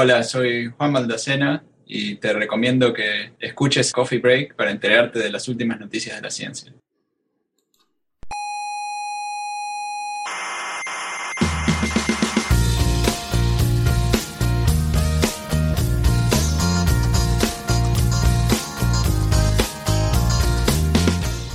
[0.00, 5.48] Hola, soy Juan Maldacena y te recomiendo que escuches Coffee Break para enterarte de las
[5.48, 6.72] últimas noticias de la ciencia.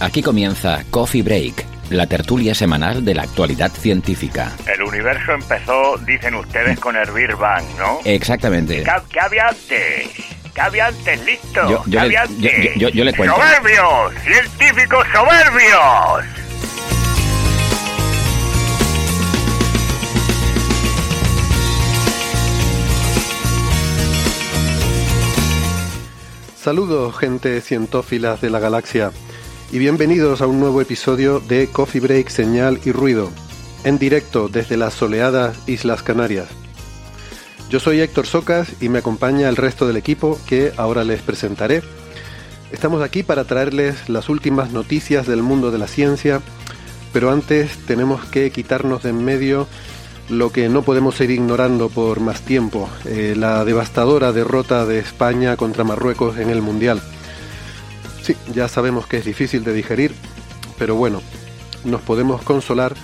[0.01, 4.51] Aquí comienza Coffee Break, la tertulia semanal de la actualidad científica.
[4.67, 7.99] El universo empezó, dicen ustedes, con el Big Bang, ¿no?
[8.05, 8.83] Exactamente.
[8.83, 10.09] ¿Qué, qué había antes?
[10.53, 11.25] ¿Qué había antes?
[11.25, 11.61] ¿Listo?
[11.69, 12.75] Yo- yo ¿Qué le- había yo- antes?
[12.75, 13.35] yo- yo le cuento.
[13.35, 14.13] ¡Soberbios!
[14.23, 16.25] ¡Científicos soberbios!
[26.61, 29.11] Saludos, gente cientófilas de la galaxia,
[29.73, 33.31] y bienvenidos a un nuevo episodio de Coffee Break, Señal y Ruido,
[33.83, 36.45] en directo desde las soleadas Islas Canarias.
[37.71, 41.81] Yo soy Héctor Socas y me acompaña el resto del equipo que ahora les presentaré.
[42.71, 46.39] Estamos aquí para traerles las últimas noticias del mundo de la ciencia,
[47.11, 49.67] pero antes tenemos que quitarnos de en medio
[50.29, 55.57] lo que no podemos ir ignorando por más tiempo, eh, la devastadora derrota de España
[55.57, 57.01] contra Marruecos en el Mundial.
[58.23, 60.15] Sí, ya sabemos que es difícil de digerir,
[60.79, 61.21] pero bueno,
[61.83, 62.95] nos podemos consolar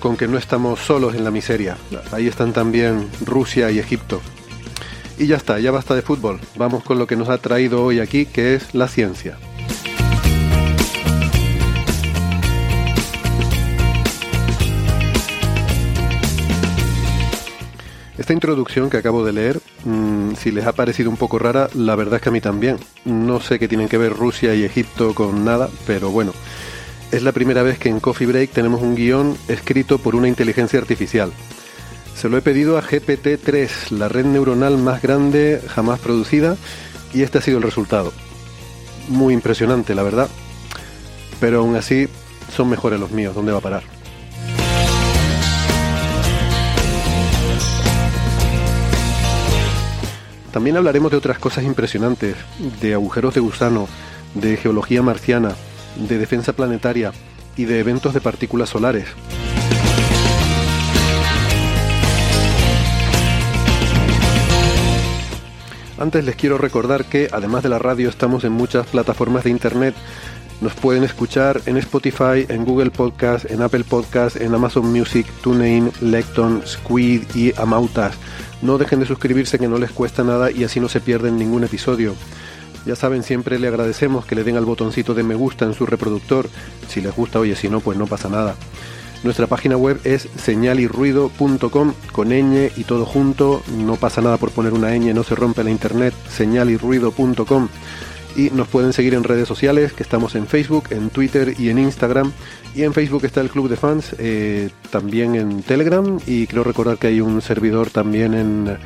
[0.00, 1.78] con que no estamos solos en la miseria.
[2.12, 4.20] Ahí están también Rusia y Egipto.
[5.18, 6.40] Y ya está, ya basta de fútbol.
[6.56, 9.38] Vamos con lo que nos ha traído hoy aquí, que es la ciencia.
[18.30, 21.96] Esta introducción que acabo de leer, mm, si les ha parecido un poco rara, la
[21.96, 22.78] verdad es que a mí también.
[23.04, 26.32] No sé qué tienen que ver Rusia y Egipto con nada, pero bueno.
[27.10, 30.78] Es la primera vez que en Coffee Break tenemos un guion escrito por una inteligencia
[30.78, 31.32] artificial.
[32.14, 36.56] Se lo he pedido a GPT-3, la red neuronal más grande jamás producida,
[37.12, 38.12] y este ha sido el resultado.
[39.08, 40.28] Muy impresionante, la verdad.
[41.40, 42.06] Pero aún así,
[42.54, 43.34] son mejores los míos.
[43.34, 43.99] ¿Dónde va a parar?
[50.52, 52.36] También hablaremos de otras cosas impresionantes,
[52.80, 53.88] de agujeros de gusano,
[54.34, 55.54] de geología marciana,
[55.96, 57.12] de defensa planetaria
[57.56, 59.06] y de eventos de partículas solares.
[66.00, 69.94] Antes les quiero recordar que además de la radio estamos en muchas plataformas de internet.
[70.62, 75.92] Nos pueden escuchar en Spotify, en Google Podcast, en Apple Podcast, en Amazon Music, TuneIn,
[76.00, 78.16] Lecton, Squid y Amautas.
[78.62, 81.64] No dejen de suscribirse que no les cuesta nada y así no se pierden ningún
[81.64, 82.14] episodio.
[82.86, 85.86] Ya saben, siempre le agradecemos que le den al botoncito de me gusta en su
[85.86, 86.48] reproductor.
[86.88, 88.56] Si les gusta, oye, si no, pues no pasa nada.
[89.22, 93.62] Nuestra página web es señalirruido.com con ñ y todo junto.
[93.76, 96.14] No pasa nada por poner una ñ, no se rompe la internet.
[96.30, 97.68] señalirruido.com
[98.36, 101.78] y nos pueden seguir en redes sociales, que estamos en Facebook, en Twitter y en
[101.78, 102.32] Instagram.
[102.74, 106.98] Y en Facebook está el Club de Fans, eh, también en Telegram y creo recordar
[106.98, 108.78] que hay un servidor también en...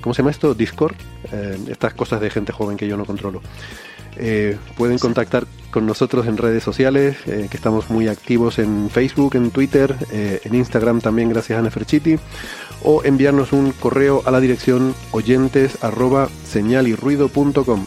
[0.00, 0.54] ¿Cómo se llama esto?
[0.54, 0.94] Discord.
[1.30, 3.40] Eh, estas cosas de gente joven que yo no controlo.
[4.16, 9.36] Eh, pueden contactar con nosotros en redes sociales, eh, que estamos muy activos en Facebook,
[9.36, 12.18] en Twitter, eh, en Instagram también gracias a Neferchiti,
[12.82, 17.86] o enviarnos un correo a la dirección oyentes arroba señalirruido.com.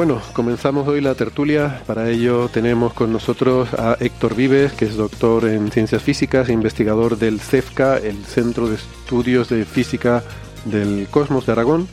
[0.00, 1.82] Bueno, comenzamos hoy la tertulia.
[1.86, 6.54] Para ello tenemos con nosotros a Héctor Vives, que es doctor en ciencias físicas e
[6.54, 10.22] investigador del CEFCA, el Centro de Estudios de Física
[10.64, 11.86] del Cosmos de Aragón.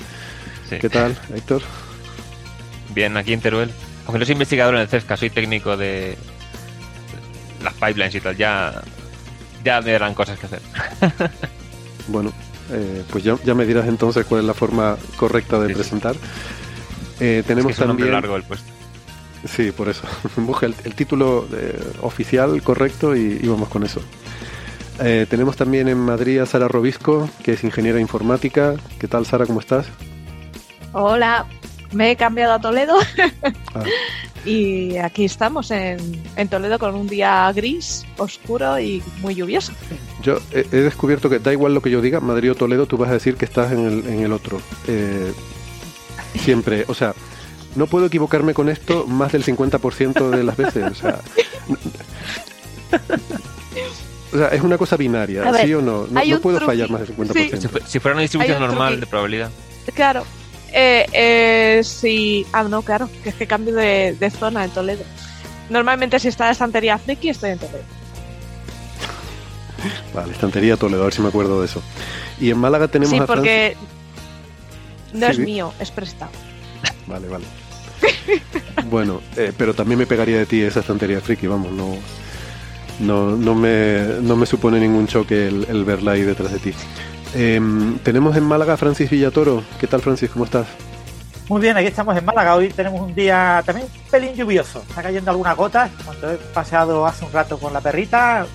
[0.70, 0.78] Sí.
[0.80, 1.62] ¿Qué tal, Héctor?
[2.96, 3.72] Bien, aquí en Teruel.
[4.06, 6.18] Aunque no soy investigador en el CESCA, soy técnico de
[7.62, 8.38] las pipelines y tal.
[8.38, 8.84] Ya,
[9.66, 10.62] ya me darán cosas que hacer.
[12.08, 12.32] bueno,
[12.72, 16.16] eh, pues ya, ya, me dirás entonces cuál es la forma correcta de presentar.
[17.20, 18.12] Eh, tenemos es que también.
[18.12, 18.72] largo el puesto.
[19.46, 20.04] Sí, por eso.
[20.38, 24.02] Busca el, el título eh, oficial correcto y, y, vamos con eso.
[25.00, 28.76] Eh, tenemos también en Madrid a Sara Robisco, que es ingeniera informática.
[29.00, 29.46] ¿Qué tal, Sara?
[29.46, 29.88] ¿Cómo estás?
[30.94, 31.46] Hola,
[31.92, 32.96] me he cambiado a Toledo
[33.76, 33.84] ah.
[34.46, 36.00] y aquí estamos en,
[36.36, 39.72] en, Toledo con un día gris, oscuro y muy lluvioso.
[40.24, 42.98] Yo he, he, descubierto que da igual lo que yo diga, Madrid o Toledo, tú
[42.98, 44.60] vas a decir que estás en el, en el otro.
[44.88, 45.32] Eh,
[46.38, 47.14] siempre, o sea,
[47.76, 50.84] no puedo equivocarme con esto más del 50% de las veces.
[50.92, 51.20] O sea,
[54.34, 56.08] o sea, es una cosa binaria, ver, ¿sí o no?
[56.08, 57.60] No, no puedo fallar más del 50%.
[57.60, 57.70] Sí.
[57.86, 59.00] Si, fuera una distribución normal truqui.
[59.02, 59.52] de probabilidad.
[59.94, 60.26] Claro.
[60.74, 62.46] Eh, eh, sí.
[62.52, 65.04] Ah, no, claro, que es que cambio de, de, zona en Toledo.
[65.70, 67.84] Normalmente si está la estantería friki, estoy en Toledo.
[70.14, 71.82] Vale, estantería Toledo, a ver si me acuerdo de eso.
[72.40, 73.78] Y en Málaga tenemos sí, a porque
[75.14, 76.32] no sí, es mío, es prestado.
[77.06, 77.46] Vale, vale.
[78.90, 81.96] bueno, eh, pero también me pegaría de ti esa estantería friki, vamos, no,
[83.00, 86.74] no, no, me, no me supone ningún choque el, el verla ahí detrás de ti.
[87.36, 87.60] Eh,
[88.04, 89.64] tenemos en Málaga a Francis Villatoro.
[89.80, 90.30] ¿Qué tal, Francis?
[90.30, 90.68] ¿Cómo estás?
[91.50, 92.56] Muy bien, aquí estamos en Málaga.
[92.56, 94.84] Hoy tenemos un día también un pelín lluvioso.
[94.88, 95.92] Está cayendo algunas gotas.
[96.04, 98.46] Cuando he paseado hace un rato con la perrita,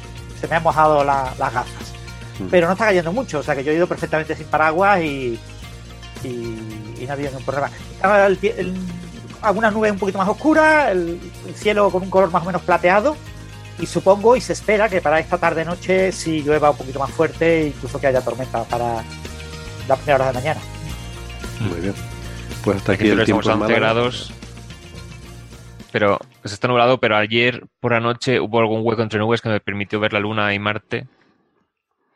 [0.41, 1.93] se me han mojado la, las gafas.
[2.39, 2.47] Mm.
[2.51, 5.39] Pero no está cayendo mucho, o sea que yo he ido perfectamente sin paraguas y,
[6.25, 7.71] y, y no ha habido ningún problema.
[8.27, 8.75] El, el,
[9.43, 12.63] algunas nubes un poquito más oscuras, el, el, cielo con un color más o menos
[12.63, 13.17] plateado
[13.79, 17.11] y supongo y se espera que para esta tarde noche sí llueva un poquito más
[17.11, 19.03] fuerte, incluso que haya tormenta para
[19.89, 20.61] las primeras horas de mañana.
[21.61, 21.95] Muy bien.
[22.65, 24.33] Pues hasta aquí, aquí el tiempo estamos a 11 grados.
[25.91, 29.49] Pero se está nublado, pero ayer por la noche hubo algún hueco entre nubes que
[29.49, 31.07] me permitió ver la luna y Marte.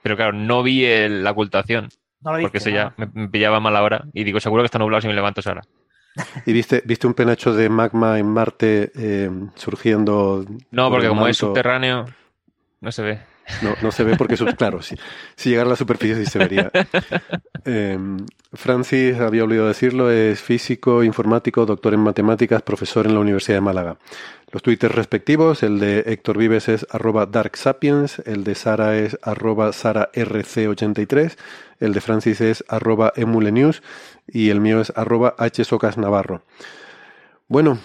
[0.03, 1.89] Pero claro, no vi el, la ocultación.
[2.27, 4.05] No lo porque eso ya me, me, pillaba mala hora.
[4.13, 5.63] Y digo, seguro que está nublado si me levanto ahora.
[6.45, 10.45] ¿Y viste, viste un penacho de magma en Marte eh, surgiendo?
[10.73, 11.31] No, porque como manto?
[11.31, 12.07] es subterráneo,
[12.81, 13.21] no se ve.
[13.63, 14.97] No, no se ve porque, claro, si,
[15.45, 16.71] llegara a la superficie sí se vería.
[17.69, 17.99] Eh,
[18.53, 23.61] Francis, había olvidado decirlo, es físico, informático, doctor en matemáticas, profesor en la Universidad de
[23.61, 23.97] Málaga.
[24.53, 29.71] Los twitters respectivos, el de Héctor Vives es arroba darksapiens, el de Sara es arroba
[29.71, 31.37] sararc83,
[31.81, 33.83] el de Francis es arroba emulenews
[34.29, 36.43] y el mío es arroba hsocasnavarro.
[37.49, 37.81] Bueno,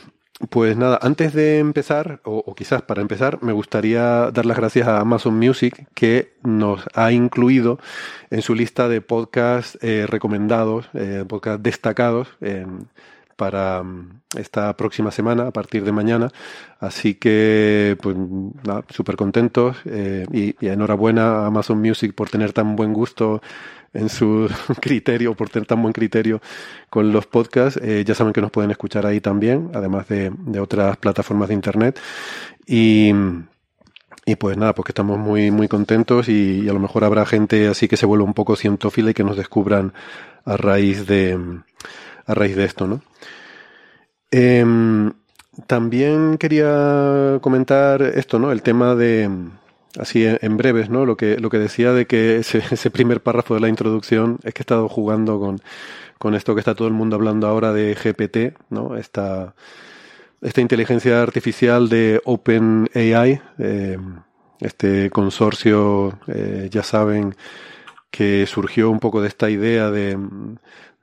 [0.50, 5.00] pues nada, antes de empezar, o, quizás para empezar, me gustaría dar las gracias a
[5.00, 7.80] Amazon Music que nos ha incluido
[8.30, 12.28] en su lista de podcasts eh, recomendados, eh, podcasts destacados
[13.36, 13.84] para
[14.38, 16.30] esta próxima semana, a partir de mañana.
[16.80, 22.54] Así que, pues nada, súper contentos eh, y, y enhorabuena a Amazon Music por tener
[22.54, 23.42] tan buen gusto
[23.94, 24.50] en su
[24.82, 26.42] criterio, por tener tan buen criterio
[26.90, 27.80] con los podcasts.
[27.84, 31.56] Eh, ya saben que nos pueden escuchar ahí también, además de, de otras plataformas de
[31.56, 32.00] internet.
[32.66, 33.12] Y,
[34.26, 37.88] y pues nada, porque estamos muy, muy contentos y, a lo mejor habrá gente así
[37.88, 39.94] que se vuelva un poco cientófila y que nos descubran
[40.46, 41.38] a raíz de,
[42.26, 43.02] a raíz de esto, ¿no?
[44.32, 44.66] Eh,
[45.68, 48.52] también quería comentar esto, ¿no?
[48.52, 49.30] El tema de,
[50.00, 51.06] así en breves, ¿no?
[51.06, 54.54] Lo que, lo que decía de que ese, ese primer párrafo de la introducción es
[54.54, 55.62] que he estado jugando con,
[56.18, 58.96] con esto que está todo el mundo hablando ahora de GPT, ¿no?
[58.98, 59.56] Esta,
[60.42, 63.98] esta inteligencia artificial de OpenAI, eh,
[64.60, 67.36] este consorcio, eh, ya saben,
[68.12, 70.18] que surgió un poco de esta idea de,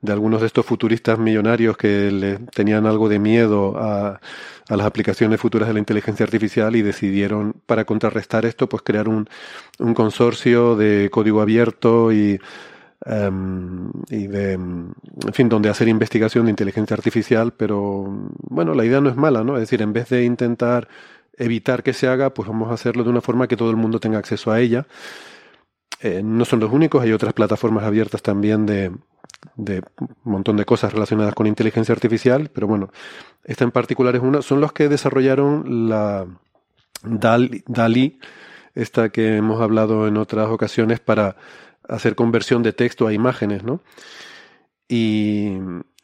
[0.01, 4.19] de algunos de estos futuristas millonarios que le tenían algo de miedo a,
[4.69, 9.07] a, las aplicaciones futuras de la inteligencia artificial y decidieron, para contrarrestar esto, pues crear
[9.07, 9.27] un,
[9.79, 12.39] un consorcio de código abierto y,
[13.05, 14.93] um, y de, en
[15.33, 18.05] fin, donde hacer investigación de inteligencia artificial, pero
[18.49, 19.55] bueno, la idea no es mala, ¿no?
[19.55, 20.87] Es decir, en vez de intentar
[21.37, 23.99] evitar que se haga, pues vamos a hacerlo de una forma que todo el mundo
[23.99, 24.85] tenga acceso a ella.
[26.01, 28.91] Eh, no son los únicos, hay otras plataformas abiertas también de,
[29.55, 32.91] de un montón de cosas relacionadas con inteligencia artificial, pero bueno,
[33.43, 36.27] esta en particular es una, son los que desarrollaron la
[37.03, 38.19] DALI, DALI,
[38.75, 41.35] esta que hemos hablado en otras ocasiones para
[41.87, 43.81] hacer conversión de texto a imágenes, ¿no?
[44.87, 45.57] Y,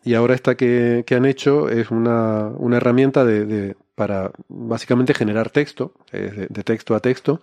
[0.03, 5.50] y ahora esta que, que, han hecho es una, una herramienta de, para básicamente generar
[5.50, 7.41] texto, de, de texto a texto,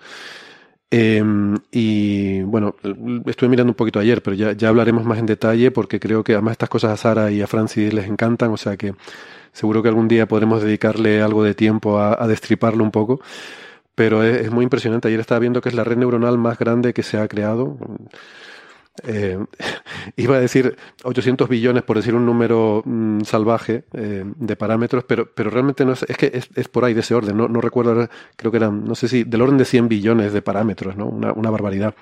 [0.95, 1.25] eh,
[1.71, 2.75] y bueno,
[3.25, 6.53] estuve mirando un poquito ayer, pero ya, hablaremos más en detalle porque creo que además
[6.53, 8.95] estas cosas a Sara y a Francis les encantan, o sea que
[9.53, 13.21] seguro que algún día podremos dedicarle algo de tiempo a, destriparlo un poco.
[13.95, 15.09] Pero es, muy impresionante.
[15.09, 17.79] Ayer estaba viendo que es la red neuronal más grande que se ha creado.
[19.05, 19.39] Eh,
[20.17, 25.33] iba a decir 800 billones por decir un número mm, salvaje eh, de parámetros, pero,
[25.35, 28.09] pero realmente no es, es que es, por ahí de ese orden, no, no recuerdo,
[28.37, 31.07] creo que eran, no sé si, del orden de 100 billones de parámetros, ¿no?
[31.07, 31.95] Una, una barbaridad.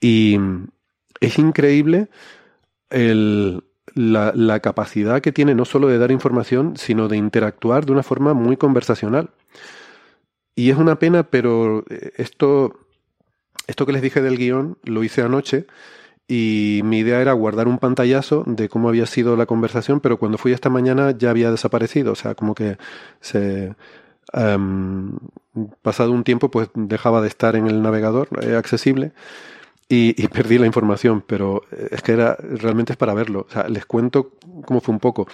[0.00, 0.38] Y
[1.20, 2.08] es increíble
[2.90, 8.02] la, la, capacidad que tiene no solo de dar información, sino de interactuar de una
[8.02, 9.30] forma muy conversacional.
[10.54, 12.80] Y es una pena, pero eh, esto
[13.70, 15.66] esto que les dije del guion lo hice anoche
[16.28, 20.38] y mi idea era guardar un pantallazo de cómo había sido la conversación, pero cuando
[20.38, 22.76] fui esta mañana ya había desaparecido, o sea, como que
[23.20, 23.74] se...
[24.32, 25.18] Em,
[25.82, 29.12] pasado un tiempo pues dejaba de estar en el navegador eh, accesible
[29.88, 33.46] y, perdí la información, pero eh, es que era realmente es para verlo.
[33.68, 34.32] Les cuento
[34.64, 35.26] cómo fue un poco.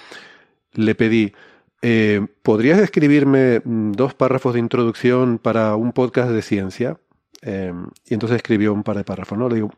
[0.72, 1.34] Le pedí,
[1.82, 6.98] eh, ¿podrías escribirme mm, dos párrafos de introducción para un podcast de ciencia?
[7.46, 9.48] Em, y entonces escribió un par de párrafos, ¿no?
[9.48, 9.70] Le digo,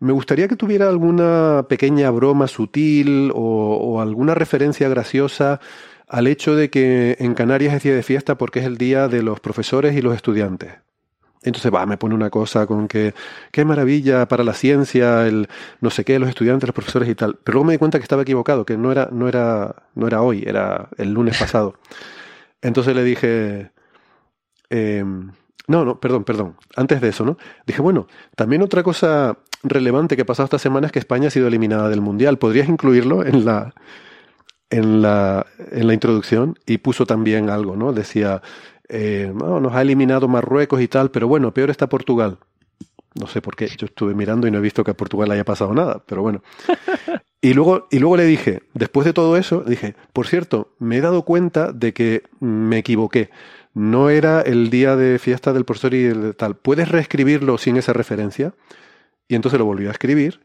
[0.00, 5.60] me gustaría que tuviera alguna pequeña broma sutil o, alguna referencia graciosa
[6.08, 9.22] al hecho de que en Canarias es día de fiesta porque es el día de
[9.22, 10.72] los profesores y los estudiantes.
[11.42, 13.14] Entonces va, me pone una cosa con que
[13.52, 15.46] qué maravilla para la ciencia, el
[15.82, 17.38] no sé qué, los estudiantes, los profesores y tal.
[17.44, 20.22] Pero luego me di cuenta que estaba equivocado, que no era, no era, no era
[20.22, 21.74] hoy, era el lunes pasado.
[22.62, 23.72] Entonces le dije,
[24.70, 25.04] eh,
[25.68, 26.56] no, no, perdón, perdón.
[26.76, 27.36] Antes de eso, ¿no?
[27.66, 31.30] Dije, bueno, también otra cosa relevante que ha pasado esta semana es que España ha
[31.30, 32.38] sido eliminada del Mundial.
[32.38, 33.74] ¿Podrías incluirlo en la,
[34.70, 36.58] en la, en la introducción?
[36.66, 37.92] Y puso también algo, ¿no?
[37.92, 38.40] Decía,
[38.88, 42.38] eh, nos ha eliminado Marruecos y tal, pero bueno, peor está Portugal.
[43.14, 45.44] No sé por qué, yo estuve mirando y no he visto que a Portugal haya
[45.44, 46.42] pasado nada, pero bueno.
[47.40, 51.00] Y luego, y luego le dije, después de todo eso, dije, por cierto, me he
[51.00, 53.30] dado cuenta de que me equivoqué
[53.78, 56.56] no era el día de fiesta del profesor y tal.
[56.56, 58.52] ¿Puedes reescribirlo sin esa referencia?
[59.28, 60.40] Y entonces lo volvió a escribir.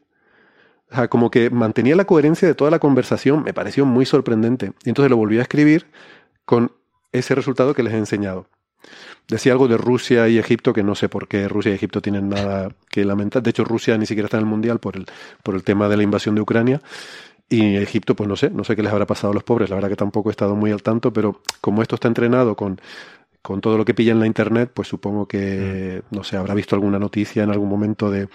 [0.92, 4.74] O sea, como que mantenía la coherencia de toda la conversación, me pareció muy sorprendente.
[4.86, 5.88] Y entonces lo volvió a escribir
[6.46, 6.74] con
[7.12, 8.48] ese resultado que les he enseñado.
[9.28, 12.30] Decía algo de Rusia y Egipto, que no sé por qué Rusia y Egipto tienen
[12.30, 13.42] nada que lamentar.
[13.42, 15.08] De hecho, Rusia ni siquiera está en el Mundial por el,
[15.42, 16.82] por el tema de la invasión de Ucrania.
[17.50, 19.76] Y Egipto, pues no sé, no sé qué les habrá pasado a los pobres, la
[19.76, 22.80] verdad que tampoco he estado muy al tanto, pero como esto está entrenado con,
[23.44, 26.16] con todo lo que pilla en la internet, pues supongo que, mm.
[26.16, 28.30] no sé, habrá visto alguna noticia en algún momento de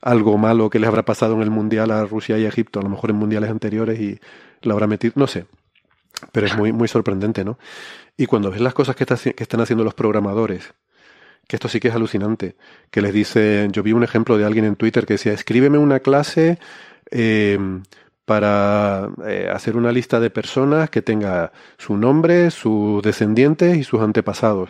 [0.00, 2.82] algo malo que les habrá pasado en el Mundial a Rusia y a Egipto, a
[2.82, 4.20] lo mejor en mundiales anteriores y
[4.62, 5.46] lo habrá metido, no sé,
[6.30, 7.58] pero es muy, muy sorprendente, ¿no?
[8.16, 10.72] Y cuando ves las cosas que, que están haciendo los programadores,
[11.48, 12.54] que esto sí que es alucinante,
[12.92, 15.98] que les dice, yo vi un ejemplo de alguien en Twitter que decía, escríbeme una
[15.98, 16.58] clase
[17.10, 17.58] eh,
[18.28, 24.02] para eh, hacer una lista de personas que tenga su nombre, sus descendientes y sus
[24.02, 24.68] antepasados.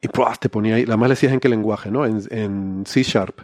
[0.00, 0.08] Y
[0.40, 2.04] te ponía ahí, la más le decías en qué lenguaje, ¿no?
[2.04, 3.42] En, en C Sharp.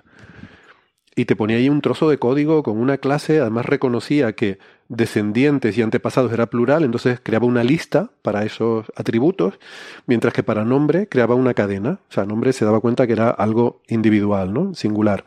[1.15, 5.79] Y te ponía ahí un trozo de código con una clase, además reconocía que descendientes
[5.79, 9.61] y antepasados era plural, entonces creaba una lista para esos atributos,
[10.07, 12.01] mientras que para nombre creaba una cadena.
[12.11, 14.75] O sea, nombre se daba cuenta que era algo individual, ¿no?
[14.75, 15.25] Singular.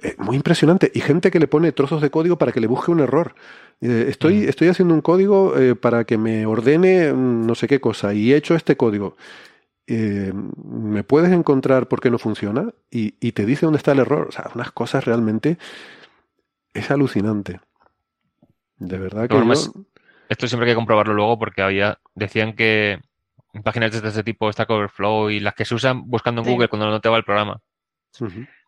[0.00, 0.90] Eh, muy impresionante.
[0.94, 3.34] Y gente que le pone trozos de código para que le busque un error.
[3.80, 4.48] Eh, estoy, mm.
[4.48, 8.32] estoy haciendo un código eh, para que me ordene mm, no sé qué cosa y
[8.32, 9.16] he hecho este código.
[9.90, 12.74] ¿Me puedes encontrar por qué no funciona?
[12.90, 14.26] Y, y, te dice dónde está el error.
[14.28, 15.56] O sea, unas cosas realmente...
[16.74, 17.60] Es alucinante.
[18.76, 19.36] De verdad que...
[20.28, 23.00] Esto siempre hay que comprobarlo luego porque había decían que
[23.64, 26.90] páginas de este tipo, Stack Overflow y las que se usan buscando en Google cuando
[26.90, 27.60] no te va el programa.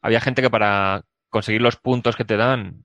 [0.02, 2.84] Había gente que para conseguir los puntos que te dan,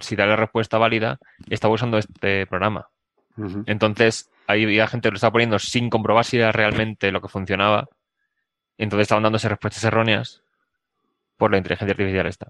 [0.00, 1.18] si da la respuesta válida,
[1.48, 2.88] estaba usando este programa.
[3.66, 7.28] Entonces, ahí había gente que lo estaba poniendo sin comprobar si era realmente lo que
[7.28, 7.88] funcionaba.
[8.76, 10.42] Entonces estaban dándose respuestas erróneas
[11.36, 12.48] por la inteligencia artificial esta.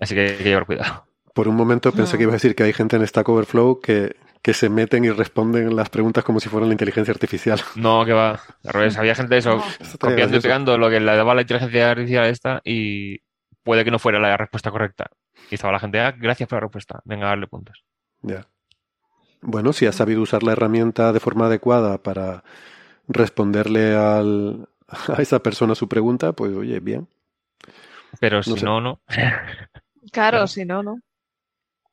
[0.00, 1.06] Así que hay que llevar cuidado.
[1.34, 4.16] Por un momento pensé que iba a decir que hay gente en Stack Overflow que,
[4.40, 7.60] que se meten y responden las preguntas como si fueran la inteligencia artificial.
[7.76, 8.40] No, que va.
[8.64, 9.62] Al revés, había gente de eso,
[10.00, 13.20] copiando y pegando lo que le daba la inteligencia artificial esta y
[13.66, 15.10] puede que no fuera la respuesta correcta.
[15.50, 17.84] Y estaba la gente, ah, gracias por la respuesta, venga a darle puntos.
[18.22, 18.46] Ya.
[19.42, 22.44] Bueno, si has sabido usar la herramienta de forma adecuada para
[23.08, 27.08] responderle al, a esa persona su pregunta, pues oye, bien.
[28.20, 29.00] Pero si no, no.
[30.12, 31.00] Claro, si no, no.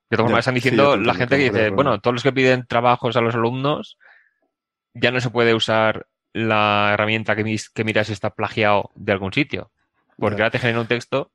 [0.07, 3.17] De todas formas, están diciendo la gente que dice, bueno, todos los que piden trabajos
[3.17, 3.97] a los alumnos,
[4.93, 9.33] ya no se puede usar la herramienta que, que mira si está plagiado de algún
[9.33, 9.71] sitio.
[10.15, 11.32] Porque ahora te genera un texto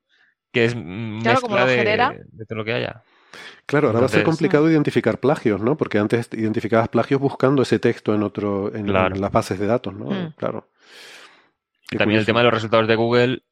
[0.53, 3.03] que es mezcla de, de, todo lo que haya.
[3.67, 5.77] Claro, ahora va a ser complicado identificar plagios, ¿no?
[5.77, 10.07] Porque antes identificabas plagios buscando ese texto en otro, en, las bases de datos, ¿no?
[10.07, 10.33] Mm.
[10.37, 10.71] Claro.
[11.97, 13.43] También el tema de los resultados de Google,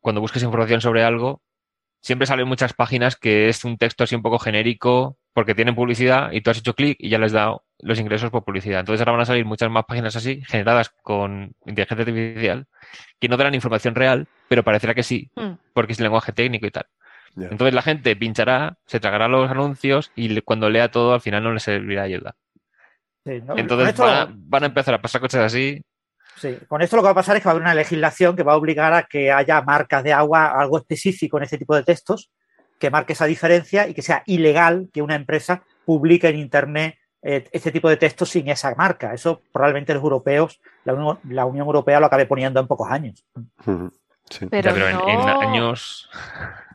[0.00, 1.42] cuando busques información sobre algo,
[2.00, 6.30] siempre salen muchas páginas que es un texto así un poco genérico, porque tienen publicidad
[6.32, 8.80] y tú has hecho clic y ya les has dado los ingresos por publicidad.
[8.80, 12.66] Entonces ahora van a salir muchas más páginas así, generadas con inteligencia artificial,
[13.20, 15.52] que no darán información real, pero parecerá que sí, hmm.
[15.72, 16.86] porque es lenguaje técnico y tal.
[17.36, 21.52] Entonces la gente pinchará, se tragará los anuncios y cuando lea todo al final no
[21.52, 22.36] le servirá ayuda.
[23.24, 25.82] Entonces van, a, empezar a pasar cosas así.
[26.36, 28.36] Sí, con esto lo que va a pasar es que va a haber una legislación
[28.36, 31.74] que va a obligar a que haya marcas de agua, algo específico en este tipo
[31.74, 32.30] de textos,
[32.78, 37.48] que marque esa diferencia y que sea ilegal que una empresa publique en Internet eh,
[37.52, 39.14] este tipo de textos sin esa marca.
[39.14, 40.92] Eso probablemente los europeos, la
[41.46, 43.24] Unión, Europea lo acabe poniendo en pocos años.
[44.50, 46.10] Pero, en, años.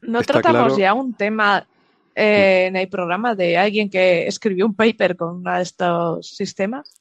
[0.01, 1.67] No tratamos ya un tema
[2.15, 6.99] eh, en el programa de alguien que escribió un paper con uno de estos sistemas.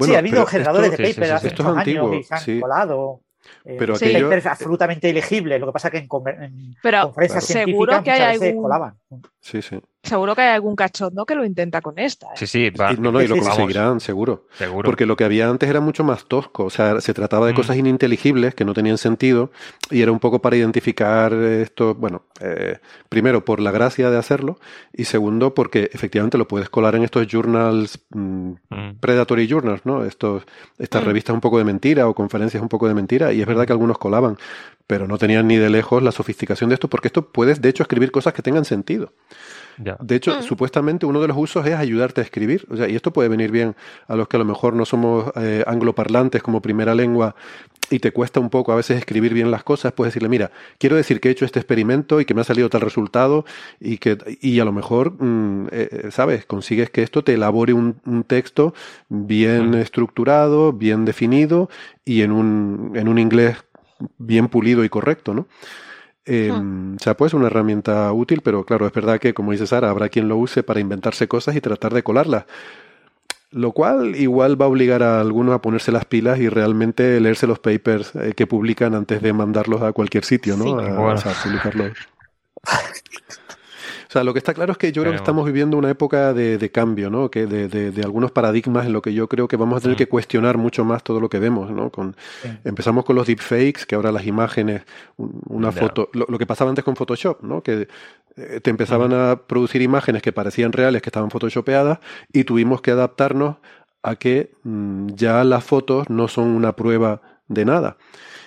[0.00, 3.20] sí, ha habido generadores de paper hace muchos años y se han colado.
[3.66, 5.58] Eh, pero es absolutamente ilegible.
[5.58, 8.62] Lo que pasa es que en, conferencias seguro que hay algún...
[8.62, 8.98] colaban.
[9.40, 9.78] Sí, sí.
[10.02, 12.26] Seguro que hay algún cachondo que lo intenta con esta.
[12.26, 12.36] ¿eh?
[12.36, 14.46] Sí, sí, no, no, y lo conseguirán, seguro.
[14.58, 14.84] seguro.
[14.84, 16.64] Porque lo que había antes era mucho más tosco.
[16.64, 17.56] O sea, se trataba de mm.
[17.56, 19.52] cosas ininteligibles que no tenían sentido
[19.90, 22.78] y era un poco para identificar esto, bueno, eh,
[23.08, 24.58] primero por la gracia de hacerlo
[24.92, 28.94] y segundo porque efectivamente lo puedes colar en estos journals, mm, mm.
[28.98, 30.04] predatory journals, ¿no?
[30.04, 30.42] Estos,
[30.78, 33.66] estas revistas un poco de mentira o conferencias un poco de mentira y es verdad
[33.66, 34.36] que algunos colaban,
[34.88, 37.84] pero no tenían ni de lejos la sofisticación de esto porque esto puedes de hecho
[37.84, 39.12] escribir cosas que tengan sentido.
[39.78, 40.42] De hecho, mm.
[40.42, 42.66] supuestamente uno de los usos es ayudarte a escribir.
[42.70, 43.74] O sea, y esto puede venir bien
[44.08, 47.34] a los que a lo mejor no somos eh, angloparlantes como primera lengua
[47.92, 50.96] y te cuesta un poco a veces escribir bien las cosas, puedes decirle, mira, quiero
[50.96, 53.44] decir que he hecho este experimento y que me ha salido tal resultado
[53.80, 56.46] y que y a lo mejor, mm, eh, eh, ¿sabes?
[56.46, 57.92] Consigues que esto te elabore un,
[58.26, 58.72] texto
[59.08, 61.68] bien estructurado, bien definido
[62.04, 63.56] y en un, en un inglés
[64.18, 65.46] bien pulido y correcto, ¿no?
[66.24, 69.90] Eh, O sea, pues una herramienta útil, pero claro, es verdad que, como dice Sara,
[69.90, 72.44] habrá quien lo use para inventarse cosas y tratar de colarlas.
[73.50, 77.46] Lo cual igual va a obligar a algunos a ponerse las pilas y realmente leerse
[77.46, 80.78] los papers eh, que publican antes de mandarlos a cualquier sitio, ¿no?
[80.78, 81.92] a, publicarlos.
[84.12, 86.34] O sea, lo que está claro es que yo creo que estamos viviendo una época
[86.34, 87.30] de, cambio, ¿no?
[87.30, 90.06] Que de, de, algunos paradigmas en lo que yo creo que vamos a tener que
[90.06, 91.88] cuestionar mucho más todo lo que vemos, ¿no?
[91.88, 92.14] Con,
[92.62, 94.82] Empezamos con los deepfakes, que ahora las imágenes,
[95.16, 97.62] una foto, lo, que pasaba antes con Photoshop, ¿no?
[97.62, 97.88] Que
[98.36, 101.98] eh, te empezaban a producir imágenes que parecían reales, que estaban photoshopeadas,
[102.34, 103.56] y tuvimos que adaptarnos
[104.02, 107.96] a que mm, ya las fotos no son una prueba de nada.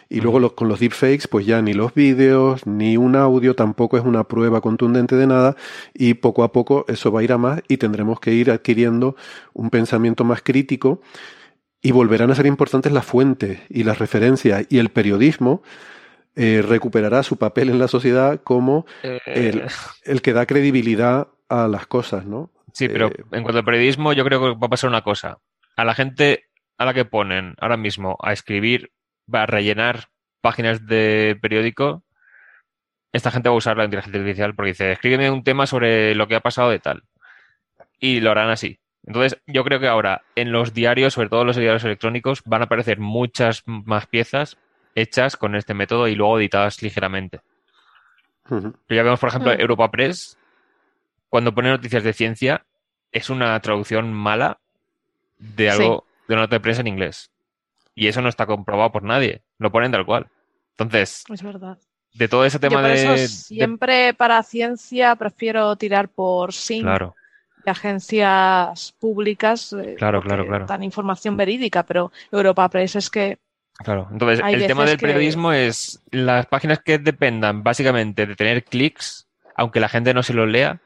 [0.10, 4.04] Y luego con los deepfakes, pues ya ni los vídeos, ni un audio tampoco es
[4.04, 5.56] una prueba contundente de nada
[5.94, 9.16] y poco a poco eso va a ir a más y tendremos que ir adquiriendo
[9.54, 11.02] un pensamiento más crítico
[11.82, 15.62] y volverán a ser importantes las fuentes y las referencias y el periodismo
[16.36, 19.68] eh, recuperará su papel en la sociedad como el, eh.
[20.04, 22.52] el, que da credibilidad a las cosas, ¿no?
[22.74, 25.38] Sí, pero eh, en cuanto al periodismo yo creo que va a pasar una cosa.
[25.78, 26.46] A la gente
[26.78, 28.92] a la que ponen ahora mismo a escribir
[29.34, 30.10] va a rellenar
[30.42, 32.04] páginas de periódico,
[33.12, 36.28] esta gente va a usar la inteligencia artificial porque dice, escríbeme un tema sobre lo
[36.28, 37.04] que ha pasado de tal.
[38.00, 38.80] Y lo harán así.
[39.06, 42.66] Entonces, yo creo que ahora en los diarios, sobre todo los diarios electrónicos, van a
[42.66, 44.58] aparecer muchas más piezas
[44.96, 47.42] hechas con este método y luego editadas ligeramente.
[48.90, 50.38] Ya vemos, por ejemplo, Europa Press,
[51.30, 52.66] cuando pone noticias de ciencia,
[53.12, 54.60] es una traducción mala
[55.38, 57.32] de algo, de una nota de prensa en inglés.
[57.96, 59.42] Y eso no está comprobado por nadie.
[59.58, 60.28] Lo ponen tal cual.
[60.78, 61.24] Entonces.
[61.32, 61.78] Es verdad.
[62.14, 63.28] De todo ese tema de.
[63.28, 66.84] siempre para ciencia prefiero tirar por SIN.
[66.84, 67.16] Claro.
[67.64, 69.74] De agencias públicas.
[69.74, 70.66] Eh, claro, claro, claro.
[70.66, 73.40] Dan información verídica, pero Europa Press es que.
[73.78, 79.28] Claro, entonces el tema del periodismo es las páginas que dependan básicamente de tener clics,
[79.56, 80.80] aunque la gente no se los lea,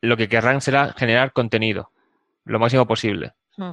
[0.00, 1.90] lo que querrán será generar contenido
[2.44, 3.32] lo máximo posible.
[3.56, 3.72] Hmm.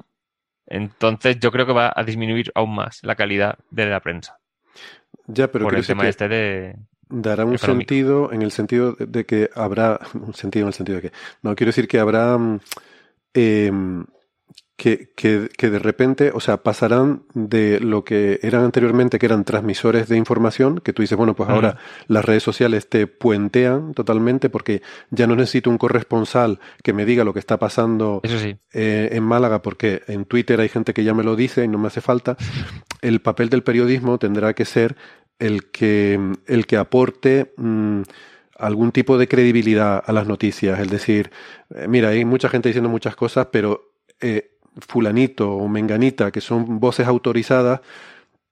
[0.70, 4.40] Entonces yo creo que va a disminuir aún más la calidad de la prensa.
[5.28, 6.76] Ya, pero por el tema este de
[7.10, 11.10] dará un sentido en el sentido de que habrá un sentido en el sentido de
[11.10, 12.38] que no quiero decir que habrá
[13.34, 14.06] em,
[14.80, 19.44] que, que, que, de repente, o sea, pasarán de lo que eran anteriormente, que eran
[19.44, 21.76] transmisores de información, que tú dices, bueno, pues ahora
[22.08, 27.26] las redes sociales te puentean totalmente porque ya no necesito un corresponsal que me diga
[27.26, 31.26] lo que está pasando eh, en Málaga, porque en Twitter hay gente que ya me
[31.26, 32.38] lo dice y no me hace falta.
[33.02, 34.96] El papel del periodismo tendrá que ser
[35.40, 38.04] el que, el que aporte mm,
[38.58, 40.80] algún tipo de credibilidad a las noticias.
[40.80, 41.32] Es decir,
[41.76, 44.52] eh, mira, hay mucha gente diciendo muchas cosas, pero eh,
[44.88, 47.82] fulanito o menganita, que son voces autorizadas,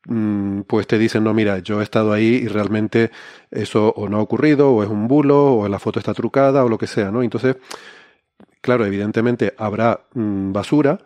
[0.07, 3.11] mm, pues te dicen, no, mira, yo he estado ahí y realmente
[3.51, 6.69] eso o no ha ocurrido, o es un bulo, o la foto está trucada, o
[6.69, 7.23] lo que sea, ¿no?
[7.23, 7.57] Entonces,
[8.61, 10.99] claro, evidentemente habrá mm, basura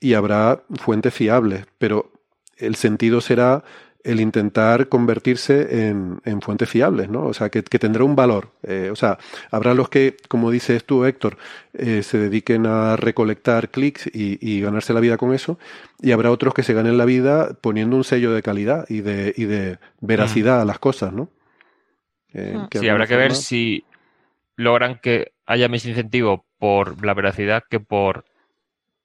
[0.00, 2.12] y habrá fuentes fiables, pero
[2.56, 3.64] el sentido será
[4.04, 7.26] el intentar convertirse en, fuentes fiables, ¿no?
[7.26, 8.50] O sea, que, tendrá un valor.
[8.62, 9.18] Eh, o sea,
[9.50, 11.36] habrá los que, como dices tú, Héctor,
[11.74, 15.58] eh, se dediquen a recolectar clics y, ganarse la vida con eso,
[16.00, 19.34] y habrá otros que se ganen la vida poniendo un sello de calidad y de,
[19.36, 21.28] y de veracidad a las cosas, ¿no?
[22.34, 22.78] Eh, mm.
[22.78, 23.84] sí, habrá que ver si
[24.56, 28.24] logran que haya más incentivo por la veracidad que por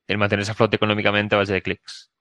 [0.07, 2.11] el mantenerse a flote económicamente a base de clics.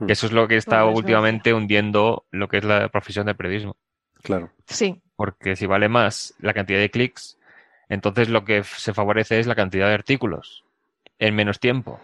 [0.00, 0.06] Hmm.
[0.06, 3.76] Que eso es lo que está últimamente hundiendo lo que es la profesión de periodismo.
[4.22, 4.50] Claro.
[4.66, 5.00] Sí.
[5.14, 7.38] Porque si vale más la cantidad de clics,
[7.88, 10.64] entonces lo que se favorece es la cantidad de artículos
[11.18, 12.00] en menos tiempo,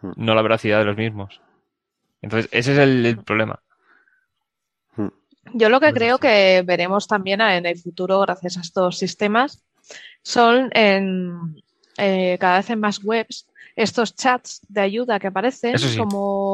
[0.00, 0.12] hmm.
[0.16, 1.40] no la veracidad de los mismos.
[2.22, 3.60] Entonces, ese es el, problema.
[4.96, 5.08] Hmm.
[5.52, 9.62] Yo lo que creo que veremos también en el futuro, gracias a estos sistemas,
[10.22, 11.62] son en,
[11.98, 13.46] eh, cada vez en más webs
[13.78, 16.47] estos chats de ayuda que aparecen como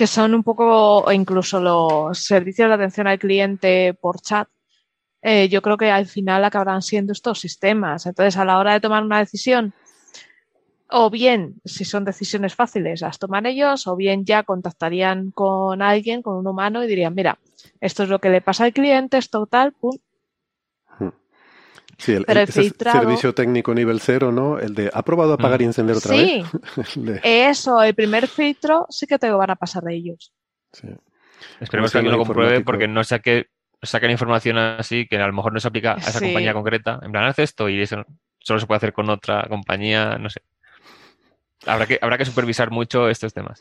[0.00, 4.48] que son un poco, incluso los servicios de atención al cliente por chat,
[5.20, 8.06] eh, yo creo que al final acabarán siendo estos sistemas.
[8.06, 9.74] Entonces, a la hora de tomar una decisión,
[10.88, 16.22] o bien, si son decisiones fáciles, las toman ellos, o bien ya contactarían con alguien,
[16.22, 17.38] con un humano, y dirían, mira,
[17.82, 19.98] esto es lo que le pasa al cliente, esto tal, pum,
[22.00, 24.58] Sí, el, servicio técnico nivel cero, ¿no?
[24.58, 26.46] El de ¿ha probado apagar y encender otra vez?
[26.86, 30.32] Sí, eso, el primer filtro sí que te lo van a pasar de ellos.
[30.72, 30.88] Sí.
[31.60, 33.48] Esperemos que alguien lo compruebe porque no que
[33.82, 37.00] saquen información así que a lo mejor no se aplica a esa compañía concreta.
[37.02, 38.02] En plan, haz esto y eso
[38.38, 40.40] solo se puede hacer con otra compañía, no sé.
[41.66, 43.58] Habrá que, habrá que supervisar mucho estos temas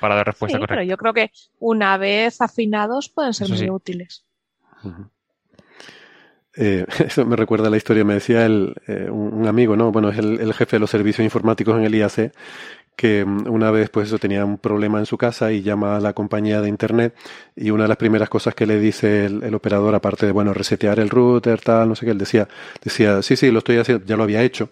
[0.00, 0.74] para dar respuesta correcta.
[0.74, 1.30] Pero yo creo que
[1.60, 4.24] una vez afinados pueden ser muy útiles.
[6.56, 9.92] Eh, eso me recuerda la historia, me decía el, eh, un, amigo, ¿no?
[9.92, 12.32] Bueno, es el, jefe de los servicios informáticos en el IAC,
[12.96, 16.00] que mm, una vez pues eso tenía un problema en su casa y llama a
[16.00, 17.14] la compañía de internet
[17.56, 20.52] y una de las primeras cosas que le dice el, el, operador, aparte de, bueno,
[20.54, 22.48] resetear el router, tal, no sé qué, él decía,
[22.82, 24.70] decía, sí, sí, lo estoy haciendo, ya lo había hecho.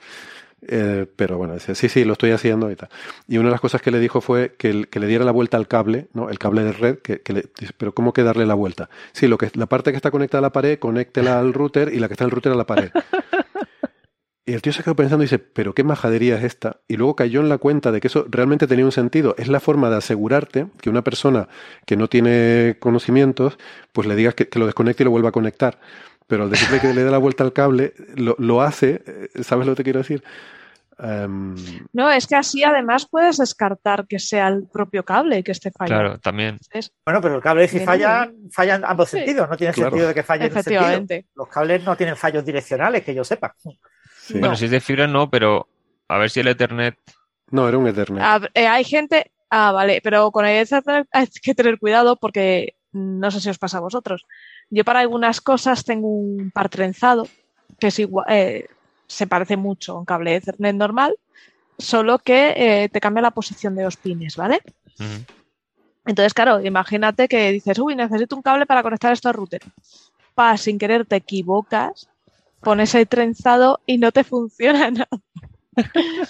[0.67, 2.89] Eh, pero bueno, decía, sí, sí, lo estoy haciendo y tal.
[3.29, 5.69] Y una de las cosas que le dijo fue que, le diera la vuelta al
[5.69, 6.31] cable, ¿no?
[6.31, 7.45] El cable de red, que, le,
[7.77, 8.89] pero ¿cómo que darle la vuelta?
[9.13, 11.99] Sí, lo que, la parte que está conectada a la pared, conéctela al router y
[12.01, 12.91] la que está en el router a la pared.
[14.45, 16.81] Y el tío se quedó pensando y dice, pero qué majadería es esta.
[16.89, 19.35] Y luego cayó en la cuenta de que eso realmente tenía un sentido.
[19.37, 21.49] Es la forma de asegurarte que una persona
[21.85, 23.59] que no tiene conocimientos,
[23.93, 25.79] pues le digas que, que lo desconecte y lo vuelva a conectar
[26.29, 29.67] pero al decirle que le dé la vuelta al cable, lo, lo hace, eh, ¿sabes
[29.67, 30.23] lo que te quiero decir?
[31.01, 31.55] Em,
[31.93, 36.03] no, es que así además puedes descartar que sea el propio cable que esté fallando.
[36.03, 36.59] Claro, también.
[37.05, 40.23] Bueno, pero el cable si falla, falla en ambos sentidos, no tiene sentido de que
[40.23, 41.25] falle en sentido.
[41.35, 43.55] Los cables no tienen fallos direccionales, que yo sepa.
[44.31, 45.69] Bueno, si es de fibra no, pero
[46.09, 46.97] a ver si el Ethernet...
[47.51, 48.51] No, era un Ethernet.
[48.55, 49.33] Eh, hay gente...
[49.51, 53.59] Ah, vale, pero con el Ethernet hay que tener cuidado porque no sé si os
[53.59, 54.27] pasa a vosotros.
[54.71, 57.27] Yo para algunas cosas tengo un par trenzado,
[57.79, 58.67] que es igual, eh,
[59.07, 61.17] se parece mucho a un cable Ethernet normal,
[61.79, 64.61] solo que eh, te cambia la posición de los pines, ¿vale?
[66.05, 69.63] Entonces, claro, imagínate que dices, uy, necesito un cable para conectar esto al router.
[70.35, 72.09] Pa, sin querer te equivocas,
[72.61, 75.09] pones el trenzado y no te funciona nada.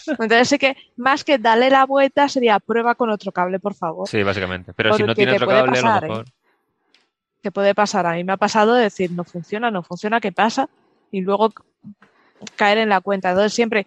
[0.07, 4.07] Entonces sí que más que darle la vuelta sería prueba con otro cable, por favor.
[4.07, 4.74] Sí, básicamente.
[4.74, 6.27] Pero si no tiene otro cable, a lo mejor.
[6.27, 6.33] ¿eh?
[7.42, 8.07] Que puede pasar.
[8.07, 10.68] A mí me ha pasado de decir, no funciona, no funciona, ¿qué pasa?
[11.11, 11.53] Y luego
[12.57, 13.31] caer en la cuenta.
[13.31, 13.87] Entonces, siempre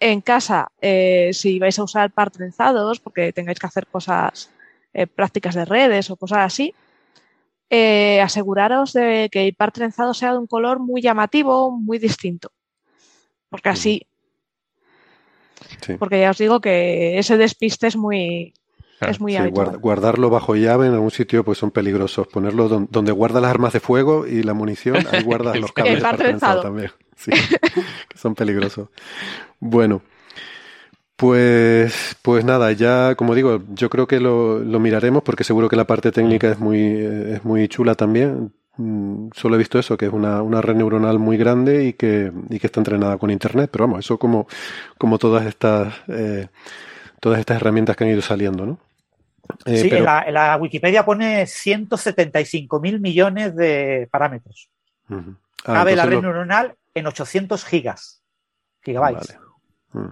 [0.00, 4.50] en casa, eh, si vais a usar par trenzados, porque tengáis que hacer cosas,
[4.92, 6.74] eh, prácticas de redes o cosas así,
[7.70, 12.50] eh, aseguraros de que el par trenzado sea de un color muy llamativo, muy distinto.
[13.50, 14.06] Porque así.
[15.98, 18.54] Porque ya os digo que ese despiste es muy,
[19.00, 19.36] es muy
[19.80, 22.26] guardarlo bajo llave en algún sitio pues son peligrosos.
[22.26, 26.02] Ponerlo donde guarda las armas de fuego y la munición, ahí guardas los cables
[26.40, 26.90] también.
[27.18, 28.90] Sí, que son peligrosos.
[29.58, 30.02] Bueno,
[31.16, 35.74] pues, pues nada, ya como digo, yo creo que lo, lo miraremos porque seguro que
[35.74, 38.52] la parte técnica es muy, es muy chula también.
[38.76, 42.30] Mm, solo he visto eso, que es una, una red neuronal muy grande y que,
[42.48, 44.46] y que está entrenada con internet, pero vamos, eso como,
[44.96, 46.46] como todas estas, eh,
[47.18, 48.78] todas estas herramientas que han ido saliendo, ¿no?
[49.64, 54.68] Eh, sí, en, la, Wikipedia pone 175 mil millones de parámetros.
[55.08, 55.24] Ah,
[55.64, 58.22] cabe la red neuronal en 800 gigas,
[58.82, 59.38] gigabytes.
[59.92, 60.06] Vale.
[60.06, 60.10] Mm.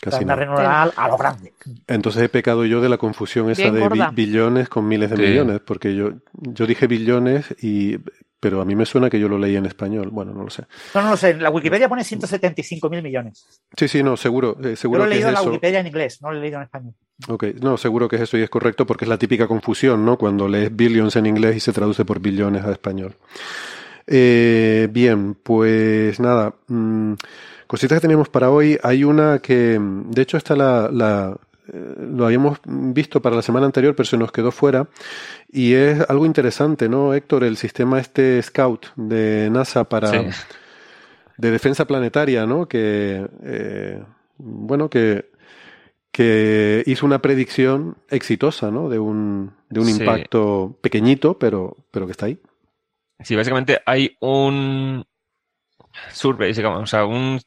[0.00, 1.52] Casi neuronal a lo grande.
[1.86, 5.94] Entonces he pecado yo de la confusión esa de billones con miles de millones, porque
[5.94, 7.98] yo, yo dije billones y
[8.38, 10.10] pero a mí me suena que yo lo leí en español.
[10.10, 10.64] Bueno, no lo sé.
[10.94, 11.34] No, no lo sé.
[11.34, 13.62] La Wikipedia pone 175 mil millones.
[13.76, 14.56] Sí, sí, no, seguro.
[14.62, 16.58] Eh, seguro yo lo he leído en la Wikipedia en inglés, no lo he leído
[16.58, 16.94] en español.
[17.28, 20.18] Ok, no, seguro que es eso y es correcto porque es la típica confusión, ¿no?
[20.18, 23.16] Cuando lees billions en inglés y se traduce por billones a español.
[24.06, 26.54] Eh, bien, pues nada.
[26.68, 27.14] Mm,
[27.66, 28.78] cositas que tenemos para hoy.
[28.82, 31.36] Hay una que, de hecho, está la, la
[31.72, 34.88] eh, lo habíamos visto para la semana anterior, pero se nos quedó fuera.
[35.50, 37.44] Y es algo interesante, ¿no, Héctor?
[37.44, 40.10] El sistema este Scout de NASA para
[41.36, 42.66] de defensa planetaria, ¿no?
[42.66, 44.02] Que eh,
[44.38, 45.30] bueno, que,
[46.12, 48.88] que hizo una predicción exitosa, ¿no?
[48.88, 52.38] De un, de un impacto pequeñito, pero, pero que está ahí.
[53.20, 55.04] Sí, básicamente hay un
[56.12, 57.40] survey, digamos, o sea, un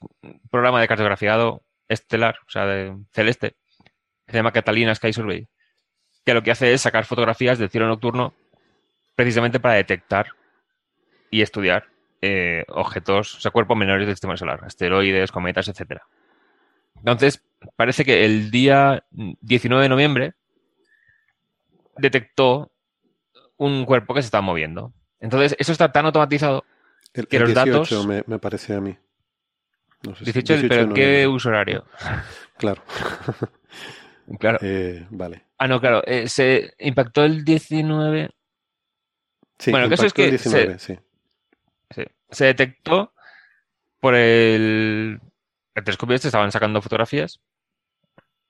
[0.50, 3.56] programa de cartografiado estelar, o sea, de celeste,
[4.26, 5.48] que se llama Catalina Sky Survey,
[6.26, 8.34] que lo que hace es sacar fotografías del cielo nocturno
[9.16, 10.28] precisamente para detectar
[11.32, 11.88] y estudiar
[12.22, 16.04] eh, objetos, o sea, cuerpos menores del sistema solar, asteroides, cometas, etcétera.
[16.98, 17.44] Entonces,
[17.76, 20.34] parece que el día 19 de noviembre
[21.98, 22.72] detectó
[23.58, 24.94] un cuerpo que se estaba moviendo.
[25.20, 26.66] Entonces, eso está tan automatizado
[27.14, 28.06] que los datos.
[28.06, 28.98] Me, me parece a mí.
[30.02, 31.86] 18, pero ¿en qué uso horario?
[32.60, 32.84] Claro.
[34.38, 34.60] claro.
[34.62, 35.46] Eh, vale.
[35.58, 36.04] Ah, no, claro.
[36.06, 38.30] Eh, se impactó el 19.
[39.58, 41.00] Sí, bueno, el caso es que se,
[42.30, 43.14] se detectó
[44.02, 45.22] por el,
[45.74, 47.40] el telescopio este, estaban sacando fotografías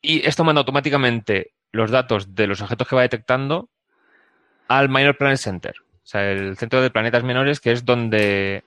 [0.01, 3.69] y esto manda automáticamente los datos de los objetos que va detectando
[4.67, 5.75] al Minor Planet Center,
[6.09, 8.63] sea, el centro de planetas menores, que es donde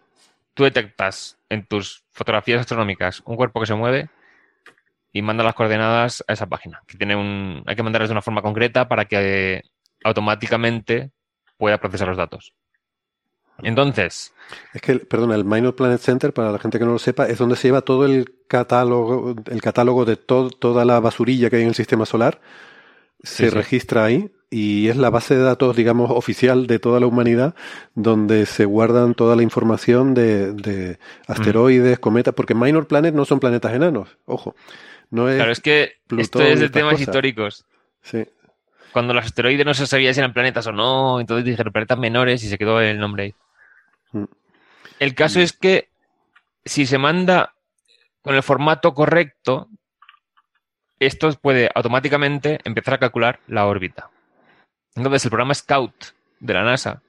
[0.54, 4.10] tú detectas en tus fotografías astronómicas un cuerpo que se mueve
[5.12, 6.82] y manda las coordenadas a esa página.
[6.86, 9.62] Que tiene un, hay que mandarlas de una forma concreta para que
[10.04, 11.10] automáticamente
[11.58, 12.54] pueda procesar los datos.
[13.58, 14.32] Entonces.
[14.72, 17.38] Es que, perdona, el Minor Planet Center, para la gente que no lo sepa, es
[17.38, 21.68] donde se lleva todo el catálogo, el catálogo de toda la basurilla que hay en
[21.68, 22.40] el sistema solar.
[23.22, 27.54] Se registra ahí y es la base de datos, digamos, oficial de toda la humanidad,
[27.94, 33.72] donde se guardan toda la información de, asteroides, cometas, porque Minor Planet no son planetas
[33.72, 34.54] enanos, ojo.
[35.08, 37.64] No es claro, es que esto es de temas históricos.
[38.02, 38.26] Sí.
[38.92, 42.44] Cuando los asteroides no se sabía si eran planetas o no, entonces dijeron planetas menores
[42.44, 43.34] y se quedó el nombre ahí.
[44.12, 44.24] Mm.
[44.98, 45.88] El caso es que
[46.66, 47.54] si se manda
[48.20, 49.70] con el formato correcto,
[50.98, 54.10] esto puede automáticamente empezar a calcular la órbita.
[54.94, 55.94] Entonces, el programa Scout
[56.40, 57.02] de la NASA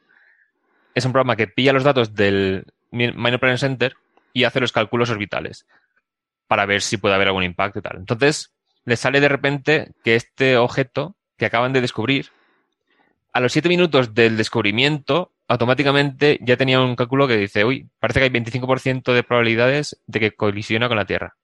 [0.96, 3.96] es un programa que pilla los datos del Minor Planet Center
[4.32, 5.65] y hace los cálculos orbitales
[6.48, 7.98] para ver si puede haber algún impacto y tal.
[7.98, 8.54] Entonces,
[8.86, 12.30] le sale de repente que este objeto que acaban de descubrir,
[13.32, 18.19] a los 7 minutos del descubrimiento, automáticamente ya tenía un cálculo que dice, uy, parece
[18.19, 21.36] que hay 25% de probabilidades de que colisiona con la Tierra.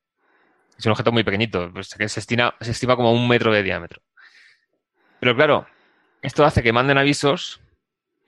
[0.77, 4.01] Es un objeto muy pequeñito, pues, se estima, se estima como un metro de diámetro.
[5.19, 5.67] Pero claro,
[6.21, 7.61] esto hace que manden avisos.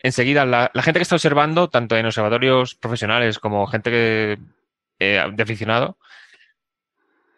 [0.04, 4.39] Enseguida, la, gente que está observando, tanto en observatorios profesionales como gente
[4.99, 5.97] eh, de aficionado,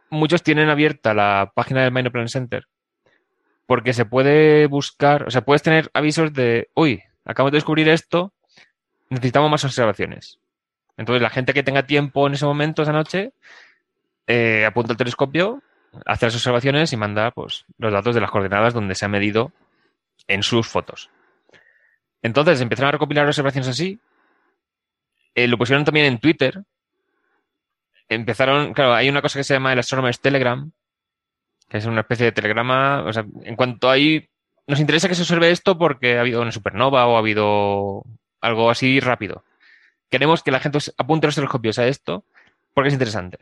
[0.10, 2.68] muchos tienen abierta la página del Minor Planet Center
[3.66, 8.34] porque se puede buscar, o sea, puedes tener avisos de, uy, acabo de descubrir esto,
[9.10, 10.40] necesitamos más observaciones.
[10.98, 13.34] Entonces, la gente que tenga tiempo en ese momento, esa noche,
[14.28, 15.64] eh, apunta el telescopio,
[16.06, 19.52] hace las observaciones y manda pues, los datos de las coordenadas donde se ha medido
[20.28, 21.10] en sus fotos.
[22.22, 24.00] Entonces, empezaron a recopilar observaciones así.
[25.36, 26.64] Eh, lo pusieron también en Twitter.
[28.10, 30.72] Empezaron, claro, hay una cosa que se llama el Astronomers Telegram,
[31.70, 33.04] que es una especie de telegrama.
[33.04, 34.30] O sea, en cuanto hay
[34.68, 38.04] nos interesa que se observe esto porque ha habido una supernova o ha habido
[38.42, 39.44] algo así rápido.
[40.10, 42.24] Queremos que la gente apunte los telescopios a esto
[42.74, 43.40] porque es interesante.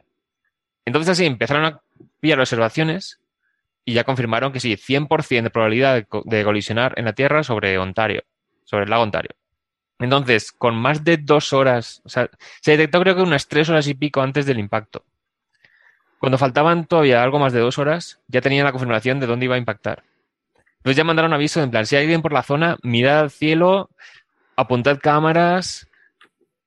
[0.85, 1.81] Entonces así empezaron a
[2.19, 3.19] pillar observaciones
[3.85, 8.23] y ya confirmaron que sí, 100% de probabilidad de, colisionar en la Tierra sobre Ontario,
[8.63, 9.31] sobre el lago Ontario.
[9.99, 12.29] Entonces, con más de dos horas, o sea,
[12.61, 15.05] se detectó creo que unas tres horas y pico antes del impacto.
[16.19, 19.55] Cuando faltaban todavía algo más de dos horas, ya tenían la confirmación de dónde iba
[19.55, 20.03] a impactar.
[20.77, 23.89] Entonces ya mandaron aviso en plan, si hay alguien por la zona, mirad al cielo,
[24.55, 25.87] apuntad cámaras,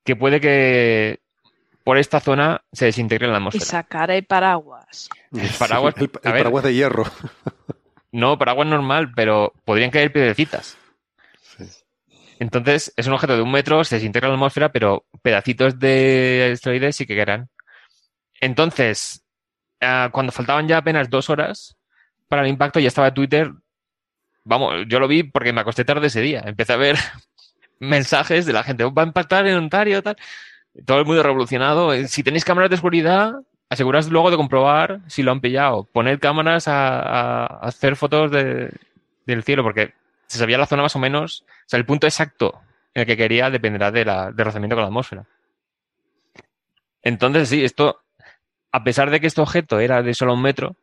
[0.04, 1.20] que puede que
[1.84, 3.62] por esta zona se desintegre la atmósfera.
[3.62, 5.10] Y sacar el paraguas.
[5.32, 7.04] El paraguas, el, paraguas de hierro.
[8.10, 10.78] No, paraguas normal, pero podrían caer piedrecitas.
[12.38, 16.96] Entonces, es un objeto de un metro, se desintegra la atmósfera, pero pedacitos de asteroides
[16.96, 17.48] sí que eran.
[18.40, 19.24] Entonces,
[19.80, 21.76] ah, cuando faltaban ya apenas dos horas
[22.28, 23.52] para el impacto, ya estaba Twitter.
[24.44, 26.42] Vamos, yo lo vi porque me acosté tarde ese día.
[26.44, 26.96] Empecé a ver
[27.78, 30.16] mensajes de la gente, va a impactar en Ontario, tal.
[30.84, 31.92] Todo el mundo revolucionado.
[31.92, 33.34] Eh, si tenéis cámaras de seguridad,
[33.68, 35.84] aseguraos luego de comprobar si lo han pillado.
[35.84, 39.94] Poner cámaras a, hacer fotos del cielo, porque
[40.26, 42.60] se sabía la zona más o menos, o sea, el punto exacto
[42.94, 45.26] en el que quería dependerá de la, del rozamiento con la atmósfera.
[47.02, 48.00] Entonces, sí, esto,
[48.72, 50.76] a pesar de que este objeto era de solo un metro,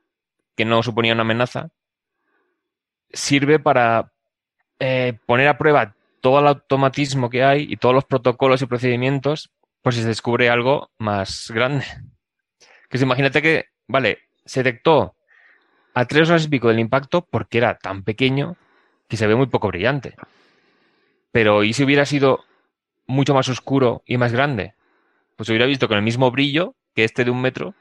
[0.56, 1.70] que no suponía una amenaza,
[3.12, 4.12] sirve para
[4.80, 9.50] eh, poner a prueba todo el automatismo que hay y todos los protocolos y procedimientos
[9.82, 11.86] por si se descubre algo más grande.
[12.90, 15.16] Que se imagínate que, vale, se detectó
[15.94, 18.58] a tres horas y pico del impacto porque era tan pequeño
[19.08, 20.16] que se ve muy poco brillante.
[21.32, 22.44] Pero ¿y si hubiera sido
[23.08, 24.74] mucho más oscuro y más grande?
[25.36, 27.74] Pues hubiera visto con el mismo brillo que este de un metro,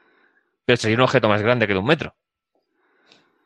[0.64, 2.14] pero sería un objeto más grande que de un metro.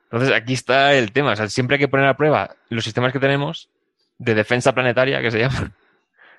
[0.05, 1.33] Entonces aquí está el tema.
[1.33, 3.71] O sea, siempre hay que poner a prueba los sistemas que tenemos
[4.19, 5.39] de defensa planetaria, que se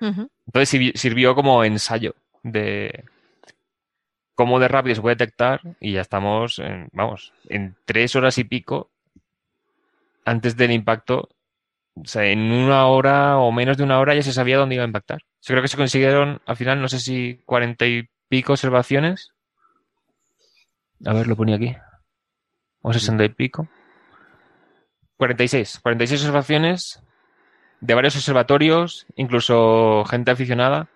[0.00, 3.04] Entonces sirvió como ensayo de
[4.34, 8.44] cómo de rápido se puede detectar y ya estamos, en, vamos, en tres horas y
[8.44, 8.90] pico
[10.24, 11.30] antes del impacto.
[11.94, 14.84] O sea, en una hora o menos de una hora ya se sabía dónde iba
[14.84, 15.22] a impactar.
[15.40, 19.32] Yo creo que se consiguieron al final, no sé si cuarenta y pico observaciones.
[21.04, 21.74] A ver, lo ponía aquí.
[22.82, 23.68] O sesenta y pico.
[25.16, 25.80] 46.
[25.82, 27.02] 46 observaciones
[27.80, 30.88] de varios observatorios, incluso gente aficionada.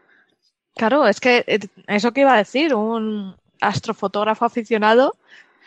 [0.77, 5.17] Claro, es que eh, eso que iba a decir, un astrofotógrafo aficionado,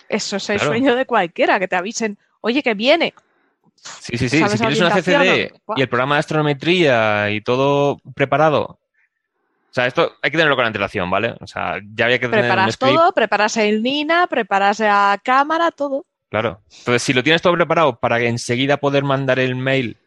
[0.10, 3.14] eso es el sueño de cualquiera, que te avisen, oye, que viene.
[3.76, 8.80] Sí, sí, sí, si tienes una CCD y el programa de astrometría y todo preparado.
[9.74, 11.36] O sea, esto hay que tenerlo con antelación, ¿vale?
[11.42, 16.06] O sea, ya había que tener Preparas todo, preparas el NINA, preparas la cámara, todo.
[16.30, 16.62] Claro.
[16.80, 19.98] Entonces, si lo tienes todo preparado para que enseguida poder mandar el mail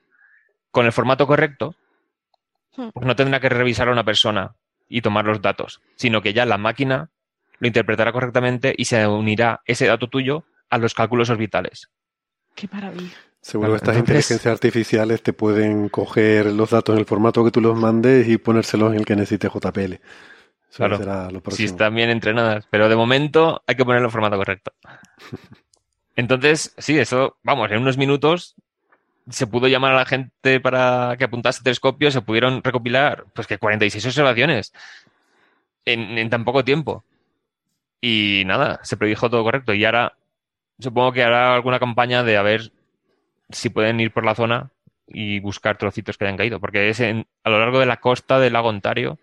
[0.76, 1.74] con el formato correcto,
[2.76, 2.88] hmm.
[2.92, 4.56] pues no tendrá que revisar a una persona
[4.90, 7.08] y tomar los datos, sino que ya la máquina
[7.60, 11.88] lo interpretará correctamente y se unirá ese dato tuyo a los cálculos orbitales.
[12.54, 13.16] Qué maravilla.
[13.40, 17.62] Seguro que estas inteligencias artificiales te pueden coger los datos en el formato que tú
[17.62, 19.94] los mandes y ponérselos en el que necesite JPL.
[20.76, 24.36] claro, será lo si están bien entrenadas, pero de momento hay que ponerlo en formato
[24.36, 24.72] correcto.
[26.16, 28.56] Entonces, sí, eso, vamos, en unos minutos
[29.28, 33.58] se pudo llamar a la gente para que apuntase telescopio, se pudieron recopilar, pues que
[33.58, 34.72] 46 observaciones
[35.84, 37.04] en, en tan poco tiempo.
[38.00, 39.74] Y nada, se predijo todo correcto.
[39.74, 40.16] Y ahora
[40.78, 42.72] supongo que hará alguna campaña de a ver
[43.50, 44.70] si pueden ir por la zona
[45.06, 48.38] y buscar trocitos que hayan caído, porque es en, a lo largo de la costa
[48.38, 49.18] del lago Ontario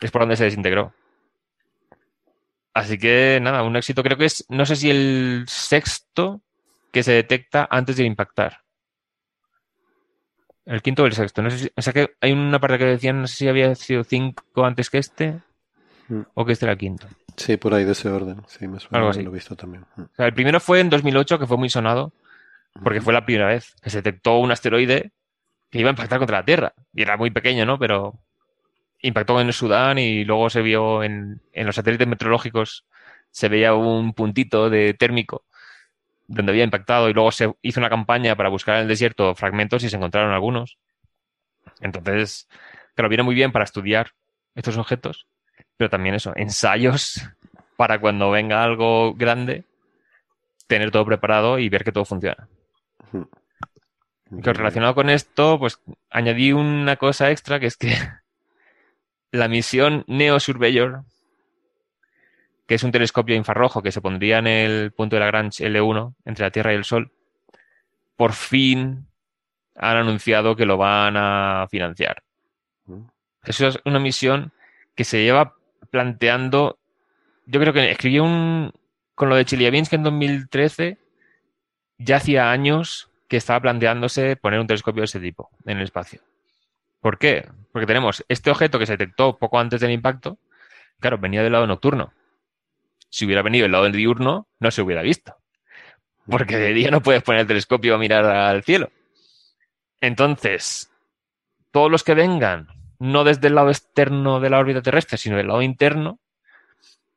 [0.00, 0.94] es por donde se desintegró.
[2.72, 6.40] Así que nada, un éxito creo que es, no sé si el sexto
[6.92, 8.60] que se detecta antes de impactar.
[10.68, 11.40] El quinto o el sexto.
[11.40, 13.74] No sé si, o sea que hay una parte que decían, no sé si había
[13.74, 15.40] sido cinco antes que este
[16.08, 16.20] mm.
[16.34, 17.08] o que este era el quinto.
[17.36, 18.42] Sí, por ahí de ese orden.
[18.48, 19.22] Sí, me suena, Algo así.
[19.22, 19.86] lo he visto también.
[19.96, 20.02] Mm.
[20.02, 22.12] O sea, el primero fue en 2008, que fue muy sonado,
[22.84, 25.12] porque fue la primera vez que se detectó un asteroide
[25.70, 26.74] que iba a impactar contra la Tierra.
[26.92, 27.78] Y era muy pequeño, ¿no?
[27.78, 28.18] Pero
[29.00, 32.84] impactó en el Sudán y luego se vio en, en los satélites meteorológicos,
[33.30, 35.46] se veía un puntito de térmico
[36.28, 39.82] donde había impactado y luego se hizo una campaña para buscar en el desierto fragmentos
[39.82, 40.78] y se encontraron algunos.
[41.80, 42.48] Entonces,
[43.02, 44.12] lo viene muy bien para estudiar
[44.54, 45.26] estos objetos,
[45.76, 47.22] pero también eso, ensayos
[47.76, 49.64] para cuando venga algo grande,
[50.66, 52.48] tener todo preparado y ver que todo funciona.
[54.42, 57.96] Que relacionado con esto, pues añadí una cosa extra que es que
[59.32, 61.04] la misión Neo Surveyor
[62.68, 66.44] que es un telescopio infrarrojo que se pondría en el punto de Lagrange L1 entre
[66.44, 67.10] la Tierra y el Sol,
[68.14, 69.06] por fin
[69.74, 72.22] han anunciado que lo van a financiar.
[72.84, 73.04] Mm.
[73.44, 74.52] Eso es una misión
[74.94, 75.54] que se lleva
[75.90, 76.78] planteando.
[77.46, 78.72] Yo creo que escribió un.
[79.14, 80.98] Con lo de Chelyabinsk en 2013,
[81.96, 86.20] ya hacía años que estaba planteándose poner un telescopio de ese tipo en el espacio.
[87.00, 87.48] ¿Por qué?
[87.72, 90.38] Porque tenemos este objeto que se detectó poco antes del impacto.
[91.00, 92.12] Claro, venía del lado nocturno
[93.10, 95.36] si hubiera venido el lado del diurno, no se hubiera visto.
[96.28, 98.90] Porque de día no puedes poner el telescopio a mirar al cielo.
[100.00, 100.90] Entonces,
[101.70, 105.48] todos los que vengan, no desde el lado externo de la órbita terrestre, sino del
[105.48, 106.20] lado interno,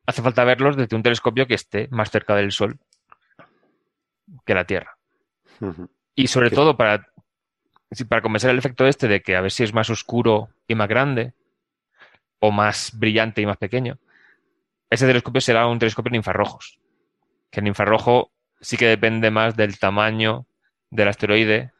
[0.06, 2.78] hace falta verlos desde un telescopio que esté más cerca del Sol
[4.46, 4.96] que la Tierra.
[6.14, 7.06] Y sobre todo para,
[8.08, 10.88] para convencer el efecto este de que a ver si es más oscuro y más
[10.88, 11.34] grande,
[12.42, 13.98] o más brillante y más pequeño.
[14.92, 16.78] Ese telescopio será un telescopio en infrarrojos,
[17.50, 18.30] que en infrarrojo
[18.60, 20.46] sí que depende más del tamaño
[20.90, 21.72] del asteroide,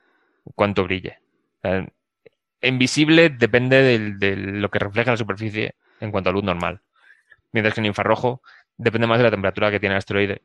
[0.54, 1.18] cuánto brille.
[1.62, 6.80] en visible depende de lo que refleja la superficie en cuanto a luz normal.
[7.52, 8.40] Mientras que en infrarrojo
[8.78, 10.40] depende más de la temperatura que tiene el asteroide.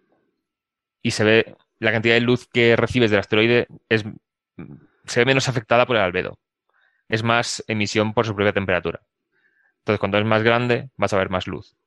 [1.02, 4.04] Y se ve, la cantidad de luz que recibes del asteroide es,
[5.06, 6.38] se ve menos afectada por el albedo.
[7.08, 9.00] Es más emisión por su propia temperatura.
[9.80, 11.78] Entonces, cuando es más grande, vas a ver más luz.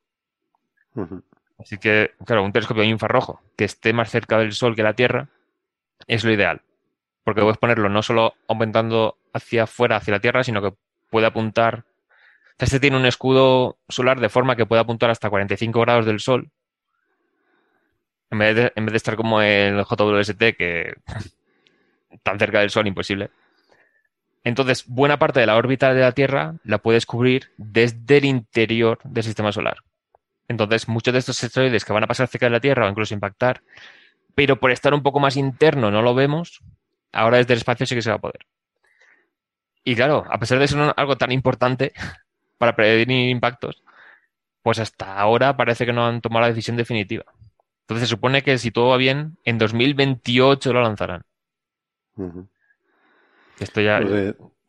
[1.57, 5.29] Así que, claro, un telescopio infrarrojo que esté más cerca del Sol que la Tierra
[6.07, 6.61] es lo ideal.
[7.23, 10.73] Porque puedes ponerlo no solo aumentando hacia afuera, hacia la Tierra, sino que
[11.09, 11.85] puede apuntar.
[12.57, 16.49] Este tiene un escudo solar de forma que puede apuntar hasta 45 grados del Sol.
[18.31, 20.93] En vez de, en vez de estar como el JWST, que
[22.23, 23.29] tan cerca del Sol, imposible.
[24.43, 28.99] Entonces, buena parte de la órbita de la Tierra la puedes cubrir desde el interior
[29.03, 29.77] del sistema solar.
[30.51, 33.13] Entonces, muchos de estos asteroides que van a pasar cerca de la Tierra o incluso
[33.13, 33.63] impactar,
[34.35, 36.61] pero por estar un poco más interno no lo vemos,
[37.11, 38.45] ahora desde el espacio sí que se va a poder.
[39.83, 41.93] Y claro, a pesar de ser algo tan importante
[42.57, 43.81] para prevenir impactos,
[44.61, 47.23] pues hasta ahora parece que no han tomado la decisión definitiva.
[47.81, 51.23] Entonces se supone que si todo va bien, en 2028 lo lanzarán.
[53.59, 53.99] Esto ya...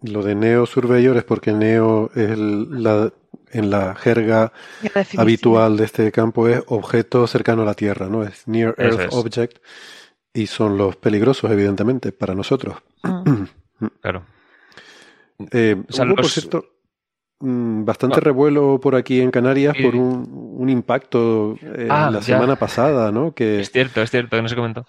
[0.05, 3.13] Lo de, Neo Surveyor es porque Neo es la,
[3.53, 4.53] en la jerga
[5.17, 8.23] habitual de este campo es objeto cercano a la Tierra, ¿no?
[8.25, 9.59] Es Near Earth Object
[10.35, 12.77] y son los peligrosos, evidentemente, para nosotros.
[13.03, 13.45] Mm.
[14.01, 14.25] claro.
[15.51, 16.67] Eh, por cierto,
[17.41, 18.21] mm, bastante ah.
[18.21, 23.35] revuelo por aquí en Canarias por un, impacto eh, ah, la semana pasada, ¿no?
[23.35, 24.87] Que es cierto, es cierto, que no se comentó.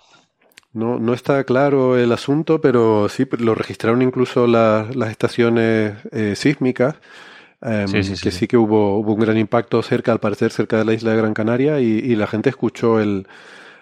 [0.71, 6.95] No, no está claro el asunto, pero sí lo registraron incluso las estaciones eh, sísmicas,
[7.63, 10.93] em, que sí, que hubo, hubo un gran impacto cerca, al parecer, cerca de la
[10.93, 13.27] isla de Gran Canaria, y, la gente escuchó el,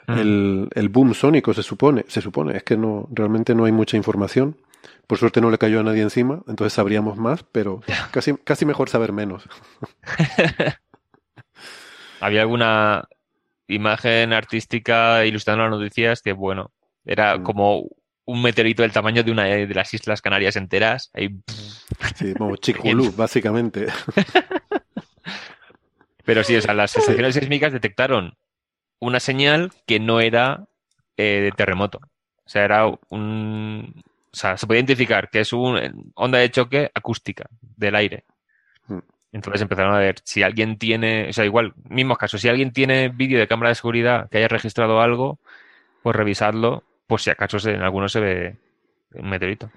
[0.07, 0.17] mm.
[0.17, 2.05] el, el, boom sónico, se supone.
[2.07, 4.57] Se supone, es que no, realmente no hay mucha información.
[5.07, 8.89] Por suerte no le cayó a nadie encima, entonces sabríamos más, pero casi, casi mejor
[8.89, 9.47] saber menos.
[12.21, 13.07] ¿Había alguna
[13.67, 16.71] imagen artística ilustrando las noticias que, bueno,
[17.05, 17.43] era mm.
[17.43, 17.86] como
[18.26, 21.09] un meteorito del tamaño de una de las Islas Canarias enteras.
[21.13, 21.30] Ahí...
[22.15, 23.88] Sí, como Chicxulub, básicamente.
[26.24, 28.38] Pero sí, o sea, las estaciones sísmicas detectaron
[28.99, 30.67] una señal que no era
[31.17, 31.99] eh, de terremoto.
[32.45, 34.03] O sea, era un.
[34.34, 38.24] O sea, se puede identificar que es una onda de choque acústica del aire.
[38.88, 38.99] Mm.
[39.34, 43.09] Entonces empezaron a ver si alguien tiene, o sea, igual, mismos casos, si alguien tiene
[43.09, 45.39] vídeo de cámara de seguridad que haya registrado algo,
[46.03, 48.55] pues revisarlo por si acaso en algunos se ve
[49.16, 49.70] un meteorito.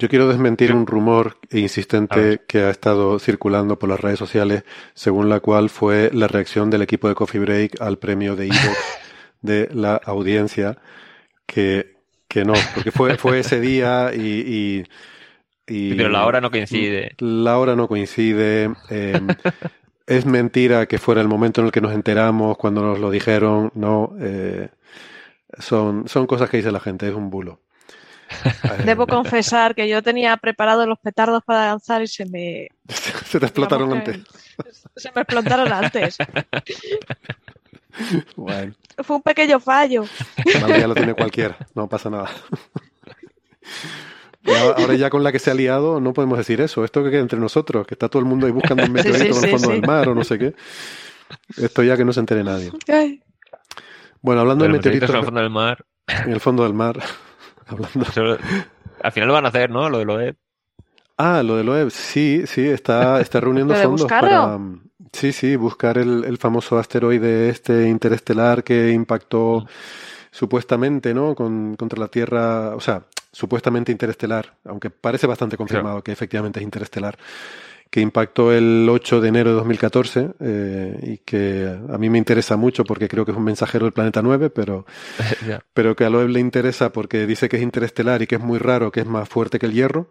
[0.00, 5.28] Yo quiero desmentir un rumor insistente que ha estado circulando por las redes sociales, según
[5.28, 8.98] la cual fue la reacción del equipo de Coffee Break al premio de Evox
[9.42, 10.76] de la audiencia,
[11.46, 14.82] que, que no, porque fue, fue ese día y,
[15.68, 17.12] y, Pero la hora no coincide.
[17.18, 18.72] La hora no coincide.
[18.90, 19.28] Em,
[20.08, 23.70] es mentira que fuera el momento en el que nos enteramos cuando nos lo dijeron,
[23.76, 24.16] no.
[24.18, 24.66] Eh,
[25.58, 27.60] son, son cosas que dice la gente, es un bulo.
[28.84, 32.68] Debo confesar que yo tenía preparados los petardos para lanzar y se me...
[33.26, 34.20] se te explotaron antes.
[34.96, 36.18] Se me explotaron antes.
[39.02, 40.04] Fue un pequeño fallo.
[40.44, 42.30] ya lo tiene cualquiera, no pasa nada.
[44.44, 46.84] Ahora ya con la que se ha liado no podemos decir eso.
[46.84, 49.44] Esto que queda entre nosotros, que está todo el mundo ahí buscando un meteorito en
[49.44, 50.54] el fondo del mar o no sé qué.
[51.56, 52.70] Esto ya que no se entere nadie.
[54.22, 55.10] Bueno, hablando de meteoritos.
[55.10, 55.84] En el fondo del mar.
[56.06, 56.98] En el fondo del mar.
[59.02, 59.88] al final lo van a hacer, ¿no?
[59.88, 60.36] Lo de Loeb.
[61.18, 64.58] Ah, lo de Loeb, sí, sí, está, está reuniendo fondos para.
[65.12, 69.66] Sí, sí, buscar el, famoso asteroide este interestelar que impactó mm.
[70.30, 71.34] supuestamente, ¿no?
[71.34, 73.02] contra la Tierra, o sea,
[73.32, 77.18] supuestamente interestelar, aunque parece bastante confirmado que efectivamente es interestelar
[77.96, 82.58] que impactó el 8 de enero de 2014 eh, y que a mí me interesa
[82.58, 84.84] mucho porque creo que es un mensajero del planeta 9, pero,
[85.72, 88.58] pero que a Loeb le interesa porque dice que es interestelar y que es muy
[88.58, 90.10] raro, que es más fuerte que el hierro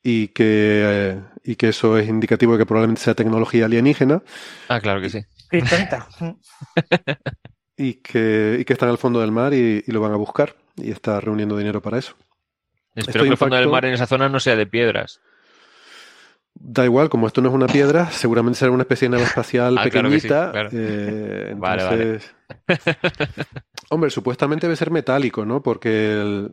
[0.00, 4.22] y que, eh, y que eso es indicativo de que probablemente sea tecnología alienígena.
[4.68, 5.18] Ah, claro que sí.
[7.76, 10.54] y, que, y que está en el fondo del mar y, lo van a buscar
[10.76, 12.14] y está reuniendo dinero para eso.
[12.94, 15.20] Espero que el fondo del mar en esa zona no sea de piedras.
[16.60, 19.78] Da igual, como esto no es una piedra, seguramente será una especie de nave espacial
[19.78, 20.52] ah, pequeñita.
[20.72, 22.34] Eh, entonces,
[23.90, 25.62] hombre, supuestamente debe ser metálico, ¿no?
[25.62, 26.48] Porque,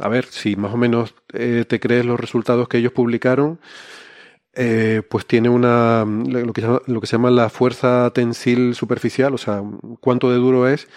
[0.00, 3.60] a ver, si más o menos eh, te crees los resultados que ellos publicaron,
[4.54, 9.38] eh, pues tiene una lo que, lo que se llama la fuerza tensil superficial, o
[9.38, 9.62] sea,
[10.00, 10.88] cuánto de duro es,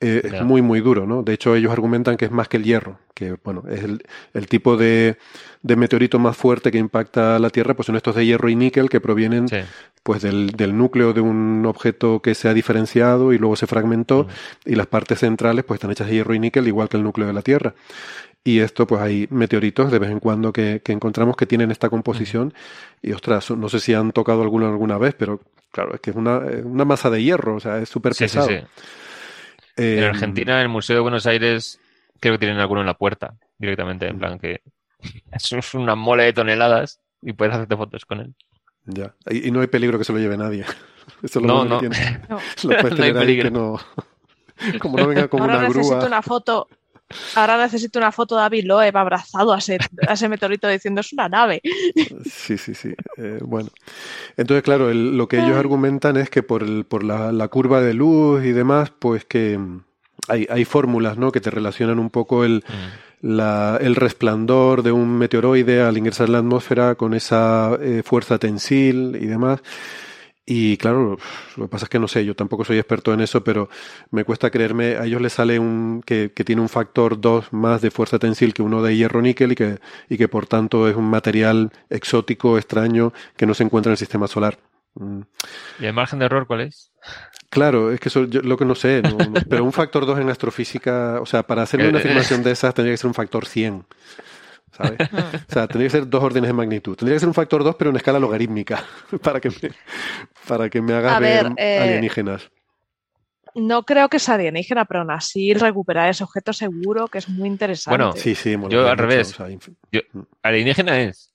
[0.00, 1.22] eh, es muy, muy duro, ¿no?
[1.22, 3.82] De hecho, ellos argumentan que es más que el hierro, que, bueno, es
[4.34, 5.16] el, tipo de,
[5.62, 9.00] meteorito más fuerte que impacta la Tierra, pues son estos de hierro y níquel que
[9.00, 9.46] provienen,
[10.02, 14.26] pues, del, del, núcleo de un objeto que se ha diferenciado y luego se fragmentó,
[14.64, 17.26] y las partes centrales, pues, están hechas de hierro y níquel, igual que el núcleo
[17.26, 17.74] de la Tierra.
[18.46, 22.52] Y esto, pues hay meteoritos de vez en cuando que, encontramos que tienen esta composición.
[23.00, 25.40] Y ostras, no sé si han tocado alguno alguna vez, pero
[25.70, 28.48] claro, es que es una, una masa de hierro, o sea, es súper pesado.
[28.48, 28.82] Sí, sí
[29.76, 31.80] en em, Argentina, en el Museo de Buenos Aires,
[32.20, 34.62] creo que tienen alguno en la puerta, directamente, en plan que
[35.32, 38.34] es una mole de toneladas y puedes hacerte fotos con él.
[38.86, 40.64] Ya, y, no hay peligro que se lo lleve nadie.
[41.22, 41.80] Eso es lo no, no.
[41.80, 41.88] Que
[42.28, 42.38] no.
[42.64, 43.78] Lo puedes tener ahí que no...
[44.78, 46.06] Como no venga como una grúa.
[46.06, 46.68] una foto
[47.34, 51.60] Ahora necesito una foto de David Loeb abrazado a ese, meteorito diciendo es una nave.
[52.24, 52.94] Sí, sí, sí.
[53.16, 53.70] Eh, bueno.
[54.36, 58.44] Entonces, claro, lo que ellos argumentan es que por, el, por la, curva de luz
[58.44, 59.58] y demás, pues que
[60.28, 61.32] hay, hay fórmulas ¿no?
[61.32, 62.64] que te relacionan un poco el,
[63.22, 63.40] mm.
[63.80, 69.16] el resplandor de un meteoroide al ingresar en la atmósfera con esa eh, fuerza tensil
[69.20, 69.60] y demás.
[70.46, 71.16] Y claro,
[71.56, 73.70] lo que pasa es que no sé, yo tampoco soy experto en eso, pero
[74.10, 77.80] me cuesta creerme, a ellos les sale un que, que tiene un factor 2 más
[77.80, 79.78] de fuerza tensil que uno de hierro níquel y que,
[80.10, 83.98] y que por tanto es un material exótico, extraño, que no se encuentra en el
[83.98, 84.58] sistema solar.
[84.96, 85.20] Mm.
[85.80, 86.92] ¿Y el margen de error cuál es?
[87.48, 89.02] Claro, es que eso yo lo que no sé,
[89.48, 92.92] pero un factor 2 en astrofísica, o sea, para hacer una afirmación de esas tendría
[92.92, 93.84] que ser un factor 100.
[94.76, 94.98] ¿Sabes?
[95.48, 96.96] o sea, tendría que ser dos órdenes de magnitud.
[96.96, 98.84] Tendría que ser un factor 2, pero en escala logarítmica,
[99.22, 99.56] para que me,
[100.46, 102.50] para que me haga ver, eh, alienígenas.
[103.54, 107.48] No creo que sea alienígena, pero aún así recuperar ese objeto seguro, que es muy
[107.48, 107.96] interesante.
[107.96, 109.38] Bueno, sí, sí, yo al revés.
[109.38, 110.20] Mm.
[110.42, 111.30] alienígena es.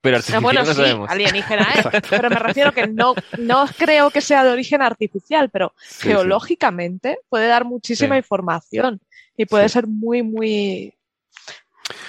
[0.00, 1.10] Pero ah, artificial bueno, no sabemos.
[1.10, 1.86] alienígena es.
[2.10, 7.46] pero me refiero que no, no creo que sea de origen artificial, pero geológicamente puede
[7.46, 9.00] dar muchísima información
[9.36, 10.94] y puede ser muy, muy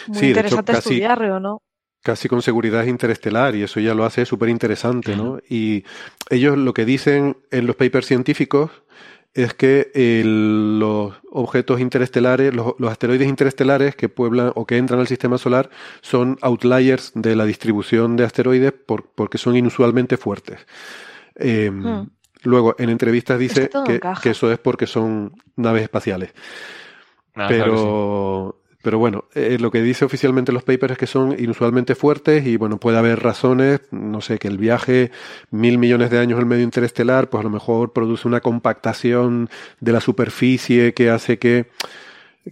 [0.08, 1.62] muy interesante estudiarlo, ¿no?
[2.02, 5.40] Casi con seguridad interestelar y eso ya lo hace súper interesante, ¿no?
[5.50, 5.84] Y
[6.30, 8.72] ellos lo que dicen en los papers científicos
[9.34, 9.92] es que
[10.26, 15.70] los objetos interestelares, los, asteroides interestelares que pueblan o que entran al sistema solar
[16.02, 18.74] son outliers de la distribución de asteroides
[19.16, 20.66] porque son inusualmente fuertes.
[21.36, 22.10] Em, hmm.
[22.44, 24.00] Luego, en entrevistas dice que,
[24.30, 26.32] eso es porque son naves espaciales.
[27.36, 31.96] Ah, pero pero bueno, eh, lo que dice oficialmente los papers es que son inusualmente
[31.96, 35.12] fuertes y bueno, puede haber razones, no sé, que el viaje
[35.52, 39.50] mil millones de años al medio interestelar, pues a lo mejor produce una compactación
[39.82, 41.68] de la superficie que hace que,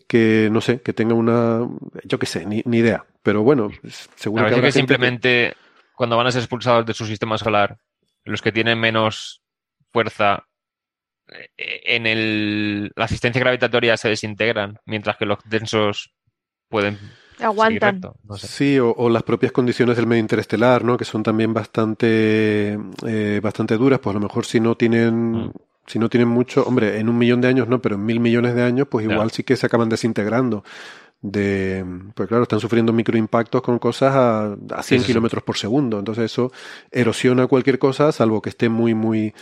[0.07, 1.65] que no sé, que tenga una,
[2.03, 3.05] yo qué sé, ni, ni idea.
[3.23, 3.69] Pero bueno,
[4.15, 5.55] seguro que, que simplemente
[5.95, 7.77] cuando van a ser expulsados de su sistema solar,
[8.25, 9.41] los que tienen menos
[9.91, 10.45] fuerza
[11.29, 16.13] eh, en el, la asistencia gravitatoria se desintegran, mientras que los densos
[16.69, 16.97] pueden
[17.39, 18.01] aguantan.
[18.37, 20.97] Sí, o, las propias condiciones del medio interestelar, ¿no?
[20.97, 23.99] Que son también bastante, eh, bastante duras.
[23.99, 25.51] Pues a lo mejor si no tienen, mm.
[25.85, 28.55] si no tienen mucho, hombre, en un millón de años no, pero en mil millones
[28.55, 30.63] de años, pues igual sí que se acaban desintegrando.
[31.19, 35.97] De, pues claro, están sufriendo microimpactos con cosas a, a 100 kilómetros por segundo.
[35.97, 36.51] Entonces eso
[36.91, 39.33] erosiona cualquier cosa, salvo que esté muy, muy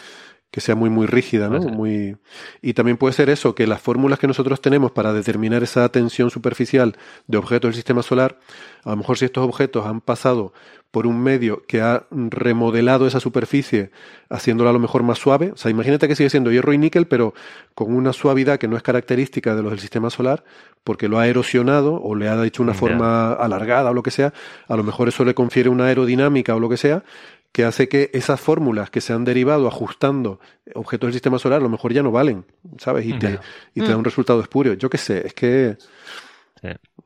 [0.55, 1.59] que sea muy, muy rígida, ¿no?
[1.59, 2.15] Muy...
[2.61, 6.29] Y también puede ser eso, que las fórmulas que nosotros tenemos para determinar esa tensión
[6.29, 6.95] superficial
[7.27, 8.39] de objetos del sistema solar,
[8.85, 10.53] a lo mejor si estos objetos han pasado
[10.91, 13.91] por un medio que ha remodelado esa superficie,
[14.29, 17.05] haciéndola a lo mejor más suave, o sea, imagínate que sigue siendo hierro y níquel,
[17.05, 17.33] pero
[17.73, 20.45] con una suavidad que no es característica de los del sistema solar,
[20.85, 24.33] porque lo ha erosionado o le ha hecho una forma alargada o lo que sea,
[24.69, 27.03] a lo mejor eso le confiere una aerodinámica o lo que sea,
[27.55, 30.41] que hace que esas fórmulas que se han derivado ajustando
[30.73, 32.43] objetos del sistema solar a lo mejor ya no valen,
[32.77, 33.05] ¿sabes?
[33.05, 33.39] Y te,
[33.73, 33.99] y te da mm.
[33.99, 34.73] un resultado espurio.
[34.73, 35.77] Yo qué sé, es que...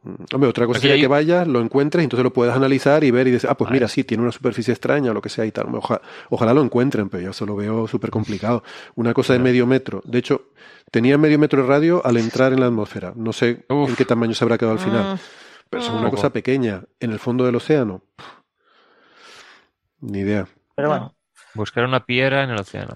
[0.02, 3.12] Mm, hombre, otra cosa es que vayas, lo encuentres y entonces lo puedas analizar y
[3.12, 5.46] ver y decir, ah, pues mira, sí, tiene una superficie extraña o lo que sea
[5.46, 5.68] y tal.
[6.32, 8.64] Ojalá, lo encuentren, pero yo eso lo veo súper complicado.
[8.96, 10.02] Una cosa de medio metro.
[10.04, 10.46] De hecho,
[10.90, 13.14] tenía medio metro de radio al entrar en la atmósfera.
[13.16, 15.14] No sé en qué tamaño se habrá quedado al final.
[15.14, 15.20] Mm.
[15.70, 16.86] Pero es una cosa pequeña.
[17.00, 18.02] En el fondo del océano.
[20.02, 20.48] Ni idea.
[20.76, 21.16] Pero bueno.
[21.54, 22.94] Buscar una piedra en el océano.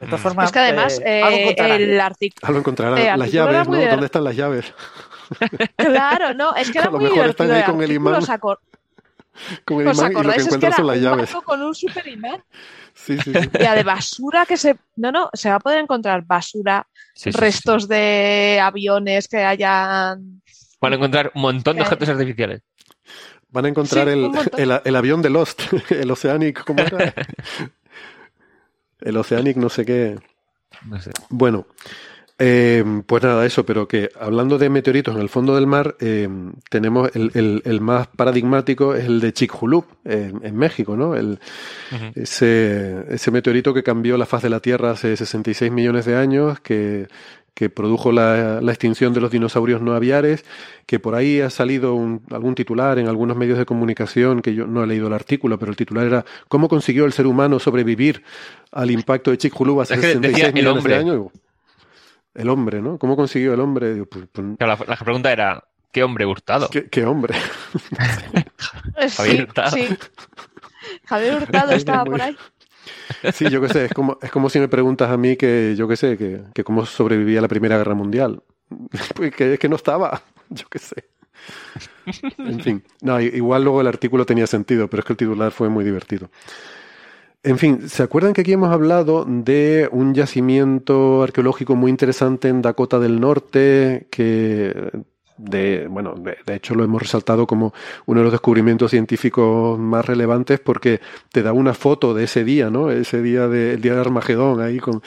[0.00, 2.48] De todas formas, es que además eh, el artículo.
[2.48, 2.98] Algo encontrarán.
[2.98, 3.76] Eh, las llaves, ¿no?
[3.76, 4.74] ¿Dónde están las llaves?
[5.76, 8.20] claro, no, es que era a lo muy mejor están ahí con el imán.
[9.64, 11.32] Con el imán y lo que encuentran son las llaves.
[11.44, 12.42] Con un super imán.
[12.94, 13.50] Sí, sí, sí.
[13.60, 14.76] Ya de basura que se.
[14.96, 16.86] No, no, se va a poder encontrar basura,
[17.24, 20.42] restos de aviones que hayan.
[20.80, 22.62] Van a encontrar un montón de objetos artificiales.
[23.52, 24.08] Van a encontrar
[24.56, 27.14] el, avión de Lost, el Oceanic, ¿cómo era?
[29.00, 30.18] el Oceanic no sé qué.
[30.86, 31.10] No sé.
[31.28, 31.66] Bueno,
[32.38, 36.28] eh, pues nada, eso, pero que hablando de meteoritos en el fondo del mar, eh,
[36.70, 41.14] tenemos el, más paradigmático es el de Chicxulub, en México, ¿no?
[41.14, 41.38] El,
[42.14, 46.58] ese, ese meteorito que cambió la faz de la Tierra hace 66 millones de años,
[46.60, 47.06] que,
[47.54, 50.44] que produjo la, la, extinción de los dinosaurios no aviares,
[50.86, 54.66] que por ahí ha salido un, algún titular en algunos medios de comunicación, que yo
[54.66, 58.22] no he leído el artículo, pero el titular era ¿Cómo consiguió el ser humano sobrevivir
[58.70, 61.26] al impacto de Chicxulub hace 66 millones de años?
[62.34, 62.98] el hombre, ¿no?
[62.98, 64.04] ¿Cómo consiguió el hombre?
[64.06, 66.68] Pues, pues, la, pregunta era, ¿qué hombre Hurtado?
[66.68, 67.34] ¿Qué, hombre?
[69.16, 69.70] Javier Hurtado.
[69.70, 69.88] Sí.
[71.04, 72.36] Javier Hurtado estaba por ahí.
[73.32, 75.86] Sí, yo qué sé, es como, es como si me preguntas a mí que, yo
[75.88, 78.42] qué sé, que, cómo sobrevivía la Primera Guerra Mundial.
[79.14, 81.04] Pues que es que no estaba, yo qué sé.
[82.38, 85.68] En fin, no, igual luego el artículo tenía sentido, pero es que el titular fue
[85.68, 86.30] muy divertido.
[87.44, 92.62] En fin, ¿se acuerdan que aquí hemos hablado de un yacimiento arqueológico muy interesante en
[92.62, 94.92] Dakota del Norte que
[95.42, 97.74] de, bueno, de, hecho lo hemos resaltado como
[98.06, 101.00] uno de los descubrimientos científicos más relevantes porque
[101.32, 102.90] te da una foto de ese día, ¿no?
[102.90, 105.02] Ese día del día de Armagedón ahí con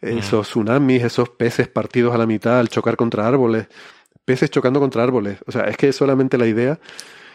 [0.00, 3.68] esos tsunamis, esos peces partidos a la mitad al chocar contra árboles,
[4.24, 5.38] peces chocando contra árboles.
[5.46, 6.78] O sea, es que solamente la idea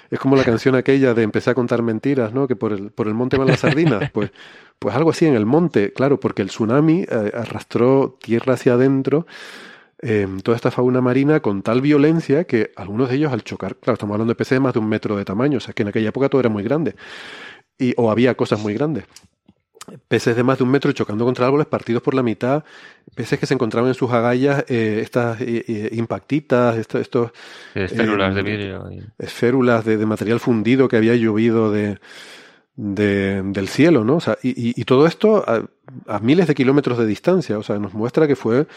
[0.09, 2.47] es como la canción aquella de empecé a contar mentiras, ¿no?
[2.47, 4.11] Que por el, por el monte van las sardinas.
[4.11, 4.31] Pues,
[4.77, 9.25] pues algo así en el monte, claro, porque el tsunami eh, arrastró tierra hacia adentro
[10.01, 13.93] eh, toda esta fauna marina con tal violencia que algunos de ellos al chocar, claro,
[13.93, 15.89] estamos hablando de peces de más de un metro de tamaño, o sea que en
[15.89, 16.95] aquella época todo era muy grande.
[17.77, 19.05] Y, o había cosas muy grandes
[20.07, 22.63] peces de más de un metro chocando contra árboles partidos por la mitad,
[23.15, 27.01] peces que se encontraban en sus agallas, eh, estas eh, eh, impactitas, estos...
[27.01, 27.31] estos
[27.73, 28.89] esférulas de vidrio.
[29.17, 31.97] Esférulas de, material fundido que había llovido de,
[32.75, 34.17] del cielo, ¿no?
[34.17, 38.27] O sea, y, todo esto a, miles de kilómetros de distancia, o sea, nos muestra
[38.27, 38.67] que fue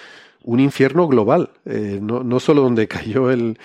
[0.44, 3.58] un infierno global, no, no solo donde cayó el,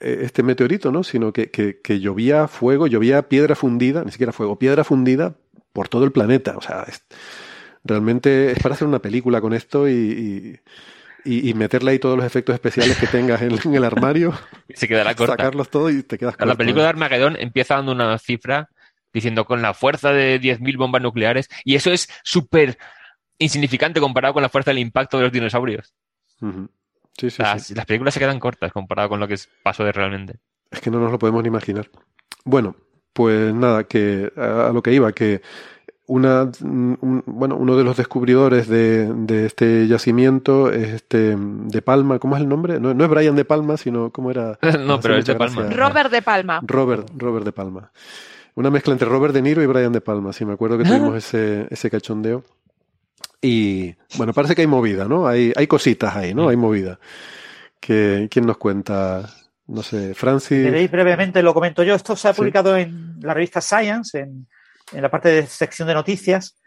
[0.00, 1.02] este meteorito, ¿no?
[1.04, 5.34] Sino que, que, que, llovía fuego, llovía piedra fundida, ni siquiera fuego, piedra fundida
[5.72, 6.56] por todo el planeta.
[6.56, 6.86] O sea,
[7.84, 10.60] realmente es para hacer una película con esto y,
[11.24, 14.32] y, meterle ahí todos los efectos especiales que tengas en, el armario.
[14.74, 15.36] Se quedará corta.
[15.36, 16.46] Sacarlos todos y te quedas corto.
[16.46, 18.68] La película de Armageddon empieza dando una cifra
[19.12, 22.78] diciendo con la fuerza de 10.000 bombas nucleares y eso es súper
[23.38, 25.92] insignificante comparado con la fuerza del impacto de los dinosaurios.
[27.16, 30.38] Sí, sí, las, las, películas se quedan cortas comparado con lo que pasó de realmente.
[30.70, 31.90] Es que no nos lo podemos ni imaginar.
[32.44, 32.76] Bueno,
[33.12, 35.42] pues nada, que a, lo que iba, que
[36.06, 42.36] una, bueno, uno de los descubridores de, de, este yacimiento es este de Palma, ¿cómo
[42.36, 42.80] es el nombre?
[42.80, 44.58] No, no es Brian de Palma, sino ¿cómo era?
[44.80, 45.68] no, pero es de Palma.
[45.70, 46.60] Robert de Palma.
[46.64, 47.92] Robert, Robert de Palma.
[48.54, 51.16] Una mezcla entre Robert De Niro y Brian de Palma, sí, me acuerdo que tuvimos
[51.16, 52.42] ese, ese cachondeo.
[53.42, 55.26] Y bueno, parece que hay movida, ¿no?
[55.26, 56.48] Hay, hay cositas ahí, ¿no?
[56.48, 56.98] Hay movida.
[57.80, 59.28] Que, ¿Quién nos cuenta
[59.66, 60.64] no sé, Francis.
[60.64, 61.94] Veréis brevemente, lo comento yo.
[61.94, 64.46] Esto se ha publicado en la revista Science, en,
[64.92, 66.60] la parte de sección de noticias.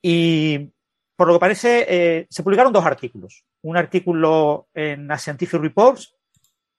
[0.00, 0.70] Y
[1.16, 3.44] por lo que parece, eh, se publicaron dos artículos.
[3.62, 6.14] Un artículo en la Scientific Reports,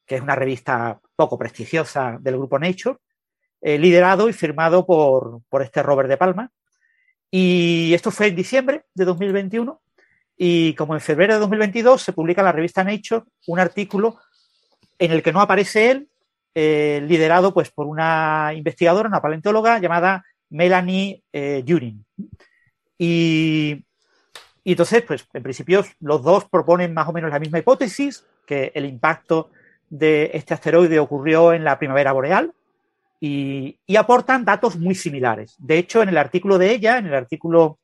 [0.05, 2.97] que es una revista poco prestigiosa del grupo Nature,
[3.61, 6.49] eh, liderado y firmado por, por este Robert de Palma.
[7.31, 9.81] Y esto fue en diciembre de 2021.
[10.37, 14.17] Y como en febrero de 2022 se publica en la revista Nature un artículo
[14.97, 16.09] en el que no aparece él,
[16.55, 21.63] eh, liderado pues, por una investigadora, una paleontóloga llamada Melanie eh,
[22.97, 23.85] Y,
[24.65, 28.85] entonces, pues en principio los dos proponen más o menos la misma hipótesis, que el
[28.85, 29.51] impacto
[29.89, 32.53] de este asteroide ocurrió en la primavera boreal
[33.19, 35.55] y, aportan datos muy similares.
[35.57, 37.79] De hecho, en el artículo de ella, en el artículo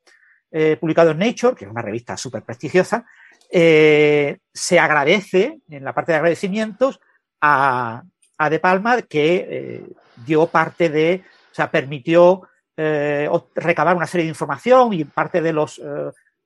[0.52, 3.06] eh, publicado en Nature, que es una revista súper prestigiosa,
[3.52, 7.00] eh, se agradece en la parte de agradecimientos
[7.42, 8.04] a,
[8.50, 9.86] De Palma que eh,
[10.26, 12.44] dio parte de, o sea, permitió
[12.78, 15.82] recabar una serie de información y parte de los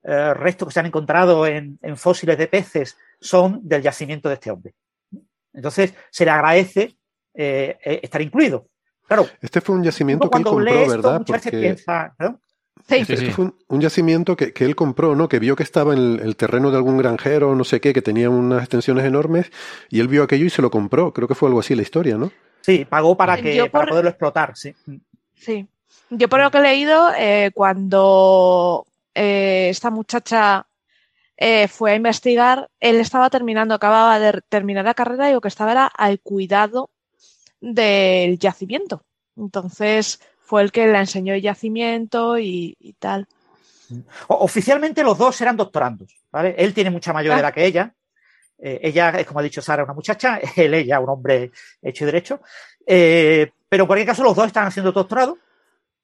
[0.04, 4.74] restos que se han encontrado en, fósiles de peces son del yacimiento de este hombre.
[5.52, 6.94] Entonces, se le agradece
[7.34, 8.70] estar incluido.
[9.10, 11.22] Claro, este fue un yacimiento que él compró, ¿verdad?
[12.86, 13.04] Sí.
[13.32, 15.28] fue un, yacimiento que, él compró, ¿no?
[15.28, 18.30] Que vio que estaba en el, terreno de algún granjero, no sé qué, que tenía
[18.30, 19.50] unas extensiones enormes,
[19.88, 21.12] y él vio aquello y se lo compró.
[21.12, 22.30] Creo que fue algo así la historia, ¿no?
[22.60, 24.76] Sí, pagó para que para poderlo explotar, sí.
[25.34, 25.66] Sí.
[26.10, 30.68] Yo por lo que he leído, eh, cuando eh, esta muchacha
[31.36, 35.48] eh, fue a investigar, él estaba terminando, acababa de terminar la carrera y lo que
[35.48, 36.90] estaba era al cuidado
[37.60, 39.04] del yacimiento.
[39.36, 43.26] Entonces fue el que le enseñó el yacimiento y, tal.
[44.28, 46.54] Oficialmente los dos eran doctorandos, ¿vale?
[46.58, 47.52] Él tiene mucha mayor edad ah.
[47.52, 47.94] que ella.
[48.58, 51.50] Eh, ella es, como ha dicho Sara, una muchacha, él, ella, un hombre
[51.82, 52.40] hecho y derecho.
[52.86, 55.38] Eh, pero en cualquier caso, los dos están haciendo doctorado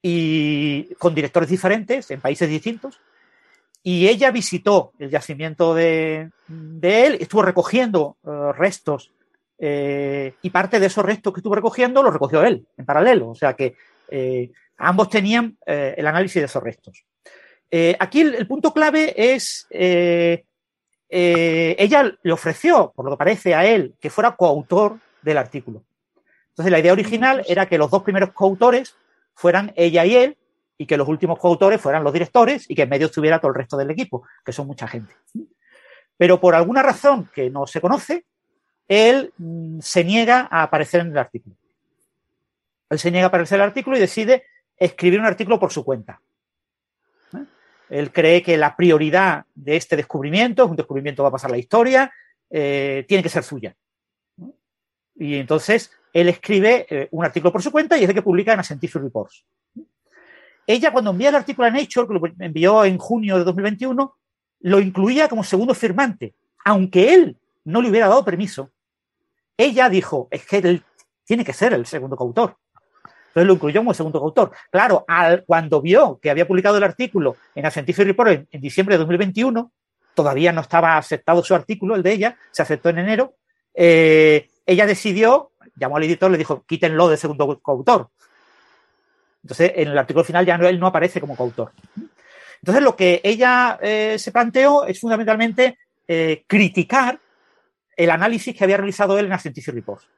[0.00, 3.00] y con directores diferentes en países distintos.
[3.82, 6.30] Y ella visitó el yacimiento de,
[6.82, 9.12] él, estuvo recogiendo eh, restos
[9.58, 13.30] eh, y parte de esos restos que estuvo recogiendo los recogió él en paralelo.
[13.30, 13.74] O sea que
[14.08, 17.04] eh, ambos tenían el análisis de esos restos.
[17.98, 20.42] aquí el, punto clave es, ella
[22.22, 25.82] le ofreció, por lo que parece a él, que fuera coautor del artículo.
[26.50, 28.96] Entonces la idea original era que los dos primeros coautores
[29.34, 30.38] fueran ella y él,
[30.78, 33.56] y que los últimos coautores fueran los directores y que en medio estuviera todo el
[33.56, 35.14] resto del equipo, que son mucha gente.
[36.16, 38.24] Pero por alguna razón que no se conoce,
[38.88, 41.56] él mm, se niega a aparecer en el artículo.
[42.90, 44.44] Él se niega a aparecer en el artículo y decide
[44.76, 46.20] escribir un artículo por su cuenta.
[47.34, 47.44] ¿Eh?
[47.90, 51.50] Él cree que la prioridad de este descubrimiento, es un descubrimiento que va a pasar
[51.50, 52.12] la historia,
[52.50, 53.74] eh, tiene que ser suya.
[55.16, 58.52] Y entonces él escribe eh, un artículo por su cuenta y es el que publica
[58.52, 59.44] en Scientific Reports.
[60.66, 64.16] Ella, cuando envía el artículo a Nature, que lo envió en junio de 2021,
[64.60, 66.34] lo incluía como segundo firmante,
[66.64, 68.70] aunque él no le hubiera dado permiso.
[69.56, 70.84] Ella dijo, es que él
[71.24, 72.56] tiene que ser el segundo coautor.
[73.28, 74.52] Entonces lo incluyó como segundo coautor.
[74.70, 79.00] Claro, al, cuando vio que había publicado el artículo en Scientific Report en, diciembre de
[79.00, 79.72] 2021,
[80.14, 83.34] todavía no estaba aceptado su artículo, el de ella, se aceptó en enero,
[83.74, 88.08] eh, ella decidió, llamó al editor, le dijo, quítenlo de segundo coautor.
[89.42, 91.72] Entonces, en el artículo final ya no, él no aparece como coautor.
[92.62, 95.78] Entonces, lo que ella eh, se planteó es fundamentalmente
[96.08, 97.20] eh, criticar
[97.96, 100.08] el análisis que había realizado él en la Scientific Reports.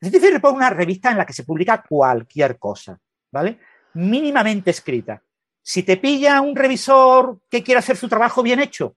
[0.00, 2.98] La Scientific Report es una revista en la que se publica cualquier cosa,
[3.30, 3.58] ¿vale?
[3.94, 5.22] Mínimamente escrita.
[5.62, 8.94] Si te pilla un revisor que quiera hacer su trabajo bien hecho,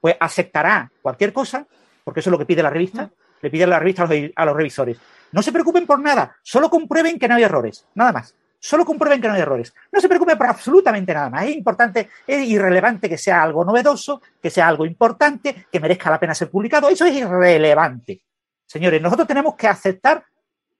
[0.00, 1.66] pues aceptará cualquier cosa,
[2.04, 3.10] porque eso es lo que pide la revista,
[3.42, 4.98] le pide la revista a los revisores.
[5.32, 8.34] No se preocupen por nada, solo comprueben que no hay errores, nada más.
[8.62, 9.72] Solo comprueben que no hay errores.
[9.90, 11.46] No se preocupen por absolutamente nada más.
[11.46, 16.20] Es importante, es irrelevante que sea algo novedoso, que sea algo importante, que merezca la
[16.20, 16.90] pena ser publicado.
[16.90, 18.22] Eso es irrelevante.
[18.66, 20.22] Señores, nosotros tenemos que aceptar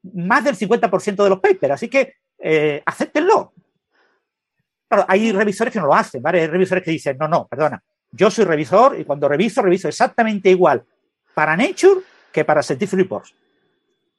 [0.03, 3.55] más del 50% de los papers, así que eh, acéptenlo.
[4.87, 6.43] Claro, hay revisores que no lo hacen, ¿vale?
[6.43, 10.51] Hay revisores que dicen, no, no, perdona, yo soy revisor y cuando reviso, reviso exactamente
[10.51, 10.85] igual
[11.33, 12.03] para Nature
[12.33, 13.35] que para Scientific Reports.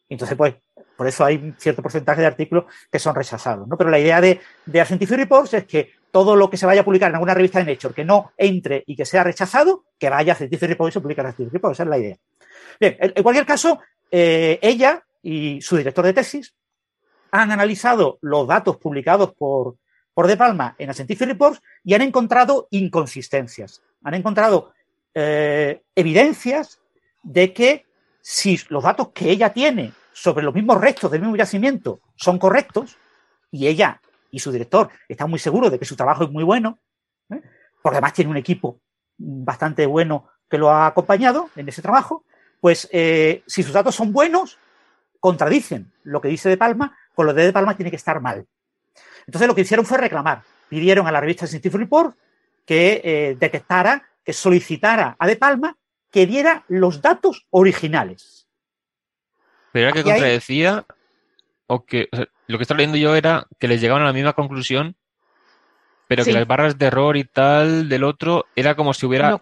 [0.10, 0.56] Entonces, pues,
[1.02, 3.68] por eso hay cierto porcentaje de artículos que son rechazados.
[3.68, 3.76] ¿no?
[3.76, 6.86] Pero la idea de, de Scientific Reports es que todo lo que se vaya a
[6.86, 10.34] publicar en alguna revista de Nature que no entre y que sea rechazado, que vaya
[10.34, 11.78] a Scientific Reports y se publique en Scientific Reports.
[11.78, 12.18] Esa es la idea.
[12.80, 13.80] Bien, en cualquier caso,
[14.12, 16.54] eh, ella y su director de tesis
[17.32, 19.78] han analizado los datos publicados por,
[20.14, 23.82] por De Palma en Scientific Reports y han encontrado inconsistencias.
[24.04, 24.72] Han encontrado
[25.16, 26.80] eh, evidencias
[27.24, 27.88] de que
[28.22, 32.00] si los datos que ella tiene sobre los mismos restos del mismo yacimiento.
[32.16, 32.98] Son correctos,
[33.52, 34.02] y ella
[34.32, 36.80] y su director están muy seguros de que su trabajo es muy bueno,
[37.30, 37.42] ¿eh?
[37.82, 38.80] porque además tiene un equipo
[39.18, 42.24] bastante bueno que lo ha acompañado en ese trabajo,
[42.60, 44.58] pues eh, si sus datos son buenos,
[45.20, 48.48] contradicen lo que dice De Palma, con lo de De Palma tiene que estar mal.
[49.28, 52.16] Entonces lo que hicieron fue reclamar, pidieron a la revista Scientific Report
[52.66, 55.78] que eh, detectara, que solicitara a De Palma
[56.10, 58.41] que diera los datos originales
[59.72, 60.86] pero era que contradecía,
[61.68, 62.10] o que
[62.48, 64.96] lo que estaba leyendo yo era que les llegaban a la misma conclusión,
[66.08, 69.38] pero que las barras de error y tal del otro era como si hubiera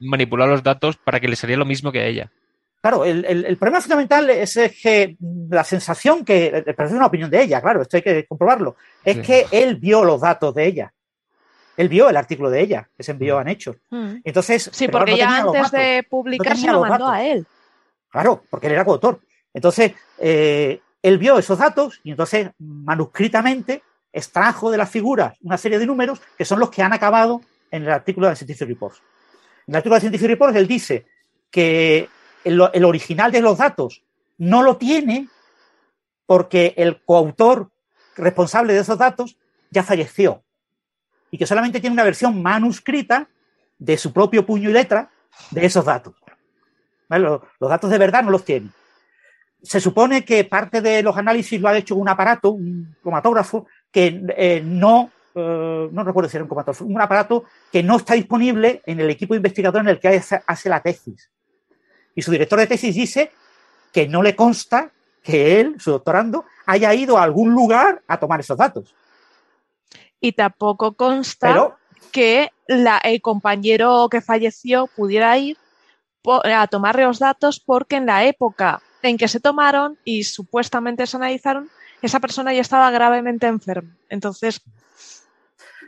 [0.00, 2.30] manipulado los datos para que le saliera lo mismo que a ella.
[2.82, 5.16] Claro, el, problema fundamental es que
[5.48, 9.24] la sensación que, pero es una opinión de ella, claro, esto hay que comprobarlo, es
[9.26, 10.92] que él vio los datos de ella.
[11.76, 13.78] Él vio el artículo de ella que se envió a Nature.
[13.88, 14.16] Mm.
[14.24, 17.46] Entonces, sí, porque ya antes de publicar se lo mandó a él.
[18.10, 19.20] Claro, porque él era coautor.
[19.54, 23.82] Entonces, eh, él vio esos datos y entonces manuscritamente
[24.12, 27.40] extrajo de las figuras una serie de números que son los que han acabado
[27.70, 29.02] en el artículo de Scientific Reports.
[29.66, 31.06] En el artículo de Scientific Reports él dice
[31.50, 32.08] que
[32.44, 34.02] el, original de los datos
[34.38, 35.28] no lo tiene
[36.26, 37.70] porque el coautor
[38.16, 39.36] responsable de esos datos
[39.70, 40.42] ya falleció
[41.30, 43.28] y que solamente tiene una versión manuscrita
[43.78, 45.10] de su propio puño y letra
[45.50, 46.14] de esos datos.
[47.08, 48.70] Los, los datos de verdad no los tiene
[49.62, 54.24] se supone que parte de los análisis lo ha hecho un aparato, un cromatógrafo, que
[54.36, 58.82] eh, no, eh, no recuerdo si era un cromatógrafo, un aparato que no está disponible
[58.86, 61.30] en el equipo investigador en el que hace, la tesis.
[62.14, 63.30] Y su director de tesis dice
[63.92, 64.90] que no le consta
[65.22, 68.94] que él, su doctorando, haya ido a algún lugar a tomar esos datos.
[70.20, 71.76] Y tampoco consta
[72.10, 75.56] que el compañero que falleció pudiera ir
[76.26, 81.16] a tomar los datos porque en la época en que se tomaron y supuestamente se
[81.16, 81.68] analizaron,
[82.00, 83.96] esa persona ya estaba gravemente enferma.
[84.08, 84.60] Entonces.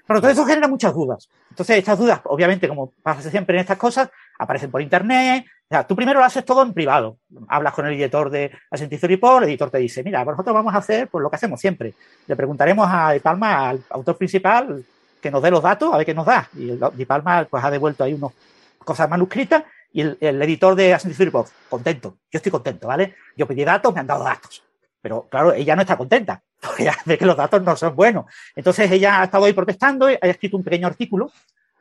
[0.06, 1.28] Pero todo eso genera muchas dudas.
[1.50, 5.46] Entonces, estas dudas, obviamente, como pasa siempre en estas cosas, aparecen por internet.
[5.46, 7.18] O sea, tú primero lo haces todo en privado.
[7.48, 10.78] Hablas con el editor de Ascentizo Report, el editor te dice, mira, nosotros vamos a
[10.78, 11.94] hacer pues, lo que hacemos siempre.
[12.26, 14.84] Le preguntaremos a De Palma, al autor principal,
[15.22, 16.48] que nos dé los datos, a ver qué nos da.
[16.54, 18.32] Y De Palma pues, ha devuelto ahí unas
[18.78, 22.18] cosas manuscritas y el, editor de Ascentizo Report, contento.
[22.30, 23.14] Yo estoy contento, ¿vale?
[23.36, 24.64] Yo pedí datos, me han dado datos.
[25.00, 28.26] Pero claro, ella no está contenta, porque ve que los datos no son buenos.
[28.56, 31.30] Entonces ella ha estado ahí protestando, ha escrito un pequeño artículo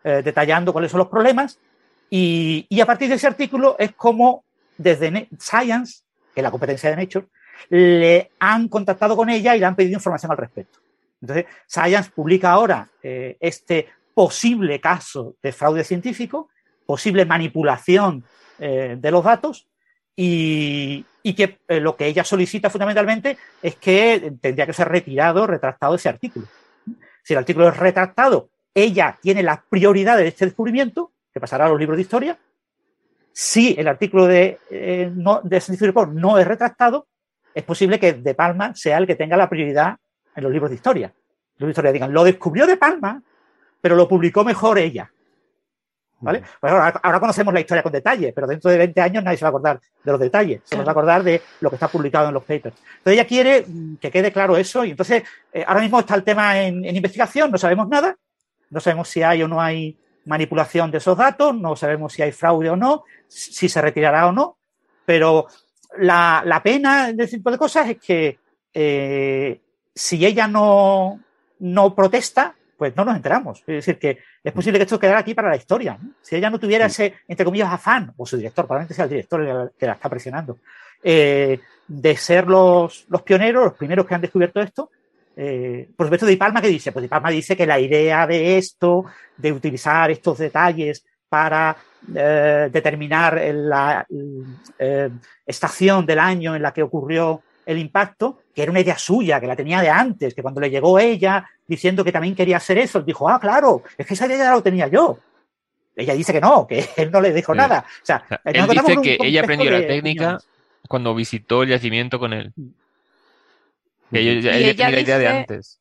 [0.04, 1.60] eh, detallando cuáles son los problemas,
[2.16, 4.44] y, a partir de ese artículo es como
[4.78, 6.04] desde Science,
[6.36, 7.26] que es la competencia de Nature,
[7.70, 10.78] le han contactado con ella y le han pedido información al respecto.
[11.20, 16.50] Entonces, Science publica ahora eh, este posible caso de fraude científico,
[16.86, 18.24] posible manipulación
[18.60, 19.68] eh, de los datos,
[20.16, 21.06] y,
[21.36, 26.10] que eh, lo que ella solicita fundamentalmente es que tendría que ser retirado, retractado ese
[26.10, 26.48] artículo.
[27.24, 31.70] Si el artículo es retractado, ella tiene la prioridad de este descubrimiento, que pasará a
[31.70, 32.38] los libros de historia.
[33.32, 37.08] Si el artículo de, eh, no, de Report no es retractado,
[37.56, 39.98] es posible que De Palma sea el que tenga la prioridad
[40.36, 41.08] en los libros de historia.
[41.08, 43.22] Los libros de historia digan, lo descubrió De Palma,
[43.82, 45.12] pero lo publicó mejor ella.
[46.24, 46.42] ¿Vale?
[46.60, 49.50] Pues ahora, conocemos la historia con detalle, pero dentro de 20 años nadie se va
[49.50, 52.34] a acordar de los detalles, se va a acordar de lo que está publicado en
[52.34, 52.76] los papers.
[52.78, 56.24] Entonces ella quiere mm, que quede claro eso y entonces eh, ahora mismo está el
[56.24, 58.16] tema en, investigación, no sabemos nada,
[58.70, 62.32] no sabemos si hay o no hay manipulación de esos datos, no sabemos si hay
[62.32, 64.58] fraude o no, si se retirará o no,
[65.06, 65.48] pero
[65.98, 68.40] la, pena de este tipo de cosas es que
[68.74, 69.60] eh,
[69.94, 71.20] si ella no,
[71.60, 73.60] no protesta, pues no nos enteramos.
[73.62, 75.98] Es decir, que es posible que esto quedara aquí para la historia.
[76.22, 79.74] Si ella no tuviera ese, entre comillas, afán, o su director, probablemente sea el director
[79.78, 80.58] que la está presionando,
[81.04, 84.90] eh, de ser los, los, pioneros, los primeros que han descubierto esto,
[85.36, 86.92] eh, por supuesto, Di Palma, que dice?
[86.92, 89.06] Pues Di Palma dice que la idea de esto,
[89.36, 91.76] de utilizar estos detalles para
[92.14, 94.06] eh, determinar la
[95.46, 99.48] estación del año en la que ocurrió el impacto, que era una idea suya, que
[99.48, 103.02] la tenía de antes, que cuando le llegó ella diciendo que también quería hacer eso,
[103.02, 105.20] dijo, ah, claro, es que esa idea ya la tenía yo.
[105.96, 107.86] Ella dice que no, que él no le dijo nada.
[107.88, 110.40] O sea, él dice que ella aprendió la técnica
[110.88, 112.52] cuando visitó el yacimiento con él.
[112.56, 112.70] Mm.
[114.12, 115.80] Que ella, tenía la idea de antes.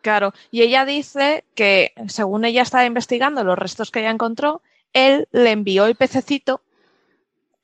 [0.00, 4.62] Claro, y ella dice que según ella estaba investigando los restos que ella encontró,
[4.92, 6.62] él le envió el pececito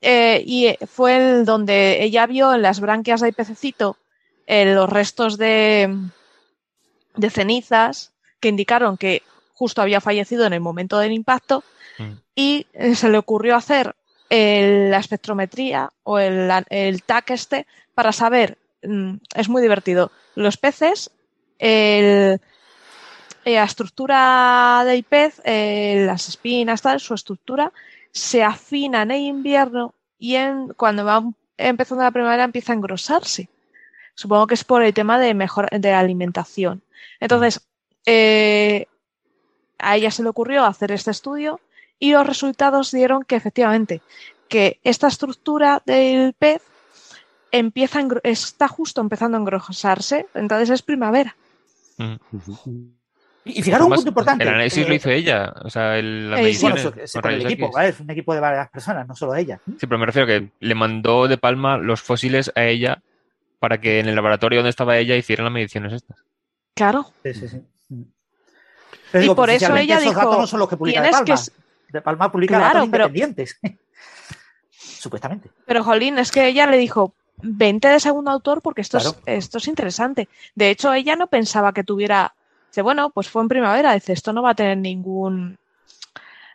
[0.01, 3.97] eh, y fue el donde ella vio en las branquias del pececito
[4.45, 5.89] eh, los restos de,
[7.15, 11.63] de cenizas que indicaron que justo había fallecido en el momento del impacto
[11.97, 12.11] mm.
[12.35, 13.95] y eh, se le ocurrió hacer
[14.29, 21.11] la espectrometría o el, el TAC este para saber, mm, es muy divertido, los peces,
[21.59, 22.39] la
[23.45, 27.71] estructura del pez, las espinas, tal, su estructura,
[28.11, 31.23] se afinan en invierno y en, cuando va
[31.57, 33.49] empezando la primavera empieza a engrosarse.
[34.15, 36.81] Supongo que es por el tema de mejor de la alimentación.
[37.19, 37.67] Entonces,
[38.05, 38.87] eh,
[39.77, 41.59] a ella se le ocurrió hacer este estudio
[41.99, 44.01] y los resultados dieron que efectivamente
[44.47, 46.61] que esta estructura del pez
[47.51, 51.35] empieza está justo empezando a engrosarse, entonces es primavera.
[53.45, 54.43] Y fijaros un punto importante.
[54.43, 55.53] El análisis lo hizo ella.
[55.63, 57.89] O sea, el, es, el equipo, ¿vale?
[57.89, 59.59] Es un equipo de varias personas, no solo ella.
[59.79, 63.01] Sí, pero me refiero a que le mandó de palma los fósiles a ella
[63.65, 66.23] para que en el laboratorio donde estaba ella hicieran las mediciones estas.
[66.75, 67.11] Claro.
[67.23, 67.63] Sí, sí, sí.
[69.11, 70.19] y por eso ella esos dijo.
[70.19, 71.25] Datos no son los que publica de Palma.
[71.25, 71.91] Que...
[71.91, 73.59] De Palma publica datos independientes.
[74.69, 75.49] Supuestamente.
[75.65, 79.57] Pero, Jolín, es que ella le dijo, vente de segundo autor porque esto, es, esto
[79.57, 80.29] es interesante.
[80.53, 82.35] De hecho, ella no pensaba que tuviera
[82.69, 83.95] Dice, bueno, pues fue en primavera.
[83.95, 85.57] Dice, esto no va a tener ningún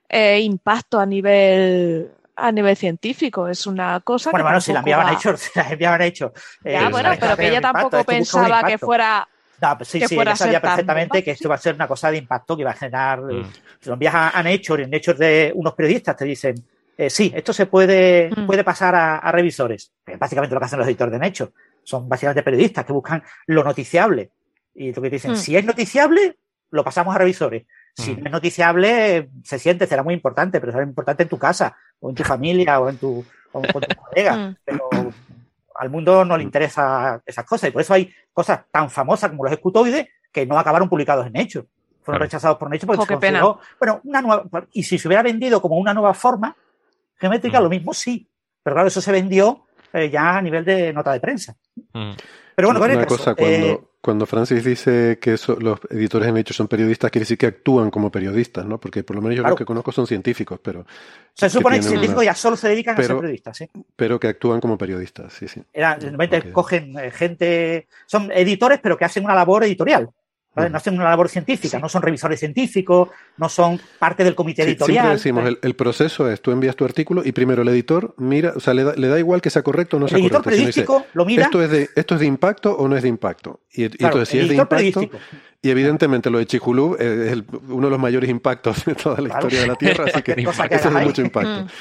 [0.08, 3.48] eh, impacto a nivel a nivel científico.
[3.48, 6.32] Es una cosa bueno, bueno, si la enviaban hecho, si la enviaban hecho.
[6.64, 9.26] ya, bueno, pero que ella tampoco pensaba que fuera.
[9.60, 12.16] No, pues sí, sí, ella sabía perfectamente que esto iba a ser una cosa de
[12.16, 13.20] impacto que iba a generar.
[13.20, 13.52] Mm.
[13.78, 16.54] Si lo envías a, a Nature, en Nature de unos periodistas te dicen,
[17.00, 18.46] eh, sí, esto se puede, mm.
[18.46, 19.90] puede pasar a, revisores.
[20.18, 21.50] básicamente lo que hacen los editores de Nature.
[21.82, 24.30] Son básicamente periodistas que buscan lo noticiable.
[24.74, 25.36] Y lo que dicen, hmm.
[25.36, 26.36] si es noticiable,
[26.70, 27.64] lo pasamos a revisores.
[27.94, 31.76] Si no es noticiable, se siente, será muy importante, pero será importante en tu casa,
[31.98, 34.38] o en tu familia, o en tu, con tus colegas.
[34.38, 34.56] Hmm.
[34.64, 34.88] Pero
[35.80, 36.46] al mundo no le mm.
[36.46, 37.70] interesa esas cosas.
[37.70, 41.32] Y por eso hay cosas tan famosas como los escutoides que no acabaron publicados en
[41.32, 41.66] Nature.
[42.02, 45.22] Fueron rechazados por Nature porque oh, se consideró, bueno, una nueva, y si se hubiera
[45.22, 46.54] vendido como una nueva forma
[47.16, 47.62] geométrica, mm.
[47.62, 48.28] lo mismo sí.
[48.62, 49.64] Pero claro, eso se vendió
[49.94, 51.56] eh, ya a nivel de nota de prensa.
[51.94, 52.12] Mm.
[52.54, 56.68] Pero bueno, una cosa, cuando, eh, cuando Francis dice que los editores en hecho son
[56.68, 58.80] periodistas, quiere decir que actúan como periodistas, ¿no?
[58.80, 60.86] Porque por lo menos yo lo que conozco son científicos, pero...
[61.34, 63.68] Se supone que, científicos ya solo se dedican a ser periodistas, ¿sí?
[63.96, 65.62] Pero que actúan como periodistas, sí, sí.
[65.72, 65.98] Era,
[66.52, 67.88] cogen eh, gente...
[68.06, 70.08] Son editores, pero que hacen una labor editorial.
[70.56, 75.18] No hacen una labor científica, no son revisores científicos, no son parte del comité editorial.
[75.18, 78.60] Siempre decimos, el, proceso es, tú envías tu artículo y primero el editor mira, o
[78.60, 80.26] sea, le da, igual que sea correcto o no sea correcto.
[80.26, 81.44] El editor periodístico lo mira.
[81.44, 83.60] Esto es, de, ¿Esto es de impacto o no es de impacto?
[83.72, 85.08] Y, entonces, si es de impacto,
[85.62, 89.60] y evidentemente lo de Chicxulub es uno de los mayores impactos de toda la historia
[89.60, 91.72] de la Tierra, así que, eso es de mucho impacto.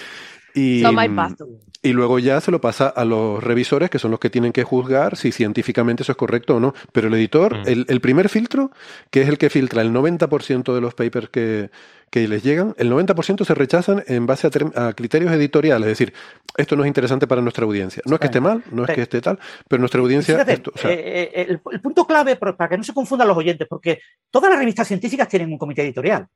[0.60, 1.84] Mm.
[1.84, 4.52] Y, y luego ya se lo pasa a los revisores, que son los que tienen
[4.52, 6.74] que juzgar si científicamente eso es correcto o no.
[6.92, 7.86] Pero el editor, mm.
[7.88, 8.72] el, primer filtro,
[9.12, 11.70] que es el que filtra el 90% de los papers que,
[12.12, 15.88] les llegan, el 90% se rechazan en base a, criterios editoriales.
[15.88, 16.14] Es decir,
[16.58, 18.04] esto no es interesante para nuestra audiencia.
[18.06, 19.40] No es que esté mal, no es que esté tal,
[19.70, 20.42] pero nuestra audiencia...
[20.42, 24.50] Eh, eh, el, el, punto clave, para que no se confundan los oyentes, porque todas
[24.50, 26.28] las revistas científicas tienen un comité editorial.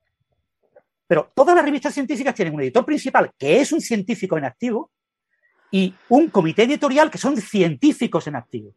[1.08, 4.92] Pero todas las revistas científicas tienen un editor principal, que es un científico en activo,
[5.72, 8.72] y un comité editorial que son científicos en activo.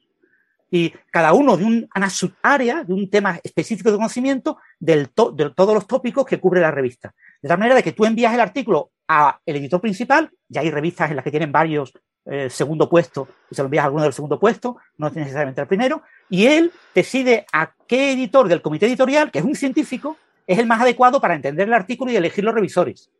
[0.71, 5.75] Y cada uno de una subárea, de un tema específico de conocimiento, del de todos
[5.75, 7.15] los tópicos que cubre la revista.
[7.43, 11.11] De tal manera de que tú envías el artículo al editor principal, ya hay revistas
[11.11, 11.93] en las que tienen varios
[12.25, 15.69] eh, segundo puesto, y se lo envías a alguno del segundo puesto, no necesariamente al
[15.69, 20.17] primero, y él decide a qué editor del comité editorial, que es un científico,
[20.47, 23.11] es el más adecuado para entender el artículo y elegir los revisores.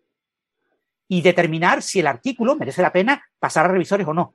[1.09, 4.35] Y determinar si el artículo merece la pena pasar a revisores o no.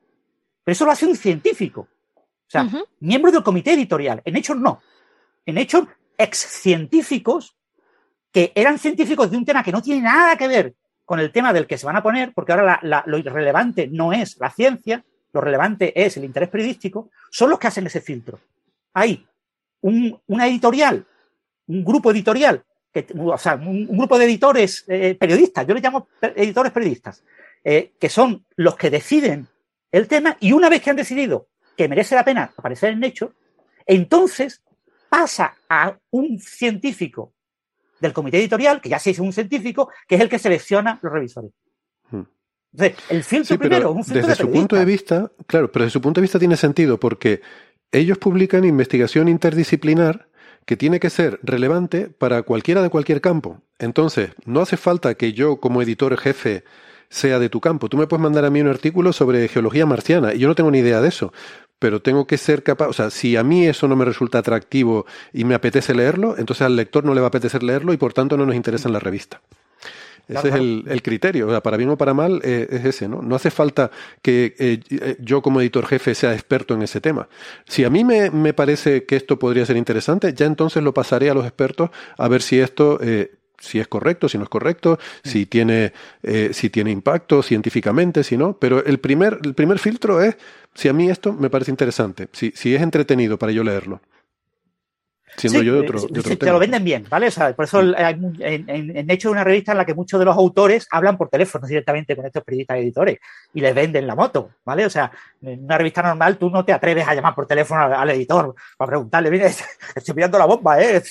[0.64, 1.88] Pero eso lo hace un científico.
[2.16, 2.68] O sea,
[3.00, 4.20] miembro del comité editorial.
[4.24, 4.80] En hechos no.
[5.46, 5.86] En hechos,
[6.18, 7.56] ex científicos
[8.30, 10.74] que eran científicos de un tema que no tiene nada que ver
[11.04, 14.38] con el tema del que se van a poner, porque ahora lo relevante no es
[14.38, 18.40] la ciencia, lo relevante es el interés periodístico, son los que hacen ese filtro.
[18.94, 19.26] Hay
[19.82, 21.06] un, una editorial,
[21.66, 22.64] un grupo editorial
[23.18, 27.24] o sea, un, grupo de editores eh, periodistas, yo les llamo editores periodistas,
[27.64, 29.48] eh, que son los que deciden
[29.90, 33.34] el tema y una vez que han decidido que merece la pena aparecer en hecho,
[33.86, 34.62] entonces
[35.08, 37.32] pasa a un científico
[38.00, 41.12] del comité editorial, que ya se hizo un científico, que es el que selecciona los
[41.12, 41.52] revisores.
[42.10, 42.22] Hmm.
[42.72, 46.00] Entonces, el filtro primero un filtro desde su punto de vista, claro, pero desde su
[46.00, 47.42] punto de vista tiene sentido porque
[47.92, 50.28] ellos publican investigación interdisciplinar
[50.66, 53.60] que tiene que ser relevante para cualquiera de cualquier campo.
[53.78, 56.64] Entonces, no hace falta que yo como editor jefe
[57.08, 57.88] sea de tu campo.
[57.88, 60.70] Tú me puedes mandar a mí un artículo sobre geología marciana y yo no tengo
[60.70, 61.32] ni idea de eso,
[61.78, 65.04] pero tengo que ser capaz, o sea, si a mí eso no me resulta atractivo
[65.32, 68.12] y me apetece leerlo, entonces al lector no le va a apetecer leerlo y por
[68.12, 69.42] tanto no nos interesa en la revista.
[70.28, 71.60] Ese es el, criterio.
[71.62, 73.22] para bien o para mal eh, es ese, ¿no?
[73.22, 77.28] No hace falta que eh, eh, yo como editor jefe sea experto en ese tema.
[77.66, 81.30] Si a mí me, me, parece que esto podría ser interesante, ya entonces lo pasaré
[81.30, 83.00] a los expertos a ver si esto
[83.58, 85.92] si es correcto, si no es correcto, si tiene,
[86.50, 88.54] si tiene impacto científicamente, si no.
[88.54, 90.36] Pero el primer, el primer filtro es
[90.74, 94.00] si a mí esto me parece interesante, si, si es entretenido para yo leerlo.
[95.36, 97.28] Siendo yo de otro, te lo venden bien, ¿vale?
[97.28, 100.26] O sea, por eso hay, en, en, hecho una revista en la que muchos de
[100.26, 103.18] los autores hablan por teléfono directamente con estos periodistas editores
[103.54, 104.84] y les venden la moto, ¿vale?
[104.84, 105.10] O sea,
[105.40, 108.88] en una revista normal tú no te atreves a llamar por teléfono al, editor para
[108.88, 109.46] preguntarle, mire,
[109.94, 111.02] estoy mirando la bomba, ¿eh?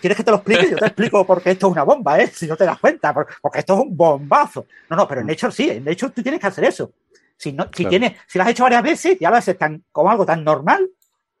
[0.00, 0.70] ¿Quieres que te lo explique?
[0.70, 2.26] Yo te explico por qué esto es una bomba, ¿eh?
[2.26, 4.66] Si no te das cuenta, porque esto es un bombazo.
[4.90, 6.92] No, no, pero en hecho sí, en hecho tú tienes que hacer eso.
[7.36, 10.10] Si, no, si, tienes, si lo has hecho varias veces, ya lo haces tan, como
[10.10, 10.88] algo tan normal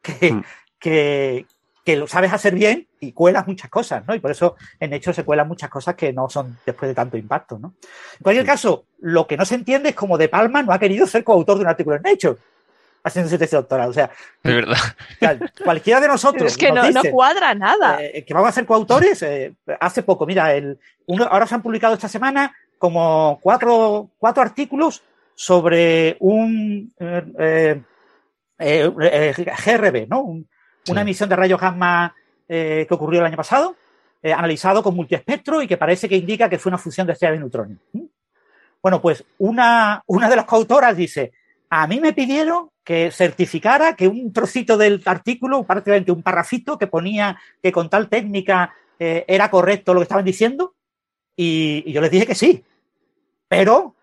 [0.02, 0.44] que, hmm.
[0.78, 1.46] que,
[1.84, 4.14] que lo sabes hacer bien y cuelas muchas cosas, ¿no?
[4.14, 7.18] Y por eso en hecho se cuelan muchas cosas que no son después de tanto
[7.18, 7.74] impacto, ¿no?
[8.18, 11.06] En cualquier caso, lo que no se entiende es como De Palma no ha querido
[11.06, 12.38] ser coautor de un artículo en Nature
[13.04, 13.90] haciendo su tesis doctoral.
[13.90, 14.10] O sea,
[14.42, 14.78] de verdad.
[15.62, 16.52] cualquiera de nosotros.
[16.52, 16.82] Es que no,
[17.12, 18.02] cuadra nada.
[18.02, 19.22] Eh, que vamos a ser coautores.
[19.22, 24.42] Eh, hace poco, mira, el, uno, ahora se han publicado esta semana como cuatro, cuatro
[24.42, 25.02] artículos
[25.34, 27.82] sobre un eh,
[28.58, 30.22] GRB, ¿no?
[30.22, 30.48] Un,
[30.88, 32.14] una emisión de rayos gamma
[32.48, 33.76] eh, que ocurrió el año pasado,
[34.22, 37.36] eh, analizado con multiespectro y que parece que indica que fue una fusión de estrellas
[37.36, 37.78] de neutrones.
[37.92, 38.04] ¿Mm?
[38.82, 41.32] Bueno, pues una, una de las coautoras dice,
[41.70, 46.86] a mí me pidieron que certificara que un trocito del artículo, prácticamente un parrafito que
[46.86, 50.74] ponía que con tal técnica eh, era correcto lo que estaban diciendo,
[51.36, 52.62] y, yo les dije que sí.
[53.48, 53.94] Pero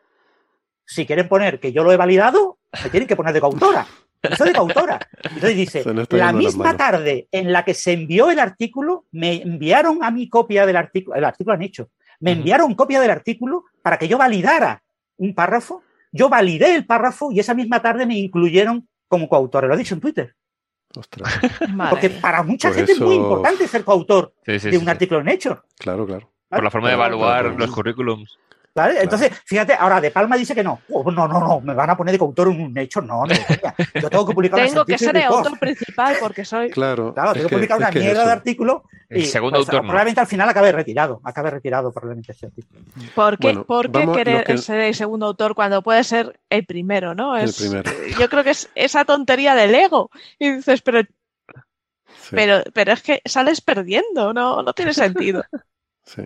[0.85, 3.87] si quieren poner que yo lo he validado, me tienen que poner de coautora.
[4.21, 4.99] Eso de coautora.
[5.23, 10.11] Entonces dice, la misma tarde en la que se envió el artículo, me enviaron a
[10.11, 14.07] mi copia del artículo, el artículo han hecho, me enviaron copia del artículo para que
[14.07, 14.83] yo validara
[15.17, 19.65] un párrafo, yo validé el párrafo y esa misma tarde me incluyeron como coautor.
[19.65, 20.35] Lo he dicho en Twitter.
[20.95, 21.39] Ostras.
[21.89, 25.63] Porque para mucha gente es muy importante ser coautor de un artículo en hecho.
[25.77, 26.31] Claro, claro.
[26.49, 28.37] Por la forma de evaluar los currículums.
[28.73, 30.79] Entonces, fíjate, ahora De Palma dice que no.
[30.89, 33.01] Oh, no, no, no, me van a poner de coautor en un hecho.
[33.01, 33.33] No, no,
[34.01, 36.69] yo tengo que publicar Tengo que ser el autor principal porque soy.
[36.69, 38.83] Claro, claro tengo que, publicar una mierda de artículo.
[39.09, 39.81] Y, segundo pues, autor.
[39.81, 41.19] Probablemente al final acabe retirado.
[41.23, 42.81] Acabe retirado probablemente ese artículo.
[43.13, 47.35] ¿Por qué, ¿por qué querer ser el segundo autor cuando puede ser el primero, no?
[47.35, 47.91] Es, el primero.
[48.17, 50.09] Yo creo que es esa tontería del ego.
[50.39, 51.01] Y dices, pero.
[52.29, 55.43] Pero, pero es que sales perdiendo, no, no tiene sentido.
[56.05, 56.23] Sí.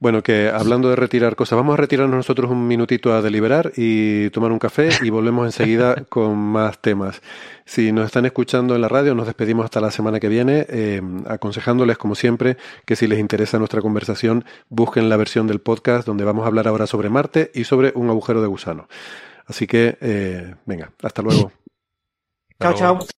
[0.00, 4.30] Bueno, que hablando de retirar cosas, vamos a retirarnos nosotros un minutito a deliberar y
[4.30, 7.20] tomar un café y volvemos enseguida con más temas.
[7.64, 11.02] Si nos están escuchando en la radio, nos despedimos hasta la semana que viene, eh,
[11.26, 16.24] aconsejándoles, como siempre, que si les interesa nuestra conversación, busquen la versión del podcast donde
[16.24, 18.88] vamos a hablar ahora sobre Marte y sobre un agujero de gusano.
[19.46, 21.50] Así que, eh, venga, hasta luego.
[22.60, 23.17] Chao, chao.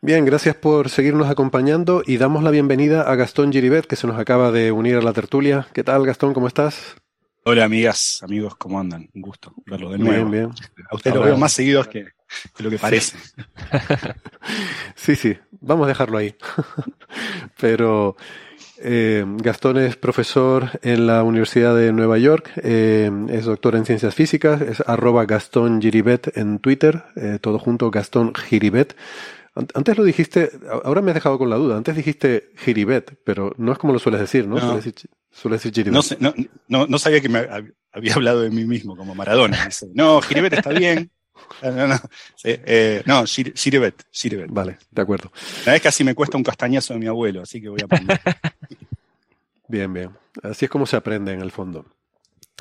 [0.00, 4.18] Bien, gracias por seguirnos acompañando y damos la bienvenida a Gastón Giribet, que se nos
[4.18, 5.66] acaba de unir a la tertulia.
[5.72, 6.34] ¿Qué tal, Gastón?
[6.34, 6.96] ¿Cómo estás?
[7.44, 9.08] Hola, amigas, amigos, ¿cómo andan?
[9.14, 10.28] Un gusto verlo de nuevo.
[10.28, 10.50] Bien, bien.
[10.90, 12.06] A ustedes lo veo más seguidos que,
[12.58, 13.16] lo que parece.
[14.94, 16.34] Sí, sí, vamos a dejarlo ahí.
[17.60, 18.16] Pero
[18.80, 24.14] eh, Gastón es profesor en la Universidad de Nueva York, eh, es doctor en ciencias
[24.14, 28.96] físicas, es arroba Gastón Giribet en Twitter, eh, todo junto Gastón Giribet.
[29.74, 30.52] Antes lo dijiste,
[30.84, 31.76] ahora me has dejado con la duda.
[31.76, 34.54] Antes dijiste Giribet, pero no es como lo sueles decir, ¿no?
[34.54, 34.60] no.
[34.60, 36.32] Sueles decir, decir No,
[36.68, 37.44] no, no, sabía que me
[37.92, 39.68] había hablado de mí mismo, como Maradona.
[39.94, 41.10] no, Giribet está bien.
[41.62, 42.00] No, no, no.
[42.44, 43.24] Eh, no
[44.48, 45.32] Vale, de acuerdo.
[45.66, 48.20] La vez casi me cuesta un castañazo de mi abuelo, así que voy a aprender.
[49.68, 50.10] bien, bien.
[50.42, 51.84] Así es como se aprende en el fondo.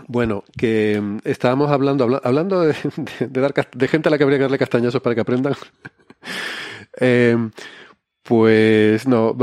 [0.08, 2.76] Bueno, que mm, estábamos hablando, hablando de,
[3.30, 5.56] dar, de gente a la que habría que darle castañazos para que aprendan.
[7.00, 7.52] Em,
[8.28, 9.34] pues no,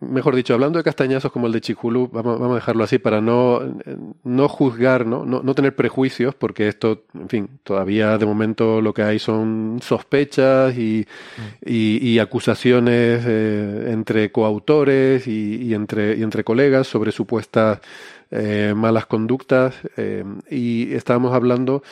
[0.00, 3.60] mejor dicho, hablando de castañazos como el de Chiculu, vamos, a dejarlo así para no,
[4.24, 5.26] no juzgar, ¿no?
[5.26, 5.42] ¿no?
[5.42, 10.74] No, tener prejuicios, porque esto, en fin, todavía de momento lo que hay son sospechas
[10.78, 11.06] y,
[11.60, 17.80] y, acusaciones eh, entre coautores y, y, entre, y entre colegas sobre supuestas
[18.30, 19.74] eh, malas conductas.
[19.98, 21.82] Eh, y estábamos hablando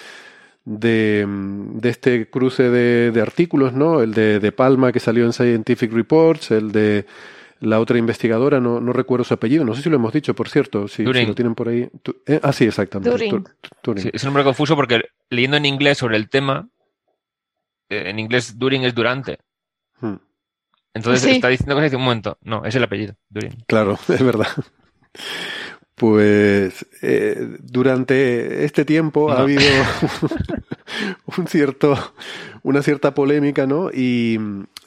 [0.65, 4.03] de, de este cruce de, de, artículos, ¿no?
[4.03, 7.07] El de, de, Palma que salió en Scientific Reports, el de
[7.61, 10.49] la otra investigadora, no, no recuerdo su apellido, no sé si lo hemos dicho, por
[10.49, 11.89] cierto, si, si lo tienen por ahí.
[12.27, 13.27] Eh, ah, sí, exactamente.
[13.27, 16.69] es un nombre confuso porque leyendo en inglés sobre el tema,
[17.89, 19.39] eh, en inglés During es durante.
[20.01, 20.16] Hmm.
[20.95, 22.39] Entonces está diciendo que dice un momento.
[22.43, 23.65] No, es el apellido, During.
[23.66, 24.49] Claro, es verdad.
[26.01, 29.61] Pues eh, durante este tiempo ha habido
[31.37, 31.95] un cierto,
[32.63, 33.91] una cierta polémica, ¿no?
[33.93, 34.39] Y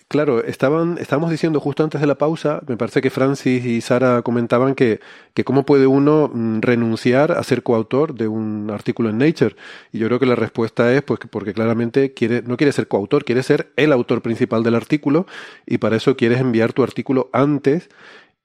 [0.08, 4.24] claro, estaban, estábamos diciendo justo antes de la pausa, me parece que Francis y Sara
[4.24, 5.02] comentaban que,
[5.36, 9.56] que cómo puede uno mm, renunciar a ser coautor de un artículo en Nature.
[9.92, 13.24] Y yo creo que la respuesta es pues porque claramente quiere, no quiere ser coautor,
[13.24, 15.28] quiere ser el autor principal del artículo
[15.68, 17.88] y para eso quieres enviar tu artículo antes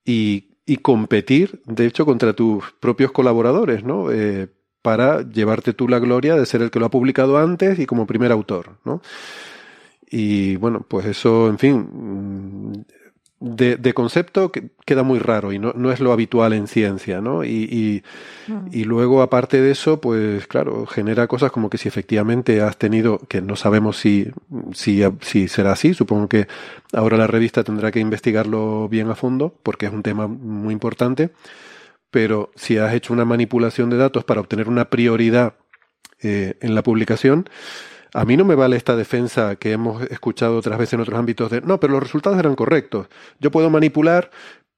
[0.05, 4.13] y y competir, de hecho, contra tus propios colaboradores, ¿no?
[4.13, 4.49] Eh,
[4.83, 8.07] para llevarte tú la gloria de ser el que lo ha publicado antes y como
[8.07, 9.01] primer autor, ¿no?
[10.11, 12.85] Y bueno, pues eso, en fin,
[13.41, 14.51] de, concepto
[14.85, 17.45] queda muy raro y no, no, es lo habitual en ciencia, ¿no?
[17.45, 18.03] Y,
[18.49, 18.69] mm.
[18.73, 23.19] y, luego, aparte de eso, pues claro, genera cosas como que si efectivamente has tenido,
[23.29, 24.29] que no sabemos si,
[24.73, 26.49] si, si será así, supongo que
[26.93, 31.31] ahora la revista tendrá que investigarlo bien a fondo, porque es un tema muy importante,
[32.11, 35.55] pero si has hecho una manipulación de datos para obtener una prioridad
[36.21, 37.49] eh, en la publicación,
[38.15, 41.51] a mí no me vale esta defensa que hemos escuchado otras veces en otros ámbitos
[41.51, 43.09] de, no, pero los resultados eran correctos.
[43.39, 44.31] Yo puedo manipular,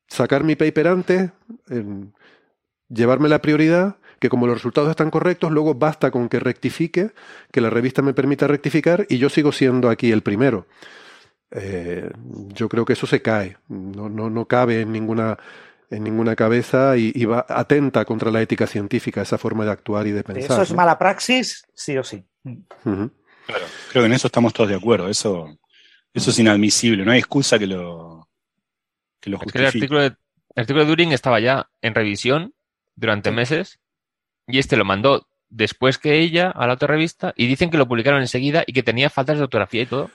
[0.09, 1.31] sacar mi paper antes,
[2.89, 7.13] llevarme la prioridad, que como los resultados están correctos, luego basta con que rectifique,
[7.51, 10.67] que la revista me permita rectificar y yo sigo siendo aquí el primero.
[11.53, 12.11] Eh,
[12.55, 15.39] yo creo que eso se cae, no, no, no cabe en ninguna
[15.91, 20.13] en ninguna cabeza y, va atenta contra la ética científica, esa forma de actuar y
[20.13, 20.53] de pensar.
[20.53, 22.25] Eso es mala praxis, sí o sí.
[23.51, 25.09] Claro, creo que en eso estamos todos de acuerdo.
[25.09, 25.57] Eso,
[26.15, 27.05] eso es inadmisible.
[27.05, 28.29] No hay excusa que lo,
[29.21, 29.61] que lo justifique.
[29.61, 30.17] el, artículo de, el
[30.57, 32.55] artículo de Turing estaba ya en revisión
[32.97, 33.81] durante meses
[34.47, 37.89] y este lo mandó después que ella a la otra revista y dicen que lo
[37.89, 40.11] publicaron enseguida y que tenía faltas de ortografía y todo.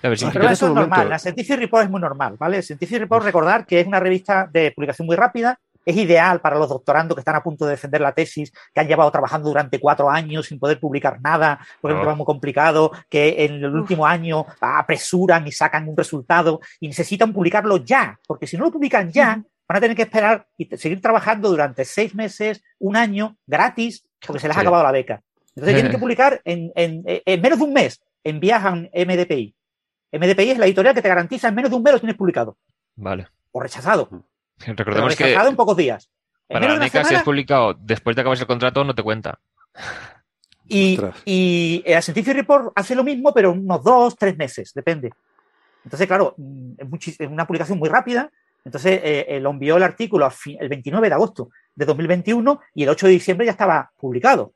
[0.00, 1.08] Pero eso es normal.
[1.08, 2.62] La Scientific Report es muy normal, ¿vale?
[2.62, 5.58] Scientific Report, recordar que es una revista de publicación muy rápida,
[5.88, 8.86] es ideal para los doctorandos que están a punto de defender la tesis, que han
[8.86, 12.92] llevado trabajando durante cuatro años sin poder publicar nada, porque es un trabajo muy complicado,
[13.08, 18.46] que en el último año apresuran y sacan un resultado y necesitan publicarlo ya, porque
[18.46, 22.14] si no lo publican ya, van a tener que esperar y seguir trabajando durante seis
[22.14, 25.22] meses, un año, gratis, porque se les ha acabado la beca.
[25.56, 26.70] Entonces tienen que publicar en,
[27.40, 29.54] menos de un mes, envían MDPI.
[30.12, 32.58] MDPI es la editorial que te garantiza en menos de un mes lo tienes publicado.
[32.94, 33.28] Vale.
[33.52, 34.10] O rechazado.
[34.66, 35.34] Recordemos que.
[35.34, 36.10] en pocos días.
[36.48, 39.38] para la NECA, si es publicado después de acabar el contrato, no te cuenta.
[40.70, 45.10] Y, y el Scientific Report hace lo mismo, pero unos dos, tres meses, depende.
[45.82, 48.30] Entonces, claro, mm, es, una publicación muy rápida.
[48.64, 50.28] Entonces, eh, eh, lo envió el artículo
[50.60, 54.52] el 29 de agosto de 2021 y el 8 de diciembre ya estaba publicado.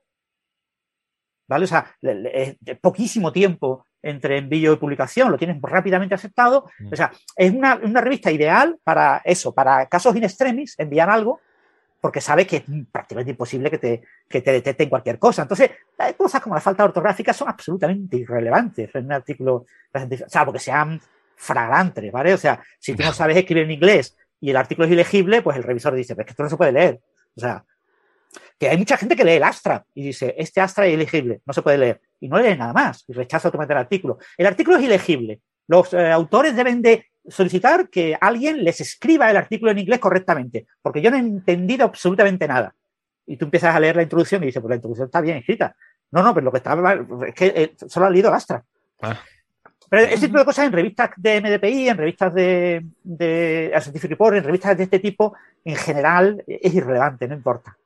[1.49, 1.65] ¿Vale?
[1.65, 6.67] O sea, es poquísimo tiempo entre envío y publicación, lo tienes rápidamente aceptado.
[6.91, 11.41] O sea, es una, revista ideal para eso, para casos in extremis, enviar algo,
[12.01, 15.43] porque sabes que es prácticamente imposible que te, que te detecten cualquier cosa.
[15.43, 19.55] Entonces, hay cosas como la falta ortográfica son absolutamente irrelevantes en un artículo,
[19.95, 21.01] o sea, porque sean
[21.37, 22.35] flagrantes, ¿vale?
[22.35, 25.57] O sea, si tú no sabes escribir en inglés y el artículo es ilegible, pues
[25.57, 27.01] el revisor dice, pues que esto no se puede leer.
[27.37, 27.65] O sea,
[28.63, 31.53] que hay mucha gente que lee el Astra y dice, este Astra es ilegible, no
[31.53, 34.19] se puede leer, y no lee nada más, y rechaza automáticamente el artículo.
[34.39, 35.41] El artículo es ilegible.
[35.67, 40.69] Los eh, autores deben de solicitar que alguien les escriba el artículo en inglés correctamente,
[40.81, 42.73] porque yo no he entendido absolutamente nada.
[43.27, 45.75] Y tú empiezas a leer la introducción y dices, pues la introducción está bien escrita.
[46.13, 46.79] No, no, pero lo que está
[47.27, 48.63] es que eh, solo ha leído el Astra.
[49.01, 49.19] Ah.
[49.91, 54.37] Pero ese tipo de cosas en revistas de MDPI, en revistas de, de Scientific Report,
[54.37, 55.35] en revistas de este tipo,
[55.65, 57.77] en general es irrelevante, no importa.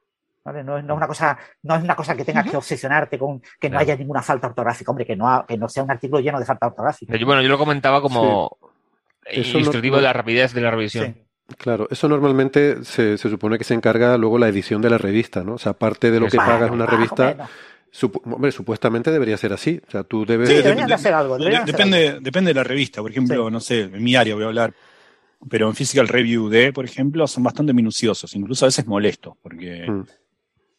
[0.53, 3.79] No, es, una cosa, no es una cosa que tengas que obsesionarte con que no
[3.79, 6.69] haya ninguna falta ortográfica, hombre, que no, que no sea un artículo lleno de falta
[6.69, 7.13] ortográfica.
[7.25, 8.57] bueno, yo lo comentaba como
[9.33, 11.17] instructivo de la rapidez de la revisión.
[11.59, 15.55] Claro, eso normalmente se, supone que se encarga luego la edición de la revista, ¿no?
[15.55, 17.49] O sea, aparte de lo que pagas una revista,
[18.25, 19.81] hombre, supuestamente debería ser así.
[19.87, 20.49] O sea, tú debes...
[20.49, 21.39] Sí, de, hacer algo.
[21.39, 23.01] depende, depende de la revista.
[23.01, 24.75] Por ejemplo, no sé, en mi área voy a hablar,
[25.49, 29.87] pero en Physical Review D, por ejemplo, son bastante minuciosos, incluso a veces molestos, porque...
[29.89, 30.05] Mm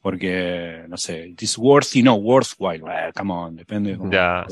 [0.07, 2.81] porque, no sé, it is worthy, no, worthwhile,
[3.13, 3.97] come on, depende.
[4.09, 4.45] ya,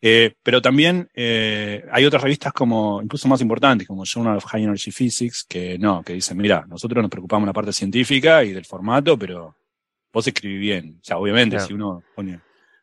[0.00, 4.62] eh, pero también eh, hay otras revistas como, incluso más importantes, como Journal of High
[4.62, 8.52] Energy Physics, que no, que dicen, mira, nosotros nos preocupamos de la parte científica y
[8.52, 9.56] del formato, pero
[10.12, 10.98] vos escribís bien.
[11.00, 12.38] O sea, obviamente, si uno pone,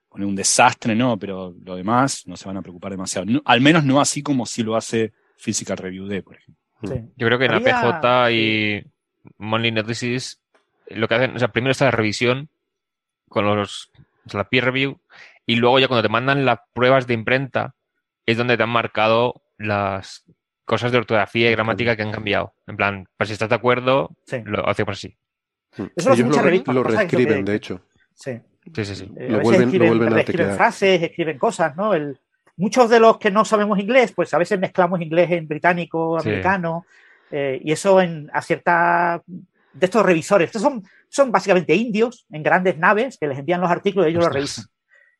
[0.09, 3.27] pone, un desastre, no, pero lo demás no se van a preocupar demasiado.
[3.45, 6.61] al menos no así como si lo hace Physical Review D, por ejemplo.
[7.15, 8.83] Yo creo que en APJ y
[9.37, 10.40] Monthly Notices
[10.95, 12.49] lo que hacen, o sea, primero está la revisión
[13.29, 13.91] con los,
[14.31, 14.99] la peer review
[15.45, 17.75] y luego ya cuando te mandan las pruebas de imprenta
[18.25, 20.25] es donde te han marcado las
[20.65, 22.53] cosas de ortografía y gramática que han cambiado.
[22.67, 24.15] En plan, para si estás de acuerdo,
[24.45, 25.17] lo hacemos así.
[25.95, 27.81] Eso Ellos lo, lo reescriben, de hecho.
[28.13, 28.39] Sí.
[28.75, 29.11] Sí, sí, sí.
[29.17, 31.93] Eh, lo, vuelven, escriben, lo vuelven a escriben frases, escriben cosas, ¿no?
[31.93, 32.19] El,
[32.57, 36.85] muchos de los que no sabemos inglés, pues a veces mezclamos inglés en británico, americano,
[37.31, 39.23] eh, y eso en, a cierta
[39.73, 40.47] de estos revisores.
[40.47, 44.25] Estos son, son básicamente indios en grandes naves que les envían los artículos y ellos
[44.25, 44.65] los revisan.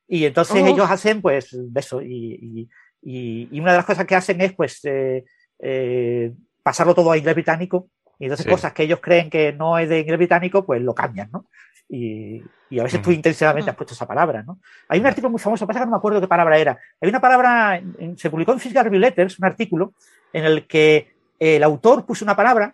[0.08, 2.02] Y entonces ellos hacen, pues, eso.
[2.02, 2.70] Y,
[3.02, 5.24] y, una de las cosas que hacen es, pues, eh,
[5.60, 7.90] eh, pasarlo todo a inglés británico.
[8.20, 11.30] Y entonces cosas que ellos creen que no es de inglés británico, pues lo cambian,
[11.32, 11.48] ¿no?
[11.90, 12.44] Y,
[12.80, 14.60] a veces tú intencionadamente has puesto esa palabra, ¿no?
[14.88, 16.78] Hay un artículo muy famoso, pasa que no me acuerdo qué palabra era.
[17.02, 17.82] Hay una palabra,
[18.16, 19.94] se publicó en Physical Review Letters, un artículo
[20.32, 22.74] en el que el autor puso una palabra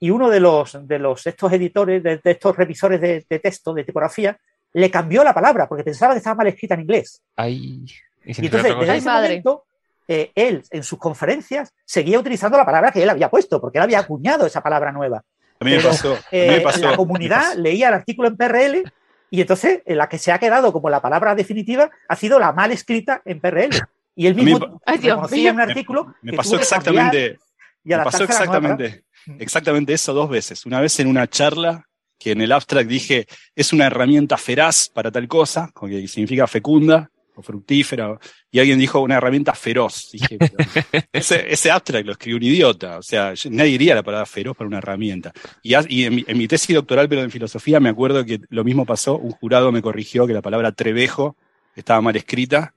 [0.00, 4.38] y uno de los, de los estos editores, de, estos revisores de, texto, de tipografía,
[4.72, 7.22] le cambió la palabra porque pensaba que estaba mal escrita en inglés.
[7.46, 7.86] y,
[8.24, 9.64] entonces, desde ese momento,
[10.06, 13.84] eh, él en sus conferencias seguía utilizando la palabra que él había puesto, porque él
[13.84, 15.22] había acuñado esa palabra nueva.
[15.60, 16.18] A mí me pasó.
[16.30, 18.82] Eh, la comunidad leía el artículo en PRL
[19.30, 22.52] y entonces eh, la que se ha quedado como la palabra definitiva ha sido la
[22.52, 23.74] mal escrita en PRL.
[24.16, 26.14] Y él mismo reconocía en un artículo.
[26.22, 27.38] Me, pasó exactamente.
[27.82, 29.04] Me pasó exactamente,
[29.38, 30.66] exactamente eso dos veces.
[30.66, 31.86] Una vez en una charla
[32.18, 37.10] que en el abstract dije es una herramienta feraz para tal cosa, que significa fecunda,
[37.36, 38.18] o fructífera,
[38.50, 40.10] y alguien dijo una herramienta feroz.
[40.12, 40.38] Dije,
[41.12, 44.68] ese, ese, abstract lo escribió un idiota, o sea, nadie diría la palabra feroz para
[44.68, 45.32] una herramienta.
[45.62, 45.74] Y,
[46.04, 49.72] en, mi, tesis doctoral, pero en filosofía, me acuerdo que lo mismo pasó, un jurado
[49.72, 51.36] me corrigió que la palabra trevejo
[51.74, 52.72] estaba mal escrita,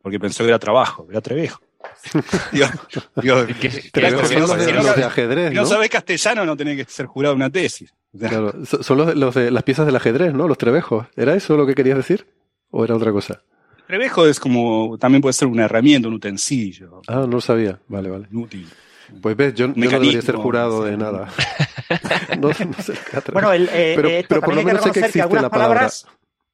[0.00, 1.60] porque pensó que era trabajo, era trevejo.
[4.94, 5.52] De ajedrez.
[5.52, 7.94] no sabes castellano, no tenés que ser jurado una tesis.
[8.80, 10.48] son los, de las piezas del ajedrez, ¿no?
[10.48, 11.06] Los trebejos.
[11.16, 12.26] ¿Era eso lo que querías decir?
[12.70, 13.42] ¿O era otra cosa?
[13.86, 17.00] Trevejo es como, también puede ser una herramienta, un utensilio.
[17.06, 17.80] Ah, no lo sabía.
[17.88, 18.28] Vale, vale.
[18.32, 18.68] Útil.
[19.22, 21.28] Pues ves, yo, no debería ser jurado de nada.
[22.38, 22.68] no, sé
[23.32, 25.88] bueno, el, eh, pero, por lo menos sé que existe la palabra.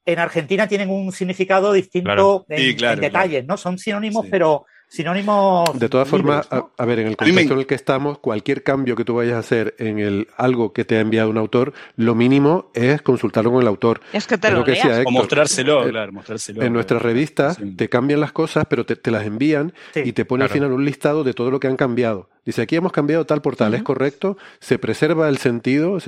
[0.06, 3.56] En Argentina tienen un significado distinto en, detalles, ¿no?
[3.56, 5.78] Son sinónimos, pero sinónimos.
[5.78, 9.04] De todas formas, a, ver, en el contexto en el que estamos, cualquier cambio que
[9.04, 12.70] tú vayas a hacer en el algo que te ha enviado un autor, lo mínimo
[12.74, 14.00] es consultarlo con el autor.
[14.12, 16.62] Es que te lo, o mostrárselo, eh, claro, mostrárselo.
[16.62, 20.50] En nuestras revistas te cambian las cosas, pero te, las envían y te pone al
[20.50, 22.28] final un listado de todo lo que han cambiado.
[22.44, 24.36] Dice, aquí hemos cambiado tal por tal, ¿es correcto?
[24.60, 25.98] Se preserva el sentido.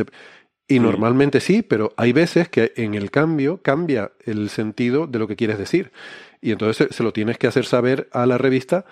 [0.68, 5.28] Y normalmente sí, pero hay veces que en el cambio cambia el sentido de lo
[5.28, 5.92] que quieres decir.
[6.40, 8.84] Y entonces se, lo tienes que hacer saber a la revista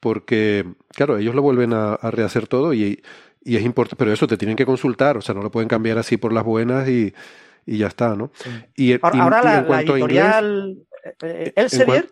[0.00, 3.02] porque, claro, ellos lo vuelven a, rehacer todo y,
[3.44, 6.16] es importante, pero eso te tienen que consultar, o sea, no lo pueden cambiar así
[6.16, 7.14] por las buenas y,
[7.66, 8.30] ya está, ¿no?
[8.76, 10.78] Y, ahora, la, editorial
[11.22, 12.10] eh, Elsevier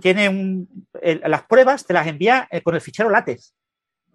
[0.00, 0.86] tiene un,
[1.24, 3.54] las pruebas, te las envía eh, con el fichero LaTeX.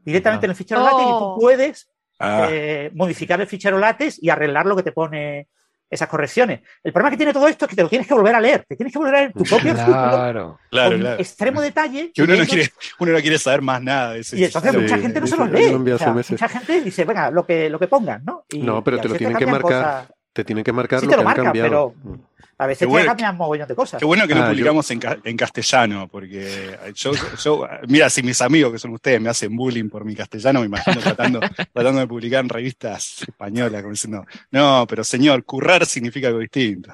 [0.03, 1.37] Directamente en el fichero LaTeX y tú oh.
[1.39, 2.47] puedes ah.
[2.49, 5.47] eh, modificar el fichero LaTeX y arreglar lo que te pone
[5.89, 6.61] esas correcciones.
[6.83, 8.65] El problema que tiene todo esto es que te lo tienes que volver a leer,
[8.67, 11.19] te tienes que volver a leer tu propio claro, claro, claro.
[11.19, 12.11] extremo detalle.
[12.13, 14.35] Que uno no, quiere, uno no quiere saber más nada de eso.
[14.35, 15.73] Y entonces mucha gente no se los lee.
[15.73, 18.45] mucha gente dice, venga, lo que, lo que pongan, ¿no?
[18.53, 20.07] no, pero te lo tienen que marcar.
[20.33, 21.95] Te tienen que marcar lo, que han cambiado.
[22.03, 22.19] Pero,
[22.59, 23.99] a veces bueno, cambian mogollón de cosas.
[23.99, 27.11] Qué bueno que lo publicamos en, en, castellano, porque yo,
[27.43, 30.65] yo, mira, si mis amigos que son ustedes me hacen bullying por mi castellano, me
[30.65, 31.39] imagino tratando,
[31.73, 36.93] tratando de publicar en revistas españolas, como diciendo, no, pero señor, currar significa algo distinto.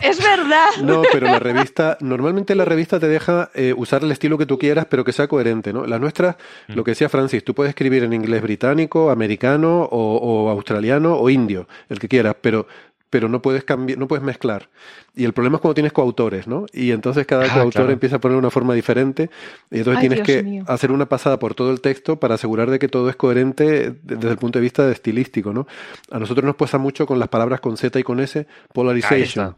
[0.00, 0.68] Es verdad.
[0.82, 4.58] No, pero la revista, normalmente la revista te deja eh, usar el estilo que tú
[4.58, 5.86] quieras, pero que sea coherente, ¿no?
[5.86, 6.36] Las nuestras,
[6.68, 6.74] mm.
[6.74, 11.28] lo que decía Francis, tú puedes escribir en inglés británico, americano o, o australiano o
[11.28, 12.66] indio, el que quieras, pero
[13.10, 14.68] pero no puedes cambiar, no puedes mezclar.
[15.14, 16.66] Y el problema es cuando tienes coautores, ¿no?
[16.72, 19.30] Y entonces cada ah, coautor empieza a poner una forma diferente
[19.70, 22.88] y entonces tienes que hacer una pasada por todo el texto para asegurar de que
[22.88, 25.66] todo es coherente desde el punto de vista de estilístico, ¿no?
[26.10, 29.56] A nosotros nos pasa mucho con las palabras con Z y con S, polarization.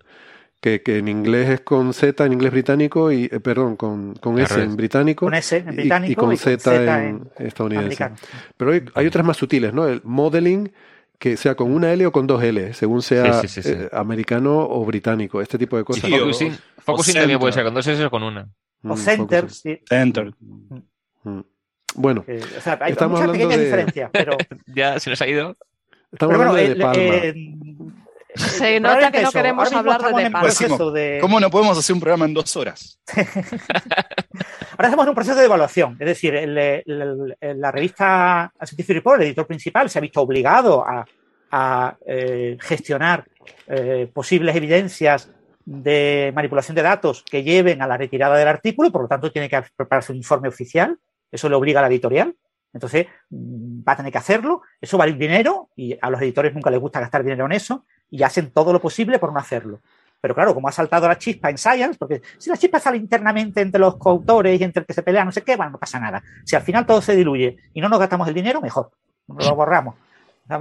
[0.61, 4.39] Que, que, en inglés es con Z en inglés británico y, eh, perdón, con, con
[4.39, 5.25] S en británico.
[5.25, 8.11] Con S en británico y, con, Z, en, estadounidense.
[8.59, 9.89] Pero hay, hay, otras más sutiles, ¿no?
[9.89, 10.71] El modeling
[11.21, 15.43] que sea con una L o con dos L, según sea eh, americano o británico,
[15.43, 16.11] este tipo de cosas.
[16.11, 18.49] focusing, focusing también puede ser con dos S o con una.
[18.83, 19.79] O mm, center, sí.
[19.87, 20.33] Center.
[21.23, 21.41] Mm.
[21.95, 23.65] Bueno, o sea, hay estamos muchas pequeñas de...
[23.65, 24.37] diferencias, pero...
[24.75, 25.57] ya se nos ha ido.
[26.11, 27.03] Estamos hablando de, Palma.
[27.03, 27.35] Eh,
[28.35, 30.91] se nota que no queremos hablar de, Palma.
[30.93, 33.01] de ¿Cómo no podemos hacer un programa en dos horas?
[33.17, 36.35] Ahora estamos en un proceso de evaluación, es decir,
[36.87, 43.25] la revista Scientific Report, el editor principal, se ha visto obligado a, eh, gestionar
[43.67, 45.29] eh, posibles evidencias
[45.65, 49.33] de manipulación de datos que lleven a la retirada del artículo y por lo tanto
[49.33, 50.99] tiene que prepararse un informe oficial.
[51.31, 52.35] Eso le obliga a la editorial.
[52.73, 54.63] Entonces mm, va a tener que hacerlo.
[54.81, 58.23] Eso vale dinero y a los editores nunca les gusta gastar dinero en eso y
[58.23, 59.81] hacen todo lo posible por no hacerlo.
[60.21, 63.61] Pero claro, como ha saltado la chispa en Science, porque si la chispa sale internamente
[63.61, 65.99] entre los coautores y entre el que se pelean, no sé qué, bueno, no pasa
[65.99, 66.23] nada.
[66.45, 68.91] Si al final todo se diluye y no nos gastamos el dinero, mejor.
[69.29, 69.95] Lo borramos.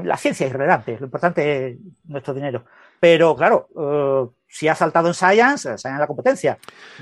[0.04, 2.64] La ciencia es irrelevante, lo importante es nuestro dinero.
[3.00, 6.58] Pero claro, eh, si ha saltado en Science, Science en la competencia.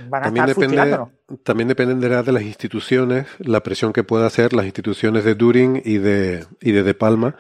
[0.08, 1.06] Van a también estar depende,
[1.44, 5.98] También dependerá de las instituciones, la presión que pueda hacer las instituciones de Turing y
[5.98, 7.36] de, y de De Palma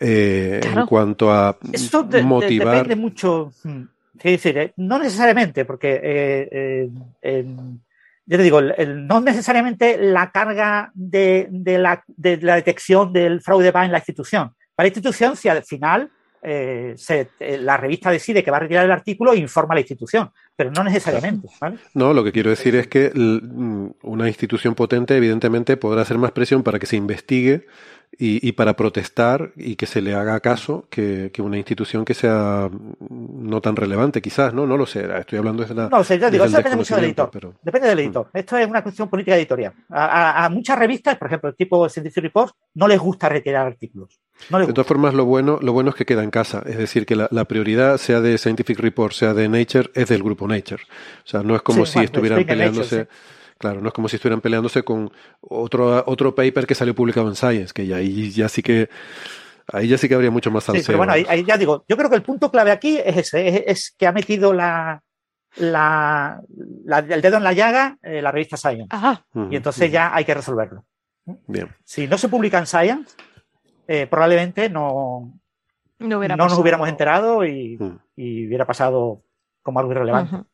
[0.00, 2.76] eh, en cuanto a Eso motivar.
[2.76, 3.52] depende mucho.
[4.18, 6.88] Es decir, eh, no necesariamente, porque eh,
[8.26, 11.48] yo te digo, no necesariamente la carga de,
[11.78, 14.52] la, detección del fraude va en la institución.
[14.74, 16.10] Para la institución, si al final
[16.42, 20.82] la revista decide que va a retirar el artículo, informa a la institución pero no
[20.82, 21.46] necesariamente.
[21.94, 26.32] No, lo que quiero decir es que mm, una institución potente evidentemente podrá hacer más
[26.32, 27.68] presión para que se investigue
[28.20, 32.68] y, para protestar y que se le haga caso que, una institución que sea
[33.08, 34.66] no tan relevante, quizás, ¿no?
[34.66, 35.88] No lo sé, estoy hablando desde la.
[35.88, 37.54] No, sé, digo, eso depende mucho del editor.
[37.62, 38.26] Depende del editor.
[38.32, 38.38] Mm.
[38.38, 39.72] Esto es una cuestión política editorial.
[39.90, 44.18] A, muchas revistas, por ejemplo, el tipo Scientific Reports, no les gusta retirar artículos.
[44.50, 46.62] de todas formas, lo bueno, lo bueno es que queda en casa.
[46.66, 50.48] Es decir, que la, prioridad, sea de Scientific Reports, sea de Nature, es del grupo
[50.48, 50.82] Nature.
[51.24, 53.06] O sea, no es como si estuvieran peleándose.
[53.58, 55.10] Claro, no es como si estuvieran peleándose con
[55.40, 58.88] otro, otro paper que salió publicado en Science, que ya, ahí ya sí que
[59.72, 60.82] ahí ya sí que habría mucho más salseo.
[60.82, 63.70] Sí, pero bueno, ahí, ya digo, yo creo que el punto clave aquí es ese,
[63.70, 65.02] es, que ha metido la,
[65.56, 66.40] la,
[67.08, 68.86] el dedo en la llaga eh, la revista Science.
[68.90, 69.24] Ajá.
[69.50, 70.84] y entonces ya hay que resolverlo.
[71.46, 71.68] Bien.
[71.84, 73.16] Si no se publica en Science,
[73.88, 75.32] eh, probablemente no,
[75.98, 77.78] no, nos hubiéramos enterado y,
[78.16, 79.22] y, hubiera pasado
[79.62, 80.44] como algo irrelevante.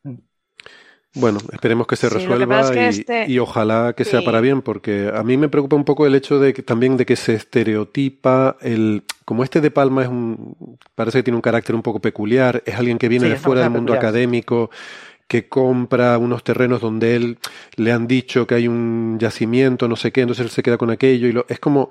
[1.15, 5.23] Bueno, esperemos que se resuelva y, este y, ojalá que sea para bien, porque a
[5.23, 9.03] mí me preocupa un poco el hecho de que también de que se estereotipa el
[9.23, 10.57] como este de Palma es un
[10.93, 13.69] parece que tiene un carácter un poco peculiar, es alguien que viene de fuera del
[13.71, 14.69] mundo académico,
[15.27, 17.37] que compra unos terrenos donde él
[17.77, 20.91] le han dicho que hay un yacimiento, no sé qué, entonces él se queda con
[20.91, 21.89] aquello y lo, es como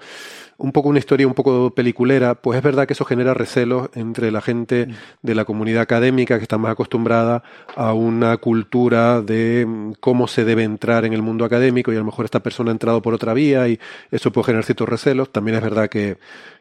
[0.57, 4.31] un poco una historia un poco peliculera, pues es verdad que eso genera recelos entre
[4.31, 4.93] la gente mm.
[5.23, 7.43] de la comunidad académica que está más acostumbrada
[7.77, 11.99] a una cultura de mm, cómo se debe entrar en el mundo académico y a
[11.99, 13.79] lo mejor esta persona ha entrado por otra vía y
[14.11, 15.31] eso puede generar ciertos recelos.
[15.31, 16.19] También es verdad que,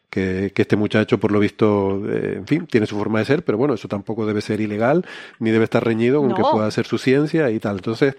[0.10, 3.58] que, este muchacho, por lo visto, eh, en fin, tiene su forma de ser, pero
[3.58, 5.06] bueno, eso tampoco debe ser ilegal,
[5.40, 7.78] ni debe estar reñido con que pueda hacer su ciencia y tal.
[7.78, 8.16] Entonces,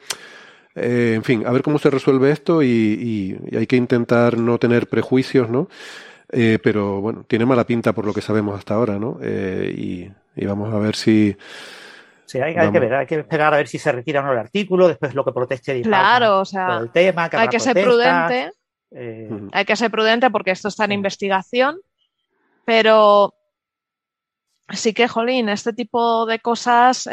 [0.74, 4.88] eh, en fin, a ver cómo se resuelve esto y, hay que intentar no tener
[4.88, 5.68] prejuicios, ¿no?
[6.30, 9.18] Eh, pero bueno, tiene mala pinta por lo que sabemos hasta ahora, ¿no?
[9.22, 9.72] Eh,
[10.36, 11.36] y, vamos a ver si...
[12.26, 14.38] Sí, hay, que ver, hay que esperar a ver si se retira o no el
[14.38, 18.50] artículo, después lo que proteste Claro, o sea, el tema, hay que ser prudente.
[19.52, 21.78] Hay que ser prudente porque esto está en investigación,
[22.64, 23.34] pero
[24.70, 27.08] sí que, jolín, este tipo de cosas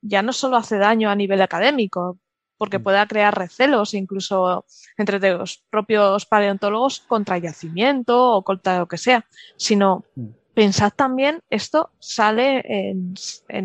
[0.00, 2.18] ya no solo hace daño a nivel académico,
[2.58, 2.82] porque mm.
[2.82, 4.64] pueda crear recelos incluso
[4.96, 9.26] entre los propios paleontólogos contra yacimiento o contra lo que sea,
[9.56, 10.26] sino mm.
[10.54, 13.14] pensad también, esto sale en,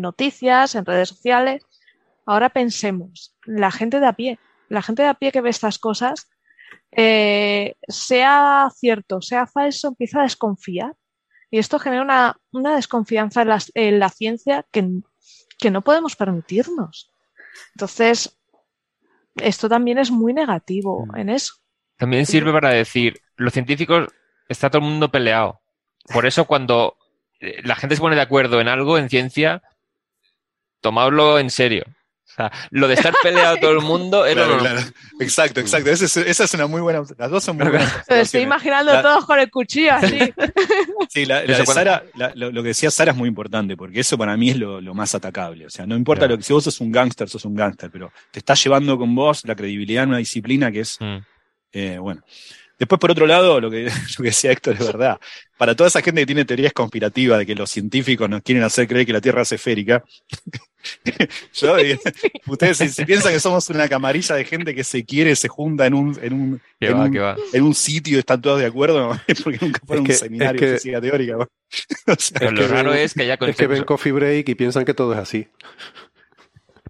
[0.00, 1.64] noticias, en redes sociales.
[2.26, 4.38] Ahora pensemos, la gente de a pie,
[4.68, 6.28] la gente de a pie que ve estas cosas,
[6.92, 10.94] eh, sea cierto, sea falso, empieza a desconfiar.
[11.50, 13.42] Y esto genera una, desconfianza
[13.74, 14.88] en la, ciencia que,
[15.58, 17.12] que no podemos permitirnos.
[17.74, 18.38] Entonces,
[19.36, 21.16] esto también es muy negativo mm.
[21.16, 21.54] en eso.
[21.96, 24.08] También sirve para decir, los científicos
[24.48, 25.60] está todo el mundo peleado.
[26.12, 26.96] Por eso cuando
[27.40, 29.62] eh, la gente se pone de acuerdo en algo, en ciencia,
[30.80, 31.84] tomadlo en serio.
[32.32, 34.36] O sea, lo de estar peleado todo el mundo es
[35.20, 35.90] Exacto, exacto.
[35.90, 37.02] Esa es, una muy buena.
[37.18, 38.02] Las dos son muy buenas.
[38.08, 40.18] Estoy imaginando todos con el cuchillo así.
[41.08, 41.42] Sí, la,
[42.34, 45.66] lo, que decía Sara es muy importante, porque eso para mí es lo, más atacable.
[45.66, 48.10] O sea, no importa lo que si vos sos un gángster, sos un gángster, pero
[48.30, 50.96] te estás llevando con vos la credibilidad en una disciplina que es.
[51.00, 51.16] Mm.
[51.72, 52.22] Eh, bueno.
[52.78, 53.84] Después, por otro lado, lo que,
[54.18, 55.18] lo que decía Héctor es verdad.
[55.56, 58.88] Para toda esa gente que tiene teorías conspirativas de que los científicos nos quieren hacer
[58.88, 60.02] creer que la Tierra es esférica,
[61.54, 61.76] Yo,
[62.46, 65.94] ustedes si, piensan que somos una camarilla de gente que se quiere, se junta en
[65.94, 70.12] un, en un, en, un, sitio y están todos de acuerdo, porque nunca fueron un
[70.12, 71.48] seminario de física teórica.
[72.38, 75.12] Pero lo raro es que ya Es que ven Coffee Break y piensan que todo
[75.12, 75.46] es así.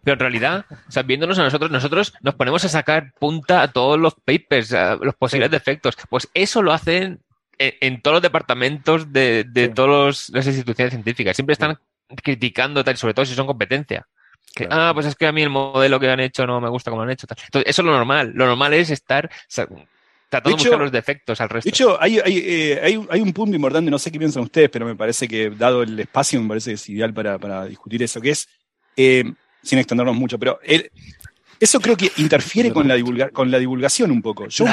[0.03, 3.69] Pero en realidad, o sea, viéndonos a nosotros, nosotros nos ponemos a sacar punta a
[3.69, 5.97] todos los papers, a los posibles defectos.
[6.09, 7.21] Pues eso lo hacen
[7.59, 11.37] en, todos los departamentos de, de todas las instituciones científicas.
[11.37, 11.79] Siempre están
[12.23, 14.07] criticando, tal, sobre todo si son competencia.
[14.55, 16.91] Que, ah, pues es que a mí el modelo que han hecho no me gusta
[16.91, 17.27] como lo han hecho.
[17.31, 18.33] Entonces, eso es lo normal.
[18.35, 19.31] Lo normal es estar
[20.29, 21.67] tratando de, buscar los defectos al resto.
[21.67, 24.69] De hecho, hay, hay, eh, hay, hay, un punto importante, no sé qué piensan ustedes,
[24.69, 28.03] pero me parece que, dado el espacio, me parece que es ideal para, para discutir
[28.03, 28.49] eso, que es,
[28.97, 29.25] eh,
[29.63, 30.59] sin extendernos mucho, pero
[31.61, 34.49] eso creo que interfiere con la, divulga con la divulgación un poco.
[34.49, 34.67] Yo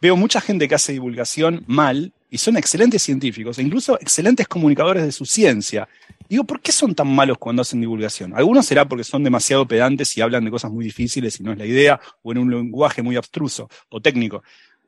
[0.00, 5.02] veo mucha gente que hace divulgación mal y son excelentes científicos e incluso excelentes comunicadores
[5.02, 5.88] de su ciencia.
[6.28, 8.34] Digo, ¿por qué son tan malos cuando hacen divulgación?
[8.34, 11.58] Algunos será porque son demasiado pedantes y hablan de cosas muy difíciles y no es
[11.58, 14.42] la idea, o en un lenguaje muy abstruso o técnico.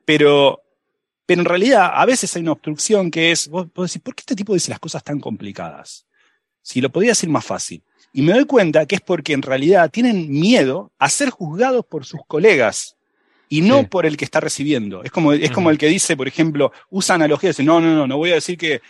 [0.05, 0.61] Pero
[1.25, 4.21] Pero en realidad, a veces hay una obstrucción que es, vos, vos decís, ¿por qué
[4.21, 6.05] este tipo dice las cosas tan complicadas?
[6.61, 7.83] Si lo podía decir más fácil.
[8.11, 12.05] Y me doy cuenta que es porque en realidad tienen miedo a ser juzgados por
[12.05, 12.97] sus colegas
[13.49, 15.03] y no por el que está recibiendo.
[15.03, 18.07] Es como, es como el que dice, por ejemplo, usa analogías, dice, no, no, no,
[18.07, 18.81] no voy a decir que,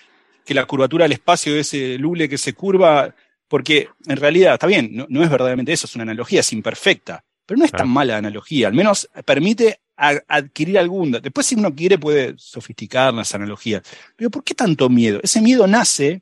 [0.46, 3.16] que la curvatura del espacio de ese lule que se curva,
[3.48, 7.24] porque en realidad, está bien, no, no es verdaderamente eso, es una analogía, es imperfecta,
[7.46, 11.12] pero no es tan mala analogía, al menos permite adquirir algún...
[11.12, 13.82] Después si uno quiere puede sofisticar las analogías,
[14.16, 15.20] pero ¿por qué tanto miedo?
[15.24, 16.22] Ese miedo nace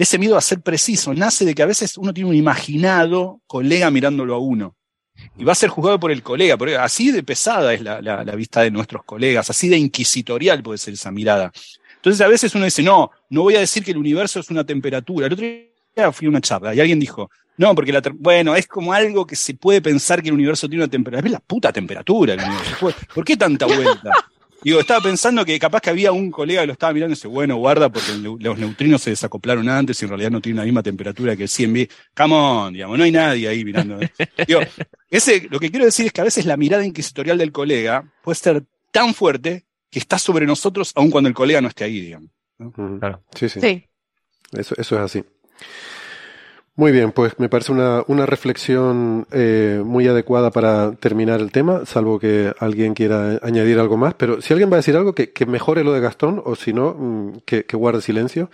[0.00, 3.42] de ese miedo a ser preciso, nace de que a veces uno tiene un imaginado
[3.46, 4.74] colega mirándolo a uno
[5.36, 6.56] y va a ser juzgado por el colega.
[6.56, 10.94] Porque así de pesada es la, vista de nuestros colegas, así de inquisitorial puede ser
[10.94, 11.52] esa mirada.
[11.96, 14.64] Entonces a veces uno dice, no, no voy a decir que el universo es una
[14.64, 15.26] temperatura.
[15.26, 18.66] El otro día fui a una charla y alguien dijo, no, porque la, bueno, es
[18.66, 21.28] como algo que se puede pensar que el universo tiene una temperatura.
[21.28, 22.90] Es la puta temperatura el universo.
[23.14, 24.12] ¿Por qué tanta vuelta?
[24.62, 27.28] Digo, estaba pensando que capaz que había un colega que lo estaba mirando y dice,
[27.28, 30.82] bueno, guarda, porque los neutrinos se desacoplaron antes y en realidad no tienen la misma
[30.82, 31.90] temperatura que el 100B.
[32.14, 33.98] Come on, digamos, no hay nadie ahí mirando.
[34.46, 34.60] Digo,
[35.10, 38.36] ese, lo que quiero decir es que a veces la mirada inquisitorial del colega puede
[38.36, 42.30] ser tan fuerte que está sobre nosotros aun cuando el colega no esté ahí, digamos.
[42.98, 43.22] Claro.
[43.34, 43.60] Sí, sí.
[43.60, 43.86] sí.
[44.52, 45.24] Eso, eso es así.
[46.80, 51.84] Muy bien, pues me parece una, una reflexión eh, muy adecuada para terminar el tema,
[51.84, 54.14] salvo que alguien quiera añadir algo más.
[54.14, 56.72] Pero si alguien va a decir algo, que, que mejore lo de Gastón, o si
[56.72, 58.50] no, mm, que, que guarde silencio.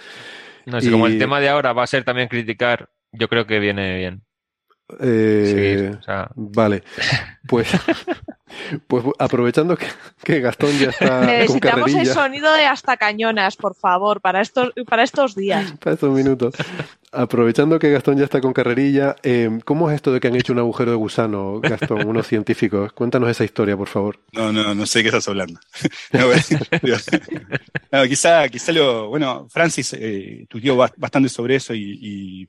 [0.65, 3.61] No, si como el tema de ahora va a ser también criticar, yo creo que
[3.61, 4.26] viene bien.
[5.01, 5.97] Eh,
[6.37, 6.85] Vale,
[7.49, 7.69] pues,
[8.87, 9.77] pues aprovechando
[10.23, 15.03] que, Gastón ya está Necesitamos el sonido de hasta cañonas, por favor, para estos, para
[15.03, 15.73] estos días.
[15.81, 16.55] Para estos minutos.
[17.11, 20.53] Aprovechando que Gastón ya está con carrerilla, eh, ¿cómo es esto de que han hecho
[20.53, 22.93] un agujero de gusano, Gastón, unos científicos?
[22.93, 24.21] Cuéntanos esa historia, por favor.
[24.33, 25.59] No, no, no sé de qué estás hablando.
[27.91, 32.49] no, quizá, quizá lo, bueno, Francis eh, estudió bastante sobre eso y y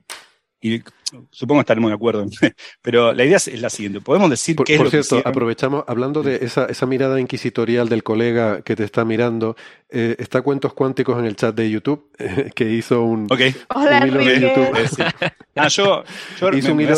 [1.30, 2.26] supongo estaremos de acuerdo,
[2.82, 4.00] pero la idea es la siguiente.
[4.00, 8.62] Podemos decir por, que Por cierto, aprovechamos, hablando de esa, esa, mirada inquisitorial del colega
[8.62, 9.56] que te está mirando,
[9.88, 12.10] eh, está Cuentos Cuánticos en el chat de YouTube,
[12.54, 13.28] que hizo un,
[13.74, 15.08] Hola, hilo de YouTube.
[15.54, 16.02] Ah, yo,
[16.40, 16.96] yo hizo un hilo,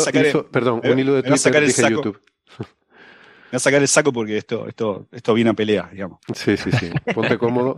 [0.51, 2.19] perdón, un hilo de Twitter dije YouTube.
[2.59, 6.19] Me voy a sacar el saco porque esto, esto, esto viene a pelea, digamos.
[6.33, 6.89] Sí, sí, sí.
[7.13, 7.75] Ponte cómodo.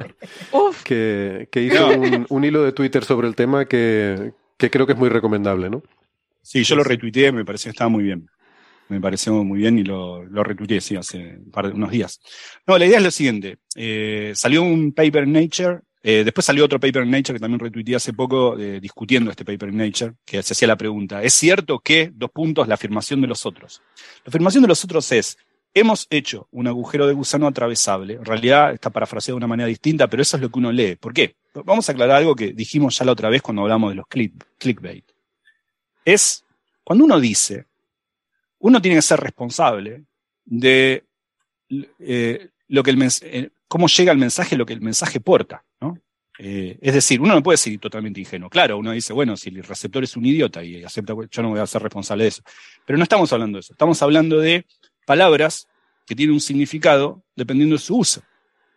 [0.83, 4.33] que, que hizo un, un hilo de Twitter sobre el tema que,
[4.63, 5.83] que creo que es muy recomendable, ¿no?
[6.41, 8.29] Sí, yo lo retuiteé, me pareció que estaba muy bien.
[8.89, 11.39] Me pareció muy bien y lo, lo retuiteé, sí, hace
[11.73, 12.19] unos días.
[12.65, 13.57] No, la idea es lo siguiente.
[13.75, 17.59] Eh, salió un paper en Nature, eh, después salió otro paper en Nature que también
[17.59, 21.33] retuiteé hace poco, eh, discutiendo este paper en Nature, que se hacía la pregunta, ¿es
[21.33, 23.81] cierto que, dos puntos, la afirmación de los otros?
[24.25, 25.37] La afirmación de los otros es,
[25.73, 28.15] hemos hecho un agujero de gusano atravesable.
[28.15, 30.95] En realidad está parafraseado de una manera distinta, pero eso es lo que uno lee.
[30.95, 31.35] ¿Por qué?
[31.65, 35.05] Vamos a aclarar algo que dijimos ya la otra vez cuando hablamos de los clickbait.
[36.05, 36.43] Es
[36.83, 37.65] cuando uno dice,
[38.59, 40.03] uno tiene que ser responsable
[40.45, 41.03] de
[41.99, 45.97] eh, lo que el eh, cómo llega el mensaje, lo que el mensaje porta, ¿no?
[46.39, 48.49] Eh, es decir, uno no puede ser totalmente ingenuo.
[48.49, 51.59] Claro, uno dice, bueno, si el receptor es un idiota y acepta, yo no voy
[51.59, 52.41] a ser responsable de eso.
[52.85, 53.73] Pero no estamos hablando de eso.
[53.73, 54.65] Estamos hablando de
[55.05, 55.67] palabras
[56.05, 58.21] que tienen un significado dependiendo de su uso.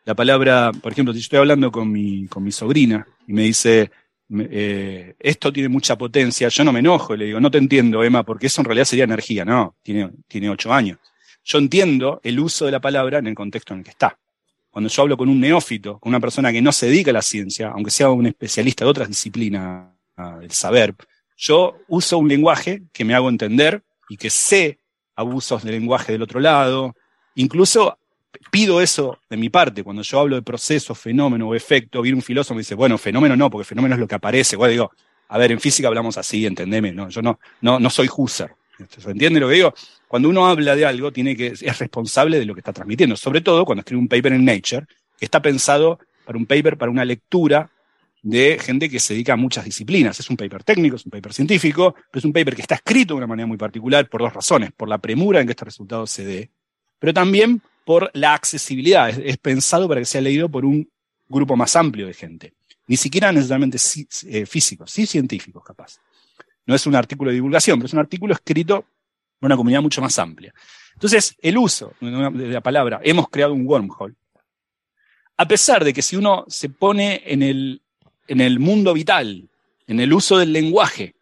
[0.05, 3.90] La palabra, por ejemplo, si estoy hablando con mi, con mi sobrina y me dice,
[4.39, 8.23] eh, esto tiene mucha potencia, yo no me enojo, le digo, no te entiendo, Emma,
[8.23, 10.98] porque eso en realidad sería energía, no, tiene, tiene ocho años.
[11.44, 14.19] Yo entiendo el uso de la palabra en el contexto en el que está.
[14.70, 17.23] Cuando yo hablo con un neófito, con una persona que no se dedica a la
[17.23, 19.89] ciencia, aunque sea un especialista de otras disciplinas
[20.40, 20.94] del saber,
[21.36, 24.78] yo uso un lenguaje que me hago entender y que sé
[25.17, 26.95] abusos de lenguaje del otro lado.
[27.35, 27.99] Incluso
[28.51, 32.23] pido eso de mi parte, cuando yo hablo de proceso, fenómeno o efecto, viene un
[32.23, 34.57] filósofo y dice, bueno, fenómeno no, porque fenómeno es lo que aparece.
[34.57, 34.93] Bueno, digo,
[35.29, 37.09] a ver, en física hablamos así, entendeme, ¿no?
[37.09, 38.53] Yo no, no, no soy Husserl.
[38.89, 39.75] ¿Se entiende lo que digo?
[40.07, 43.41] Cuando uno habla de algo, tiene que, es responsable de lo que está transmitiendo, sobre
[43.41, 44.87] todo cuando escribe un paper en Nature,
[45.19, 47.71] que está pensado para un paper, para una lectura
[48.27, 50.19] de gente que se dedica a muchas disciplinas.
[50.19, 53.15] Es un paper técnico, es un paper científico, pero es un paper que está escrito
[53.15, 56.09] de una manera muy particular por dos razones, por la premura en que este resultado
[56.09, 56.51] se dé,
[56.98, 59.11] pero también por la accesibilidad.
[59.11, 60.90] Es, pensado para que sea leído por un
[61.28, 62.55] grupo más amplio de gente.
[62.89, 63.78] Ni siquiera necesariamente
[64.27, 66.01] eh, físicos, sí científicos capaz.
[66.66, 68.86] No es un artículo de divulgación, pero es un artículo escrito
[69.39, 70.53] por una comunidad mucho más amplia.
[70.94, 74.16] Entonces, el uso de la palabra, hemos creado un wormhole,
[75.36, 77.82] a pesar de que si uno se pone en el
[78.28, 79.48] en el mundo vital,
[79.86, 81.15] en el uso del lenguaje,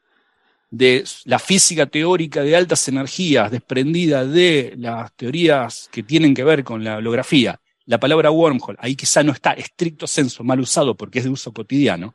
[0.70, 6.64] de la física teórica de altas energías desprendida de las teorías que tienen que ver
[6.64, 11.18] con la holografía, la palabra wormhole, ahí quizá no está estricto senso mal usado porque
[11.18, 12.14] es de uso cotidiano,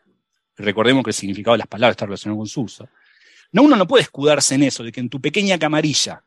[0.58, 2.90] recordemos que el significado de las palabras está relacionado con su uso,
[3.52, 6.24] no, uno no puede escudarse en eso, de que en tu pequeña camarilla,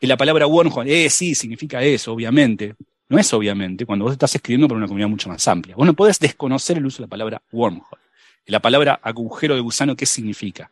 [0.00, 2.74] que la palabra wormhole, eh, sí, significa eso, obviamente.
[3.08, 5.76] No es obviamente, cuando vos estás escribiendo para una comunidad mucho más amplia.
[5.76, 8.02] Vos no podés desconocer el uso de la palabra wormhole.
[8.46, 10.70] La palabra agujero de gusano, ¿qué significa?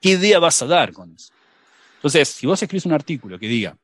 [0.00, 1.32] ¿Qué idea vas a dar con eso?
[1.96, 3.76] Entonces, si vos escribís un artículo que diga,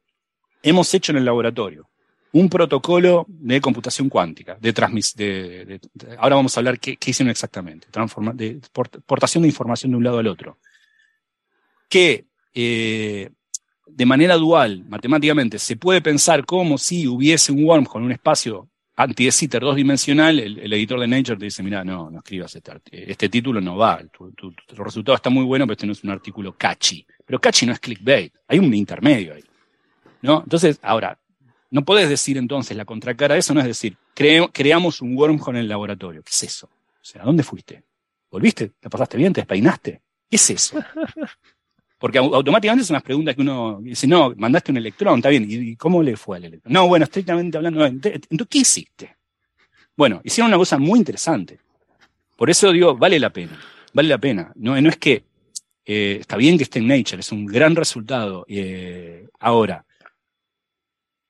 [0.62, 1.88] hemos hecho en el laboratorio
[2.32, 5.80] un protocolo de computación cuántica, de, de,
[6.18, 7.86] ahora vamos a hablar qué, hicieron exactamente,
[8.34, 8.60] de
[9.06, 10.58] portación de información de un lado al otro,
[11.88, 13.30] que eh,
[13.86, 18.68] de manera dual, matemáticamente, se puede pensar como si hubiese un wormhole en un espacio
[18.96, 22.72] anti de dos dimensional, el, editor de Nature te dice, mira, no, no escribas este,
[22.90, 26.56] este título, no va, tu, resultado está muy bueno, pero este no es un artículo
[26.56, 27.04] catchy.
[27.24, 29.44] Pero catchy no es clickbait, hay un intermedio ahí.
[30.22, 30.42] ¿no?
[30.42, 31.18] Entonces, ahora,
[31.70, 35.64] no podés decir entonces, la contracara de eso no es decir, creamos un wormhole en
[35.64, 36.22] el laboratorio.
[36.22, 36.66] ¿Qué es eso?
[36.66, 37.82] O sea, ¿a dónde fuiste?
[38.30, 38.72] ¿Volviste?
[38.80, 39.32] ¿Te pasaste bien?
[39.32, 40.02] ¿Te despeinaste?
[40.30, 40.78] ¿Qué es eso?
[41.98, 45.76] Porque automáticamente son las preguntas que uno dice, no, mandaste un electrón, está bien, ¿y
[45.76, 46.72] cómo le fue al electrón?
[46.72, 49.16] No, bueno, estrictamente hablando, entonces, ¿qué hiciste?
[49.96, 51.60] Bueno, hicieron una cosa muy interesante.
[52.36, 53.58] Por eso digo, vale la pena,
[53.92, 54.52] vale la pena.
[54.56, 55.24] No, no es que
[55.86, 58.44] eh, está bien que esté en Nature, es un gran resultado.
[58.48, 59.86] Eh, ahora,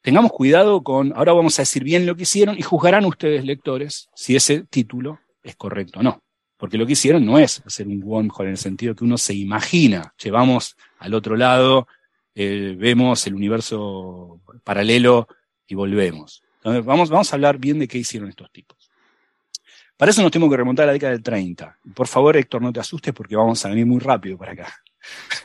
[0.00, 4.08] tengamos cuidado con, ahora vamos a decir bien lo que hicieron y juzgarán ustedes, lectores,
[4.14, 6.23] si ese título es correcto o no.
[6.64, 9.34] Porque lo que hicieron no es hacer un wormhole en el sentido que uno se
[9.34, 11.86] imagina, llevamos al otro lado,
[12.34, 15.28] eh, vemos el universo paralelo
[15.66, 16.42] y volvemos.
[16.56, 18.90] Entonces, vamos, vamos a hablar bien de qué hicieron estos tipos.
[19.94, 21.80] Para eso nos tenemos que remontar a la década del 30.
[21.94, 24.74] Por favor, Héctor, no te asustes porque vamos a venir muy rápido para acá.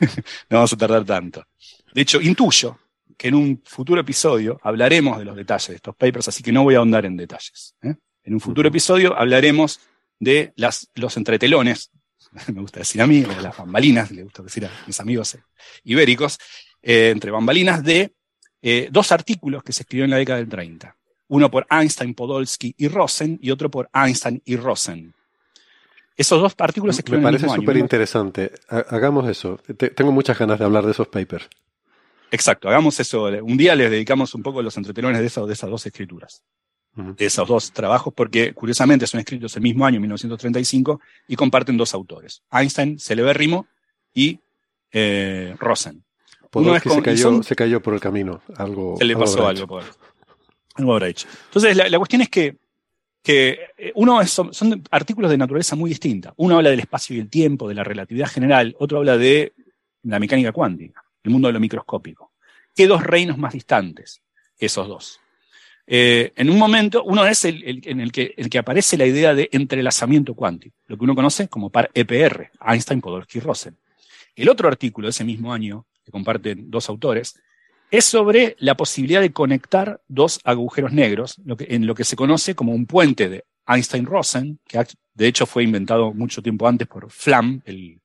[0.48, 1.44] no vamos a tardar tanto.
[1.92, 2.78] De hecho, intuyo
[3.18, 6.62] que en un futuro episodio hablaremos de los detalles de estos papers, así que no
[6.62, 7.76] voy a ahondar en detalles.
[7.82, 7.94] ¿eh?
[8.24, 9.80] En un futuro episodio hablaremos
[10.20, 11.90] de las, los entretelones,
[12.52, 15.42] me gusta decir a mí, o las bambalinas, le gusta decir a mis amigos eh,
[15.84, 16.38] ibéricos,
[16.82, 18.14] eh, entre bambalinas de
[18.62, 20.94] eh, dos artículos que se escribió en la década del 30.
[21.28, 25.14] Uno por Einstein, Podolsky y Rosen y otro por Einstein y Rosen.
[26.16, 28.52] Esos dos artículos se escribieron Me parece súper interesante.
[28.68, 29.58] Hagamos eso.
[29.94, 31.48] tengo muchas ganas de hablar de esos papers.
[32.30, 33.24] Exacto, hagamos eso.
[33.24, 36.42] Un día les dedicamos un poco a los entretelones de, de esas dos escrituras
[36.94, 41.94] de esos dos trabajos, porque curiosamente son escritos el mismo año, 1935, y comparten dos
[41.94, 43.66] autores, Einstein, celebérrimo,
[44.12, 44.40] y
[44.92, 46.04] eh, Rosen.
[46.52, 48.96] Uno es se, cayó, se cayó por el camino, algo.
[48.98, 49.84] Se le pasó algo, por,
[50.74, 51.28] algo habrá hecho.
[51.46, 52.56] Entonces, la, cuestión es que,
[53.22, 56.34] que eh, uno son, son, artículos de naturaleza muy distinta.
[56.36, 59.52] Uno habla del espacio y el tiempo, de la relatividad general, otro habla de
[60.02, 62.32] la mecánica cuántica, el mundo de lo microscópico.
[62.74, 64.22] ¿Qué dos reinos más distantes?
[64.58, 65.20] Esos dos.
[65.92, 70.34] Eh, en un momento, uno es el, en el que, aparece la idea de entrelazamiento
[70.34, 73.76] cuántico, lo que uno conoce como par EPR, Einstein, Podolsky, Rosen.
[74.36, 77.40] El otro artículo de ese mismo año, que comparten dos autores,
[77.90, 82.72] es sobre la posibilidad de conectar dos agujeros negros, en lo que se conoce como
[82.72, 84.78] un puente de Einstein-Rosen, que
[85.14, 87.98] de hecho fue inventado mucho tiempo antes por Flam, el,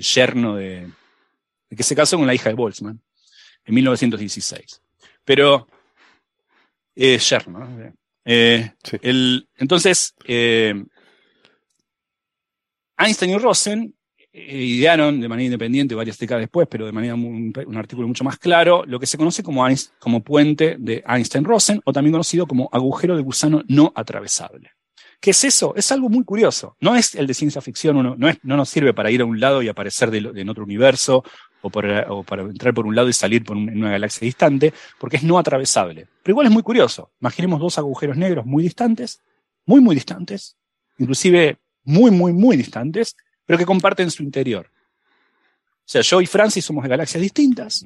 [0.00, 0.90] yerno de,
[1.74, 3.00] que se casó con la hija de Boltzmann
[3.64, 4.82] en 1916.
[5.24, 5.68] Pero,
[6.94, 7.44] eh, Sher,
[8.24, 8.70] eh,
[9.02, 10.74] el, entonces, eh,
[12.96, 13.94] Einstein y Rosen
[14.32, 18.38] eh, idearon de manera independiente varias décadas después, pero de manera un artículo mucho más
[18.38, 19.66] claro, lo que se conoce como,
[19.98, 24.70] como puente de Einstein-Rosen, o también conocido como agujero de gusano no atravesable.
[25.20, 25.74] ¿Qué es eso?
[25.76, 26.76] Es algo muy curioso.
[26.80, 29.24] No es el de ciencia ficción, uno, no, es, no nos sirve para ir a
[29.24, 31.22] un lado y aparecer de, en otro universo,
[31.62, 35.38] o, para entrar por un lado y salir por una galaxia distante, porque es no
[35.38, 36.06] atravesable.
[36.22, 37.10] Pero igual es muy curioso.
[37.20, 39.22] Imaginemos dos agujeros negros muy distantes,
[39.64, 40.56] muy, muy distantes,
[40.98, 43.16] inclusive muy, muy, muy distantes,
[43.46, 44.70] pero que comparten su interior.
[44.72, 47.84] O sea, yo y Francis somos de galaxias distintas,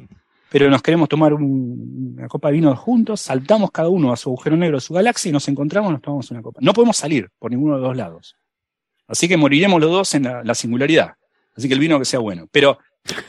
[0.51, 4.57] pero nos queremos tomar una copa de vino juntos, saltamos cada uno a su agujero
[4.57, 6.61] negro de su galaxia y nos encontramos nos tomamos una copa.
[6.63, 8.37] No podemos salir por ninguno de los dos lados.
[9.09, 11.15] Así que moriremos los dos en la, la singularidad.
[11.57, 12.49] Así que el vino que sea bueno.
[12.51, 12.79] Pero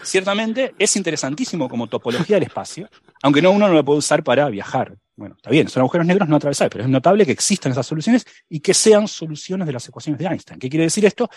[0.03, 2.89] Ciertamente es interesantísimo como topología del espacio,
[3.21, 4.97] aunque no uno no lo puede usar para viajar.
[5.15, 8.25] Bueno, está bien, son agujeros negros no atravesables, pero es notable que existan esas soluciones
[8.49, 10.59] y que sean soluciones de las ecuaciones de Einstein.
[10.59, 11.29] ¿Qué quiere decir esto?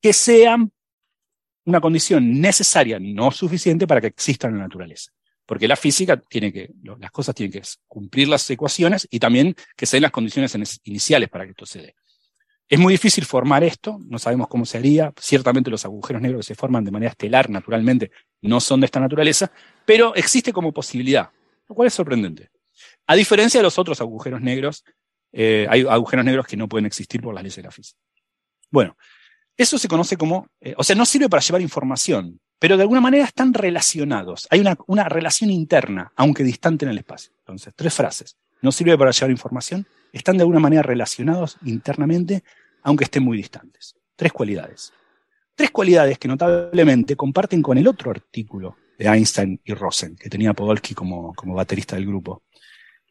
[0.00, 0.70] Que sean
[1.64, 5.12] una condición necesaria, no suficiente para que exista en la naturaleza.
[5.46, 9.86] Porque la física tiene que, las cosas tienen que cumplir las ecuaciones y también que
[9.86, 11.94] se den las condiciones iniciales para que esto se dé.
[12.68, 15.12] Es muy difícil formar esto, no sabemos cómo se haría.
[15.18, 18.10] Ciertamente los agujeros negros que se forman de manera estelar, naturalmente,
[18.42, 19.50] no son de esta naturaleza,
[19.86, 21.30] pero existe como posibilidad,
[21.66, 22.50] lo cual es sorprendente.
[23.06, 24.84] A diferencia de los otros agujeros negros,
[25.32, 27.98] eh, hay agujeros negros que no pueden existir por las leyes de la física.
[28.70, 28.98] Bueno,
[29.56, 33.00] eso se conoce como, eh, o sea, no sirve para llevar información, pero de alguna
[33.00, 34.46] manera están relacionados.
[34.50, 37.32] Hay una, una relación interna, aunque distante en el espacio.
[37.38, 38.36] Entonces, tres frases.
[38.60, 42.44] No sirve para llevar información, están de alguna manera relacionados internamente,
[42.82, 43.94] aunque estén muy distantes.
[44.16, 44.92] Tres cualidades.
[45.54, 50.54] Tres cualidades que notablemente comparten con el otro artículo de Einstein y Rosen, que tenía
[50.54, 52.42] Podolsky como, como baterista del grupo.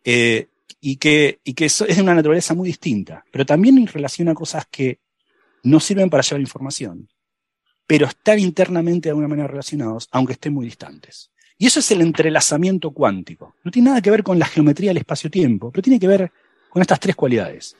[0.03, 0.47] Eh,
[0.79, 4.99] y que, y que es de una naturaleza muy distinta, pero también relaciona cosas que
[5.63, 7.09] no sirven para llevar información,
[7.85, 11.31] pero están internamente de alguna manera relacionados, aunque estén muy distantes.
[11.57, 13.55] Y eso es el entrelazamiento cuántico.
[13.63, 16.31] No tiene nada que ver con la geometría del espacio-tiempo, pero tiene que ver
[16.69, 17.75] con estas tres cualidades.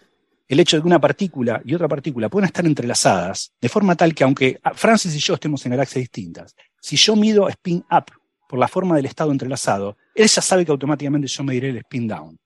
[0.48, 4.16] El hecho de que una partícula y otra partícula puedan estar entrelazadas de forma tal
[4.16, 8.06] que aunque Francis y yo estemos en galaxias distintas, si yo mido spin up
[8.48, 12.08] por la forma del estado entrelazado, él ya sabe que automáticamente yo mediré el spin
[12.08, 12.40] down.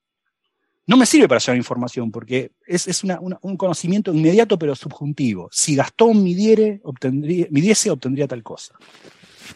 [0.87, 5.47] No me sirve para llevar información porque es, un conocimiento inmediato pero subjuntivo.
[5.51, 8.75] Si Gastón midiere, obtendría, midiese, obtendría tal cosa.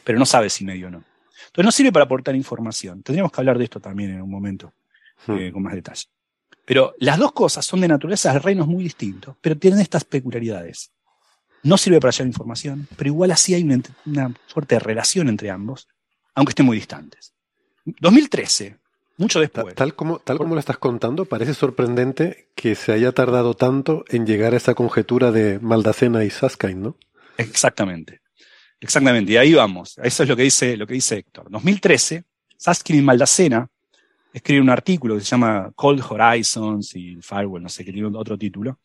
[0.03, 1.03] Pero no sabe si medio o no.
[1.47, 3.01] Entonces no sirve para aportar información.
[3.01, 4.71] Tendríamos que hablar de esto también en un momento,
[5.25, 5.37] hmm.
[5.37, 6.05] eh, con más detalle.
[6.65, 10.91] Pero las dos cosas son de naturaleza de reinos muy distintos, pero tienen estas peculiaridades.
[11.63, 15.49] No sirve para llevar información, pero igual así hay una, una suerte de relación entre
[15.49, 15.87] ambos,
[16.33, 17.33] aunque estén muy distantes.
[17.85, 18.77] 2013,
[19.17, 19.75] mucho después.
[19.75, 24.25] Tal como, tal como lo estás contando, parece sorprendente que se haya tardado tanto en
[24.25, 26.97] llegar a esa conjetura de Maldacena y Saskain, ¿no?
[27.37, 28.21] Exactamente.
[28.79, 29.31] Exactamente.
[29.31, 29.97] Y ahí vamos.
[30.03, 31.49] Eso es lo que dice, lo que dice Héctor.
[31.49, 32.23] 2013,
[32.57, 33.69] Saskin y Maldacena
[34.35, 38.37] escriben un artículo que se llama Cold Horizons y Firewall, no sé, que tiene otro
[38.37, 38.79] título,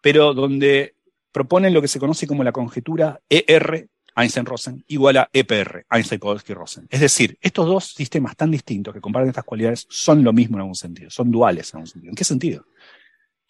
[0.00, 0.94] pero donde
[1.32, 3.88] proponen lo que se conoce como la conjetura ER
[4.18, 6.86] Einstein-Rosen igual a EPR, Einstein-Podolsky-Rosen.
[6.90, 10.60] Es decir, estos dos sistemas tan distintos que comparten estas cualidades son lo mismo en
[10.60, 12.10] algún sentido, son duales en algún sentido.
[12.10, 12.66] ¿En qué sentido?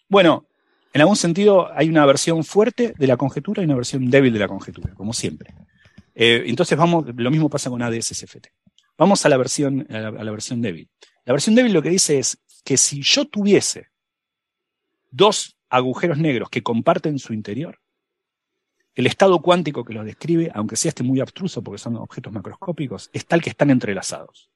[0.07, 0.47] Bueno,
[0.93, 4.39] en algún sentido hay una versión fuerte de la conjetura y una versión débil de
[4.39, 5.53] la conjetura, como siempre.
[6.13, 8.47] Eh, entonces vamos, lo mismo pasa con ADS-CFT.
[8.97, 10.89] Vamos a la, versión, a la versión débil.
[11.29, 13.89] La versión débil lo que dice es que si yo tuviese
[15.11, 17.79] dos agujeros negros que comparten su interior,
[18.95, 23.11] el estado cuántico que los describe, aunque sea este muy abstruso porque son objetos macroscópicos,
[23.13, 24.49] es tal que están entrelazados.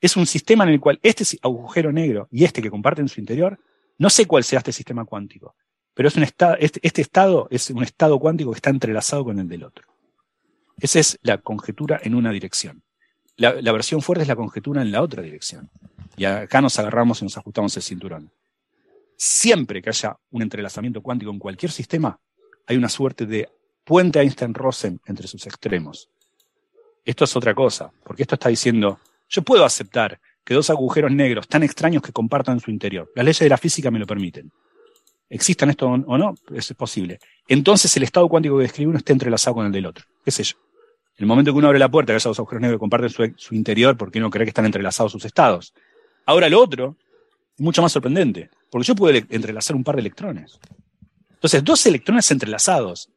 [0.00, 3.60] Es un sistema en el cual este agujero negro y este que comparten su interior,
[3.98, 5.56] no sé cuál sea este sistema cuántico,
[5.92, 6.46] pero es un este,
[6.80, 9.86] este, estado es un estado cuántico que está entrelazado con el del otro.
[10.78, 12.85] Esa es la conjetura en una dirección.
[13.36, 15.68] La, versión fuerte es la conjetura en la otra dirección.
[16.16, 18.30] Y acá nos agarramos y nos ajustamos el cinturón.
[19.16, 22.18] Siempre que haya un entrelazamiento cuántico en cualquier sistema,
[22.66, 23.48] hay una suerte de
[23.84, 26.08] puente Einstein-Rosen entre sus extremos.
[27.04, 28.98] Esto es otra cosa, porque esto está diciendo,
[29.28, 33.38] yo puedo aceptar que dos agujeros negros tan extraños que compartan su interior, las leyes
[33.40, 34.50] de la física me lo permiten.
[35.28, 37.18] Existan esto o no, eso es posible.
[37.48, 40.04] Entonces el estado cuántico que describe uno esté entrelazado con el del otro.
[40.24, 40.56] ¿Qué sé yo?
[41.18, 43.54] En el momento que uno abre la puerta, que dos agujeros negros comparten su, su
[43.54, 45.72] interior, porque uno cree que están entrelazados sus estados.
[46.26, 46.96] Ahora lo otro
[47.56, 50.58] es mucho más sorprendente, porque yo puedo entrelazar un par de electrones.
[51.34, 53.08] Entonces, dos electrones entrelazados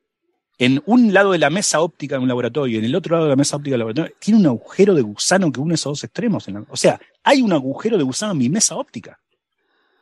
[0.59, 3.25] en un lado de la mesa óptica de un laboratorio y en el otro lado
[3.25, 6.03] de la mesa óptica del laboratorio, tiene un agujero de gusano que une esos dos
[6.03, 6.45] extremos.
[6.69, 9.19] o sea, hay un agujero de gusano en mi mesa óptica.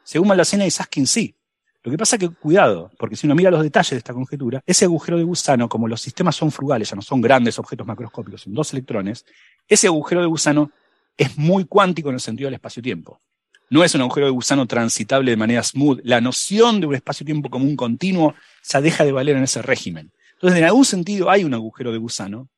[0.03, 1.36] Según Malacena y Saskin, sí.
[1.87, 4.61] Lo que pasa es que, cuidado, porque si uno mira los detalles de esta conjetura,
[4.65, 8.41] ese agujero de gusano, como los sistemas son frugales, ya no son grandes objetos macroscópicos,
[8.41, 9.25] son dos electrones,
[9.67, 10.71] ese agujero de gusano
[11.15, 13.19] es muy cuántico en el sentido del espacio-tiempo
[13.69, 15.99] no es un agujero de gusano transitable de manera smooth.
[16.03, 20.11] La noción de un espacio-tiempo como un continuo ya deja de valer en ese régimen.
[20.33, 22.49] Entonces, en algún sentido hay un agujero de gusano,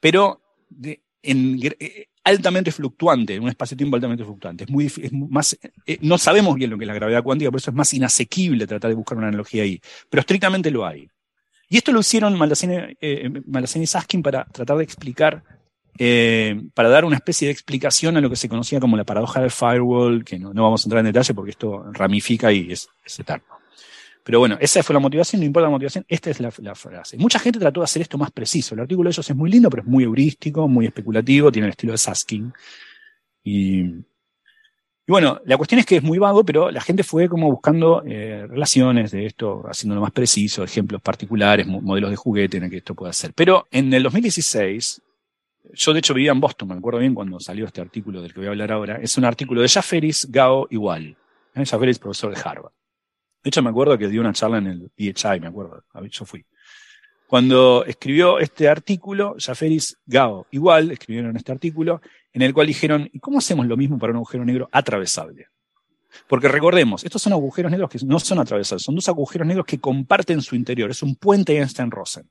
[0.00, 0.40] pero
[0.82, 4.64] eh, altamente fluctuante, un espacio-tiempo altamente fluctuante.
[4.64, 4.90] Es muy,
[5.30, 7.94] más, eh, no sabemos bien lo que es la gravedad cuántica, por eso es más
[7.94, 9.80] inasequible tratar de buscar una analogía ahí,
[10.10, 11.08] pero estrictamente lo hay.
[11.68, 13.30] Y esto lo hicieron Maldacena, eh,
[13.74, 15.42] y Saskin para tratar de explicar
[15.98, 19.40] eh, para dar una especie de explicación a lo que se conocía como la paradoja
[19.40, 22.88] del firewall, que no, vamos a entrar en detalle porque esto ramifica y es,
[23.18, 23.46] eterno.
[24.26, 27.16] Pero bueno, esa fue la motivación, no importa la motivación, esta es la, frase.
[27.16, 28.74] Mucha gente trató de hacer esto más preciso.
[28.74, 31.70] El artículo de ellos es muy lindo, pero es muy heurístico, muy especulativo, tiene el
[31.70, 32.52] estilo de Saskin.
[33.44, 33.84] Y,
[35.06, 38.48] bueno, la cuestión es que es muy vago, pero la gente fue como buscando eh,
[38.48, 42.96] relaciones de esto, haciéndolo más preciso, ejemplos particulares, modelos de juguete en el que esto
[42.96, 43.32] puede hacer.
[43.32, 45.02] Pero en el 2016,
[45.72, 48.40] yo de hecho vivía en Boston, me acuerdo bien cuando salió este artículo del que
[48.40, 48.96] voy a hablar ahora.
[48.96, 51.16] Es un artículo de Jafferis, Gao y Wall.
[51.54, 51.64] ¿Eh?
[51.64, 52.72] Jafferis, profesor de Harvard.
[53.46, 55.84] De hecho, me acuerdo que dio una charla en el DHI, me acuerdo.
[56.10, 56.44] Yo fui.
[57.28, 62.00] Cuando escribió este artículo, Jaferis Gao, igual escribieron este artículo,
[62.32, 65.46] en el cual dijeron, ¿y cómo hacemos lo mismo para un agujero negro atravesable?
[66.26, 69.78] Porque recordemos, estos son agujeros negros que no son atravesables, son dos agujeros negros que
[69.78, 72.28] comparten su interior, es un puente Einstein-Rosen.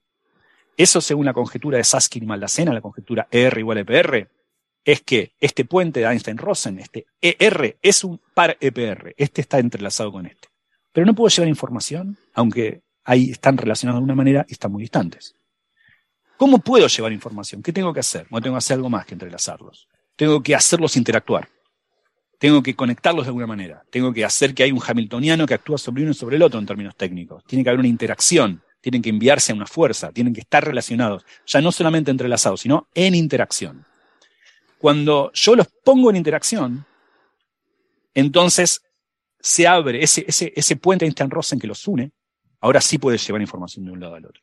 [0.76, 4.30] Eso según la conjetura de Saskin y Maldacena, la conjetura ER igual EPR,
[4.84, 10.12] es que este puente de Einstein-Rosen, este ER, es un par EPR, este está entrelazado
[10.12, 10.50] con este.
[10.96, 14.82] Pero no puedo llevar información, aunque ahí están relacionados de una manera y están muy
[14.82, 15.36] distantes.
[16.38, 17.62] ¿Cómo puedo llevar información?
[17.62, 18.28] ¿Qué tengo que hacer?
[18.32, 19.90] No tengo que hacer algo más que entrelazarlos.
[20.16, 21.50] Tengo que hacerlos interactuar.
[22.40, 23.84] Tengo que conectarlos de alguna manera.
[23.90, 26.62] Tengo que hacer que hay un hamiltoniano que actúa sobre uno y sobre el otro
[26.62, 27.44] en términos técnicos.
[27.44, 28.64] Tiene que haber una interacción.
[28.80, 30.14] Tienen que enviarse a una fuerza.
[30.14, 31.26] Tienen que estar relacionados.
[31.46, 33.86] Ya no solamente entrelazados, sino en interacción.
[34.78, 36.86] Cuando yo los pongo en interacción,
[38.14, 38.85] entonces
[39.46, 42.12] se abre ese, ese, ese puente Einstein-Rosen que los une
[42.62, 44.42] ahora sí puedes llevar información de un lado al otro.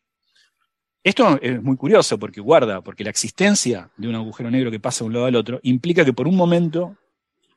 [1.03, 5.03] Esto es muy curioso porque guarda, porque la existencia de un agujero negro que pasa
[5.03, 6.97] de un lado al otro implica que por un momento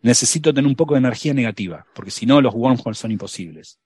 [0.01, 3.77] necesito tener un poco de energía negativa, porque si no los wormholes son imposibles.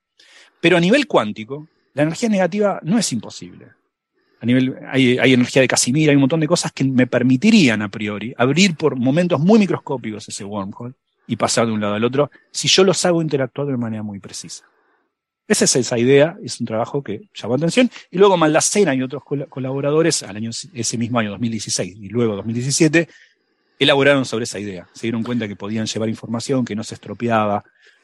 [0.61, 3.73] Pero a nivel cuántico, la energía negativa no es imposible.
[4.40, 7.81] A nivel, hay, hay, energía de Casimir, hay un montón de cosas que me permitirían
[7.81, 10.95] a priori abrir por momentos muy microscópicos ese wormhole
[11.30, 14.19] y pasar de un lado al otro si yo los hago interactuar de manera muy
[14.19, 14.65] precisa.
[15.47, 17.89] Esa es esa idea, es un trabajo que llamó atención.
[18.11, 23.07] Y luego Maldacena y otros colaboradores, al año, ese mismo año 2016 y luego 2017,
[23.77, 24.88] elaboraron sobre esa idea.
[24.93, 27.64] Se dieron cuenta que podían llevar información, que no se estropeaba.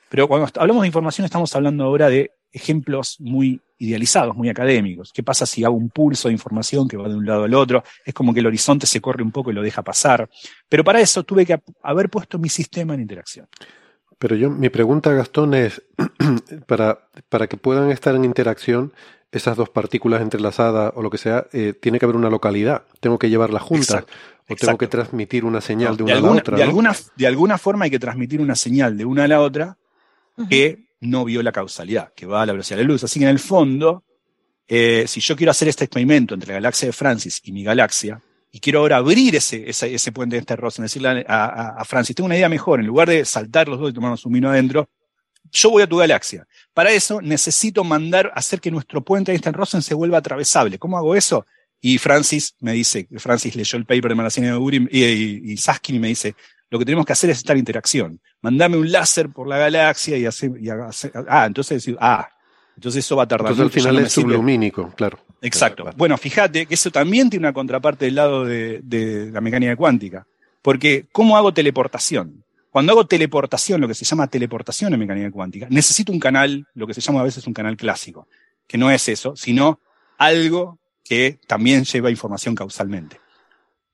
[0.09, 5.11] Pero cuando hablamos de información estamos hablando ahora de ejemplos muy idealizados, muy académicos.
[5.13, 7.83] ¿Qué pasa si hago un pulso de información que va de un lado al otro?
[8.05, 10.29] Es como que el horizonte se corre un poco y lo deja pasar.
[10.69, 13.47] Pero para eso tuve que haber puesto mi sistema en interacción.
[14.17, 15.81] Pero yo, mi pregunta, Gastón, es,
[16.67, 18.93] para, para que puedan estar en interacción,
[19.33, 22.83] esas dos partículas entrelazadas o lo que sea, eh, tiene que haber una localidad.
[23.01, 24.05] Tengo que llevarlas juntas.
[24.47, 26.55] o tengo que transmitir una señal de una a la otra.
[26.55, 29.77] De, alguna, de alguna forma hay que transmitir una señal de una a la otra
[30.49, 33.03] que no vio la causalidad, que va a la velocidad de la luz.
[33.03, 34.03] Así que en el fondo,
[34.67, 38.21] eh, si yo quiero hacer este experimento entre la galaxia de Francis y mi galaxia,
[38.51, 42.25] y quiero ahora abrir ese, ese, puente de este Rosen, decirle a, a, Francis, tengo
[42.25, 44.87] una idea mejor, en lugar de saltar los dos y tomarnos un vino adentro,
[45.51, 46.47] yo voy a tu galaxia.
[46.73, 50.79] Para eso necesito mandar, hacer que nuestro puente de Einstein-Rosen se vuelva atravesable.
[50.79, 51.45] ¿Cómo hago eso?
[51.81, 55.03] Y Francis me dice, Francis leyó el paper de Malacina de Urim y,
[55.51, 56.35] y, Saskin y me dice,
[56.69, 58.21] lo que tenemos que hacer es estar en interacción.
[58.45, 60.51] Mandame un láser por la galaxia y hacer
[61.27, 62.29] ah, entonces, ah,
[62.75, 63.51] entonces eso va a tardar.
[63.51, 65.17] Entonces al final es sublumínico, claro.
[65.41, 65.89] Exacto.
[65.97, 70.27] Bueno, fíjate que eso también tiene una contraparte del lado de, la mecánica cuántica.
[70.61, 72.43] Porque, ¿cómo hago teleportación?
[72.69, 76.85] Cuando hago teleportación, lo que se llama teleportación en mecánica cuántica, necesito un canal, lo
[76.85, 78.27] que se llama a veces un canal clásico,
[78.67, 79.79] que no es eso, sino
[80.19, 83.17] algo que también lleva información causalmente.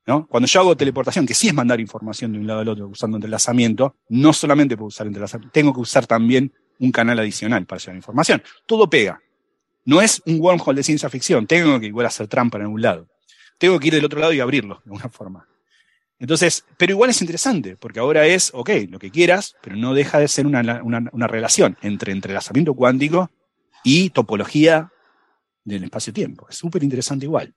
[0.06, 0.26] ¿No?
[0.26, 3.16] Cuando yo hago teleportación, que sí es mandar información de un lado al otro usando
[3.16, 7.96] entrelazamiento, no solamente puedo usar entrelazamiento, tengo que usar también un canal adicional para llevar
[7.96, 8.42] información.
[8.66, 9.20] Todo pega.
[9.84, 11.46] No es un wormhole de ciencia ficción.
[11.46, 13.08] Tengo que igual hacer trampa en algún lado.
[13.58, 15.48] Tengo que ir del otro lado y abrirlo de alguna forma.
[16.18, 20.20] Entonces, pero igual es interesante, porque ahora es, ok, lo que quieras, pero no deja
[20.20, 23.30] de ser una, una relación entre entrelazamiento cuántico
[23.82, 24.92] y topología
[25.64, 26.46] del espacio-tiempo.
[26.48, 27.54] Es súper interesante igual.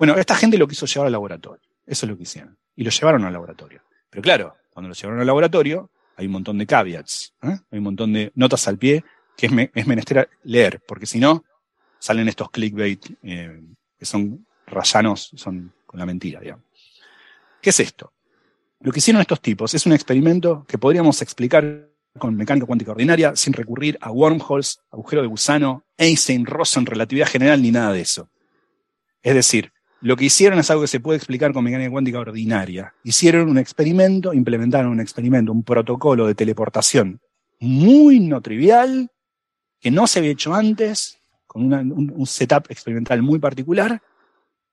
[0.00, 1.60] Bueno, esta gente lo quiso llevar al laboratorio.
[1.86, 2.56] Eso es lo que hicieron.
[2.74, 3.82] Y lo llevaron al laboratorio.
[4.08, 7.58] Pero claro, cuando lo llevaron al laboratorio, hay un montón de caveats, ¿eh?
[7.70, 9.04] hay un montón de notas al pie
[9.36, 11.44] que es, menester leer, porque si no,
[11.98, 13.60] salen estos clickbait eh,
[13.98, 16.64] que son rayanos, son con la mentira, digamos.
[17.60, 18.14] ¿Qué es esto?
[18.80, 23.36] Lo que hicieron estos tipos es un experimento que podríamos explicar con mecánica cuántica ordinaria
[23.36, 28.30] sin recurrir a wormholes, agujero de gusano, Einstein, Rosen, relatividad general ni nada de eso.
[29.22, 32.94] Es decir, lo que hicieron es algo que se puede explicar con mecánica cuántica ordinaria.
[33.04, 37.20] Hicieron un experimento, implementaron un experimento, un protocolo de teleportación
[37.60, 39.10] muy no trivial,
[39.78, 44.00] que no se había hecho antes, con un, setup experimental muy particular,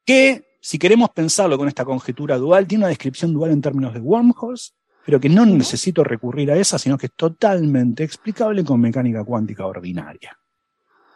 [0.05, 3.99] que, si queremos pensarlo con esta conjetura dual, tiene una descripción dual en términos de
[3.99, 4.73] wormholes,
[5.05, 9.65] pero que no necesito recurrir a esa, sino que es totalmente explicable con mecánica cuántica
[9.65, 10.37] ordinaria.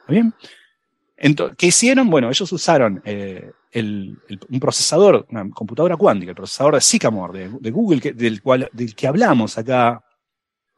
[0.01, 0.33] ¿Está bien?
[1.15, 2.09] Entonces, ¿Qué hicieron?
[2.09, 7.99] Bueno, ellos usaron eh, un procesador, una computadora cuántica, el procesador de Sycamore, de, Google,
[8.13, 10.03] del, cual, del que hablamos acá,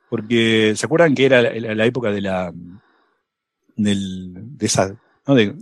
[0.09, 2.53] porque se acuerdan que era la, época de la
[3.75, 4.95] del, de esa
[5.25, 5.55] de,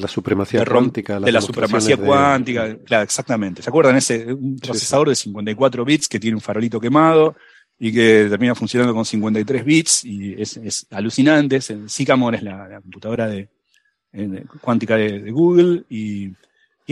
[0.00, 1.20] la supremacía cuántica.
[1.20, 3.62] De la supremacía cuántica, claro, exactamente.
[3.62, 3.96] ¿Se acuerdan?
[3.96, 7.36] Ese un procesador de 54 bits que tiene un farolito quemado
[7.78, 11.60] y que termina funcionando con 53 bits y es, es alucinante.
[11.60, 13.48] Sycamore es la computadora de,
[14.60, 16.32] cuántica de, Google y,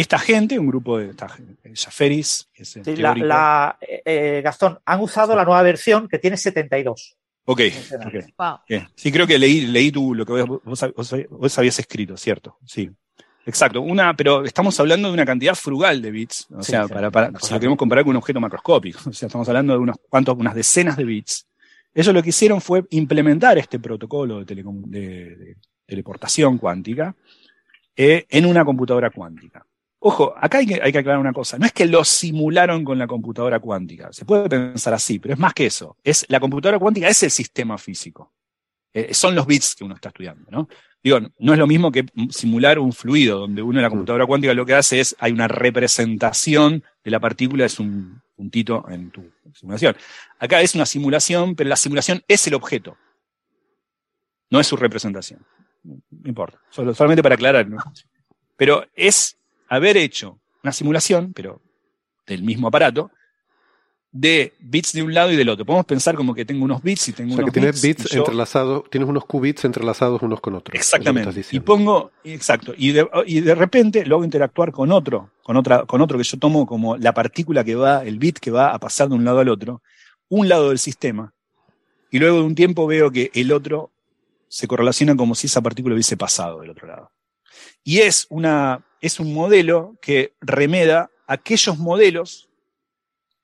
[0.02, 1.14] esta gente, un grupo de
[1.74, 2.48] Jaferis,
[2.96, 3.78] la,
[4.42, 7.16] Gastón, han usado la nueva versión que tiene 72.
[7.46, 7.60] Ok,
[8.94, 12.58] Sí, creo que leí, leí tú lo que vos, habías escrito, ¿cierto?
[12.64, 12.90] Sí.
[13.46, 17.30] Exacto, una, pero estamos hablando de una cantidad frugal de bits, o sea, para, para,
[17.40, 20.34] si lo queremos comparar con un objeto macroscópico, o sea, estamos hablando de unos cuantos,
[20.38, 21.46] unas decenas de bits.
[21.92, 25.56] Ellos lo que hicieron fue implementar este protocolo de, de,
[25.86, 27.14] teleportación cuántica
[27.94, 29.64] eh, en una computadora cuántica.
[30.06, 31.56] Ojo, acá hay que, hay que, aclarar una cosa.
[31.56, 34.12] No es que lo simularon con la computadora cuántica.
[34.12, 35.96] Se puede pensar así, pero es más que eso.
[36.04, 38.34] Es, la computadora cuántica es el sistema físico.
[38.92, 40.68] Eh, son los bits que uno está estudiando, ¿no?
[41.02, 44.52] Digo, no es lo mismo que simular un fluido, donde uno en la computadora cuántica
[44.52, 49.32] lo que hace es, hay una representación de la partícula, es un puntito en tu
[49.54, 49.96] simulación.
[50.38, 52.98] Acá es una simulación, pero la simulación es el objeto.
[54.50, 55.46] No es su representación.
[55.82, 56.60] No importa.
[56.68, 57.78] solamente para aclarar, ¿no?
[58.58, 61.60] Pero es haber hecho una simulación, pero
[62.26, 63.10] del mismo aparato,
[64.14, 65.66] de bits de un lado y del otro.
[65.66, 68.88] Podemos pensar como que tengo unos bits y tengo o sea, que tienes bits, entrelazados,
[68.88, 70.72] tienes unos qubits entrelazados unos con otros.
[70.74, 71.44] Exactamente.
[71.50, 75.84] Y pongo, exacto, y de, y de repente lo hago interactuar con otro, con otra,
[75.84, 78.78] con otro que yo tomo como la partícula que va, el bit que va a
[78.78, 79.82] pasar de un lado al otro,
[80.28, 81.34] un lado del sistema,
[82.08, 83.90] y luego de un tiempo veo que el otro
[84.46, 87.10] se correlaciona como si esa partícula hubiese pasado del otro lado.
[87.84, 92.48] Y es un modelo que remeda aquellos modelos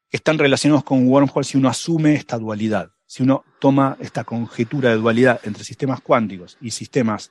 [0.09, 4.91] que están relacionados con wormhole si uno asume esta dualidad, si uno toma esta conjetura
[4.91, 7.31] de dualidad entre sistemas cuánticos y sistemas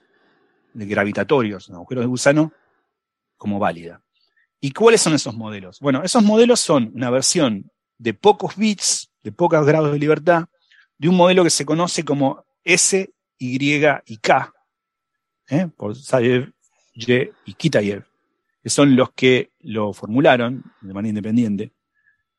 [0.73, 2.53] gravitatorios, agujeros de gusano,
[3.37, 4.01] como válida.
[4.61, 5.79] ¿Y cuáles son esos modelos?
[5.79, 10.45] Bueno, esos modelos son una versión de pocos bits, de pocos grados de libertad,
[10.97, 13.73] de un modelo que se conoce como S, Y
[14.05, 14.53] y K,
[15.49, 15.67] ¿eh?
[15.75, 15.95] por
[16.93, 18.03] Sayev, Y Kitayev,
[18.61, 21.71] que son los que lo formularon de manera independiente,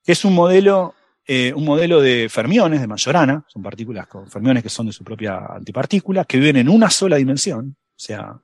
[0.05, 0.95] es un modelo,
[1.27, 5.05] eh, un modelo de fermiones, de Majorana, son partículas con fermiones que son de su
[5.05, 8.41] propia antipartícula, que viven en una sola dimensión, o sea,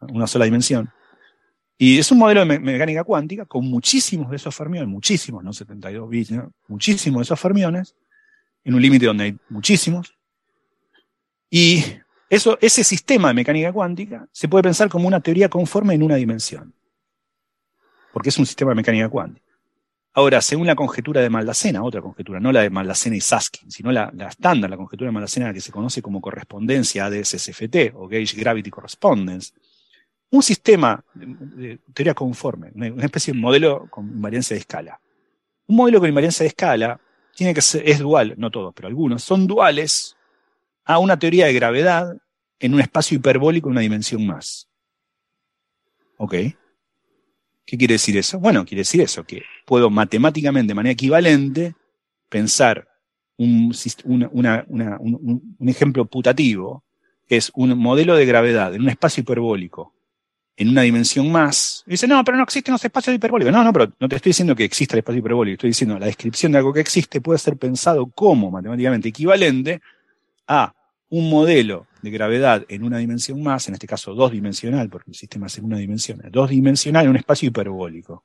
[0.00, 0.90] una sola dimensión.
[1.76, 6.08] Y es un modelo de mecánica cuántica con muchísimos de esos fermiones, muchísimos, no 72
[6.08, 6.32] bits,
[6.68, 7.96] muchísimos de esos fermiones,
[8.62, 10.14] en un límite donde hay muchísimos.
[11.50, 11.84] Y
[12.34, 16.16] eso, ese sistema de mecánica cuántica se puede pensar como una teoría conforme en una
[16.16, 16.74] dimensión
[18.14, 19.44] porque es un sistema de mecánica cuántica.
[20.12, 23.90] Ahora, según la conjetura de Maldacena, otra conjetura, no la de Maldacena y Saskin, sino
[23.90, 28.36] la, estándar, la conjetura de Maldacena, que se conoce como correspondencia de SSFT o Gauge
[28.36, 29.52] Gravity Correspondence,
[30.30, 35.00] un sistema de, teoría conforme, una, especie de modelo con invariancia de escala.
[35.66, 37.00] Un modelo con invariancia de escala
[37.34, 40.16] tiene que ser, es dual, no todos, pero algunos, son duales
[40.84, 42.16] a una teoría de gravedad
[42.58, 44.68] en un espacio hiperbólico en una dimensión más.
[46.16, 46.34] ¿Ok?
[47.66, 48.38] ¿Qué quiere decir eso?
[48.38, 51.74] Bueno, quiere decir eso, que puedo matemáticamente, de manera equivalente,
[52.28, 52.86] pensar
[53.36, 53.74] un,
[55.60, 56.84] ejemplo putativo,
[57.26, 59.94] que es un modelo de gravedad en un espacio hiperbólico,
[60.56, 61.84] en una dimensión más.
[61.86, 63.52] Y dice, no, pero no existen los espacios hiperbólicos.
[63.52, 66.06] No, no, pero no te estoy diciendo que exista el espacio hiperbólico, estoy diciendo la
[66.06, 69.80] descripción de algo que existe puede ser pensado como matemáticamente equivalente
[70.46, 70.74] a
[71.08, 75.16] un modelo de gravedad en una dimensión más, en este caso dos dimensional, porque el
[75.16, 78.24] sistema es en una dimensión, dos dimensional en un espacio hiperbólico.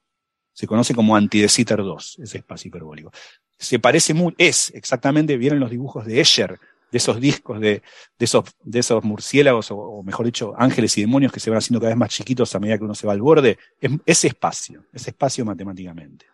[0.53, 3.11] Se conoce como anti 2, ese espacio hiperbólico.
[3.57, 6.59] Se parece muy, es exactamente, vieron los dibujos de Escher,
[6.91, 7.81] de esos discos de,
[8.17, 11.79] de, esos, de esos murciélagos, o, mejor dicho, ángeles y demonios que se van haciendo
[11.79, 14.83] cada vez más chiquitos a medida que uno se va al borde, es, ese espacio,
[14.91, 16.25] ese espacio matemáticamente.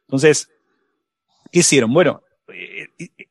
[0.00, 0.50] Entonces,
[1.52, 1.92] ¿qué hicieron?
[1.92, 3.28] Bueno, eh, eh,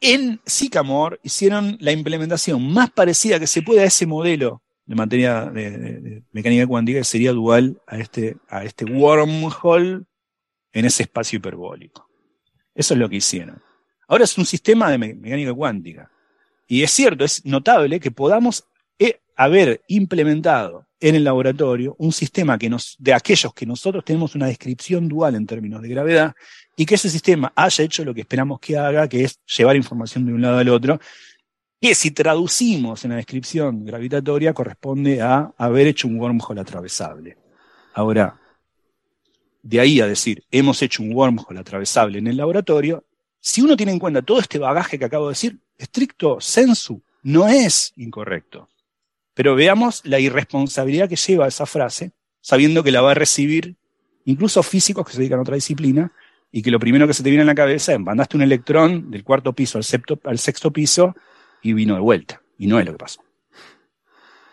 [0.00, 5.46] en Sycamore hicieron la implementación más parecida que se puede a ese modelo de materia
[5.46, 10.04] de, mecánica cuántica, que sería dual a este, a este wormhole
[10.72, 12.08] en ese espacio hiperbólico.
[12.74, 13.60] Eso es lo que hicieron.
[14.06, 16.10] Ahora es un sistema de mecánica cuántica.
[16.68, 18.64] Y es cierto, es notable que podamos
[19.36, 24.46] haber implementado en el laboratorio un sistema que nos, de aquellos que nosotros tenemos una
[24.46, 26.34] descripción dual en términos de gravedad
[26.74, 30.24] y que ese sistema haya hecho lo que esperamos que haga, que es llevar información
[30.24, 30.98] de un lado al otro,
[31.80, 37.36] que si traducimos en la descripción gravitatoria corresponde a haber hecho un wormhole atravesable.
[37.92, 38.40] Ahora,
[39.62, 43.04] de ahí a decir, hemos hecho un wormhole atravesable en el laboratorio,
[43.38, 47.46] si uno tiene en cuenta todo este bagaje que acabo de decir, estricto sensu, no
[47.46, 48.68] es incorrecto.
[49.36, 53.76] Pero veamos la irresponsabilidad que lleva esa frase, sabiendo que la va a recibir
[54.24, 56.10] incluso físicos que se dedican a otra disciplina,
[56.50, 59.10] y que lo primero que se te viene en la cabeza es mandaste un electrón
[59.10, 59.84] del cuarto piso al,
[60.24, 61.14] al sexto piso
[61.60, 62.40] y vino de vuelta.
[62.56, 63.22] Y no es lo que pasó.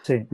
[0.01, 0.27] Sí.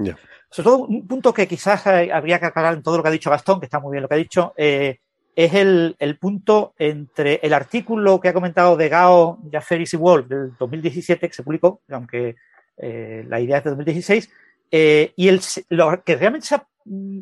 [0.49, 3.30] sobre todo un punto que quizás habría que aclarar en todo lo que ha dicho
[3.30, 4.97] Gastón, que está muy bien lo que ha dicho, eh,
[5.35, 10.57] es el, punto entre el artículo que ha comentado de Gao, Jafferis y Wolf del
[10.57, 12.35] 2017, que se publicó, aunque
[12.80, 14.30] eh, la idea es de 2016,
[14.72, 17.22] eh, y el, lo que realmente se ha mm,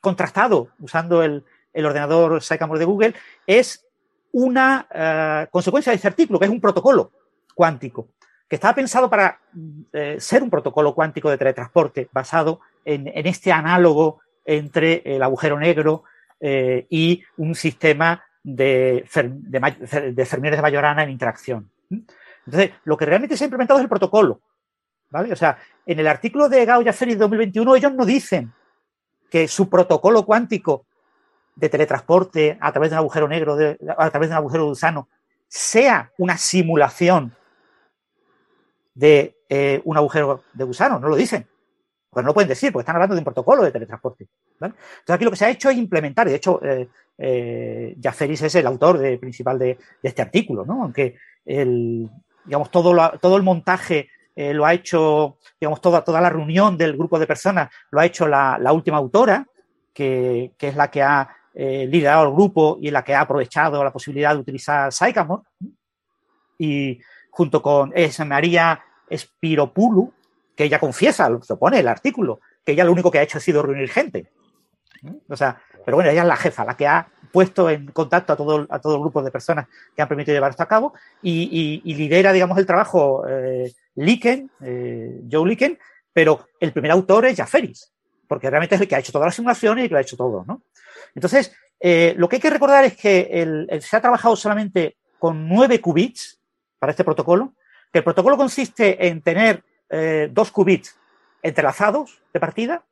[0.00, 1.44] contrastado usando el,
[1.76, 3.14] ordenador Sycamore de Google
[3.48, 3.84] es
[4.30, 7.10] una consecuencia de este artículo, que es un protocolo
[7.52, 8.10] cuántico
[8.48, 9.40] que estaba pensado para
[9.92, 16.04] eh, ser un protocolo cuántico de teletransporte basado en, este análogo entre el agujero negro
[16.40, 21.70] eh, y un sistema de, de, de Fermiones de Majorana en interacción.
[22.46, 24.40] Entonces, lo que realmente se ha implementado es el protocolo.
[25.10, 25.32] ¿vale?
[25.32, 28.52] O sea, en el artículo de Gao de 2021 ellos no dicen
[29.30, 30.86] que su protocolo cuántico
[31.54, 33.56] de teletransporte a través de un agujero negro,
[33.96, 35.08] a través de un agujero gusano,
[35.48, 37.34] sea una simulación
[38.94, 41.46] de eh, un agujero de gusano, no lo dicen.
[42.10, 44.28] Porque no lo pueden decir, porque están hablando de un protocolo de teletransporte.
[44.60, 46.88] Entonces aquí lo que se ha hecho es implementar, y de hecho, eh,
[47.18, 50.82] eh es el autor principal de, este artículo, ¿no?
[50.82, 52.08] Aunque el,
[52.44, 56.96] digamos, todo, todo el montaje eh, lo ha hecho, digamos, toda, toda la reunión del
[56.96, 59.46] grupo de personas lo ha hecho la, última autora,
[59.92, 64.34] que, es la que ha liderado el grupo y la que ha aprovechado la posibilidad
[64.34, 65.42] de utilizar Sycamore.
[66.58, 67.00] Y,
[67.30, 67.92] junto con
[68.26, 68.80] María
[69.12, 70.12] Spiropulu,
[70.56, 73.40] que ella confiesa, lo pone el artículo, que ella lo único que ha hecho ha
[73.40, 74.30] sido reunir gente.
[75.28, 78.36] O sea, pero bueno, ella es la jefa, la que ha puesto en contacto a
[78.36, 81.82] todo, a todo el grupo de personas que han permitido llevar esto a cabo y,
[81.84, 85.76] lidera, digamos, el trabajo eh, Liken, eh, Joe Liken,
[86.12, 87.92] pero el primer autor es Jaferis,
[88.28, 90.44] porque realmente es el que ha hecho todas las simulaciones y lo ha hecho todo,
[90.46, 90.62] ¿no?
[91.12, 95.80] Entonces, eh, lo que hay que recordar es que se ha trabajado solamente con nueve
[95.80, 96.38] qubits,
[96.78, 97.54] para este protocolo,
[97.92, 100.96] que el protocolo consiste en tener eh, dos qubits
[101.42, 102.84] entrelazados de partida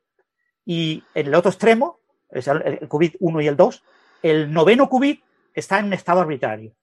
[0.65, 1.99] y en el otro extremo,
[2.29, 3.83] el, qubit 1 y el 2,
[4.23, 5.21] el noveno qubit
[5.53, 6.73] está en un estado arbitrario.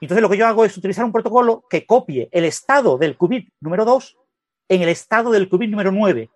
[0.00, 3.50] Entonces lo que yo hago es utilizar un protocolo que copie el estado del qubit
[3.60, 4.16] número 2
[4.68, 6.30] en el estado del qubit número 9,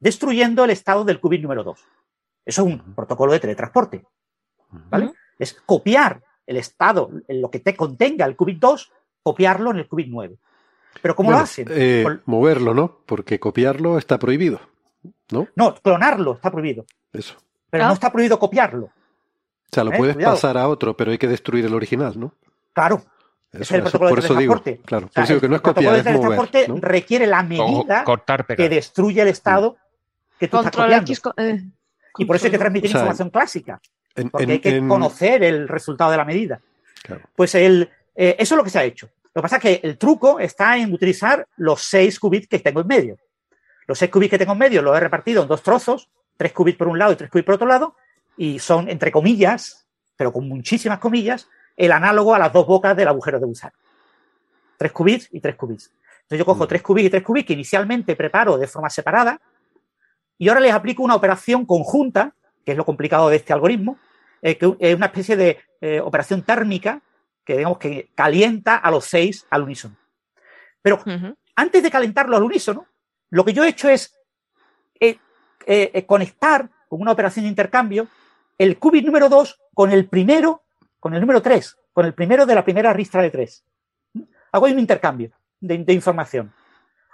[0.00, 1.78] destruyendo el estado del qubit número 2.
[2.46, 4.06] Eso es un protocolo de teletransporte.
[4.70, 5.12] ¿Vale?
[5.38, 10.06] Es copiar el estado, lo que te contenga el qubit 2 copiarlo en el qubit
[10.08, 10.38] 9.
[11.02, 11.66] Pero ¿cómo lo hacen?
[11.70, 13.00] Eh, moverlo, ¿no?
[13.04, 14.60] Porque copiarlo está prohibido,
[15.30, 15.48] ¿no?
[15.56, 16.86] No, clonarlo está prohibido.
[17.12, 17.36] Eso.
[17.68, 17.94] Pero no ah.
[17.94, 18.90] está prohibido copiarlo.
[19.70, 19.98] O sea, lo ¿Eh?
[19.98, 22.34] puedes pasar a otro, pero hay que destruir el original, ¿no?
[22.72, 23.02] Claro.
[23.52, 26.04] es el protocolo de eso digo, claro, por eso digo que no es copiar, es
[26.14, 26.76] mover, ¿no?
[26.76, 28.04] requiere la medida
[28.56, 29.76] que destruye el estado
[30.38, 31.12] que tú estás copiando.
[31.38, 31.62] Eh,
[32.18, 33.80] y por eso hay que transmitir información clásica.
[34.30, 36.60] porque hay que conocer el resultado de la medida.
[37.34, 39.08] Pues el, eso es lo que se ha hecho.
[39.36, 42.80] Lo que pasa es que el truco está en utilizar los 6 qubits que tengo
[42.80, 43.18] en medio.
[43.86, 46.78] Los 6 qubits que tengo en medio los he repartido en dos trozos, 3 qubits
[46.78, 47.96] por un lado y 3 qubits por otro lado,
[48.36, 49.86] y son, entre comillas,
[50.16, 53.74] pero con muchísimas comillas, el análogo a las dos bocas del agujero de gusano.
[54.78, 55.90] 3 qubits y 3 qubits.
[56.22, 59.40] Entonces yo cojo 3 qubits y 3 qubits que inicialmente preparo de forma separada
[60.38, 62.34] y ahora les aplico una operación conjunta,
[62.64, 63.98] que es lo complicado de este algoritmo,
[64.42, 67.00] eh, que es una especie de eh, operación térmica
[67.44, 69.96] que digamos que calienta a los seis al unísono.
[70.82, 71.00] Pero
[71.54, 72.86] antes de calentarlo al unísono,
[73.30, 74.12] lo que yo he hecho es
[75.68, 78.08] eh, conectar con una operación de intercambio
[78.58, 80.62] el qubit número 2 con el primero,
[81.00, 83.64] con el número 3, con el primero de la primera ristra de 3.
[84.52, 85.30] Hago un intercambio
[85.60, 86.52] de, información.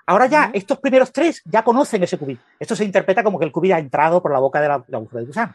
[0.06, 2.40] Ahora ya, estos primeros tres ya conocen ese qubit.
[2.58, 4.98] Esto se interpreta como que el qubit ha entrado por la boca de la, de
[4.98, 5.54] de gusano.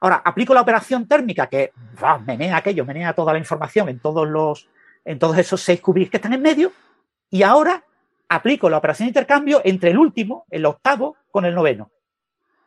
[0.00, 1.72] Ahora, aplico la operación térmica que
[2.26, 4.68] menea aquello, menea toda la información en todos los,
[5.04, 6.72] en todos esos seis qubits que están en medio,
[7.30, 7.84] y ahora
[8.28, 11.90] aplico la operación de intercambio entre el último, el octavo, con el noveno.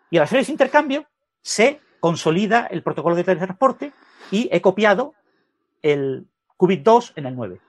[0.10, 1.06] Y al hacer ese intercambio,
[1.42, 3.92] se consolida el protocolo de teletransporte
[4.32, 5.14] y he copiado
[5.82, 6.26] el
[6.56, 7.60] qubit 2 en el 9.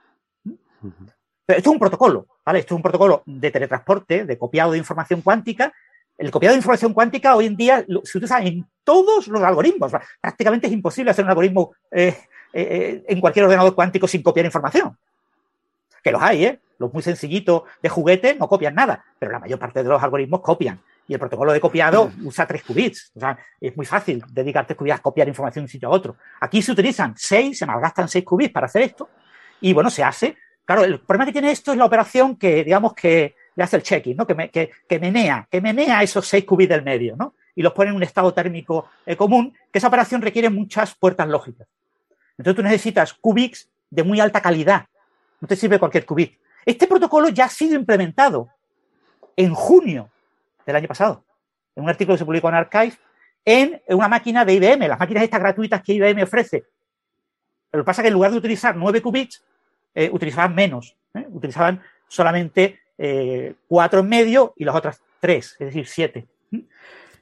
[1.45, 2.59] Pero esto es un protocolo, ¿vale?
[2.59, 5.73] Esto es un protocolo de teletransporte, de copiado de información cuántica,
[6.17, 9.91] el copiado de información cuántica hoy en día se utiliza en todos los algoritmos.
[10.21, 12.15] Prácticamente es imposible hacer un algoritmo eh,
[12.53, 14.97] eh, en cualquier ordenador cuántico sin copiar información.
[16.01, 16.59] Que los hay, ¿eh?
[16.77, 20.39] Los muy sencillitos de juguete no copian nada, pero la mayor parte de los algoritmos
[20.39, 20.79] copian.
[21.09, 23.11] Y el protocolo de copiado usa tres qubits.
[23.15, 25.91] O sea, es muy fácil dedicar tres qubits a copiar información de un sitio a
[25.91, 26.17] otro.
[26.39, 29.09] Aquí se utilizan seis, se malgastan seis qubits para hacer esto.
[29.59, 30.37] Y bueno, se hace.
[30.63, 33.81] Claro, el problema que tiene esto es la operación que, digamos, que le hace el
[33.81, 34.27] checking, ¿no?
[34.27, 37.33] Que, que, menea, que menea esos seis qubits del medio, ¿no?
[37.55, 41.27] Y los pone en un estado térmico eh, común, que esa operación requiere muchas puertas
[41.27, 41.67] lógicas.
[42.37, 44.85] Entonces tú necesitas qubits de muy alta calidad.
[45.41, 46.37] No te sirve cualquier qubit.
[46.67, 48.49] Este protocolo ya ha sido implementado
[49.35, 50.11] en junio
[50.69, 51.25] del año pasado,
[51.75, 52.93] en un artículo que se publicó en Archive,
[53.43, 56.65] en una máquina de IBM, las máquinas estas gratuitas que IBM ofrece.
[57.71, 59.43] Lo que pasa es que en lugar de utilizar 9 qubits,
[59.95, 61.25] eh, utilizaban menos, ¿eh?
[61.29, 66.27] utilizaban solamente eh, 4 en medio y las otras 3, es decir, 7.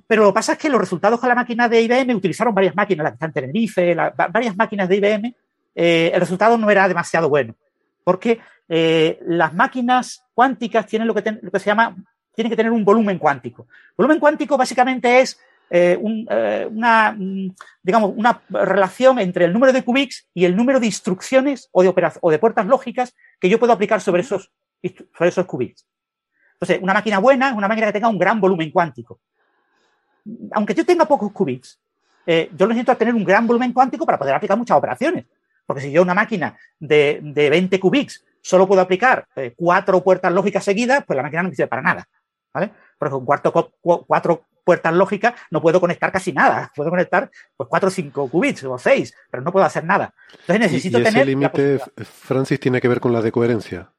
[0.05, 2.75] Pero lo que pasa es que los resultados con la máquina de IBM utilizaron varias
[2.75, 3.95] máquinas, la que está en Tenerife,
[4.31, 5.35] varias máquinas de IBM,
[5.75, 7.55] eh, el resultado no era demasiado bueno,
[8.03, 11.95] porque las máquinas cuánticas tienen lo que se llama,
[12.37, 13.67] tienen que tener un volumen cuántico.
[13.97, 15.39] Volumen cuántico básicamente es
[15.71, 15.99] eh,
[16.29, 17.49] eh, una, mm,
[18.15, 22.29] una relación entre el número de qubits y el número de instrucciones o de, o
[22.29, 24.51] de puertas lógicas que yo puedo aplicar sobre esos,
[25.17, 25.87] sobre esos qubits.
[26.53, 29.19] Entonces, una máquina buena es una máquina que tenga un gran volumen cuántico.
[30.51, 31.79] Aunque yo tenga pocos qubits,
[32.27, 35.25] eh, yo necesito tener un gran volumen cuántico para poder aplicar muchas operaciones.
[35.65, 40.63] Porque si yo una máquina de, de 20 qubits solo puedo aplicar cuatro puertas lógicas
[40.63, 42.07] seguidas, pues la máquina no me sirve para nada.
[42.53, 42.71] ¿Vale?
[42.97, 46.69] Porque con cuarto, cuatro puertas lógicas no puedo conectar casi nada.
[46.75, 50.13] Puedo conectar pues cuatro o cinco qubits o seis, pero no puedo hacer nada.
[50.31, 53.89] Entonces necesito ¿Y, ese límite, Francis, tiene que ver con la de coherencia?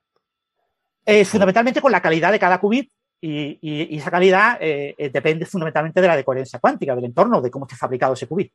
[1.07, 6.03] Eh, fundamentalmente con la calidad de cada qubit y, esa calidad eh, eh, depende fundamentalmente
[6.03, 8.53] de la de coherencia cuántica, del entorno, de cómo esté fabricado ese qubit.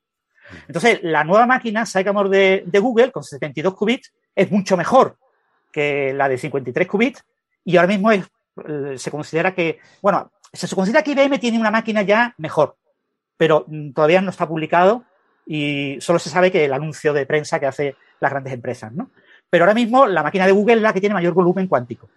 [0.67, 5.17] Entonces, la nueva máquina Sycamore de, de Google con 72 qubits es mucho mejor
[5.71, 7.23] que la de 53 qubits
[7.65, 8.23] y ahora mismo es,
[8.97, 12.77] se considera que, bueno, se considera que IBM tiene una máquina ya mejor,
[13.37, 15.05] pero mm, todavía no está publicado
[15.45, 19.11] y solo se sabe que el anuncio de prensa que hace las grandes empresas, ¿no?
[19.49, 22.09] Pero ahora mismo la máquina de Google es la que tiene mayor volumen cuántico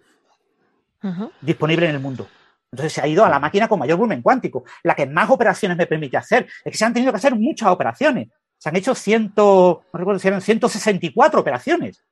[1.41, 2.27] disponible en el mundo.
[2.71, 5.77] Entonces se ha ido a la máquina con mayor volumen cuántico, la que más operaciones
[5.77, 6.47] me permite hacer.
[6.63, 8.29] Es que se han tenido que hacer muchas operaciones.
[8.57, 12.03] Se han hecho ciento, no recuerdo si eran 164 operaciones.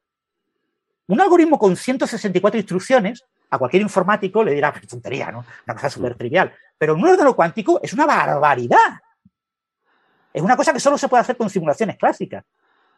[1.07, 5.45] Un algoritmo con 164 instrucciones a cualquier informático le dirá, qué tontería, ¿no?
[5.65, 6.53] Una cosa súper trivial.
[6.77, 9.01] Pero un ordenador cuántico es una barbaridad.
[10.33, 12.43] Es una cosa que solo se puede hacer con simulaciones clásicas.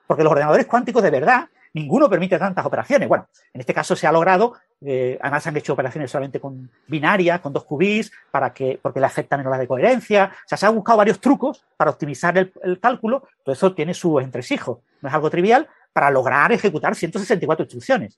[0.08, 3.08] Porque los ordenadores cuánticos de verdad, ninguno permite tantas operaciones.
[3.08, 7.42] Bueno, en este caso se ha logrado, eh, además han hecho operaciones solamente con binarias,
[7.42, 10.32] con dos qubits, para que, porque le afectan menos la de coherencia.
[10.34, 13.94] O sea, se han buscado varios trucos para optimizar el, el cálculo, todo eso tiene
[13.94, 14.80] sus entresijos.
[15.02, 18.18] No es algo trivial para lograr ejecutar 164 instrucciones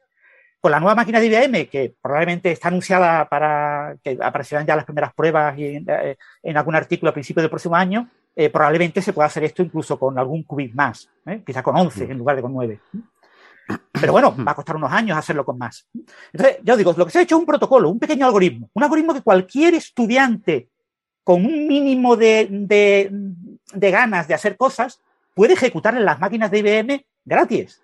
[0.59, 4.85] con la nueva máquina de IBM, que probablemente está anunciada para que aparecerán ya las
[4.85, 6.17] primeras pruebas y en, eh,
[6.53, 10.17] algún artículo a principios del próximo año, eh, probablemente se pueda hacer esto incluso con
[10.17, 11.41] algún qubit más, ¿eh?
[11.45, 12.79] quizá con 11 en lugar de con 9.
[14.01, 15.87] Pero bueno, va a costar unos años hacerlo con más.
[16.33, 18.83] Entonces, yo digo, lo que se ha hecho es un protocolo, un pequeño algoritmo, un
[18.83, 20.69] algoritmo que cualquier estudiante
[21.23, 24.99] con un mínimo de, de ganas de hacer cosas
[25.35, 27.81] puede ejecutar en las máquinas de IBM gratis.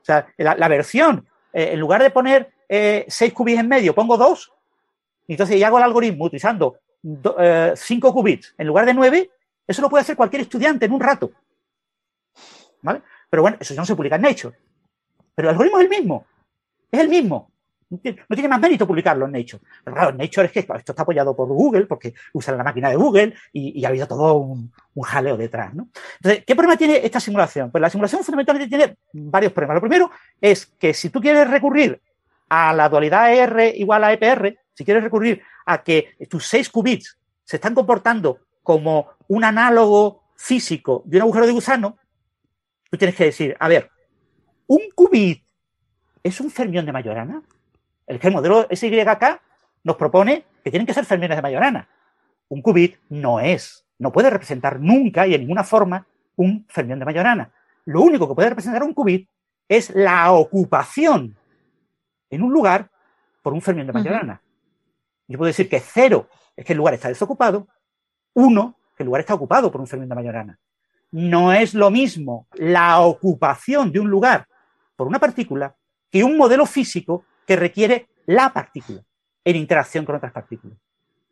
[0.00, 3.94] O sea, la, la versión eh, en lugar de poner eh, seis qubits en medio,
[3.94, 4.52] pongo dos,
[5.26, 6.78] y entonces ya hago el algoritmo utilizando
[7.38, 9.30] eh, cinco qubits en lugar de nueve,
[9.66, 11.30] eso lo puede hacer cualquier estudiante en un rato.
[12.82, 13.02] ¿Vale?
[13.28, 14.56] Pero bueno, eso ya no se publica en Nature.
[15.34, 16.26] Pero el algoritmo es el mismo.
[16.90, 17.49] Es el mismo.
[17.90, 19.62] No tiene más mérito publicarlo en Nature.
[19.82, 22.88] Pero claro, en Nature es que esto está apoyado por Google, porque usan la máquina
[22.88, 24.70] de Google y, ha habido todo un,
[25.02, 25.74] jaleo detrás.
[25.74, 25.88] ¿no?
[26.16, 27.70] Entonces, ¿qué problema tiene esta simulación?
[27.70, 29.74] Pues la simulación fundamentalmente tiene varios problemas.
[29.74, 30.10] Lo primero
[30.40, 32.00] es que si tú quieres recurrir
[32.48, 37.18] a la dualidad R igual a EPR, si quieres recurrir a que tus seis qubits
[37.44, 41.98] se están comportando como un análogo físico de un agujero de gusano,
[42.88, 43.90] tú tienes que decir, a ver,
[44.66, 45.42] ¿un qubit
[46.22, 47.42] es un fermión de Majorana?
[48.10, 49.40] El, modelo SYK
[49.84, 51.88] nos propone que tienen que ser fermiones de Majorana.
[52.48, 56.04] Un qubit no es, no puede representar nunca y en ninguna forma
[56.34, 57.52] un fermión de Majorana.
[57.84, 59.28] Lo único que puede representar un qubit
[59.68, 61.36] es la ocupación
[62.28, 62.90] en un lugar
[63.42, 64.42] por un fermión de Majorana.
[65.28, 67.68] Yo puedo decir que cero es que el lugar está desocupado,
[68.34, 70.58] uno que el lugar está ocupado por un fermión de Majorana.
[71.12, 74.48] No es lo mismo la ocupación de un lugar
[74.96, 75.76] por una partícula
[76.10, 79.02] que un modelo físico que requiere la partícula
[79.44, 80.78] en interacción con otras partículas.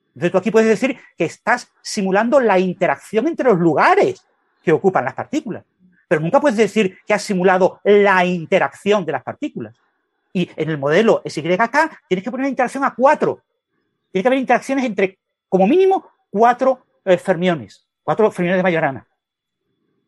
[0.08, 4.26] Entonces tú aquí puedes decir que estás simulando la interacción entre los lugares
[4.60, 5.62] que ocupan las partículas,
[6.08, 9.76] pero nunca puedes decir que has simulado la interacción de las partículas.
[10.32, 11.70] Y en el modelo SYK
[12.08, 13.40] tienes que poner interacción a cuatro.
[14.10, 19.06] Tiene que haber interacciones entre, como mínimo, cuatro eh, fermiones, cuatro fermiones de Majorana.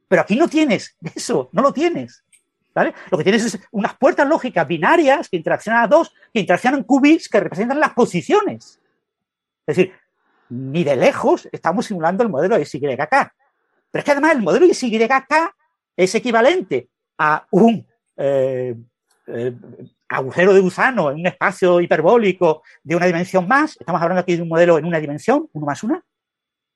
[0.08, 2.24] Pero aquí no tienes eso, no lo tienes.
[2.74, 7.28] Lo que tienes es unas puertas lógicas binarias que interaccionan a dos, que interaccionan qubits
[7.28, 8.80] que representan las posiciones.
[9.66, 9.92] Es decir,
[10.50, 13.08] ni de lejos estamos simulando el modelo SYK.
[13.08, 13.30] Pero
[13.92, 15.10] es que además el modelo SYK
[15.96, 16.88] es equivalente
[17.18, 17.86] a un,
[18.16, 18.74] eh,
[19.26, 19.52] eh,
[20.08, 23.76] agujero de gusano en un espacio hiperbólico de una dimensión más.
[23.78, 26.02] Estamos hablando aquí de un modelo en una dimensión, uno más una,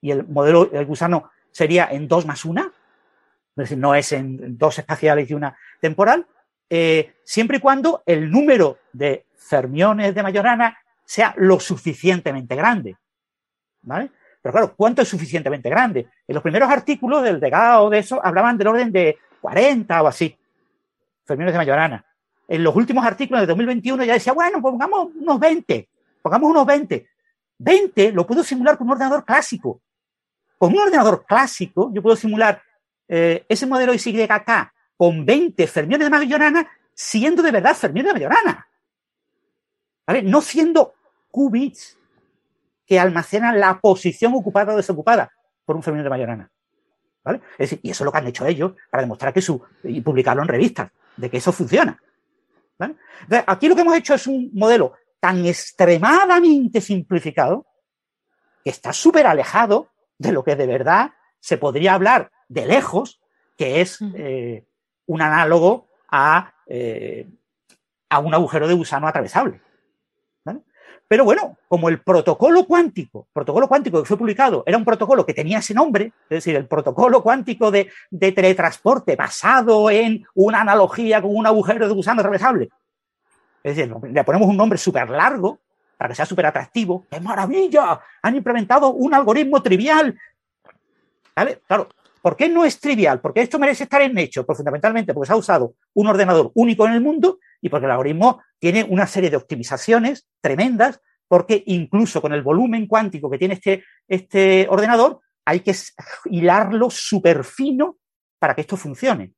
[0.00, 2.70] y el modelo del gusano sería en dos más una,
[3.56, 6.26] es decir, no es en dos espaciales y una temporal,
[6.68, 12.97] eh, siempre y cuando el número de fermiones de Majorana sea lo suficientemente grande.
[13.82, 14.10] ¿Vale?
[14.43, 16.09] Pero claro, ¿cuánto es suficientemente grande?
[16.26, 17.40] En los primeros artículos del
[17.78, 20.36] o de eso hablaban del orden de 40 o así,
[21.24, 22.05] fermiones de Majorana.
[22.48, 25.89] En los últimos artículos de 2021 ya decía, bueno, pongamos unos 20,
[26.20, 27.06] pongamos unos 20.
[27.59, 29.81] 20 lo puedo simular con un ordenador clásico.
[30.59, 32.60] Con un ordenador clásico yo puedo simular
[33.09, 38.68] eh, ese modelo SYK con 20 fermiones de Majorana siendo de verdad fermiones de Majorana.
[40.06, 40.22] ¿Vale?
[40.22, 40.94] No siendo
[41.31, 41.98] qubits
[42.86, 45.31] que almacenan la posición ocupada o desocupada
[45.64, 46.51] por un fermión de Majorana.
[47.24, 47.40] ¿Vale?
[47.59, 50.48] Y eso es lo que han hecho ellos para demostrar que su, y publicarlo en
[50.48, 51.98] revistas, de que eso funciona.
[53.47, 57.66] Aquí lo que hemos hecho es un modelo tan extremadamente simplificado
[58.62, 63.20] que está súper alejado de lo que de verdad se podría hablar de lejos,
[63.56, 64.64] que es eh,
[65.06, 67.28] un análogo a, eh,
[68.08, 69.60] a un agujero de gusano atravesable.
[71.06, 75.34] Pero bueno, como el protocolo cuántico, protocolo cuántico que fue publicado, era un protocolo que
[75.34, 81.36] tenía ese nombre, es decir, el protocolo cuántico de, teletransporte basado en una analogía con
[81.36, 82.70] un agujero de gusano atravesable.
[83.62, 85.60] Es decir, le ponemos un nombre súper largo
[85.96, 87.06] para que sea súper atractivo.
[87.10, 88.00] ¡Qué maravilla!
[88.22, 90.18] Han implementado un algoritmo trivial.
[91.36, 91.60] ¿Vale?
[91.66, 91.88] Claro,
[92.24, 93.20] ¿por qué no es trivial?
[93.20, 96.86] Porque esto merece estar en hecho, pues fundamentalmente porque se ha usado un ordenador único
[96.86, 102.22] en el mundo y porque el algoritmo tiene una serie de optimizaciones tremendas, porque incluso
[102.22, 105.74] con el volumen cuántico que tiene este, este ordenador, hay que
[106.24, 107.98] hilarlo súper fino
[108.38, 109.34] para que esto funcione.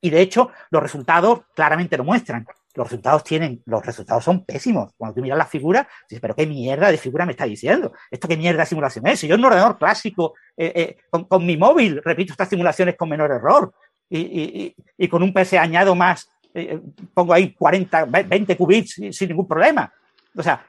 [0.00, 2.44] Y de hecho, los resultados claramente lo muestran.
[2.74, 4.92] Los resultados tienen, los resultados son pésimos.
[4.96, 7.92] Cuando tú miras las figuras, dices, pero qué mierda de figura me está diciendo.
[8.10, 9.18] ¿Esto qué mierda de simulación es?
[9.20, 10.96] Si yo en un ordenador clásico, eh, eh,
[11.28, 13.72] con, mi móvil, repito estas simulaciones con menor error,
[14.10, 16.80] y, y con un PC añado más eh,
[17.14, 19.92] pongo ahí 40, 20 qubits sin ningún problema.
[20.36, 20.64] O sea,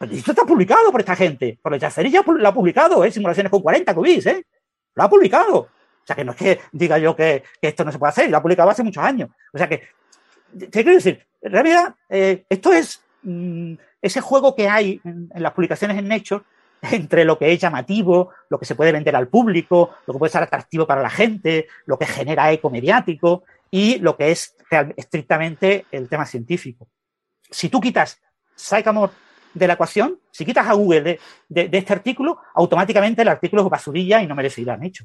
[0.00, 1.58] esto está publicado por esta gente.
[1.62, 3.10] Por el Jaceri ya lo ha publicado, ¿eh?
[3.10, 4.46] Simulaciones con 40 qubits, ¿eh?
[4.94, 5.58] Lo ha publicado.
[5.58, 5.70] O
[6.04, 8.42] sea, que no es que diga yo que, esto no se puede hacer, lo ha
[8.42, 9.28] publicado hace muchos años.
[9.52, 9.82] O sea que,
[10.58, 11.26] ¿qué quiero decir?
[11.40, 16.44] En realidad, eh, esto es mm, ese juego que hay en, las publicaciones en Nature
[16.82, 20.32] entre lo que es llamativo, lo que se puede vender al público, lo que puede
[20.32, 24.56] ser atractivo para la gente, lo que genera eco mediático y lo que es
[24.96, 26.88] estrictamente el tema científico.
[27.50, 28.20] Si tú quitas
[28.54, 29.12] Sycamore
[29.54, 31.18] de la ecuación, si quitas a Google
[31.48, 35.04] de, este artículo, automáticamente el artículo es basurilla y no merece ir a hecho.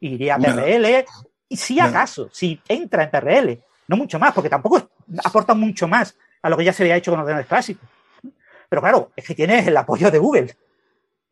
[0.00, 1.04] Iría a PRL,
[1.48, 4.90] y si acaso, si entra en PRL, no mucho más, porque tampoco
[5.24, 7.88] aporta mucho más a lo que ya se había hecho con ordenadores clásicos.
[8.68, 10.56] Pero claro, es que tienes el apoyo de Google.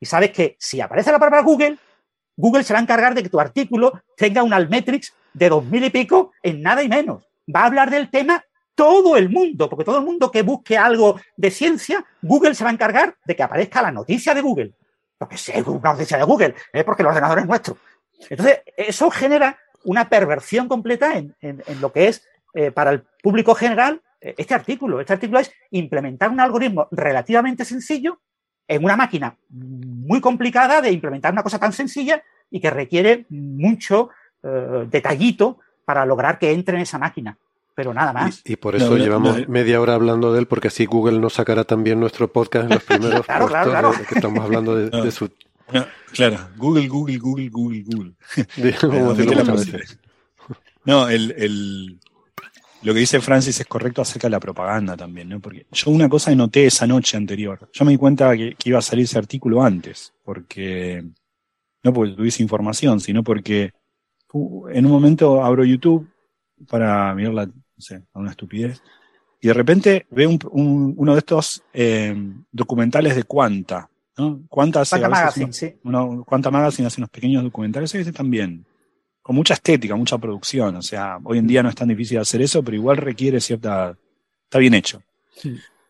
[0.01, 1.79] Y sabes que si aparece la palabra Google,
[2.37, 5.85] Google se va a encargar de que tu artículo tenga un Almetrix de dos mil
[5.85, 7.25] y pico en nada y menos.
[7.55, 8.43] Va a hablar del tema
[8.75, 12.71] todo el mundo, porque todo el mundo que busque algo de ciencia, Google se va
[12.71, 14.75] a encargar de que aparezca la noticia de Google.
[15.19, 17.79] Porque si es una noticia de Google, es porque el ordenador es nuestro.
[18.29, 21.35] Entonces, eso genera una perversión completa en,
[21.81, 22.27] lo que es
[22.57, 24.99] eh, para el público general eh, este artículo.
[24.99, 28.19] Este artículo es implementar un algoritmo relativamente sencillo
[28.67, 34.09] en una máquina muy complicada de implementar una cosa tan sencilla y que requiere mucho
[34.43, 37.37] eh, detallito para lograr que entre en esa máquina.
[37.75, 38.41] Pero nada más.
[38.47, 42.01] Y, por eso llevamos media hora hablando de él, porque así Google nos sacará también
[42.01, 43.93] nuestro podcast en los primeros claro, claro, claro.
[44.09, 45.31] que estamos hablando de, su...
[46.15, 48.13] claro, Google, Google, Google, Google, Google.
[50.87, 52.01] no, el, el,
[52.87, 55.41] lo que dice Francis es correcto acerca de la propaganda también, ¿no?
[55.41, 57.69] Porque yo una cosa noté esa noche anterior.
[57.73, 61.05] Yo me di cuenta que, iba a salir ese artículo antes, porque
[61.83, 63.73] no porque tuviese información, sino porque
[64.71, 66.09] en un momento abro YouTube
[66.69, 68.81] para mirar la, no sé, una estupidez,
[69.41, 72.15] y de repente veo un, uno de estos eh,
[72.53, 74.43] documentales de Quanta, ¿no?
[74.49, 75.75] Quanta hace, Magazine, sí.
[76.25, 78.65] Quanta Magazine hace unos pequeños documentales, ese también
[79.27, 80.77] con mucha estética, mucha producción.
[80.77, 83.99] O sea, hoy en día no es tan difícil hacer eso, pero igual requiere cierta.
[84.45, 85.03] Está bien hecho.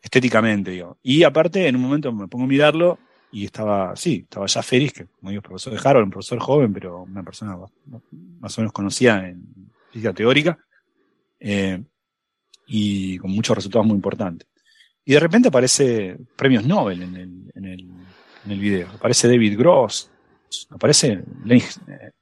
[0.01, 0.97] Estéticamente, digo.
[1.03, 2.99] Y aparte, en un momento me pongo a mirarlo
[3.31, 6.73] y estaba, sí, estaba ya Feris, que como digo, profesor de Harold, un profesor joven,
[6.73, 7.59] pero una persona
[8.41, 10.59] más o menos conocida en física teórica,
[11.39, 11.83] eh,
[12.67, 14.49] y con muchos resultados muy importantes.
[15.05, 17.81] Y de repente aparece premios Nobel en el, en el,
[18.47, 18.89] en el video.
[18.95, 20.11] Aparece David Gross,
[20.71, 21.23] aparece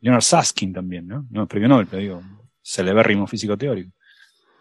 [0.01, 1.26] Leonard Saskin también, ¿no?
[1.30, 2.22] No premio Nobel, pero digo,
[2.62, 3.90] celebérrimo físico teórico.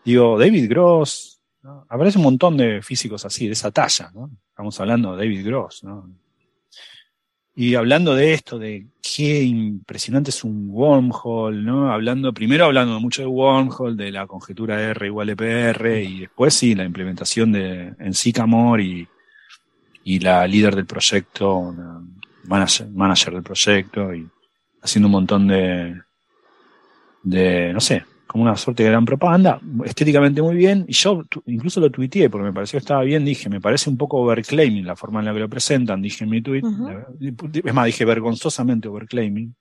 [0.03, 1.39] Digo, David Gross,
[1.87, 4.11] aparece un montón de físicos así, de esa talla.
[4.49, 5.83] Estamos hablando de David Gross.
[7.55, 11.91] Y hablando de esto, de qué impresionante es un wormhole, ¿no?
[11.91, 16.73] Hablando, primero hablando mucho de wormhole, de la conjetura R igual EPR, y después sí,
[16.73, 19.07] la implementación de, en Sycamore
[20.03, 21.73] y la líder del proyecto,
[22.43, 24.27] manager, manager del proyecto, y
[24.81, 26.01] haciendo un montón de,
[27.23, 31.79] de, no sé, como una suerte de gran propaganda, estéticamente muy bien, y yo incluso
[31.79, 34.95] lo tuiteé porque me pareció que estaba bien, dije, me parece un poco overclaiming la
[34.95, 36.63] forma en la que lo presentan, dije en mi tweet,
[37.63, 39.53] es más, dije vergonzosamente overclaiming,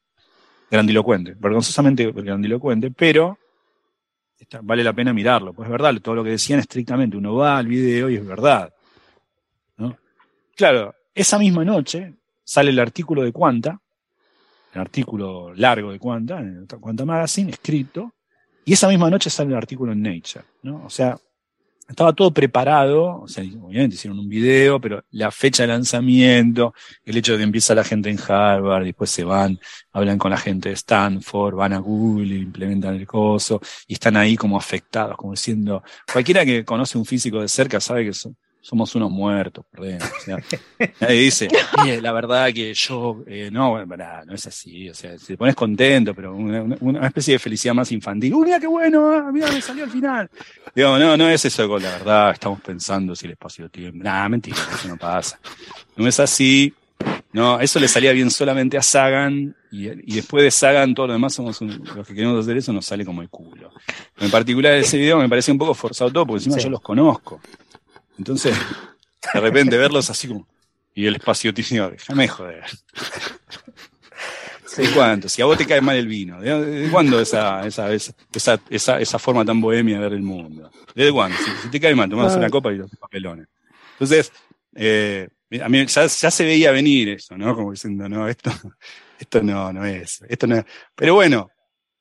[0.71, 3.39] grandilocuente, vergonzosamente grandilocuente, pero
[4.63, 7.67] vale la pena mirarlo, pues es verdad, todo lo que decían estrictamente, uno va al
[7.67, 8.73] video y es verdad.
[9.77, 9.97] ¿no?
[10.57, 12.15] Claro, esa misma noche
[12.45, 13.81] sale el artículo de Quanta,
[14.75, 18.15] el artículo largo de Quanta, en Quanta Magazine, escrito,
[18.65, 20.85] y esa misma noche sale el artículo en Nature, ¿no?
[20.85, 21.19] O sea,
[21.89, 26.73] estaba todo preparado, o sea, obviamente hicieron un video, pero la fecha de lanzamiento,
[27.05, 29.59] el hecho de que empieza la gente en Harvard, después se van,
[29.93, 34.37] hablan con la gente de Stanford, van a Google, implementan el coso, y están ahí
[34.37, 38.95] como afectados, como diciendo, cualquiera que conoce un físico de cerca sabe que son, somos
[38.95, 39.99] unos muertos, perdón.
[41.01, 41.49] nadie dice,
[42.01, 43.87] la verdad que yo, eh, no, bueno,
[44.25, 48.33] no es así, o sea, te pones contento, pero una, especie de felicidad más infantil.
[48.33, 49.11] ¡Uy, mira qué bueno!
[49.11, 50.31] Ah, mira, me salió al final!
[50.75, 54.03] Digo, no, no es eso la verdad, estamos pensando si el espacio-tiempo.
[54.03, 55.39] Nada, mentira, eso no pasa.
[55.97, 56.73] No es así.
[57.33, 61.35] No, eso le salía bien solamente a Sagan y, después de Sagan todo lo demás
[61.35, 63.73] somos los que queremos hacer eso nos sale como el culo.
[64.21, 67.41] En particular ese video me parece un poco forzado todo porque encima yo los conozco.
[68.19, 68.57] Entonces,
[69.35, 70.47] de repente verlos así como.
[70.95, 72.65] Y el espacio tío, déjame joder.
[74.77, 75.29] ¿De cuánto?
[75.29, 78.15] Si a vos te cae mal el vino, ¿de, cuándo esa, esa, esa,
[78.71, 80.71] esa, esa, forma tan bohemia de ver el mundo?
[80.95, 81.37] ¿Desde cuándo?
[81.63, 83.49] Si, te cae mal, tomás una copa y los papelones.
[83.93, 84.33] Entonces,
[84.75, 85.29] eh,
[85.63, 87.55] a mí ya, ya, se veía venir eso, ¿no?
[87.55, 88.51] Como diciendo, no, esto,
[89.19, 90.65] esto no, no es, esto no es.
[90.95, 91.51] Pero bueno,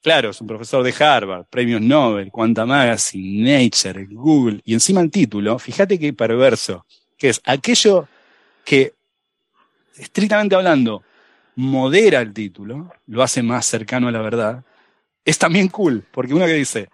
[0.01, 5.11] Claro, es un profesor de Harvard, premios Nobel, Quanta Magazine, Nature, Google, y encima el
[5.11, 6.87] título, fíjate qué perverso,
[7.17, 8.07] que es aquello
[8.65, 8.95] que,
[9.95, 11.03] estrictamente hablando,
[11.55, 14.63] modera el título, lo hace más cercano a la verdad,
[15.23, 16.89] es también cool, porque uno que dice,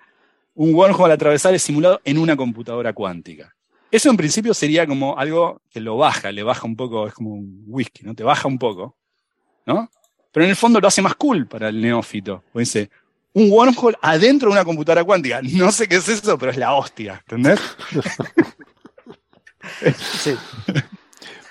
[0.55, 3.55] un wormhole al atravesar es simulado en una computadora cuántica.
[3.89, 7.35] Eso en principio sería como algo que lo baja, le baja un poco, es como
[7.35, 8.13] un whisky, ¿no?
[8.13, 8.97] Te baja un poco,
[9.65, 9.89] ¿no?
[10.31, 12.43] Pero en el fondo lo hace más cool para el neófito.
[12.53, 12.89] O dice,
[13.33, 15.41] un wormhole adentro de una computadora cuántica.
[15.43, 17.59] No sé qué es eso, pero es la hostia, ¿entendés?
[19.95, 20.35] sí.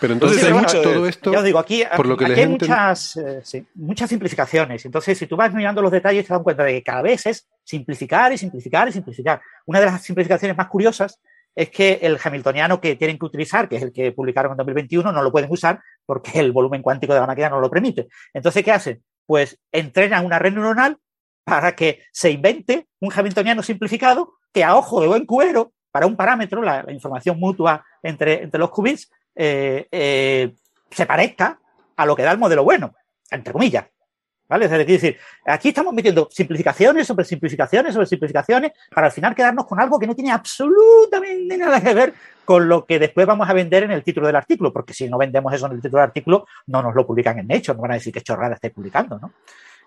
[0.01, 1.33] Pero entonces hay mucho todo esto.
[1.33, 4.85] Ya os digo, aquí, por lo que hay muchas, eh, muchas simplificaciones.
[4.85, 7.49] Entonces, si tú vas mirando los detalles, te das cuenta de que cada vez es
[7.65, 9.41] simplificar y simplificar y simplificar.
[9.65, 11.21] Una de las simplificaciones más curiosas
[11.57, 15.11] es que el hamiltoniano que tienen que utilizar, que es el que publicaron en 2021,
[15.11, 18.09] no lo pueden usar porque el volumen cuántico de la máquina no lo permite.
[18.35, 19.03] Entonces, ¿qué hacen?
[19.25, 20.99] Pues entrenan una red neuronal
[21.45, 26.15] para que se invente un hamiltoniano simplificado que a ojo de buen cuero, para un
[26.15, 30.55] parámetro, la, información mutua entre, entre los qubits, eh, eh,
[30.91, 31.59] se parezca
[31.97, 32.95] a lo que da el modelo bueno,
[33.31, 33.87] entre comillas.
[34.49, 34.67] ¿Vale?
[34.67, 39.81] Es decir, aquí estamos metiendo simplificaciones sobre simplificaciones sobre simplificaciones para al final quedarnos con
[39.81, 42.15] algo que no tiene absolutamente nada que ver
[42.45, 45.19] con lo que después vamos a vender en el título del artículo, porque si no
[45.19, 47.91] vendemos eso en el título del artículo, no nos lo publican en Nature, no van
[47.91, 49.33] a decir qué chorrada estáis publicando, ¿no?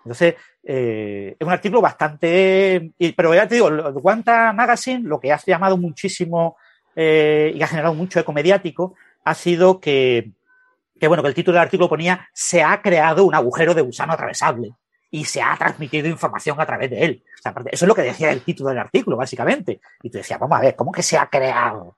[0.04, 2.92] Entonces, eh, es un artículo bastante.
[3.16, 3.70] Pero ya te digo,
[4.00, 6.56] Quanta Magazine, lo que ha llamado muchísimo
[6.96, 10.30] eh, y ha generado mucho eco mediático ha sido que
[11.00, 14.12] que bueno, que el título del artículo ponía se ha creado un agujero de gusano
[14.12, 14.74] atravesable
[15.10, 17.24] y se ha transmitido información a través de él.
[17.72, 19.80] eso es lo que decía el título del artículo, básicamente.
[20.02, 21.96] Y tú decías, vamos a ver, ¿cómo que se ha creado?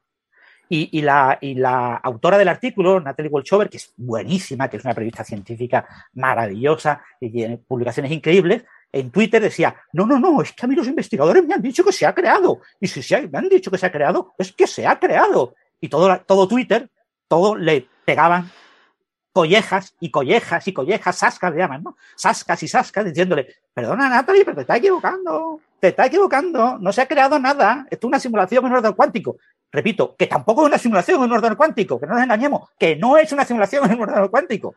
[0.69, 5.87] Y, la, autora del artículo, Natalie Wolchover, que es buenísima, que es una periodista científica
[6.15, 10.75] maravillosa y tiene publicaciones increíbles, en Twitter decía, no, no, no, es que a mí
[10.75, 12.61] los investigadores me han dicho que se ha creado.
[12.81, 15.55] Y si me han dicho que se ha creado, es que se ha creado.
[15.79, 16.89] Y todo, todo Twitter,
[17.29, 18.51] todo le pegaban
[19.33, 21.97] collejas y collejas y collejas, sascas le llaman, ¿no?
[22.15, 27.01] Sascas y sascas, diciéndole, perdona Natalie, pero te estás equivocando, te estás equivocando, no se
[27.01, 29.37] ha creado nada, esto es una simulación en orden cuántico.
[29.71, 33.17] Repito, que tampoco es una simulación en orden cuántico, que no nos engañemos, que no
[33.17, 34.77] es una simulación en orden cuántico,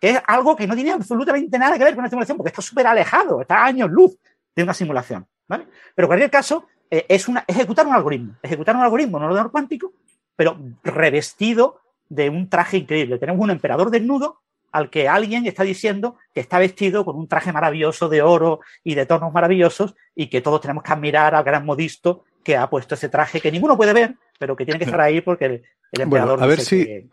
[0.00, 2.62] que es algo que no tiene absolutamente nada que ver con una simulación, porque está
[2.62, 4.16] súper alejado, está a años luz
[4.56, 5.66] de una simulación, ¿vale?
[5.94, 9.48] Pero en cualquier caso, eh, es una, ejecutar un algoritmo, ejecutar un algoritmo en orden
[9.50, 9.92] cuántico,
[10.34, 13.18] pero revestido de un traje increíble.
[13.18, 14.40] Tenemos un emperador desnudo
[14.72, 18.94] al que alguien está diciendo que está vestido con un traje maravilloso de oro y
[18.94, 22.94] de tonos maravillosos y que todos tenemos que admirar al gran modisto que ha puesto
[22.94, 25.62] ese traje que ninguno puede ver, pero que tiene que estar ahí porque el,
[25.92, 26.42] emperador.
[26.42, 27.08] a ver si.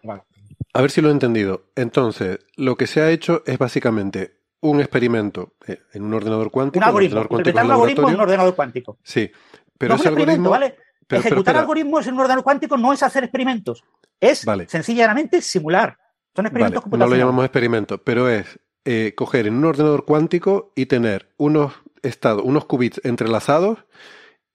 [0.73, 1.65] A ver si lo he entendido.
[1.75, 6.83] Entonces, lo que se ha hecho es básicamente un experimento eh, en un ordenador cuántico.
[6.83, 7.27] Un algoritmo.
[7.29, 8.97] Un, un algoritmo en un ordenador cuántico.
[9.03, 9.31] Sí,
[9.77, 10.49] pero ese algoritmo.
[10.49, 10.77] ¿vale?
[11.09, 13.83] Ejecutar algoritmos en un ordenador cuántico no es hacer experimentos,
[14.21, 15.97] es sencillamente simular.
[16.35, 20.71] Son experimentos vale, No lo llamamos experimentos, pero es eh, coger en un ordenador cuántico
[20.75, 21.73] y tener unos
[22.03, 23.79] estados, unos qubits entrelazados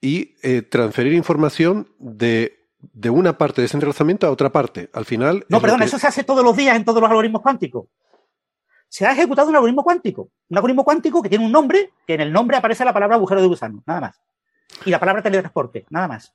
[0.00, 4.88] y eh, transferir información de, de, una parte de ese entrelazamiento a otra parte.
[4.94, 5.44] Al final.
[5.48, 7.88] No, perdón, eso se hace todos los días en todos los algoritmos cuánticos.
[8.88, 10.30] Se ha ejecutado un algoritmo cuántico.
[10.48, 13.42] Un algoritmo cuántico que tiene un nombre, que en el nombre aparece la palabra agujero
[13.42, 14.22] de gusano, nada más.
[14.84, 16.32] Y la palabra teletransporte, nada más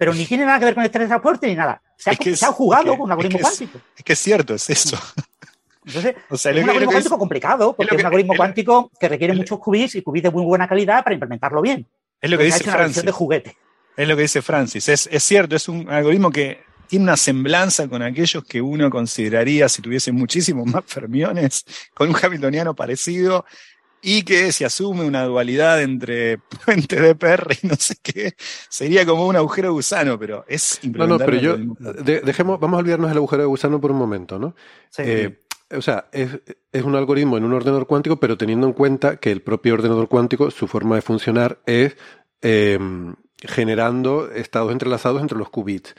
[0.00, 1.82] pero ni tiene nada que ver con el teletransporte ni nada.
[1.94, 3.78] Se ha, jugado con un algoritmo cuántico.
[3.94, 4.98] Es que es cierto, es eso.
[5.84, 9.96] Entonces, es un algoritmo cuántico complicado, porque es, un algoritmo cuántico que requiere muchos qubits
[9.96, 11.86] y qubits de muy buena calidad para implementarlo bien.
[12.18, 13.04] Es lo que dice Francis.
[13.04, 13.58] de juguete.
[13.94, 14.88] Es lo que dice Francis.
[14.88, 19.68] Es, es cierto, es un algoritmo que tiene una semblanza con aquellos que uno consideraría
[19.68, 23.44] si tuviese muchísimos más fermiones, con un hamiltoniano parecido,
[24.02, 28.34] y que se asume una dualidad entre puente de PR y no sé qué,
[28.68, 31.56] sería como un agujero gusano, pero es No, no, pero yo,
[32.24, 34.54] dejemos, vamos a olvidarnos del agujero de gusano por un momento, ¿no?
[34.98, 35.40] Eh,
[35.76, 36.40] o sea, es,
[36.72, 40.08] es, un algoritmo en un ordenador cuántico, pero teniendo en cuenta que el propio ordenador
[40.08, 41.96] cuántico, su forma de funcionar es
[42.42, 45.94] em, generando estados entrelazados entre los qubits.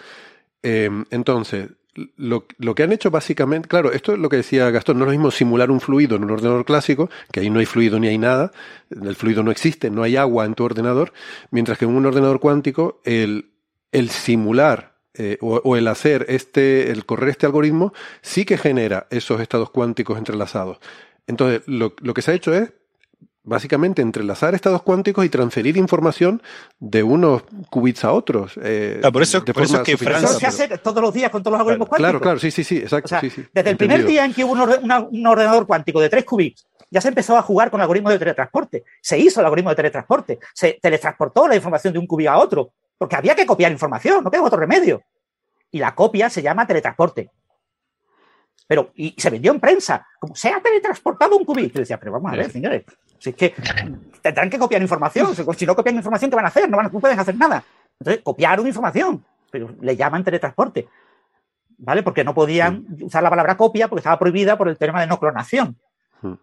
[0.61, 1.69] Em, entonces,
[2.15, 5.07] lo, lo, que han hecho básicamente, claro, esto es lo que decía Gastón, no es
[5.07, 8.07] lo mismo simular un fluido en un ordenador clásico, que ahí no hay fluido ni
[8.07, 8.51] hay nada,
[8.89, 11.13] el fluido no existe, no hay agua en tu ordenador,
[11.49, 13.51] mientras que en un ordenador cuántico el,
[13.91, 19.07] el simular eh, o, o, el hacer este, el correr este algoritmo, sí que genera
[19.09, 20.79] esos estados cuánticos entrelazados.
[21.27, 22.71] Entonces, lo, lo que se ha hecho es
[23.43, 26.41] básicamente entrelazar estados cuánticos y transferir información
[26.79, 28.59] de unos qubits a otros.
[28.61, 30.27] Eh, por eso, por eso es que Francia...
[30.27, 32.09] se hace todos los días con todos los algoritmos cuánticos.
[32.09, 33.15] Claro, claro, sí, sí, sí, exacto.
[33.53, 37.07] desde el primer día en que hubo un, ordenador cuántico de tres qubits, ya se
[37.07, 38.83] empezó a jugar con algoritmos de teletransporte.
[39.01, 40.39] Se hizo el algoritmo de teletransporte.
[40.53, 42.73] Se teletransportó la información de un qubit a otro.
[42.97, 45.01] Porque había que copiar información, no queda otro remedio.
[45.71, 47.31] Y la copia se llama teletransporte.
[48.67, 51.75] Pero, y se vendió en prensa, como se ha teletransportado un qubit.
[51.75, 52.83] Y decía, pero vamos a ver, señores,
[53.21, 53.53] si es que
[54.21, 55.35] tendrán que copiar información.
[55.35, 56.67] Si no copian información, ¿qué van a hacer?
[56.67, 57.63] No, van, pueden hacer nada.
[57.99, 60.87] Entonces, copiaron información, pero le llaman teletransporte.
[61.77, 62.01] ¿Vale?
[62.01, 65.19] Porque no podían usar la palabra copia porque estaba prohibida por el tema de no
[65.19, 65.77] clonación.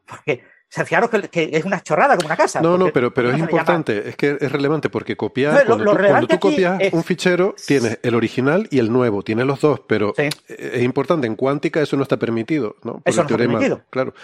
[0.06, 2.60] Porque se fijaron que, es una chorrada como una casa.
[2.60, 6.92] No, no, pero, pero es importante, es que es relevante porque copiar, cuando, tú, copias
[6.92, 11.36] un fichero, tienes el original y el nuevo, tienes los dos, pero es importante, en
[11.36, 13.02] cuántica eso no está permitido, ¿no?
[13.04, 13.82] eso no está permitido.
[13.90, 14.14] Claro.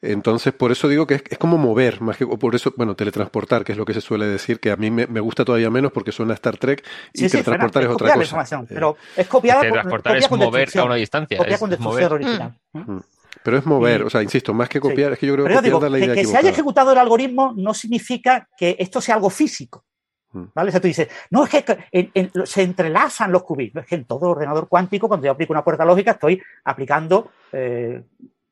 [0.00, 2.94] Entonces, por eso digo que es, es, como mover, más que o por eso, bueno,
[2.94, 5.70] teletransportar, que es lo que se suele decir, que a mí me, me gusta todavía
[5.70, 8.42] menos porque suena Star Trek y teletransportar es, otra cosa.
[8.42, 11.38] Eh, pero es copiar Teletransportar es mover a una distancia.
[11.38, 12.54] Copia con destrucción original.
[12.72, 12.92] Mm.
[12.92, 13.02] Mm.
[13.42, 15.80] Pero es mover, o sea, insisto, más que copiar, es que yo creo que digo,
[15.80, 19.30] la idea que, que se haya ejecutado el algoritmo no significa que esto sea algo
[19.30, 19.84] físico.
[20.32, 20.44] Mm.
[20.54, 20.68] ¿Vale?
[20.68, 22.10] O sea, tú dices, no, es que
[22.44, 23.76] se entrelazan los qubits.
[23.76, 28.02] Es que en todo ordenador cuántico, cuando yo aplico una puerta lógica, estoy aplicando eh,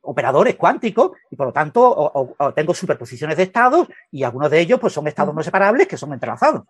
[0.06, 4.92] operadores cuánticos y por lo tanto tengo superposiciones de estados y algunos de ellos pues
[4.92, 6.62] son estados no separables que son entrelazados.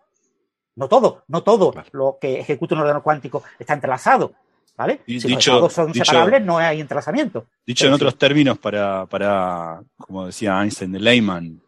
[0.75, 4.33] No todo, no todo lo que ejecuta un ordenador cuántico está entrelazado.
[4.75, 5.01] ¿Vale?
[5.07, 7.47] si los estados son separables, no hay entrelazamiento.
[7.65, 11.59] Dicho en otros términos, para, para, como decía Einstein de Lehman,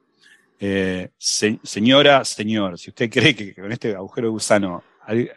[0.59, 4.83] eh, señora, señor, si usted cree que con este agujero de gusano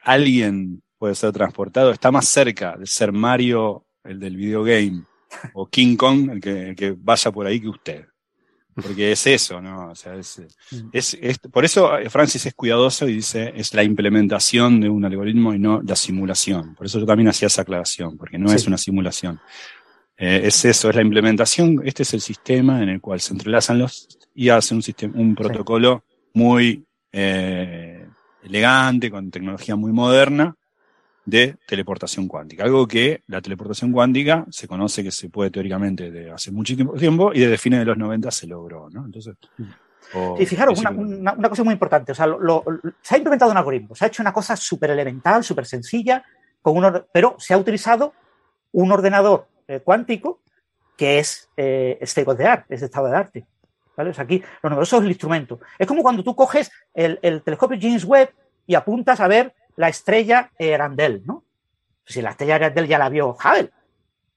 [0.03, 5.05] alguien puede ser transportado, está más cerca de ser Mario, el del videogame,
[5.55, 8.05] o King Kong el que, vaya por ahí que usted.
[8.75, 9.91] Porque es eso, ¿no?
[9.91, 10.41] O sea, es,
[10.71, 11.51] mm.
[11.51, 15.59] por eso eh, Francis es cuidadoso y dice es la implementación de un algoritmo y
[15.59, 16.75] no la simulación.
[16.75, 19.41] Por eso yo también hacía esa aclaración, porque no es una simulación.
[20.17, 21.83] Eh, es eso, es la implementación.
[21.85, 25.35] Este es el sistema en el cual se entrelazan los y hace un sistema, un
[25.35, 28.07] protocolo muy eh,
[28.43, 30.57] elegante, con tecnología muy moderna,
[31.25, 32.65] de teleportación cuántica.
[32.65, 37.33] Algo que la teleportación cuántica se conoce que se puede teóricamente de hace muchísimo tiempo
[37.33, 39.05] y desde fines de los 90 se logró, ¿no?
[39.05, 39.37] Entonces.
[40.39, 42.27] y fijaros, una, cosa muy importante, o sea,
[43.01, 46.25] se ha implementado un algoritmo, se ha hecho una cosa súper elemental, súper sencilla,
[46.61, 48.13] con uno, pero se ha utilizado
[48.73, 50.41] un ordenador eh, cuántico
[50.97, 53.47] que es eh, state of the art, es estado de arte.
[53.97, 54.11] ¿vale?
[54.11, 55.61] O sea, aquí lo novedoso es el instrumento.
[55.79, 58.31] Es como cuando tú coges el, el telescopio James Webb
[58.67, 61.45] y apuntas a ver la estrella Erandel, ¿no?
[62.05, 63.71] Si la estrella Erandel ya la vio Hubble,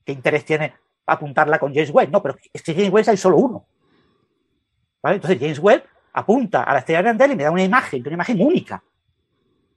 [0.03, 0.73] ¿qué interés tiene
[1.05, 2.11] apuntarla con James Webb?
[2.11, 3.65] No, pero es que James Webb hay solo uno.
[5.01, 5.15] ¿Vale?
[5.15, 5.83] Entonces James Webb
[6.13, 8.83] apunta a la estrella Erandel y me da una imagen, una imagen única.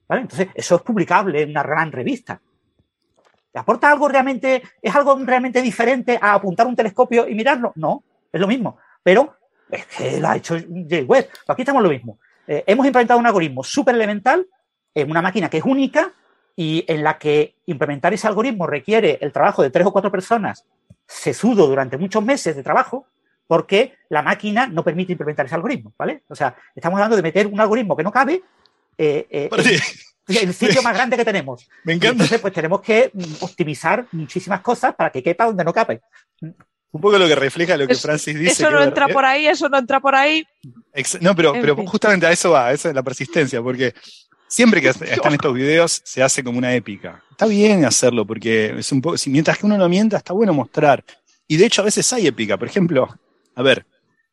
[0.09, 0.23] ¿vale?
[0.23, 2.41] Entonces, eso es publicable en una gran revista.
[3.53, 7.73] ¿Te aporta algo realmente, es algo realmente diferente a apuntar un telescopio y mirarlo?
[7.77, 8.79] No, es lo mismo.
[9.03, 9.37] Pero
[9.71, 10.57] es que lo ha hecho
[10.89, 11.29] Jay Webb.
[11.47, 12.19] Aquí estamos lo mismo.
[12.47, 14.47] Eh, hemos implementado un algoritmo súper elemental
[14.95, 16.13] en una máquina que es única
[16.57, 20.65] y en la que implementar ese algoritmo requiere el trabajo de tres o cuatro personas
[21.07, 23.07] sesudo durante muchos meses de trabajo
[23.47, 26.23] porque la máquina no permite implementar ese algoritmo, ¿vale?
[26.29, 28.43] O sea, estamos hablando de meter un algoritmo que no cabe
[28.99, 29.49] eh, eh,
[30.29, 31.67] en el sitio más grande que tenemos.
[31.85, 32.13] Me encanta.
[32.13, 36.03] entonces, pues tenemos que mm, optimizar muchísimas cosas para que quepa donde no cabe.
[36.91, 38.53] Un poco lo que refleja lo que Francis dice.
[38.53, 40.45] Eso no entra por ahí, eso no entra por ahí.
[41.21, 43.95] No, pero, pero justamente a eso va, a eso es la persistencia, porque
[44.49, 47.23] siempre que están estos videos se hace como una épica.
[47.31, 50.53] Está bien hacerlo, porque es un poco, si mientras que uno no mienta, está bueno
[50.53, 51.05] mostrar.
[51.47, 52.57] Y de hecho a veces hay épica.
[52.57, 53.09] Por ejemplo,
[53.55, 53.87] a ver,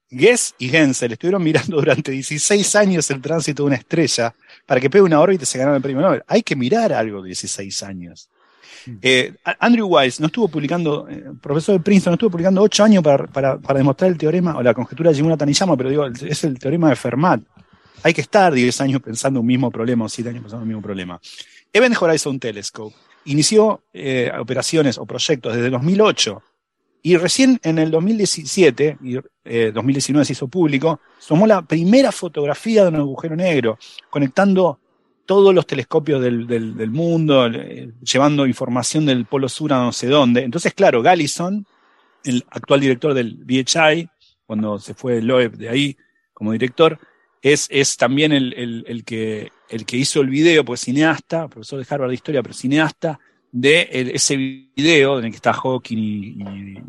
[0.09, 4.33] Guess y Gensel estuvieron mirando durante 16 años el tránsito de una estrella
[4.65, 6.23] para que pegue una órbita y se ganaron el premio Nobel.
[6.27, 8.29] Hay que mirar algo de 16 años.
[8.85, 8.97] Mm.
[9.01, 13.03] Eh, Andrew Weiss no estuvo publicando, eh, profesor de Princeton, no estuvo publicando 8 años
[13.03, 16.43] para, para, para, demostrar el teorema o la conjetura de Jimuna Taniyama, pero digo, es
[16.43, 17.41] el teorema de Fermat.
[18.03, 20.81] Hay que estar 10 años pensando un mismo problema o 7 años pensando un mismo
[20.81, 21.19] problema.
[21.73, 22.95] Event Horizon Telescope
[23.26, 26.41] inició eh, operaciones o proyectos desde 2008
[27.05, 32.81] y recién en el 2017, y, eh, 2019 se hizo público, tomó la primera fotografía
[32.81, 33.77] de un agujero negro,
[34.09, 34.80] conectando
[35.27, 40.07] todos los telescopios del, del, mundo, eh, llevando información del Polo Sur a no sé
[40.07, 40.41] dónde.
[40.41, 41.67] Entonces, claro, Gallison,
[42.23, 44.09] el actual director del BHI,
[44.47, 45.97] cuando se fue Loeb de ahí
[46.34, 46.99] como director,
[47.45, 51.77] es, es también el, el, el, que, el que hizo el video, pues cineasta, profesor
[51.77, 53.19] de Harvard de Historia, pero cineasta,
[53.51, 54.35] de ese
[54.76, 56.81] video en el que está Hawking y, y,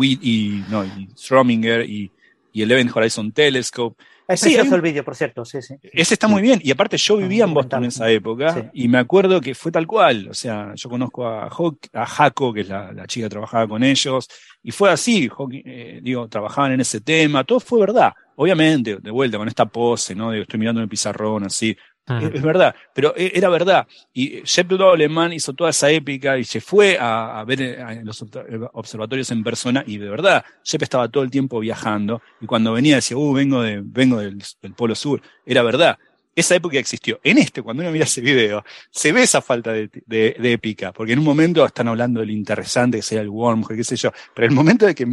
[0.00, 2.10] y, y, no, y Strominger y,
[2.52, 4.02] el Event Horizon Telescope.
[4.26, 5.76] Es sí, el vídeo, por cierto, sí, sí.
[5.82, 6.60] Ese está muy bien.
[6.62, 9.86] Y aparte yo vivía en Boston en esa época y me acuerdo que fue tal
[9.86, 10.28] cual.
[10.30, 13.68] O sea, yo conozco a, Hawk, a Jaco, que es la, la, chica que trabajaba
[13.68, 14.28] con ellos,
[14.64, 18.12] y fue así, Hawking, eh, digo, trabajaban en ese tema, todo fue verdad.
[18.36, 20.30] Obviamente, de vuelta, con esta pose, ¿no?
[20.30, 21.76] Digo, estoy mirando en el pizarrón así,
[22.08, 23.86] es, verdad, pero e, era verdad.
[24.12, 28.24] Y Shep Alemán hizo toda esa épica y se fue a, ver eh, los
[28.72, 32.96] observatorios en persona y de verdad, Shep estaba todo el tiempo viajando y cuando venía
[32.96, 34.42] decía, uh, vengo, de, vengo del,
[34.76, 35.22] Polo Sur.
[35.46, 35.96] Era verdad.
[36.34, 37.20] Esa época existió.
[37.22, 41.18] En este, cuando uno mira ese video, se ve esa falta de, épica, porque en
[41.18, 44.54] un momento están hablando del interesante que sea el wormhole, qué sé yo, pero el
[44.54, 45.06] momento de que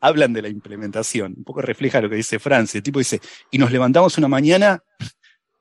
[0.00, 2.78] hablan de la implementación, un poco refleja lo que dice Francia.
[2.78, 3.20] El tipo dice,
[3.50, 4.82] y nos levantamos una mañana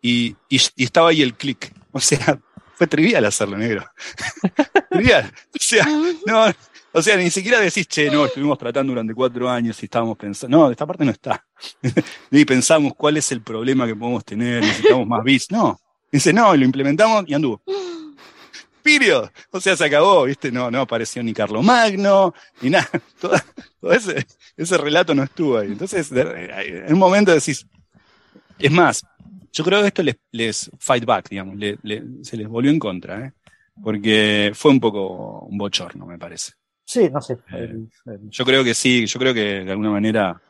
[0.01, 1.73] y, y, estaba ahí el clic.
[1.91, 2.39] O sea,
[2.75, 3.85] fue trivial hacerlo negro.
[4.89, 5.31] trivial.
[5.53, 5.85] O sea,
[6.25, 6.45] no,
[6.93, 10.57] o sea, ni siquiera decís, che, no, estuvimos tratando durante cuatro años y estábamos pensando.
[10.57, 11.45] No, esta parte no está.
[12.31, 15.51] Ni pensamos cuál es el problema que podemos tener, necesitamos más bits.
[15.51, 15.79] No.
[16.11, 17.61] Dice, no, lo implementamos y anduvo.
[18.83, 19.29] Period.
[19.51, 20.51] O sea, se acabó, ¿viste?
[20.51, 22.89] No, no apareció ni Carlo Magno, ni nada.
[23.21, 23.35] Todo,
[23.93, 24.25] ese,
[24.57, 25.67] ese relato no estuvo ahí.
[25.67, 27.65] Entonces, en un momento decís,
[28.59, 29.03] es más,
[29.53, 31.55] yo creo que esto les, les fight back, digamos,
[32.23, 33.33] se les volvió en contra, ¿eh?
[33.81, 36.53] porque fue un poco un bochorno, me parece.
[36.91, 37.37] Sí, no sé.
[37.53, 37.73] Eh,
[38.29, 40.41] yo creo que sí, yo creo que de alguna manera,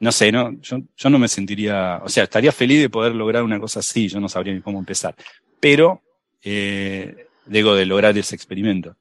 [0.00, 3.42] no sé, no, yo, yo no me sentiría, o sea, estaría feliz de poder lograr
[3.42, 5.14] una cosa así, yo no sabría ni cómo empezar,
[5.60, 6.00] pero
[6.42, 8.96] eh, digo de lograr ese experimento.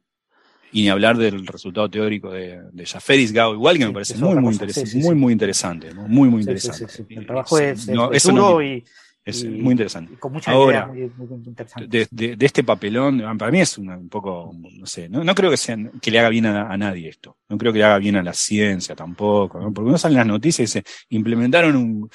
[0.73, 4.35] Y ni hablar del resultado teórico de, de Jaferis Gao, igual que me parece muy,
[4.35, 7.05] muy, interesante, muy, muy interesante, muy, muy interesante.
[7.07, 8.83] El trabajo es, es, duro y,
[9.25, 10.15] es muy interesante.
[10.19, 11.87] con mucha Ahora, idea muy, muy interesante.
[11.87, 15.49] De, de, de, este papelón, para mí es un poco, no sé, no, no creo
[15.49, 17.35] que, sea, que le haga bien a, a, nadie esto.
[17.49, 19.59] No creo que le haga bien a la ciencia tampoco.
[19.59, 19.73] ¿no?
[19.73, 22.09] Porque uno sale en las noticias y dice, implementaron un,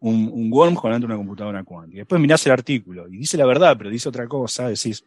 [0.00, 1.98] un, un wormhole ante una computadora cuántica.
[1.98, 5.04] Después mirás el artículo y dice la verdad, pero dice otra cosa, decís,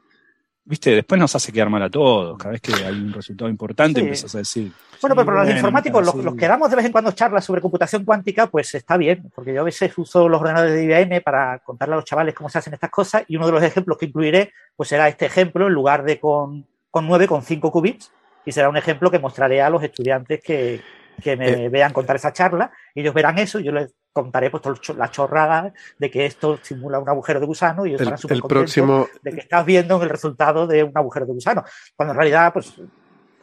[0.66, 2.38] viste, después nos hace quedar mal a todos.
[2.38, 4.06] Cada vez que hay un resultado importante sí.
[4.06, 4.72] empiezas a decir.
[5.02, 7.62] Bueno, pero para los informáticos, los, los, que damos de vez en cuando charlas sobre
[7.62, 11.60] computación cuántica, pues está bien, porque yo a veces uso los ordenadores de IBM para
[11.60, 14.08] contarle a los chavales cómo se hacen estas cosas, y uno de los ejemplos que
[14.08, 18.12] incluiré, pues será este ejemplo, en lugar de con, con 9, con 5 qubits,
[18.46, 20.82] y será un ejemplo que mostraré a los estudiantes que,
[21.22, 21.70] que me eh.
[21.70, 24.64] vean contar esa charla, y ellos verán eso, y yo les contaré pues
[24.96, 29.10] la chorrada de que esto simula un agujero de gusano y estarán súper próximo...
[29.22, 31.66] de que estás viendo el resultado de un agujero de gusano.
[31.98, 32.76] Cuando en realidad, pues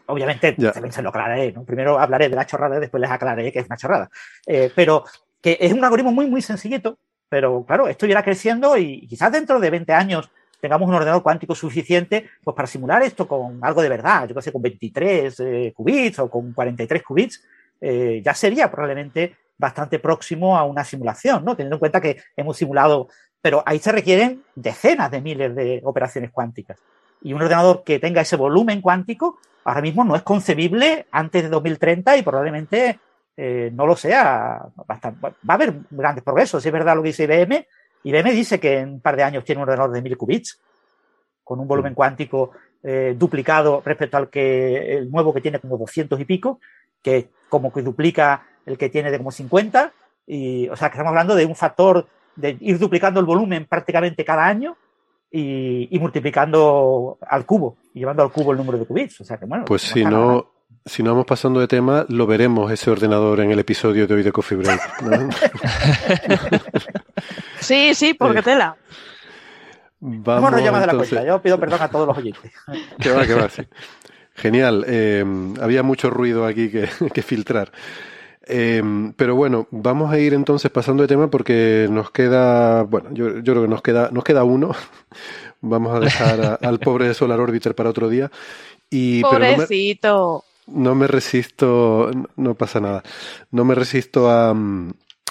[0.07, 0.73] obviamente ya.
[0.73, 1.63] también se lo aclararé, ¿no?
[1.65, 4.09] Primero hablaré de la chorrada y después les aclararé que es una chorrada.
[4.47, 5.05] Eh, pero
[5.43, 9.61] que es un algoritmo muy, muy sencillito, pero claro, esto irá creciendo y quizás dentro
[9.61, 13.91] de 20 años tengamos un ordenador cuántico suficiente pues para simular esto con algo de
[13.91, 17.45] verdad, yo qué sé, con 23 eh, qubits o con 43 qubits,
[17.79, 21.57] eh, ya sería probablemente bastante próximo a una simulación, ¿no?
[21.57, 23.09] Teniendo en cuenta que hemos simulado
[23.43, 26.79] pero ahí se requieren decenas de miles de operaciones cuánticas.
[27.23, 31.49] Y un ordenador que tenga ese volumen cuántico ahora mismo no es concebible antes de
[31.49, 33.01] 2030 y probablemente
[33.37, 34.65] eh, no lo sea.
[34.89, 36.63] Va a, haber grandes progresos.
[36.63, 37.67] Si es verdad lo que dice IBM,
[38.05, 40.61] IBM dice que en un par de años tiene un ordenador de mil qubits
[41.43, 42.53] con un volumen cuántico
[42.85, 46.61] eh, duplicado respecto al que el nuevo que tiene como 200 y pico,
[47.03, 49.93] que como que duplica el que tiene de como 50.
[50.27, 52.07] Y, o sea, que estamos hablando de un factor
[52.37, 54.77] de ir duplicando el volumen prácticamente cada año
[55.31, 59.21] y, multiplicando al cubo y llevando al cubo el número de qubits.
[59.21, 59.65] O sea que bueno.
[59.65, 60.53] Pues si no,
[60.85, 64.23] si no vamos pasando de tema, lo veremos ese ordenador en el episodio de hoy
[64.23, 64.81] de Coffee Break.
[67.61, 68.77] sí, sí, porque tela.
[70.01, 71.25] Vamos, no llamas de la cuenta.
[71.25, 72.53] Yo pido perdón a todos los oyentes.
[72.99, 73.63] que va, que va, sí.
[74.35, 74.85] Genial.
[74.87, 75.25] Eh,
[75.61, 77.73] había mucho ruido aquí que, que filtrar.
[78.45, 83.39] Em, pero bueno, vamos a ir entonces pasando de tema porque nos queda, bueno, yo,
[83.39, 84.75] yo creo que nos queda, nos queda uno.
[85.61, 88.31] vamos a dejar al pobre Solar Orbiter para otro día.
[88.91, 90.45] Y, Pobrecito.
[90.67, 93.03] no, me, resisto, no pasa nada.
[93.51, 94.55] No me resisto a,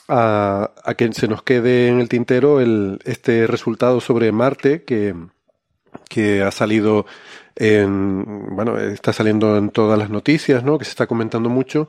[0.08, 5.14] a, a, que se nos quede en el tintero el, este resultado sobre Marte que,
[6.10, 7.06] que ha salido
[7.56, 10.78] en, bueno, está saliendo en todas las noticias, ¿no?
[10.78, 11.88] Que se está comentando mucho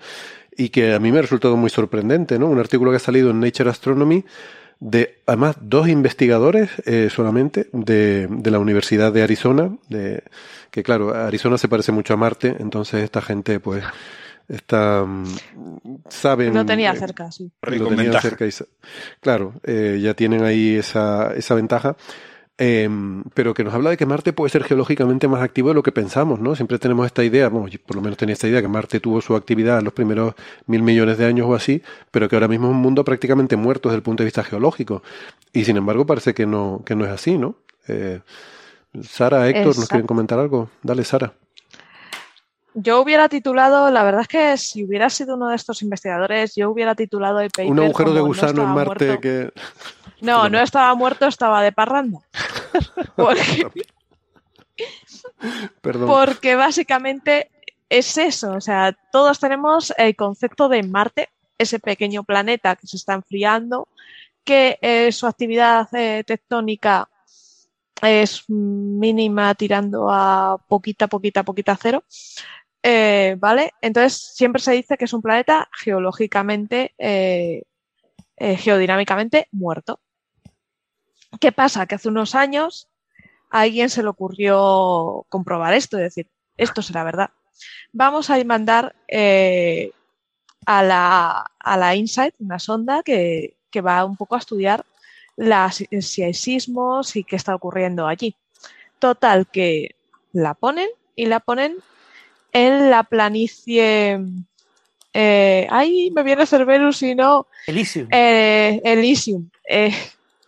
[0.56, 2.48] y que a mí me ha resultado muy sorprendente, ¿no?
[2.48, 4.24] Un artículo que ha salido en Nature Astronomy
[4.80, 10.24] de, además, dos investigadores eh, solamente de, de, la Universidad de Arizona, de,
[10.72, 13.84] que claro, Arizona se parece mucho a Marte, entonces esta gente, pues,
[14.48, 15.24] está, mm,
[16.08, 16.52] saben...
[16.52, 17.52] Lo tenía cerca, sí.
[17.62, 18.50] Lo tenía cerca y,
[19.20, 21.96] claro, eh, ya tienen ahí esa, esa ventaja.
[22.64, 25.82] Em, pero que nos habla de que Marte puede ser geológicamente más activo de lo
[25.82, 26.54] que pensamos, ¿no?
[26.54, 29.34] Siempre tenemos esta idea, bueno, por lo menos tenía esta idea, que Marte tuvo su
[29.34, 30.34] actividad en los primeros
[30.66, 31.82] mil millones de años o así,
[32.12, 35.02] pero que ahora mismo es un mundo prácticamente muerto desde el punto de vista geológico.
[35.52, 37.56] Y sin embargo parece que no, que no es así, ¿no?
[37.88, 38.20] Eh,
[39.02, 40.70] Sara, Héctor, ¿nos quieren comentar algo?
[40.84, 41.32] Dale, Sara.
[42.74, 46.70] Yo hubiera titulado, la verdad es que si hubiera sido uno de estos investigadores, yo
[46.70, 47.72] hubiera titulado el paper.
[47.72, 49.50] Un agujero de gusano en Marte que.
[50.22, 52.20] No, no estaba muerto, estaba de parranda.
[53.16, 53.66] Porque,
[55.80, 56.08] Perdón.
[56.08, 57.50] porque básicamente
[57.88, 58.52] es eso.
[58.52, 61.28] O sea, todos tenemos el concepto de Marte,
[61.58, 63.88] ese pequeño planeta que se está enfriando,
[64.44, 67.08] que eh, su actividad eh, tectónica
[68.00, 72.04] es mínima tirando a poquita, poquita, poquita cero.
[72.82, 73.72] Eh, ¿Vale?
[73.80, 76.94] Entonces siempre se dice que es un planeta geológicamente,
[78.38, 80.00] geodinámicamente muerto.
[81.40, 81.86] ¿Qué pasa?
[81.86, 82.88] Que hace unos años
[83.50, 87.30] a alguien se le ocurrió comprobar esto, es decir, esto será verdad.
[87.92, 89.92] Vamos a mandar eh,
[90.66, 94.84] a, la, a la InSight una sonda que, que va un poco a estudiar
[95.36, 98.36] las, si hay sismos y qué está ocurriendo allí.
[98.98, 99.96] Total, que
[100.32, 101.76] la ponen y la ponen
[102.52, 104.20] en la planicie.
[105.12, 107.46] Eh, ay, me viene Cerberus y no.
[107.66, 108.08] Elysium.
[108.10, 109.50] Eh, Elysium.
[109.68, 109.94] Eh,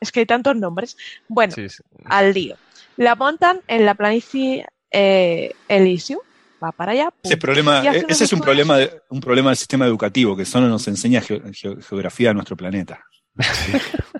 [0.04, 0.96] es que hay tantos nombres.
[1.28, 1.82] Bueno, Sí, sí.
[2.04, 2.56] al lío.
[2.96, 6.20] La montan en la planicie eh, Elysium.
[6.62, 7.10] Va para allá.
[7.10, 7.20] pum.
[7.24, 11.20] Ese, problema, es un problema, de- un problema del sistema educativo, que solo nos enseña
[11.20, 13.04] geo- geo- geografía de nuestro planeta.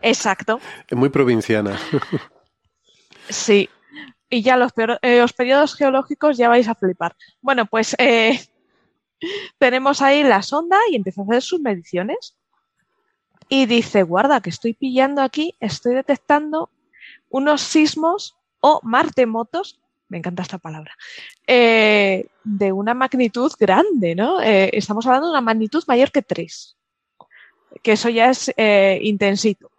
[0.03, 0.61] Exacto.
[0.89, 1.79] Es muy provinciana.
[3.29, 3.69] Sí.
[4.29, 7.15] Y ya los, peor- eh, los periodos geológicos ya vais a flipar.
[7.41, 8.41] Bueno, pues eh,
[9.59, 12.37] tenemos ahí la sonda y empieza a hacer sus mediciones.
[13.49, 16.71] Y dice, guarda, que estoy pillando aquí, estoy detectando
[17.31, 20.93] unos sismos o martemotos, me encanta esta palabra,
[21.47, 24.41] eh, de una magnitud grande, ¿no?
[24.41, 26.77] Eh, estamos hablando de una magnitud mayor que 3.
[27.83, 29.71] Que eso ya es eh, intensito.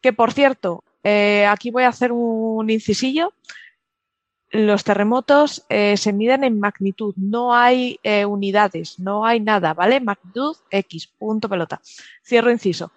[0.00, 3.32] Que por cierto, aquí voy a hacer un incisillo.
[4.50, 10.00] Los terremotos se miden en magnitud, no hay unidades, no hay nada, ¿vale?
[10.00, 11.80] Magnitud X, punto pelota.
[12.22, 12.92] Cierro inciso.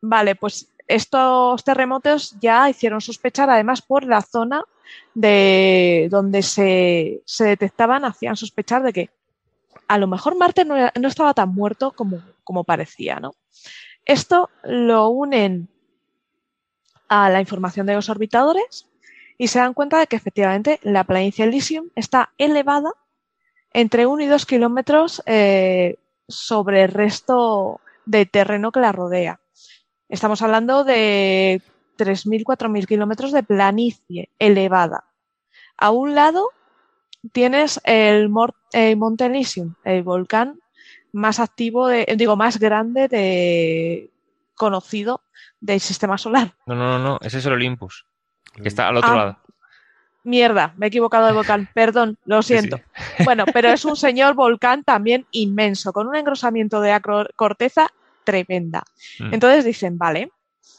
[0.00, 4.64] Vale, pues estos terremotos ya hicieron sospechar, además por la zona
[5.14, 9.10] de donde se, se detectaban, hacían sospechar de que
[9.86, 13.34] a lo mejor Marte no, no estaba tan muerto como, como parecía, ¿no?
[14.04, 15.68] Esto lo unen
[17.08, 18.86] a la información de los orbitadores
[19.36, 22.92] y se dan cuenta de que efectivamente la planicie Elysium está elevada
[23.72, 25.96] entre 1 y 2 kilómetros eh,
[26.26, 29.40] sobre el resto de terreno que la rodea.
[30.08, 31.60] Estamos hablando de
[31.98, 35.04] 3.000, 4.000 kilómetros de planicie elevada.
[35.76, 36.50] A un lado
[37.32, 40.60] tienes el, Monte Elysium, el volcán
[41.12, 44.10] más activo, de, digo, más grande de
[44.54, 45.22] conocido
[45.60, 46.54] del sistema solar.
[46.66, 48.06] No, no, no, no, ese es el Olympus,
[48.54, 49.38] que está al otro Ah, lado.
[50.24, 52.80] Mierda, me he equivocado de volcán, perdón, lo siento.
[53.24, 57.00] Bueno, pero es un señor volcán también inmenso, con un engrosamiento de
[57.34, 57.88] corteza
[58.28, 58.84] tremenda.
[59.20, 59.32] Mm.
[59.32, 60.30] Entonces dicen, vale,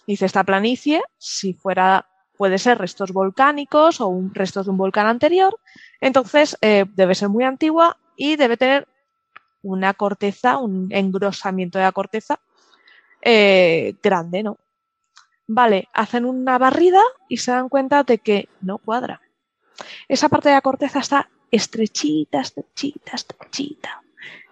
[0.05, 5.07] dice esta planicie, si fuera, puede ser restos volcánicos o un, restos de un volcán
[5.07, 5.59] anterior,
[5.99, 8.87] entonces eh, debe ser muy antigua y debe tener
[9.63, 12.39] una corteza, un engrosamiento de la corteza
[13.21, 14.57] eh, grande, ¿no?
[15.47, 19.21] Vale, hacen una barrida y se dan cuenta de que no cuadra.
[20.07, 24.03] Esa parte de la corteza está estrechita, estrechita, estrechita.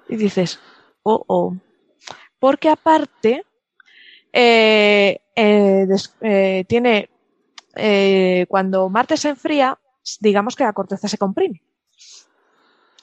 [0.09, 0.59] Y dices,
[1.03, 1.55] oh, oh.
[2.39, 3.45] Porque aparte,
[4.33, 5.87] eh, eh,
[6.21, 7.09] eh, tiene,
[7.75, 9.77] eh, cuando Marte se enfría,
[10.19, 11.61] digamos que la corteza se comprime.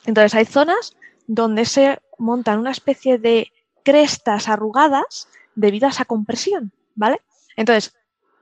[0.07, 0.97] Entonces hay zonas
[1.27, 3.51] donde se montan una especie de
[3.83, 7.21] crestas arrugadas debido a esa compresión, ¿vale?
[7.57, 7.95] Entonces,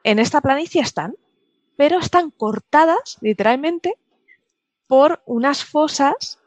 [0.05, 1.15] en esta planicie están,
[1.77, 3.97] pero están cortadas literalmente
[4.87, 6.39] por unas fosas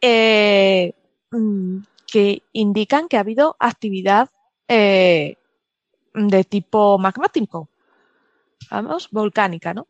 [0.00, 0.94] eh,
[1.30, 4.30] mm, que indican que ha habido actividad
[4.68, 5.36] eh,
[6.14, 7.68] de tipo magmático,
[8.70, 9.88] vamos, volcánica, ¿no?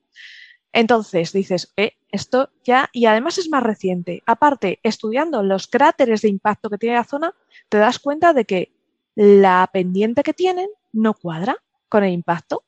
[0.73, 4.23] Entonces dices, eh, esto ya, y además es más reciente.
[4.27, 7.35] Aparte, estudiando los cráteres de impacto que tiene la zona,
[7.69, 8.73] te das cuenta de que
[9.15, 11.57] la pendiente que tienen no cuadra
[11.89, 12.65] con el impacto.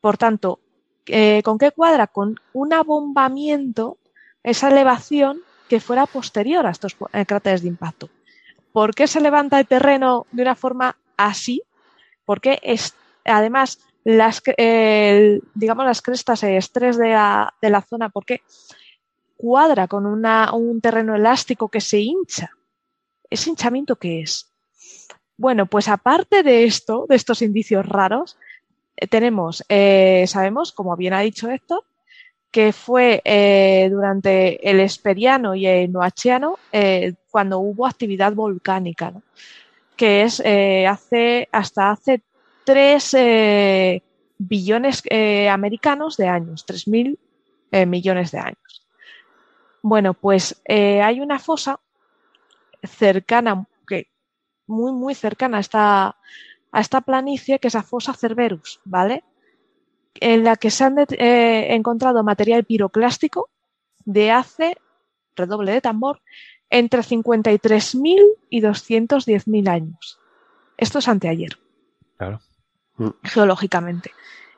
[0.00, 0.58] Por tanto,
[1.06, 2.08] eh, ¿con qué cuadra?
[2.08, 3.98] Con un abombamiento,
[4.42, 8.10] esa elevación que fuera posterior a estos eh, cráteres de impacto.
[8.72, 11.62] ¿Por qué se levanta el terreno de una forma así?
[12.24, 12.94] Porque es,
[13.24, 14.42] además las,
[15.54, 18.40] digamos, las crestas, el estrés de la, de la zona, porque
[19.36, 22.50] cuadra con una- un terreno elástico que se hincha.
[23.28, 24.52] ¿Ese hinchamiento qué es?
[25.36, 28.38] Bueno, pues aparte de esto, de estos indicios raros,
[28.96, 31.84] eh, tenemos, eh, sabemos, como bien ha dicho Héctor,
[32.52, 39.14] que fue eh, durante el Esperiano y el Noachiano eh, cuando hubo actividad volcánica,
[39.96, 42.22] que es eh, hace, hasta hace
[42.64, 44.02] 3 eh,
[44.38, 47.18] billones eh, americanos de años, 3.000
[47.70, 48.86] eh, millones de años.
[49.80, 51.80] Bueno, pues hay una fosa
[52.84, 54.08] cercana, que
[54.66, 56.16] muy, muy cercana a esta,
[56.70, 59.24] a esta planicie, que es la fosa Cerberus, ¿vale?
[60.20, 63.48] En la que se han eh, encontrado material piroclástico
[64.04, 64.76] de hace,
[65.34, 66.20] redoble de tambor,
[66.70, 70.18] entre 53.000 y 210.000 años.
[70.76, 71.58] Esto es anteayer,
[72.16, 72.40] Claro.
[73.22, 74.12] geológicamente.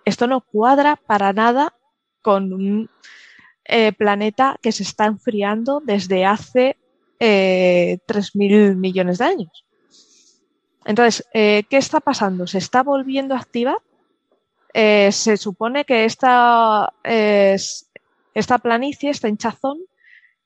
[0.04, 1.74] Esto no cuadra para nada
[2.22, 2.90] con un
[3.64, 6.76] eh, planeta que se está enfriando desde hace
[7.18, 9.64] eh, 3.000 millones de años.
[10.84, 12.46] Entonces, eh, ¿qué está pasando?
[12.46, 13.78] ¿Se está volviendo a activar?
[14.76, 17.88] Eh, se supone que esta, es-
[18.34, 19.78] esta planicie, este hinchazón,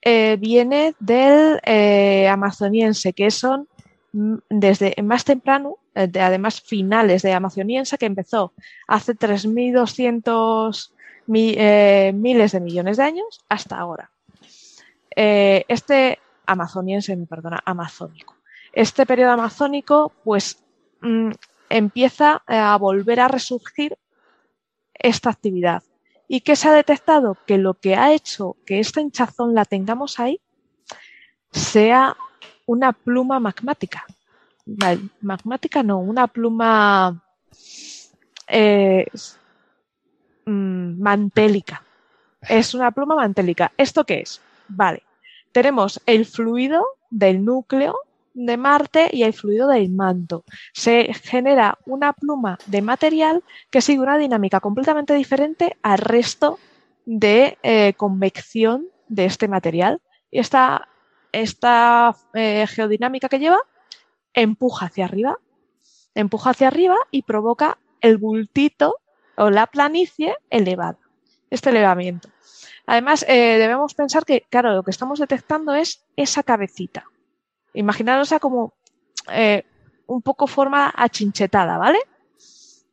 [0.03, 3.67] eh, viene del eh, amazoniense, que son
[4.13, 8.53] mm, desde más temprano, de- además finales de amazoniense, que empezó
[8.87, 10.93] hace 3.200
[11.27, 14.11] mi- eh, miles de millones de años hasta ahora.
[15.17, 18.37] Este amazoniense, me perdona, amazónico.
[18.73, 20.63] Este periodo amazónico, pues,
[21.01, 21.31] mm,
[21.71, 23.97] empieza a volver a resurgir
[24.99, 25.83] esta actividad.
[26.27, 27.37] ¿Y qué se ha detectado?
[27.47, 30.41] Que lo que ha hecho que esta hinchazón la tengamos ahí
[31.51, 32.17] sea
[32.67, 34.05] una pluma magmática.
[35.23, 37.25] Magmática no, una pluma
[38.47, 39.07] eh,
[40.45, 41.83] mm, mantélica.
[42.43, 43.73] Es una pluma mantélica.
[43.79, 44.43] ¿Esto qué es?
[44.69, 45.03] Vale,
[45.53, 47.97] tenemos el fluido del núcleo
[48.35, 50.45] de Marte y el fluido del manto.
[50.73, 56.59] Se genera una pluma de material que sigue una dinámica completamente diferente al resto
[57.05, 60.01] de eh, convección de este material.
[60.31, 60.89] Y esta,
[61.33, 63.61] esta eh, geodinámica que lleva
[64.35, 65.39] empuja hacia arriba,
[66.15, 68.97] empuja hacia arriba y provoca el bultito
[69.37, 70.99] o la planicie elevada,
[71.51, 72.29] este elevamiento.
[72.87, 77.05] Además, eh, debemos pensar que, claro, lo que estamos detectando es esa cabecita.
[77.79, 78.75] Imaginaros como
[79.31, 79.65] eh,
[80.09, 82.01] un poco forma achinchetada, ¿vale?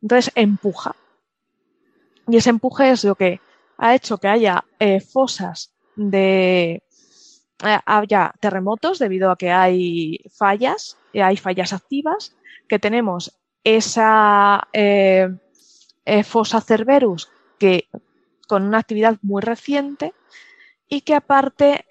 [0.00, 0.94] Entonces empuja.
[2.28, 3.40] Y ese empuje es lo que
[3.78, 6.84] ha hecho que haya eh, fosas de.
[7.64, 12.36] eh, haya terremotos debido a que hay fallas, hay fallas activas,
[12.68, 14.68] que tenemos esa
[16.22, 17.88] fosa Cerberus que
[18.46, 20.14] con una actividad muy reciente
[20.88, 21.84] y que aparte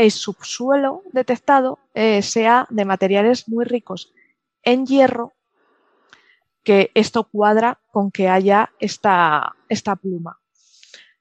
[0.00, 4.14] el subsuelo detectado eh, sea de materiales muy ricos
[4.62, 5.34] en hierro
[6.64, 10.38] que esto cuadra con que haya esta, esta pluma.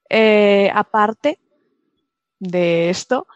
[0.09, 1.39] Eh, aparte
[2.39, 3.27] de esto,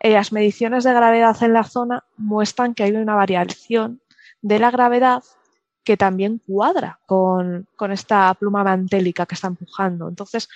[0.00, 4.00] eh, las mediciones de gravedad en la zona muestran que hay una variación
[4.40, 5.22] de la gravedad
[5.84, 10.08] que también cuadra con, esta pluma mantélica que está empujando.
[10.08, 10.48] Entonces,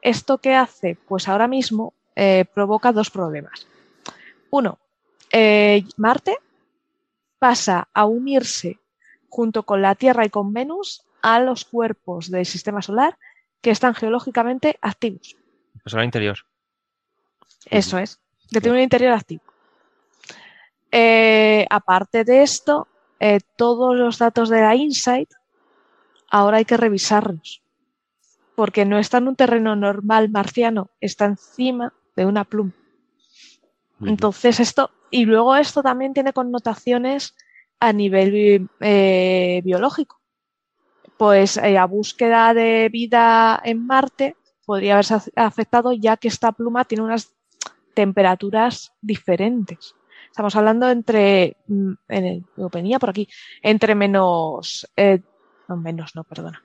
[0.00, 0.96] ¿esto qué hace?
[1.06, 1.92] Pues ahora mismo
[2.54, 3.66] provoca dos problemas.
[4.54, 4.78] Uno,
[5.96, 6.38] Marte
[7.40, 8.78] pasa a unirse
[9.28, 13.18] junto con la Tierra y con Venus a los cuerpos del sistema solar
[13.60, 15.36] que están geológicamente activos.
[15.84, 16.38] El solar interior.
[17.68, 19.42] Eso es, que tiene un interior activo.
[20.92, 22.86] Eh, aparte de esto,
[23.18, 25.30] eh, todos los datos de la Insight
[26.30, 27.60] ahora hay que revisarlos,
[28.54, 32.72] porque no está en un terreno normal marciano, está encima de una pluma.
[34.00, 37.34] Entonces esto, y luego esto también tiene connotaciones
[37.80, 40.20] a nivel eh, biológico.
[41.16, 46.84] Pues la eh, búsqueda de vida en Marte podría haberse afectado ya que esta pluma
[46.84, 47.34] tiene unas
[47.94, 49.94] temperaturas diferentes.
[50.26, 53.28] Estamos hablando entre, mm, en lo venía por aquí,
[53.62, 55.20] entre menos, eh,
[55.68, 56.64] no menos, no, perdona,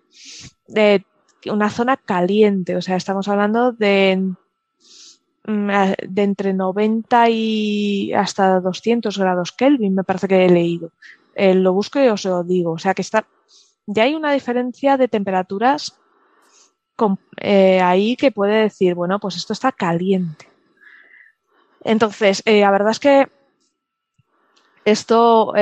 [0.68, 1.06] de
[1.46, 4.34] una zona caliente, o sea, estamos hablando de
[5.50, 10.92] de entre 90 y hasta 200 grados Kelvin, me parece que he leído.
[11.36, 12.74] Eh, lo busco y os lo digo.
[12.74, 13.26] O sea que está,
[13.86, 15.96] ya hay una diferencia de temperaturas
[17.38, 20.48] eh, ahí que puede decir, bueno, pues esto está caliente.
[21.84, 23.28] Entonces, eh, la verdad es que
[24.86, 25.54] esto,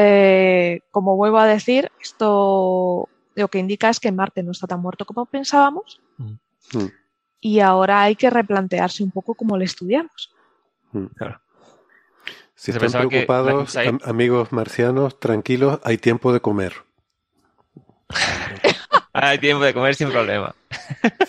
[0.92, 5.06] como vuelvo a decir, esto lo que indica es que Marte no está tan muerto
[5.06, 6.02] como pensábamos.
[6.18, 6.34] Mm.
[7.40, 10.34] Y ahora hay que replantearse un poco cómo lo estudiamos.
[10.92, 11.06] Mm.
[12.56, 16.74] Si están preocupados, amigos marcianos, tranquilos, hay tiempo de comer.
[19.14, 20.56] hay tiempo de comer sin problema.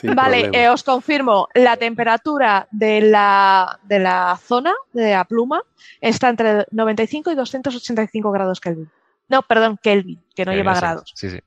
[0.14, 5.62] vale, eh, os confirmo, la temperatura de la, de la zona, de la pluma,
[6.00, 8.90] está entre 95 y 285 grados Kelvin.
[9.28, 11.12] No, perdón, Kelvin, que no lleva grados.
[11.14, 11.40] Sí, sí.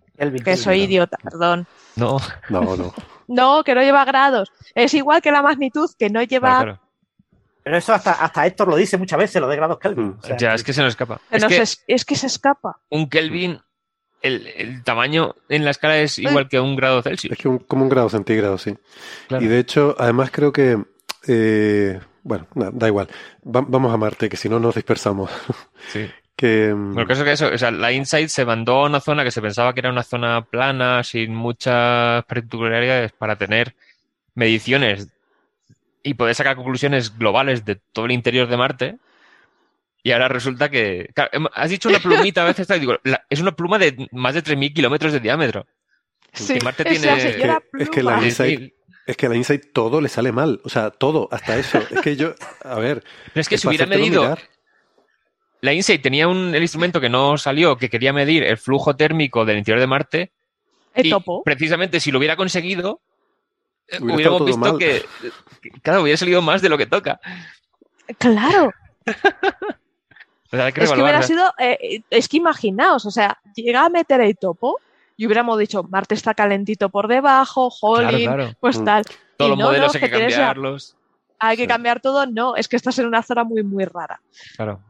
[0.43, 1.65] que soy idiota, perdón.
[1.95, 2.17] No.
[2.49, 2.93] No, no.
[3.31, 4.51] No, que no lleva grados.
[4.75, 6.81] Es igual que la magnitud, que no lleva.
[7.63, 10.07] Pero eso hasta, hasta Héctor lo dice muchas veces, lo de grados Kelvin.
[10.07, 10.37] Mm.
[10.37, 11.21] ya, es que se nos escapa.
[11.29, 12.79] Es, que, se escapa.
[12.89, 13.59] Un Kelvin,
[14.21, 17.31] el, tamaño en la escala es igual que un grado Celsius.
[17.31, 18.75] Es que como un grado centígrado, sí.
[19.29, 20.83] Y de hecho, además creo que.
[21.27, 23.07] Eh, bueno, da igual.
[23.43, 25.29] vamos a Marte, que si no nos dispersamos.
[25.87, 26.09] Sí.
[26.41, 29.29] Que, mm, bueno, que eso, o sea, la Insight se mandó a una zona que
[29.29, 33.75] se pensaba que era una zona plana, sin muchas particularidades, para tener
[34.33, 35.09] mediciones
[36.01, 38.97] y poder sacar conclusiones globales de todo el interior de Marte.
[40.01, 41.11] Y ahora resulta que.
[41.13, 42.97] Claro, has dicho una plumita a veces, digo,
[43.29, 45.67] es una pluma de más de 3.000 kilómetros de diámetro.
[46.33, 47.59] Sí, Marte tiene.
[47.77, 48.73] Es que la Insight.
[49.05, 50.59] Es que la Insight todo le sale mal.
[50.63, 51.79] O sea, todo, hasta eso.
[51.91, 52.33] Es que yo.
[52.63, 53.03] A ver.
[53.35, 54.35] es que si hubiera medido
[55.61, 59.45] la InSight tenía un, el instrumento que no salió, que quería medir el flujo térmico
[59.45, 60.31] del interior de Marte.
[60.93, 61.43] El topo.
[61.43, 62.99] Precisamente si lo hubiera conseguido,
[63.99, 65.05] hubiéramos visto que,
[65.81, 67.21] claro, hubiera salido más de lo que toca.
[68.17, 68.73] Claro.
[70.51, 74.79] es que hubiera sido, eh, es que imaginaos, o sea, llega a meter el topo
[75.15, 78.83] y hubiéramos dicho, Marte está calentito por debajo, Jolín, pues mm.
[78.83, 79.03] tal.
[79.37, 80.95] Todos los modelos hay que cambiarlos.
[81.39, 84.19] hay que cambiar todo, no, es que estás en una zona muy, muy rara.
[84.55, 84.81] Claro.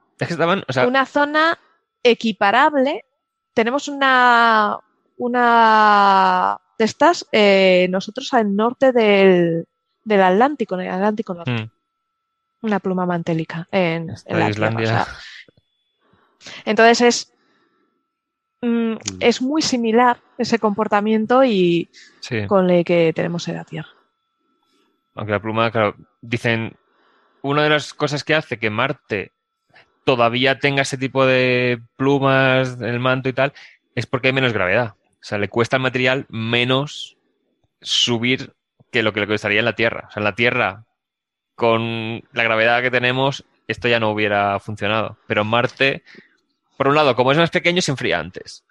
[0.87, 1.57] Una zona
[2.03, 3.05] equiparable.
[3.53, 4.79] Tenemos una,
[5.17, 9.67] una de estas, eh, nosotros al norte del,
[10.03, 11.51] del Atlántico, en el Atlántico Norte.
[11.51, 11.71] Mm.
[12.63, 15.07] Una pluma mantélica en, la Islandia.
[16.65, 17.33] entonces es,
[18.61, 21.89] mm, es muy similar ese comportamiento y
[22.47, 23.89] con el que tenemos en la Tierra.
[25.15, 26.77] Aunque la pluma, claro, dicen,
[27.41, 29.31] una de las cosas que hace que Marte
[30.03, 33.53] todavía tenga ese tipo de plumas en el manto y tal,
[33.95, 34.95] es porque hay menos gravedad.
[34.97, 37.17] O sea, le cuesta al material menos
[37.81, 38.53] subir
[38.91, 40.05] que lo que le costaría en la Tierra.
[40.09, 40.85] O sea, en la Tierra,
[41.55, 45.17] con la gravedad que tenemos, esto ya no hubiera funcionado.
[45.27, 46.03] Pero en Marte,
[46.77, 48.65] por un lado, como es más pequeño, se enfría antes.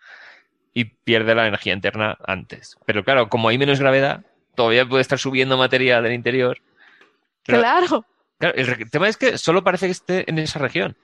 [0.74, 2.76] Y pierde la energía interna antes.
[2.86, 6.58] Pero claro, como hay menos gravedad, todavía puede estar subiendo materia del interior.
[7.44, 8.04] claro.
[8.38, 10.96] Claro, el tema es que solo parece que esté en esa región.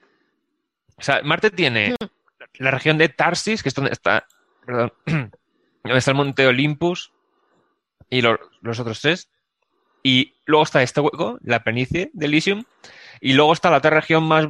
[0.98, 2.04] O sea, Marte tiene mm.
[2.58, 4.26] la región de Tarsis, que es donde está,
[4.64, 7.12] perdón, donde está el monte Olympus
[8.10, 9.30] y los otros tres.
[10.02, 12.64] Y luego está este hueco, la planicie de Elysium.
[13.20, 14.46] Y luego está la otra región más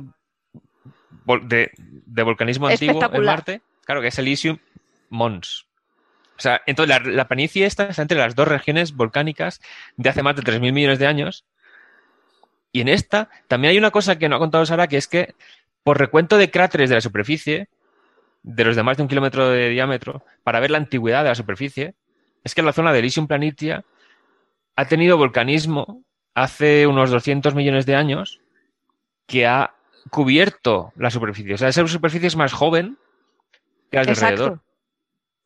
[1.43, 1.71] de,
[2.25, 3.63] volcanismo antiguo en Marte.
[3.85, 4.59] Claro, que es Elysium
[5.09, 5.67] Mons.
[6.37, 9.63] O sea, entonces la, la planicie esta está entre las dos regiones volcánicas
[9.97, 11.47] de hace más de 3.000 millones de años.
[12.73, 15.35] Y en esta también hay una cosa que no ha contado Sara, que es que
[15.87, 17.69] por recuento de cráteres de la superficie,
[18.43, 21.37] de los de más de un kilómetro de diámetro, para ver la antigüedad de la
[21.37, 21.95] superficie,
[22.43, 23.85] es que la zona de Elysium Planitia
[24.75, 26.03] ha tenido volcanismo
[26.35, 28.41] hace unos 200 millones de años
[29.29, 29.77] que ha
[30.11, 31.55] cubierto la superficie.
[31.55, 32.99] O sea, esa superficie es más joven
[33.93, 34.63] que alrededor.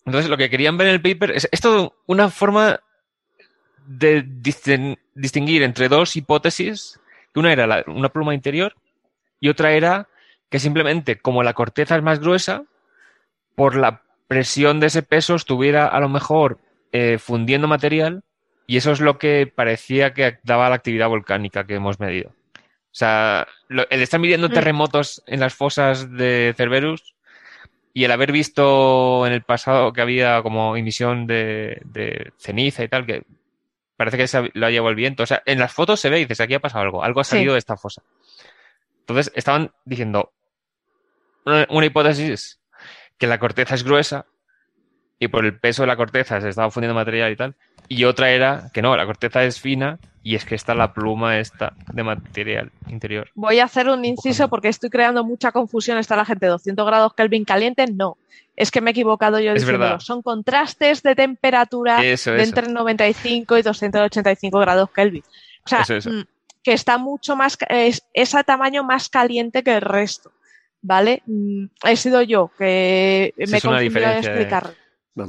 [0.07, 2.81] Entonces, lo que querían ver en el paper es, es todo una forma
[3.87, 4.25] de
[5.15, 6.99] distinguir entre dos hipótesis,
[7.35, 8.75] que una era una pluma interior
[9.39, 10.09] y otra era
[10.51, 12.65] que simplemente como la corteza es más gruesa,
[13.55, 16.59] por la presión de ese peso estuviera a lo mejor
[16.93, 18.23] eh, fundiendo material
[18.67, 22.31] y eso es lo que parecía que daba la actividad volcánica que hemos medido.
[22.31, 24.53] O sea, el estar midiendo mm.
[24.53, 27.15] terremotos en las fosas de Cerberus
[27.93, 33.07] y el haber visto en el pasado que había como emisión de, ceniza y tal,
[33.07, 33.23] que
[33.97, 35.23] parece que se lo ha llevado el viento.
[35.23, 37.25] O sea, en las fotos se ve y dices, aquí ha pasado algo, algo ha
[37.25, 38.03] salido de esta fosa.
[39.01, 40.33] Entonces estaban diciendo,
[41.69, 42.61] una, hipótesis
[43.19, 44.27] que la corteza es gruesa
[45.19, 47.55] y por el peso de la corteza se estaba fundiendo material y tal.
[47.89, 51.39] Y otra era que no, la corteza es fina y es que está la pluma
[51.39, 53.31] esta de material interior.
[53.35, 55.99] Voy a hacer un inciso porque estoy creando mucha confusión.
[55.99, 57.87] Está la gente 200 grados Kelvin caliente.
[57.87, 58.17] No,
[58.57, 60.01] es que me he equivocado yo diciendo.
[60.01, 65.25] Son contrastes de temperatura de entre 95 y 285 grados Kelvin.
[65.65, 66.23] O sea, mm,
[66.63, 70.31] que está mucho más, es, es a tamaño más caliente que el resto.
[70.83, 71.23] ¿Vale?
[71.27, 74.75] Mm, he sido yo que me he confundido a explicar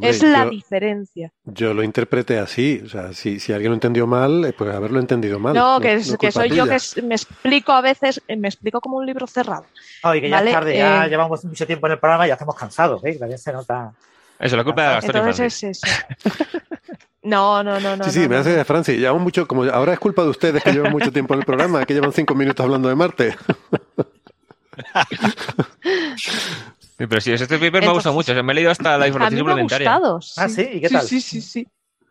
[0.01, 1.31] es la diferencia.
[1.43, 2.81] Yo lo interpreté así.
[2.85, 5.53] O sea, si, si alguien lo entendió mal, eh, pues haberlo entendido mal.
[5.53, 9.27] No, que, que soy yo que me explico a veces, me explico como un libro
[9.27, 9.65] cerrado.
[10.03, 12.33] Ay, que ya es tarde, ya eh, llevamos mucho tiempo en el programa y ya
[12.33, 13.15] estamos cansados, ¿eh?
[13.17, 13.93] También se nota.
[14.39, 15.87] Eso, la culpa de Entonces es eso.
[17.23, 18.03] No, no, no, no.
[18.05, 18.95] Sí, sí, me hace de Francia.
[18.95, 21.85] Llevamos mucho, como ahora es culpa de ustedes que llevan mucho tiempo en el programa,
[21.85, 23.35] que llevan cinco minutos hablando de Marte.
[26.97, 28.33] pero sí, este paper me ha gustado mucho.
[28.43, 29.99] me he leído hasta la información suplementaria.
[30.37, 31.01] Ah, sí, ¿y qué tal?
[31.01, 31.67] Sí, sí, sí.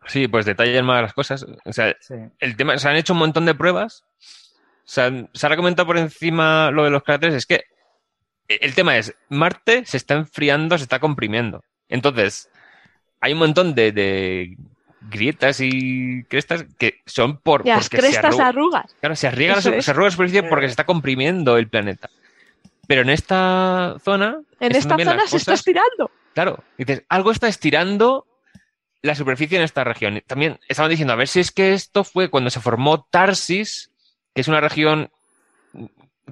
[0.06, 1.44] Sí, pues detallan más las cosas.
[1.64, 1.94] O sea,
[2.38, 4.04] el tema, se han hecho un montón de pruebas.
[4.20, 7.34] O sea, se ha comentado por encima lo de los cráteres.
[7.34, 7.64] Es que
[8.48, 11.62] el tema es, Marte se está enfriando, se está comprimiendo.
[11.88, 12.50] Entonces,
[13.20, 14.56] hay un montón de,
[15.02, 17.66] grietas y crestas que son por...
[17.66, 18.94] Las crestas arrugas.
[19.00, 22.10] Claro, se arruga, se arruga la superficie porque se está comprimiendo el planeta.
[22.90, 24.40] Pero en esta zona.
[24.58, 26.10] En esta zona se está estirando.
[26.34, 26.64] Claro.
[26.76, 28.26] Dices, algo está estirando
[29.00, 30.20] la superficie en esta región.
[30.26, 33.92] También estaban diciendo, a ver si es que esto fue cuando se formó Tarsis,
[34.34, 35.12] que es una región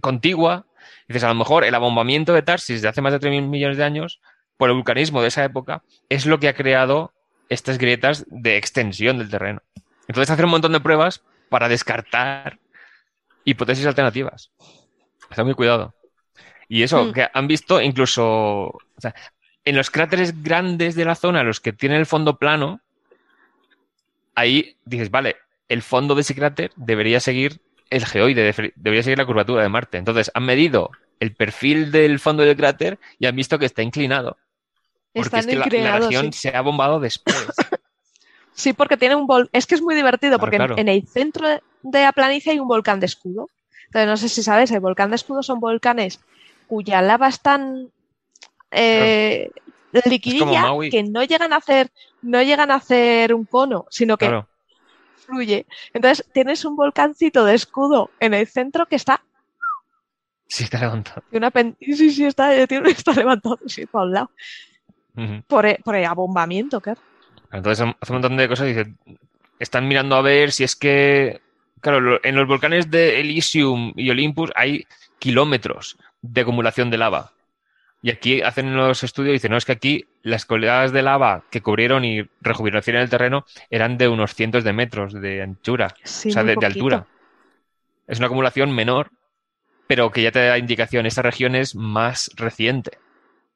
[0.00, 0.66] contigua.
[1.06, 3.84] Dices, a lo mejor el abombamiento de Tarsis de hace más de 3.000 millones de
[3.84, 4.20] años,
[4.56, 7.12] por el vulcanismo de esa época, es lo que ha creado
[7.50, 9.62] estas grietas de extensión del terreno.
[10.08, 12.58] Entonces, hacer un montón de pruebas para descartar
[13.44, 14.50] hipótesis alternativas.
[15.30, 15.94] Está muy cuidado.
[16.68, 17.12] Y eso, mm.
[17.12, 19.14] que han visto incluso, o sea,
[19.64, 22.80] en los cráteres grandes de la zona, los que tienen el fondo plano,
[24.34, 25.36] ahí dices, vale,
[25.68, 29.98] el fondo de ese cráter debería seguir el geoide, debería seguir la curvatura de Marte.
[29.98, 30.90] Entonces, han medido
[31.20, 34.36] el perfil del fondo del cráter y han visto que está inclinado.
[35.12, 37.36] Porque es que la, región se ha bombado después.
[38.52, 39.50] sí, porque tiene un volcán.
[39.52, 41.48] Es que es muy divertido, porque En, el centro
[41.82, 43.48] de la planicie hay un volcán de escudo.
[43.86, 46.20] Entonces, no sé si sabes, el volcán de escudo son volcanes
[46.68, 47.90] cuya lava es tan
[48.70, 49.50] eh,
[50.04, 51.90] liquidilla que no llegan a hacer,
[52.22, 54.42] no llegan a hacer un cono, sino que
[55.26, 55.66] fluye.
[55.92, 59.22] Entonces tienes un volcancito de escudo en el centro que está.
[60.46, 61.22] Sí, está levantado.
[61.80, 64.30] Sí, sí, está, está levantado, sí, por un lado.
[65.46, 67.00] por, el, por, el, abombamiento, claro.
[67.52, 68.94] Entonces hace un montón de cosas y dice,
[69.58, 71.40] están mirando a ver si es que,
[71.80, 74.86] claro, en los volcanes de Elysium y Olympus hay
[75.18, 77.32] kilómetros de acumulación de lava.
[78.00, 81.42] Y aquí hacen los estudios y dicen, no, es que aquí las coleadas de lava
[81.50, 86.06] que cubrieron y rejuvenecieron el terreno eran de unos cientos de metros de anchura, o
[86.06, 87.06] sea, de, altura.
[88.06, 89.10] Es una acumulación menor,
[89.88, 92.98] pero que ya te da indicación, esta región es más reciente.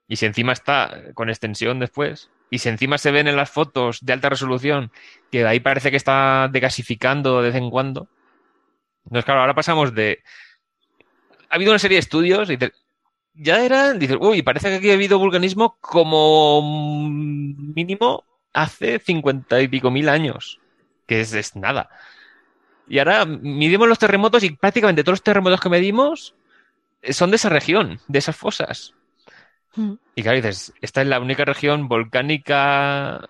[0.09, 4.01] Y si encima está con extensión después, y si encima se ven en las fotos
[4.03, 4.93] de alta resolución,
[5.31, 8.09] que ahí parece que está decasificando de vez en cuando.
[9.07, 10.23] Entonces, claro, ahora pasamos de
[11.49, 12.59] ha habido una serie de estudios y
[13.33, 19.69] ya era, dices, uy, parece que aquí ha habido vulcanismo como mínimo hace cincuenta y
[19.69, 20.61] pico mil años,
[21.07, 21.89] que es, nada.
[22.87, 26.35] Y ahora midimos los terremotos y prácticamente todos los terremotos que medimos
[27.13, 28.93] son de esa región, de esas fosas.
[29.75, 29.94] Hmm.
[30.15, 33.28] Y claro, dices, esta es la única región volcánica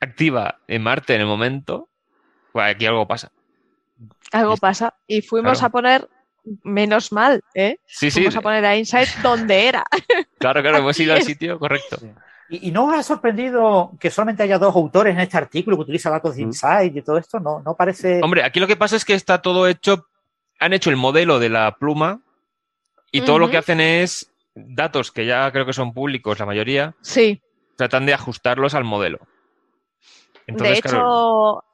[0.00, 1.88] activa en Marte en el momento,
[2.52, 3.30] pues aquí algo pasa.
[4.32, 4.94] Algo pasa.
[5.06, 5.66] Y fuimos Claro.
[5.66, 6.08] a poner,
[6.62, 7.78] menos mal, ¿eh?
[7.86, 8.20] Sí, sí.
[8.20, 9.84] Fuimos a poner a Insight donde era.
[10.38, 11.96] Claro, claro, hemos ido al sitio correcto.
[12.50, 15.84] ¿Y, y no os ha sorprendido que solamente haya dos autores en este artículo que
[15.84, 17.40] utiliza datos de Insight y todo esto?
[17.40, 18.20] ¿No, no parece...?
[18.22, 20.06] Hombre, aquí lo que pasa es que está todo hecho,
[20.58, 22.20] han hecho el modelo de la pluma
[23.10, 26.94] y todo lo que hacen es datos que ya creo que son públicos, la mayoría,
[27.00, 27.42] Sí.
[27.76, 29.18] tratan de ajustarlos al modelo.
[30.46, 31.64] Entonces, de hecho, claro,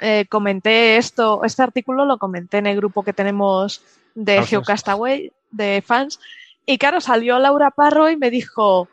[0.00, 3.82] eh, comenté esto, este artículo lo comenté en el grupo que tenemos
[4.14, 4.46] de Ah.
[4.46, 6.18] Geocastaway, de fans,
[6.64, 8.88] y claro, salió Laura Parro y me dijo,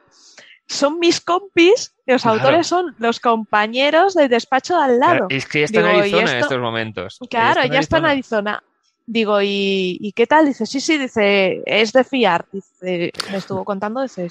[0.67, 2.39] son mis compis, los Claro.
[2.39, 5.27] autores son los compañeros del despacho de al lado.
[5.29, 6.39] es que ya está en Digo, ¿y Arizona en esto?
[6.39, 7.19] estos momentos.
[7.29, 8.63] Claro, ya está en Arizona.
[9.05, 10.45] Digo, ¿y, y qué tal?
[10.45, 12.45] Dice, sí, sí, dice, es de fiar.
[12.51, 14.29] Dice, me estuvo contando, dice,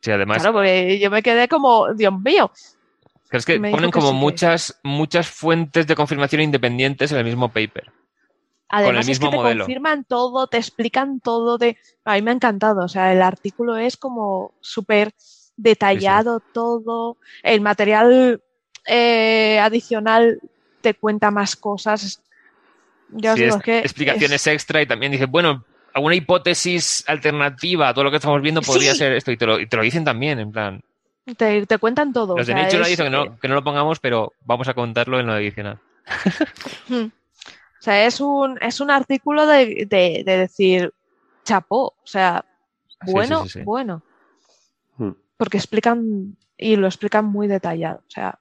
[0.00, 2.50] Sí, además, claro, porque yo me quedé como, Dios mío.
[3.32, 7.48] es que ponen que como sí muchas, muchas fuentes de confirmación independientes en el mismo
[7.48, 7.92] paper.
[8.68, 9.64] Además el es que mismo te modelo.
[9.64, 11.58] confirman todo, te explican todo.
[11.58, 11.78] De...
[12.04, 12.84] A mí me ha encantado.
[12.84, 15.14] O sea, el artículo es como súper
[15.56, 17.16] detallado todo.
[17.42, 18.42] El material
[18.86, 20.40] eh, adicional
[20.80, 22.22] te cuenta más cosas.
[23.10, 25.64] Ya os Sí, digo, es- es que explicaciones es- extra y también dice, bueno,
[25.94, 28.98] alguna hipótesis alternativa a todo lo que estamos viendo podría Sí.
[28.98, 29.32] ser esto.
[29.32, 30.82] Y te lo, y te lo dicen también, en plan.
[31.36, 32.36] te, te cuentan todo.
[32.36, 35.20] Los de Nature es- dicen que no, que no lo pongamos, pero vamos a contarlo
[35.20, 35.78] en lo adicional.
[36.88, 37.04] Hmm.
[37.06, 40.92] O sea, es un, es un artículo de, de- de decir
[41.44, 41.94] chapó.
[42.02, 42.44] O sea,
[43.06, 43.64] bueno, sí, sí, sí.
[43.64, 44.02] bueno.
[44.96, 45.10] Mm.
[45.36, 47.98] Porque explican y lo explican muy detallado.
[47.98, 48.38] O sea,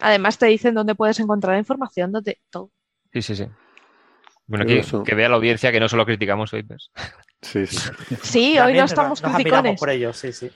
[0.00, 2.70] además te dicen dónde puedes encontrar información, dónde todo.
[3.12, 3.46] Sí, sí, sí.
[4.46, 6.90] Bueno, que, eso- que vea la audiencia que no solo criticamos hoy, pues.
[7.42, 7.78] Sí, sí.
[8.22, 9.78] Sí, hoy no estamos nos criticones.
[9.78, 10.50] por ello, sí, sí.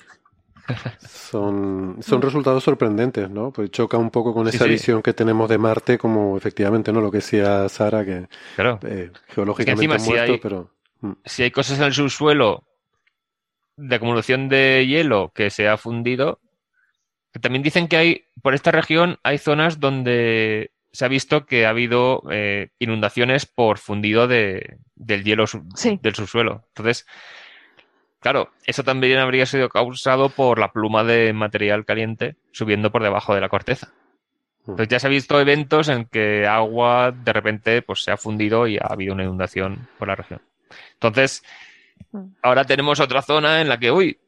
[1.01, 3.51] Son, son resultados sorprendentes, ¿no?
[3.53, 4.71] Pues choca un poco con Sí, esa sí.
[4.73, 7.01] visión que tenemos de Marte, como efectivamente, ¿no?
[7.01, 8.79] Lo que decía Sara, que Claro.
[8.83, 12.65] eh, geológicamente encima, si muerto, hay- pero mm, Si hay cosas en el subsuelo
[13.77, 16.41] de acumulación de hielo que se ha fundido,
[17.33, 21.65] que también dicen que hay, por esta región, hay zonas donde se ha visto que
[21.65, 25.97] ha habido eh, inundaciones por fundido de, del hielo Sí.
[26.03, 26.65] del subsuelo.
[26.71, 27.07] Entonces,
[28.19, 33.33] claro, eso también habría sido causado por la pluma de material caliente subiendo por debajo
[33.33, 33.93] de la corteza.
[34.63, 38.67] Entonces ya se ha visto eventos en que agua de repente pues, se ha fundido
[38.67, 40.43] y ha habido una inundación por la región.
[40.95, 41.45] Entonces,
[42.11, 42.27] Mm.
[42.43, 44.19] ahora tenemos otra zona en la que, uy,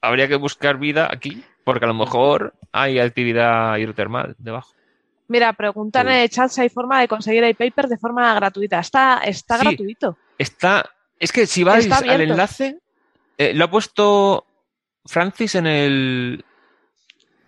[0.00, 4.72] habría que buscar vida aquí, porque a lo mejor hay actividad hidrotermal debajo.
[5.28, 8.78] Mira, preguntan en el chat si hay forma de conseguir el paper de forma gratuita.
[8.78, 9.64] Está, está Sí.
[9.68, 10.18] gratuito.
[10.38, 10.84] Está,
[11.18, 12.78] es que si vais al enlace,
[13.38, 14.46] eh, lo ha puesto
[15.06, 16.44] Francis en el...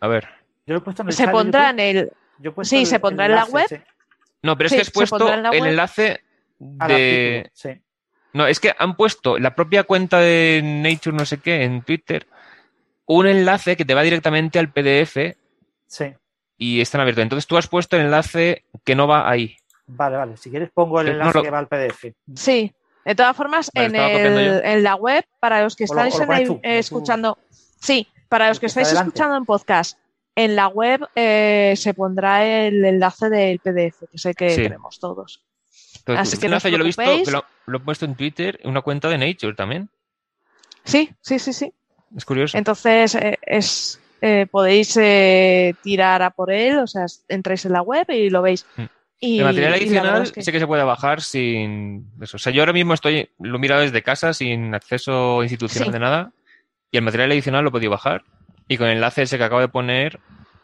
[0.00, 0.28] A ver,
[0.66, 2.12] Yo lo he puesto en el Se chat pondrá en el.
[2.38, 3.66] Yo he puesto Sí, el- se pondrá en la web.
[3.68, 3.76] sí,
[4.42, 6.20] no, pero Sí, es que has puesto en el enlace
[6.58, 7.50] de...
[7.54, 7.80] artículo.
[8.32, 11.82] No, es que han puesto en la propia cuenta de Nature no sé qué en
[11.82, 12.26] Twitter
[13.06, 15.36] un enlace que te va directamente al PDF
[15.86, 16.06] Sí.
[16.58, 17.22] Y están abiertos.
[17.22, 19.56] Entonces tú has puesto el enlace que no va ahí.
[19.86, 20.36] Vale, vale.
[20.36, 22.12] Si quieres pongo el no enlace lo- que va al PDF.
[22.34, 22.72] Sí.
[23.04, 26.26] De todas formas, Vale, en, el- en la web, para los que lo- estáis lo
[26.26, 27.38] tú, eh, tú- escuchando.
[27.80, 29.96] Sí, para los que estáis escuchando en podcast,
[30.34, 34.62] en la web eh, se pondrá el enlace del PDF, que sé que Sí.
[34.64, 35.42] tenemos todos.
[35.98, 37.28] Entonces, Así este que no yo lo he visto, preocupéis.
[37.28, 39.88] que lo, lo he puesto en Twitter, en una cuenta de Nature también.
[40.84, 41.72] Sí, sí, sí, sí.
[42.16, 42.56] Es curioso.
[42.58, 47.82] Entonces, eh, es, eh, podéis eh, tirar a por él, o sea, entráis en la
[47.82, 48.66] web y lo veis.
[48.76, 48.82] Mm.
[49.18, 52.36] Y, el material adicional es que- sé que se puede bajar sin eso.
[52.36, 55.92] O sea, yo ahora mismo estoy, lo he mirado desde casa sin acceso institucional Sí.
[55.92, 56.32] de nada.
[56.90, 58.24] Y el material adicional lo he podido bajar.
[58.68, 60.18] Y con el enlace ese que acabo de poner,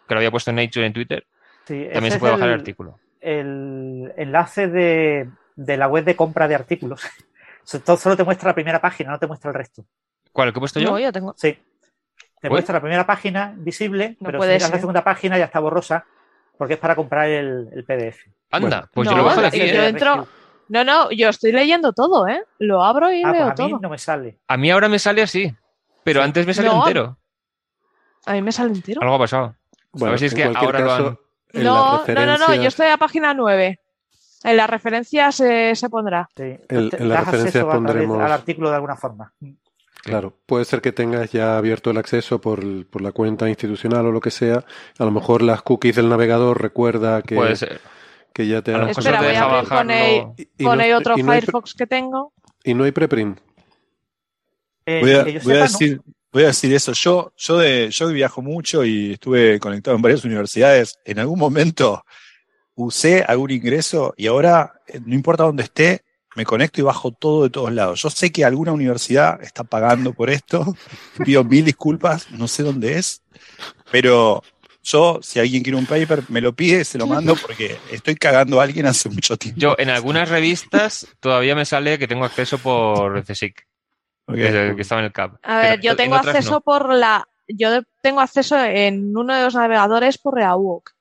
[0.07, 1.27] que lo había puesto en Nature en Twitter,
[1.67, 2.99] Sí, también se puede bajar el el- artículo.
[3.21, 7.01] El enlace de, de la web de compra de artículos.
[7.73, 9.85] Esto solo te muestra la primera página, no te muestra el resto.
[10.33, 10.49] ¿Cuál?
[10.49, 10.91] ¿El que he puesto yo?
[10.91, 11.35] No, yo tengo.
[11.39, 11.57] Sí.
[12.43, 12.53] Te Uy.
[12.55, 16.05] muestra la primera página visible, No pero si miras la segunda página ya está borrosa
[16.59, 18.27] porque es para comprar el, el PDF.
[18.51, 18.89] Anda, Bueno.
[18.93, 19.89] pues yo No, lo bajo de yo- aquí, yo ¿eh?
[19.95, 20.27] entro-
[20.69, 22.43] No, no, yo estoy leyendo todo, ¿eh?
[22.59, 23.81] Lo abro y Ah, leo pues a mí todo.
[23.81, 24.39] no me sale.
[24.49, 25.55] A mí ahora me sale así.
[26.05, 26.25] Pero Sí.
[26.25, 27.17] antes me salió No, entero.
[28.27, 29.01] A mí me sale entero.
[29.03, 29.55] Algo ha pasado.
[29.93, 31.19] bueno, a ver si es que ahora lo han...
[31.55, 33.79] No, no, no, no, yo estoy a página 9.
[34.45, 36.29] En las referencias eh, se pondrá.
[36.37, 36.57] Sí.
[36.69, 39.33] El- en las referencias a pondremos- al artículo de alguna forma.
[40.03, 44.05] Claro, puede ser que tengas ya abierto el acceso por, el- por la cuenta institucional
[44.07, 44.65] o lo que sea.
[44.99, 47.81] A lo mejor las cookies del navegador recuerda que, Puede ser.
[48.35, 50.23] que ya te A lo ha- mejor Espera, voy a abrir con el.
[50.59, 52.33] Y- no- el otro y no Firefox que tengo.
[52.65, 53.39] y no hay preprint.
[54.87, 55.25] Eh, a, a
[55.69, 56.03] no.
[56.33, 56.93] voy a decir eso.
[56.93, 60.99] Yo, yo, de, yo viajo mucho y estuve conectado en varias universidades.
[61.05, 62.05] En algún momento
[62.75, 66.03] usé algún ingreso y ahora, eh, no importa dónde esté,
[66.35, 68.03] me conecto y bajo todo de todos lados.
[68.03, 70.77] Yo sé que alguna universidad está pagando por esto.
[71.25, 73.23] Pido mil disculpas, no sé dónde es,
[73.91, 74.43] pero
[74.83, 78.61] yo, si alguien quiere un paper, me lo pide, se lo mando porque estoy cagando
[78.61, 79.61] a alguien hace mucho tiempo.
[79.61, 83.65] Yo, en algunas revistas, todavía me sale que tengo acceso por CSIC,
[84.27, 85.37] que, estaba en el CAP.
[85.43, 87.29] A ver, yo tengo acceso por la.
[87.47, 90.95] Yo tengo acceso en uno de los navegadores por Reawalk,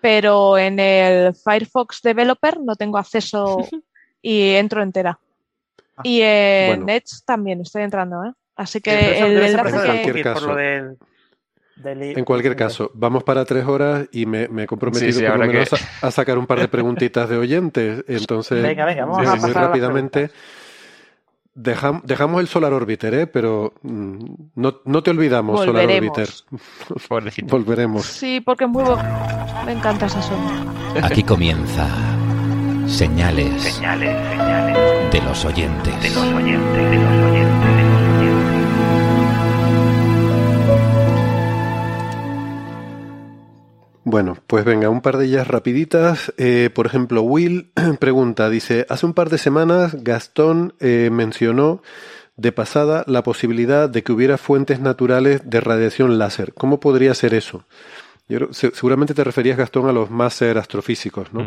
[0.00, 3.58] pero en el Firefox Developer no tengo acceso
[4.22, 5.18] y entro entera.
[5.96, 8.32] Ah, y en Edge también estoy entrando, ¿eh?
[8.56, 10.58] Así que el enlace en cualquier caso,
[11.84, 15.68] en cualquier caso, vamos para tres horas y me, he comprometido por lo menos
[16.02, 18.04] a, sacar un par de preguntitas de oyentes.
[18.08, 20.30] Entonces, venga, venga, vamos a muy rápidamente.
[21.54, 23.26] dejamos el Solar Orbiter, ¿eh?
[23.28, 24.24] pero mm,
[24.56, 26.28] no, no te olvidamos, Solar Orbiter.
[27.48, 28.06] Volveremos.
[28.06, 29.02] Sí, porque es muy bueno.
[29.64, 30.74] Me encanta esa zona.
[31.02, 31.86] Aquí comienza
[32.88, 36.02] Señales, señales, señales de los oyentes.
[36.02, 37.68] De los oyentes, de los oyentes.
[44.04, 46.32] Bueno, pues venga, un par de ellas rapiditas.
[46.38, 51.82] Eh, por ejemplo, Will pregunta, dice, hace un par de semanas Gastón eh, mencionó
[52.36, 56.54] de pasada la posibilidad de que hubiera fuentes naturales de radiación láser.
[56.54, 57.64] ¿Cómo podría ser eso?
[58.30, 61.46] Yo seguramente te referías, Gastón, a los máser astrofísicos, ¿no?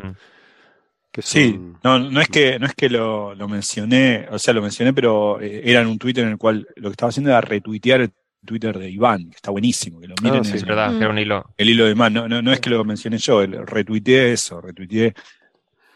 [1.19, 5.41] Sí, no, no es que, no es que lo, mencioné, o sea, lo mencioné, pero
[5.41, 8.11] eh, era en un Twitter en el cual lo que estaba haciendo era retuitear el
[8.45, 10.39] Twitter de Iván, que está buenísimo, que lo miren.
[10.39, 11.53] Ah, sí, es verdad, era un hilo.
[11.57, 15.13] El hilo de Iván, no, no, es que lo mencioné yo, retuiteé eso, retuiteé,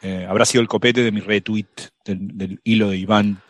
[0.02, 1.66] eh, habrá sido el copete de mi retweet
[2.04, 3.42] del, hilo de Iván.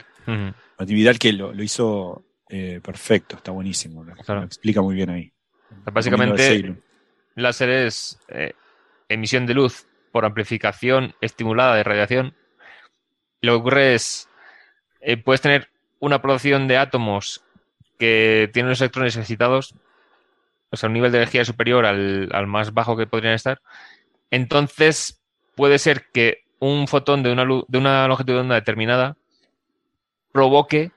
[0.77, 4.13] Actividad que lo, hizo eh, perfecto, está buenísimo, lo,
[4.43, 5.31] explica muy bien ahí.
[5.91, 6.75] Básicamente,
[7.33, 8.19] láser es
[9.09, 12.37] emisión de luz por amplificación estimulada de radiación,
[13.41, 14.29] lo que ocurre es,
[15.01, 15.67] eh, puedes tener
[15.99, 17.43] una producción de átomos
[17.99, 19.75] que tienen los electrones excitados,
[20.69, 23.59] o sea, un nivel de energía superior al, más bajo que podrían estar.
[24.31, 25.21] Entonces,
[25.53, 29.17] puede ser que un fotón de una, de una longitud de onda determinada
[30.31, 30.91] provoque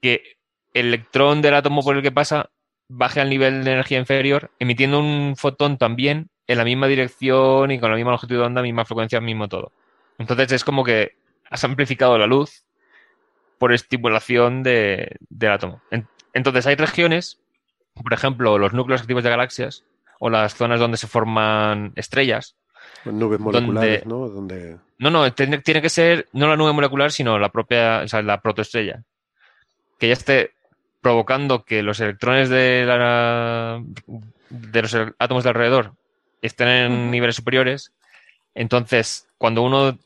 [0.00, 0.38] que
[0.72, 2.48] el electrón del átomo por el que pasa
[2.88, 7.78] baje al nivel de energía inferior, emitiendo un fotón también en la misma dirección y
[7.78, 9.72] con la misma longitud de onda, misma frecuencia, mismo todo.
[10.18, 11.16] Entonces es como que
[11.50, 12.64] has amplificado la luz
[13.58, 15.82] por estimulación de, del átomo.
[16.32, 17.40] entonces hay regiones,
[17.94, 19.84] por ejemplo, los núcleos activos de galaxias
[20.18, 22.56] o las zonas donde se forman estrellas.
[23.04, 24.28] Nubes moleculares, ¿no?
[24.98, 28.40] No, no, tiene, que ser no la nube molecular, sino la propia, o sea, la
[28.40, 29.02] protoestrella.
[29.98, 30.52] Que ya esté
[31.00, 33.82] provocando que los electrones de, la,
[34.48, 35.94] de los átomos de alrededor
[36.42, 37.92] estén en niveles superiores.
[38.54, 39.98] Entonces, cuando uno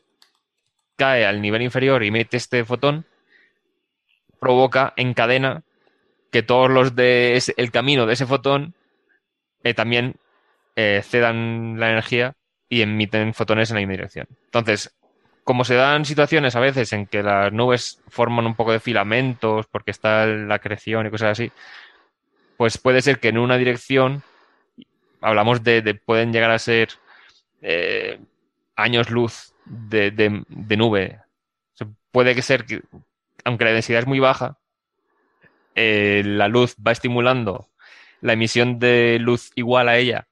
[0.95, 3.05] cae al nivel inferior y mete este fotón,
[4.39, 5.63] provoca, encadena
[6.31, 8.73] que todos los de el camino de ese fotón
[9.63, 10.15] eh, también
[10.75, 12.35] eh, cedan la energía
[12.69, 14.27] y emiten fotones en la misma dirección.
[14.45, 14.93] Entonces,
[15.43, 19.65] como se dan situaciones a veces en que las nubes forman un poco de filamentos
[19.67, 21.51] porque está la creación y cosas así,
[22.57, 24.23] pues puede ser que en una dirección
[25.21, 26.89] hablamos de, pueden llegar a ser
[27.61, 28.19] eh,
[28.75, 30.43] años luz de,
[30.77, 31.19] nube.
[32.11, 32.81] puede que ser que,
[33.43, 34.57] aunque la densidad es muy baja,
[35.75, 37.69] eh, la luz va estimulando
[38.21, 40.27] la emisión de luz igual a ella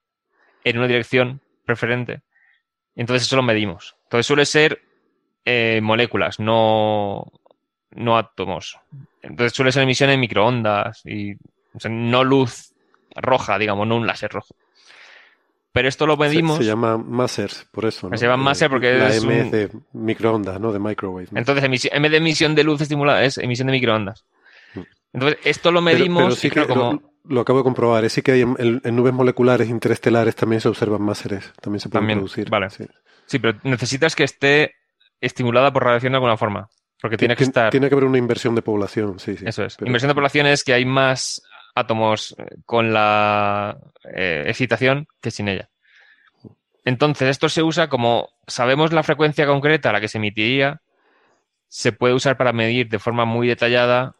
[0.63, 2.21] en una dirección preferente.
[2.95, 3.95] Entonces eso lo medimos.
[4.03, 4.81] Entonces suele ser
[5.43, 7.31] eh, moléculas, no,
[7.91, 8.79] no átomos.
[9.21, 11.35] Entonces suele ser emisión en microondas y
[11.89, 12.73] no luz
[13.15, 14.55] roja, digamos, no un láser rojo.
[15.75, 16.57] Pero esto lo medimos.
[16.57, 18.09] Se, llama Masers, por eso.
[18.15, 19.21] Se llama Maser porque la es.
[19.21, 20.71] M de microondas, ¿no?
[20.71, 21.27] De microwave.
[21.35, 24.23] Entonces, M de emisión de luz estimulada es emisión de microondas.
[24.73, 24.79] Mm.
[25.11, 26.35] Entonces, esto lo medimos.
[26.35, 28.05] sí que lo, acabo de comprobar.
[28.05, 31.51] Es sí que hay en, nubes moleculares interestelares también se observan máseres.
[31.59, 32.49] También se pueden producir.
[32.49, 32.69] Vale.
[32.69, 33.39] Sí.
[33.39, 34.75] pero necesitas que esté
[35.19, 36.69] estimulada por radiación de alguna forma.
[37.01, 37.69] Porque tiene que estar.
[37.69, 39.43] Tiene que haber una inversión de población, sí, sí.
[39.45, 39.75] Eso es.
[39.81, 41.41] Inversión de población es que hay más
[41.75, 43.77] átomos eh, con la
[44.15, 45.69] eh, excitación que sin ella.
[46.85, 50.81] Entonces, esto se usa como sabemos la frecuencia concreta a la que se emitiría,
[51.67, 54.15] se puede usar para medir de forma muy detallada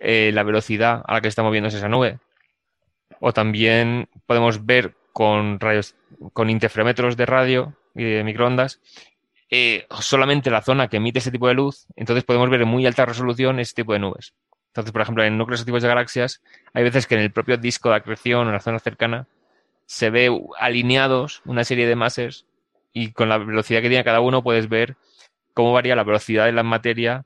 [0.00, 2.18] eh, la velocidad a la que está moviéndose esa nube.
[3.20, 5.96] O también podemos ver con rayos,
[6.32, 8.80] con interferómetros de radio y de microondas,
[10.00, 13.06] solamente la zona que emite ese tipo de luz, entonces podemos ver en muy alta
[13.06, 14.34] resolución ese tipo de nubes.
[14.68, 17.90] Entonces, por ejemplo, en núcleos activos de galaxias, hay veces que en el propio disco
[17.90, 19.26] de acreción o en la zona cercana
[19.86, 22.46] se ve alineados una serie de masas
[22.92, 24.96] y con la velocidad que tiene cada uno puedes ver
[25.54, 27.24] cómo varía la velocidad de la materia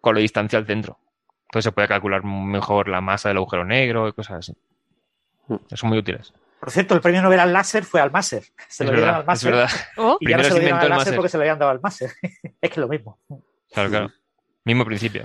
[0.00, 0.98] con la distancia al centro.
[1.44, 4.54] Entonces se puede calcular mejor la masa del agujero negro y cosas así.
[5.48, 5.56] Mm.
[5.74, 6.32] Son muy útiles.
[6.60, 8.44] Por cierto, el premio Nobel al láser fue al Máser.
[8.68, 9.66] Se lo dieron al Máser.
[9.96, 10.18] Oh.
[10.20, 12.10] Y ya no se lo dieron al láser porque se lo habían dado al Máser.
[12.22, 13.18] es que es lo mismo.
[13.72, 14.12] Claro, claro.
[14.64, 15.24] Mismo principio.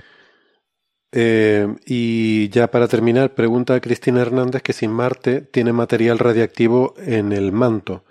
[1.16, 6.94] Eh, y ya para terminar, pregunta a Cristina Hernández que si Marte tiene material radiactivo
[6.98, 8.02] en el manto.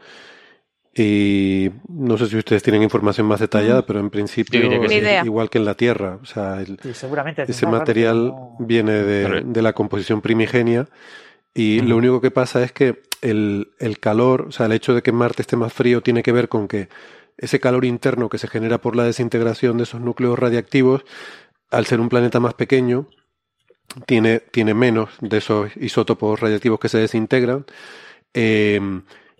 [0.95, 3.85] Y no sé si ustedes tienen información más detallada, mm.
[3.85, 6.17] pero en principio es igual que en la Tierra.
[6.21, 6.63] O sea,
[7.45, 10.87] ese material viene de, la composición primigenia
[11.53, 15.01] y lo único que pasa es que el, el, calor, o sea, el hecho de
[15.01, 16.87] que Marte esté más frío tiene que ver con que
[17.37, 21.03] ese calor interno que se genera por la desintegración de esos núcleos radiactivos,
[21.73, 23.07] al ser un planeta más pequeño,
[24.05, 27.65] tiene, tiene menos de esos isótopos radiactivos que se desintegran.
[28.33, 28.79] Eh,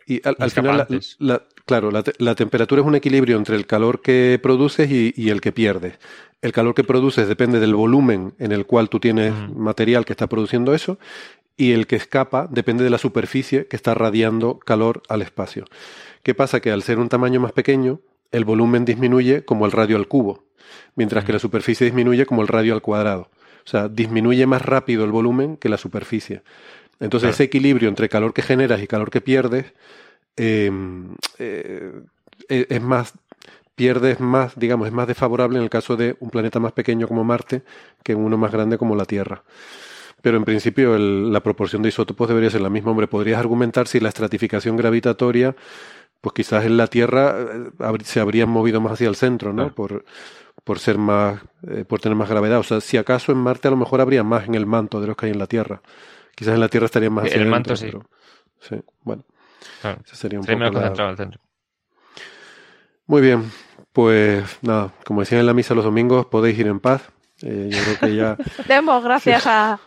[0.06, 0.88] y al, final,
[1.20, 5.54] la, claro, la, temperatura es un equilibrio entre el calor que produces y, el que
[5.54, 5.98] pierdes.
[6.42, 10.28] El calor que produces depende del volumen en el cual tú tienes material que está
[10.28, 11.00] produciendo eso
[11.56, 15.66] y el que escapa depende de la superficie que está radiando calor al espacio.
[16.22, 16.60] ¿Qué pasa?
[16.60, 18.02] Que al ser un tamaño más pequeño,
[18.34, 20.44] el volumen disminuye como el radio al cubo,
[20.96, 23.30] mientras que la superficie disminuye como el radio al cuadrado.
[23.66, 26.42] O sea, disminuye más rápido el volumen que la superficie.
[27.00, 29.74] Entonces ese equilibrio entre calor que generas y calor que pierdes
[30.36, 32.02] em, eh,
[32.50, 33.14] e, es más
[33.76, 37.24] pierdes más, digamos, es más desfavorable en el caso de un planeta más pequeño como
[37.24, 37.64] Marte
[38.04, 39.44] que en uno más grande como la Tierra.
[40.22, 42.92] Pero en principio la proporción de isótopos debería ser la misma.
[42.92, 45.56] Hombre, podrías argumentar si la estratificación gravitatoria,
[46.24, 49.76] pues quizás en la Tierra eh, se habrían movido más hacia el centro, ¿no?
[49.76, 50.06] Por,
[50.64, 52.60] por ser más, eh, por tener más gravedad.
[52.60, 55.08] O sea, si acaso en Marte a lo mejor habría más en el manto de
[55.08, 55.82] los que hay en la Tierra.
[56.34, 57.30] Quizás en la Tierra estaría más.
[57.30, 57.92] En el manto, sí.
[58.62, 59.26] sí, bueno.
[60.06, 61.16] sería un poco.
[61.18, 61.42] centro.
[63.06, 63.52] Muy bien.
[63.92, 67.12] Pues nada, como decían en la misa los domingos, podéis ir en paz.
[67.42, 68.38] Eh, yo creo que ya.
[68.70, 69.78] Demos gracias a.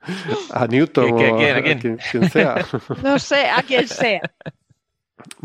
[0.50, 1.98] A Newton o a, quien,
[2.30, 2.64] sea.
[3.02, 4.20] No sé, a quien sea.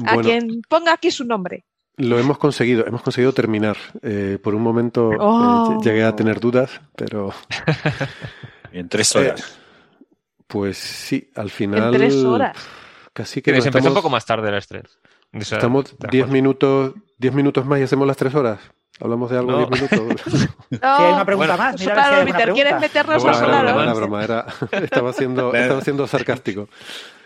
[0.05, 1.65] A quien ponga aquí su nombre.
[1.97, 3.75] Lo hemos conseguido, hemos conseguido terminar.
[4.01, 5.81] Eh, por un momento eh, oh.
[5.83, 7.33] llegué a tener dudas, pero.
[8.71, 9.59] en tres horas.
[10.47, 11.93] Pues sí, al final.
[11.93, 12.57] En tres horas.
[13.11, 13.61] Casi que.
[13.61, 14.97] se empezó un poco más tarde las tres.
[15.33, 18.59] estamos diez minutos, diez minutos más y hacemos las tres horas.
[19.01, 19.65] Hablamos de algo no.
[19.65, 20.49] diez minutos.
[20.69, 21.79] no, hay una pregunta más.
[21.79, 26.69] Mira claro, Peter, ¿quieres meternos no, no, una broma, era, estaba, siendo, estaba siendo sarcástico.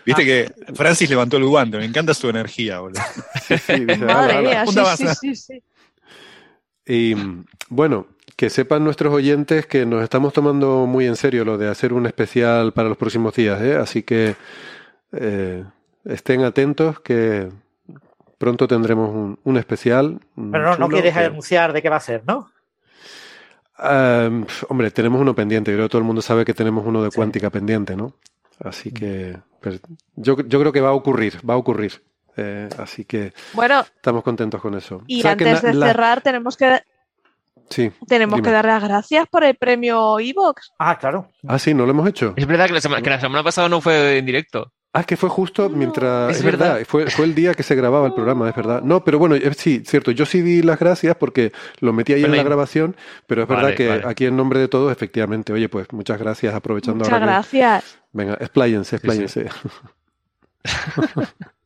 [0.04, 0.24] Viste ah.
[0.24, 3.00] que Francis levantó el guante, me encanta su energía, boludo.
[3.46, 5.62] Sí, sí, Madre mía, sí, sí, sí,
[6.86, 7.14] Y
[7.68, 11.92] bueno, que sepan nuestros oyentes que nos estamos tomando muy en serio lo de hacer
[11.92, 13.76] un especial para los próximos días, ¿eh?
[13.76, 14.34] así que
[15.12, 15.64] eh,
[16.04, 17.50] estén atentos que
[18.38, 20.20] pronto tendremos un, especial.
[20.34, 22.50] Pero no, no quieres anunciar de qué va a ser, ¿no?
[24.68, 27.50] hombre, tenemos uno pendiente, creo que todo el mundo sabe que tenemos uno de cuántica
[27.50, 28.14] pendiente, ¿no?
[28.60, 29.80] Así que pues,
[30.16, 32.02] yo, yo creo que va a ocurrir, va a ocurrir.
[32.36, 35.02] Eh, así que bueno, estamos contentos con eso.
[35.06, 36.82] Y antes de cerrar, tenemos que
[37.70, 40.72] Sí, Tenemos que dar las gracias por el premio Evox.
[40.78, 41.30] Ah, claro.
[41.46, 42.34] Ah, sí, no lo hemos hecho.
[42.36, 44.72] Es verdad que la semana, que la semana pasada no fue en directo.
[44.96, 46.36] Ah, que fue justo mientras.
[46.36, 48.80] Es, verdad, Fue, fue el día que se grababa el programa, es verdad.
[48.80, 50.12] No, pero bueno, sí, cierto.
[50.12, 51.50] Yo sí di las gracias porque
[51.80, 52.94] lo metí ahí en la grabación,
[53.26, 57.04] pero es verdad que aquí en nombre de todos, efectivamente, oye, pues muchas gracias, aprovechando
[57.04, 57.98] muchas gracias.
[58.12, 59.48] Venga, expláyense, expláyense.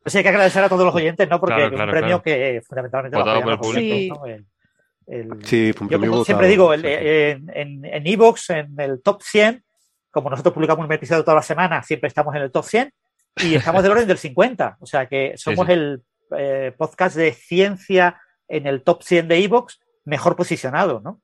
[0.03, 1.39] pues hay que agradecer a todos los oyentes, ¿no?
[1.39, 4.25] Porque es un premio que fundamentalmente va por el público.
[5.43, 9.63] sí, fue un premio yo siempre digo, en Evox, en, en, el top 100,
[10.09, 12.91] como nosotros publicamos un episodio toda la semana, siempre estamos en el top 100
[13.37, 14.77] y estamos del orden del 50.
[14.79, 16.03] O sea que somos el
[16.37, 21.21] eh, podcast de ciencia en el top 100 de Evox mejor posicionado, ¿no?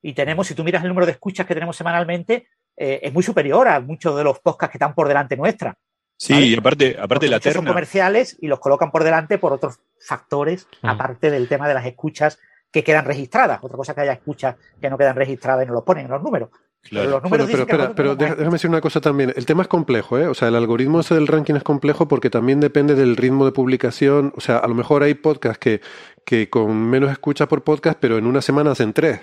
[0.00, 3.22] Y tenemos, si tú miras el número de escuchas que tenemos semanalmente, eh, es muy
[3.22, 5.76] superior a muchos de los podcasts que están por delante nuestra.
[6.16, 7.58] Sí, y aparte, aparte de la terna.
[7.58, 10.88] Son comerciales y los colocan por delante por otros factores, mm.
[10.88, 12.38] aparte del tema de las escuchas
[12.70, 13.60] que quedan registradas.
[13.62, 16.22] Otra cosa que haya escuchas que no quedan registradas y no lo ponen en los
[16.22, 16.50] números.
[16.90, 19.32] Pero, espera, pero déjame decir una cosa también.
[19.36, 20.26] El tema es complejo, ¿eh?
[20.26, 23.52] O sea, el algoritmo ese del ranking es complejo porque también depende del ritmo de
[23.52, 24.32] publicación.
[24.36, 25.80] O sea, a lo mejor hay podcasts que,
[26.24, 29.20] que con menos escuchas por podcast, pero en una semana hacen tres.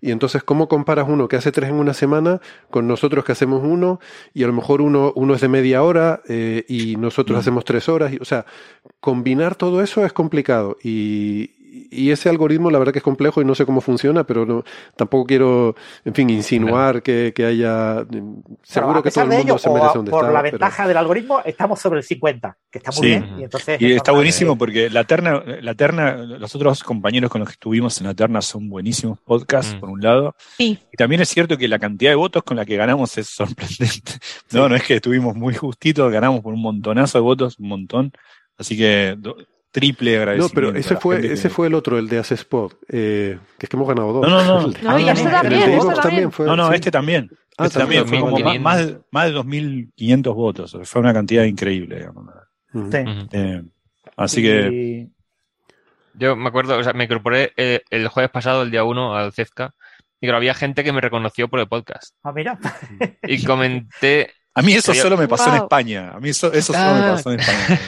[0.00, 3.62] Y entonces, ¿cómo comparas uno que hace tres en una semana con nosotros que hacemos
[3.64, 4.00] uno?
[4.34, 7.40] Y a lo mejor uno, uno es de media hora eh, y nosotros mm.
[7.40, 8.12] hacemos tres horas.
[8.12, 8.44] Y, o sea,
[9.00, 10.76] combinar todo eso es complicado.
[10.82, 14.46] Y, y, ese algoritmo la verdad que es complejo y no sé cómo funciona, pero
[14.46, 14.64] no,
[14.96, 18.06] tampoco quiero, en fin, insinuar que, que, haya...
[18.62, 21.80] Seguro que todo el mundo se merece donde Por está, la ventaja del algoritmo estamos
[21.80, 23.34] sobre el 50, que está muy bien.
[23.38, 27.48] Y, entonces y está buenísimo porque la terna, la terna, los otros compañeros con los
[27.48, 30.36] que estuvimos en la terna son buenísimos podcasts, por un lado.
[30.56, 30.78] Sí.
[30.92, 34.12] Y también es cierto que la cantidad de votos con la que ganamos es sorprendente.
[34.52, 38.12] No, no es que estuvimos muy justitos, ganamos por un montonazo de votos, un montón.
[38.56, 39.16] Así que
[39.74, 40.60] triple agradecimiento.
[40.60, 43.76] No, pero ese fue, ese fue el otro, el de Spot, eh, que es que
[43.76, 44.28] hemos ganado dos.
[44.28, 44.72] No, no, no.
[44.82, 46.30] No, y este también, de este también.
[46.32, 46.74] fue, no, no, sí.
[46.76, 47.30] este también.
[47.58, 48.62] Ah, este también fue como 2500.
[48.62, 50.78] más, más, más de 2.500 votos.
[50.84, 51.96] Fue una cantidad increíble.
[51.96, 52.26] digamos.
[53.32, 53.62] Eh,
[54.16, 55.12] así que Y-
[56.14, 59.32] Yo me acuerdo, o sea, me incorporé eh, el jueves pasado, el día 1, al
[59.32, 59.74] CEFCA,
[60.20, 62.14] y claro, había gente que me reconoció por el podcast.
[62.22, 62.58] Ah, mira.
[63.24, 65.56] Y comenté, a mí eso solo me pasó en.
[65.62, 66.12] España.
[66.14, 67.10] A mí eso, eso solo me Ah.
[67.16, 67.80] pasó en España.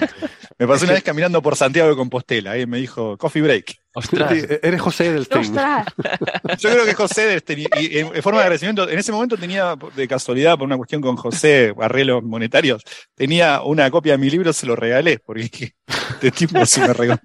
[0.58, 3.76] Me pasó una vez caminando por Santiago de Compostela y me dijo, coffee break.
[3.94, 5.42] ostras, Sí, eres José Edelstein.
[5.42, 5.86] ¡Ostras!
[6.58, 9.76] Yo creo que José, este, y y en forma de agradecimiento, en ese momento tenía,
[9.94, 12.82] de casualidad, por una cuestión con José, arreglos monetarios,
[13.14, 15.74] tenía una copia de mi libro, se lo regalé, porque dije,
[16.12, 17.20] este tipo si me regaló.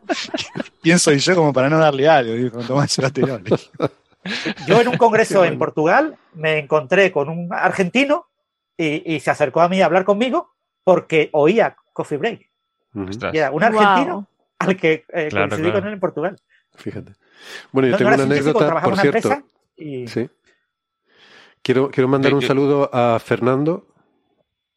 [0.83, 2.33] ¿Quién soy yo como para no darle algo?
[2.33, 3.39] Dijo, Tomás, llévatelo.
[4.67, 8.27] Yo en un congreso en Portugal me encontré con un argentino
[8.77, 10.51] y, y se acercó a mí a hablar conmigo
[10.83, 12.50] porque oía Coffee Break.
[12.93, 14.27] Un argentino
[14.59, 15.79] al que eh, Claro, coincidí claro.
[15.79, 16.35] con él en Portugal.
[16.75, 17.13] Fíjate.
[17.71, 19.17] Bueno, yo No- tengo una anécdota, por en una cierto.
[19.31, 19.43] empresa
[19.77, 20.29] y Sí.
[21.63, 23.87] Quiero, quiero mandar un yo- saludo a Fernando,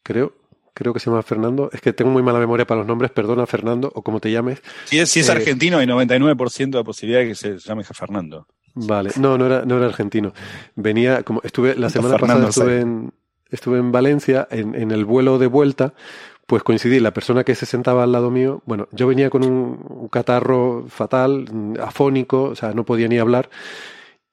[0.03, 0.33] creo,
[0.73, 1.69] creo que se llama Fernando.
[1.73, 4.61] Es que tengo muy mala memoria para los nombres, perdona Fernando, o como te llames.
[4.85, 8.47] Si es, si es Eh, argentino, hay 99% de posibilidad de que se llame Fernando.
[8.75, 10.33] Vale, no, no era, no era argentino.
[10.75, 13.13] Venía, como estuve, la semana Fernando pasada estuve en,
[13.49, 15.93] estuve en Valencia, en, en el vuelo de vuelta,
[16.45, 19.83] pues coincidí, la persona que se sentaba al lado mío, bueno, yo venía con un,
[19.89, 21.45] un catarro fatal,
[21.81, 23.49] afónico, o sea, no podía ni hablar,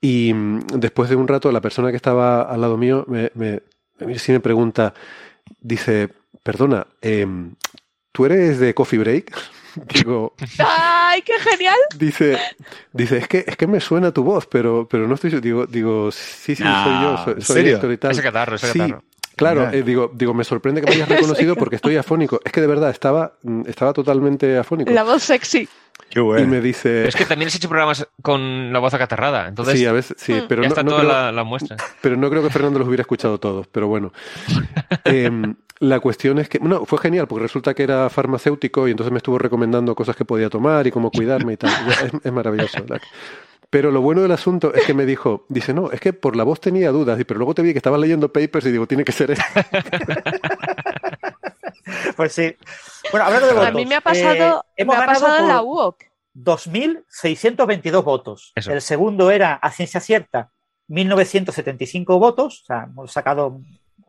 [0.01, 3.63] y mm, después de un rato la persona que estaba al lado mío me, me,
[4.01, 4.93] me- sí me pregunta,
[5.61, 6.11] dice,
[6.43, 7.55] perdona, em,
[8.13, 9.33] ¿tú eres de Coffee Break?
[9.95, 11.79] Digo, ¡Ay, qué genial!
[11.99, 12.39] Dice,
[12.93, 15.31] dice, es que, es que me suena tu voz, pero, pero no estoy.
[15.41, 17.75] Digo, digo, sí, sí, No, soy yo, soy, ¿en soy serio?
[17.77, 18.11] Héctor y tal.
[18.13, 19.03] ese catarro, ese Sí, catarro.
[19.43, 22.41] Claro, eh, digo, digo, me sorprende que me hayas reconocido porque estoy afónico.
[22.45, 24.91] Es que de verdad estaba, mm, estaba totalmente afónico.
[24.91, 25.69] La voz sexy.
[26.09, 26.47] Qué Y bueno.
[26.49, 29.87] me dice, Pero es que también has hecho programas con la voz acatarrada, entonces sí,
[29.87, 30.45] a veces, sí, Mm.
[30.49, 31.77] pero ya no, está no toda creo, la, la muestra.
[32.03, 34.13] pero no creo que Fernando los hubiera escuchado todos, pero bueno.
[35.05, 39.11] Em, la cuestión es que, no, fue genial porque resulta que era farmacéutico y entonces
[39.11, 41.71] me estuvo recomendando cosas que podía tomar y cómo cuidarme y tal.
[42.05, 42.79] Es, es maravilloso.
[42.87, 43.01] la-
[43.73, 46.45] Pero lo bueno del asunto es que me dijo, dice, no, es que por la
[46.45, 49.03] voz tenía dudas, y- pero luego te vi que estabas leyendo papers y digo, tiene
[49.03, 49.45] que ser esto.
[52.17, 52.55] pues sí.
[53.11, 53.69] Bueno, hablando de votos.
[53.69, 56.03] A mí me ha pasado, eh, hemos me ha ganado pasado en la UOC.
[56.35, 58.53] 2.622 votos.
[58.55, 58.73] Eso.
[58.73, 60.51] El segundo era a ciencia cierta,
[60.91, 62.61] 1.975 votos.
[62.63, 63.59] O sea, hemos sacado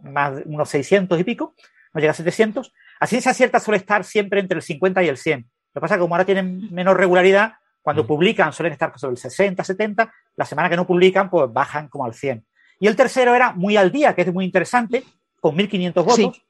[0.01, 1.55] más de unos 600 y pico.
[1.93, 2.73] No llega a 700.
[2.99, 5.39] A ciencia cierta suele estar siempre entre el 50 y el 100.
[5.39, 8.07] Lo que pasa es que como ahora tienen menor regularidad, cuando Mm.
[8.07, 10.11] publican suelen estar sobre el 60, 70.
[10.35, 12.43] La semana que no publican, pues bajan como al 100.
[12.79, 15.03] Y el tercero era muy al día, que es muy interesante,
[15.39, 16.15] con 1.500 votos.
[16.35, 16.43] Sí.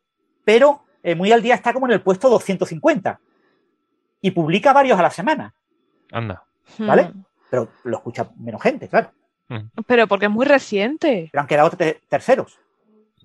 [0.45, 3.19] Pero eh, muy al día está como en el puesto 250.
[4.21, 5.53] Y publica varios a la semana.
[6.11, 6.43] Anda.
[6.79, 7.09] ¿Vale?
[7.13, 7.23] Mm.
[7.49, 9.11] pero lo escucha menos gente, claro.
[9.85, 11.27] Pero porque es muy reciente.
[11.31, 12.57] Pero han quedado te- terceros.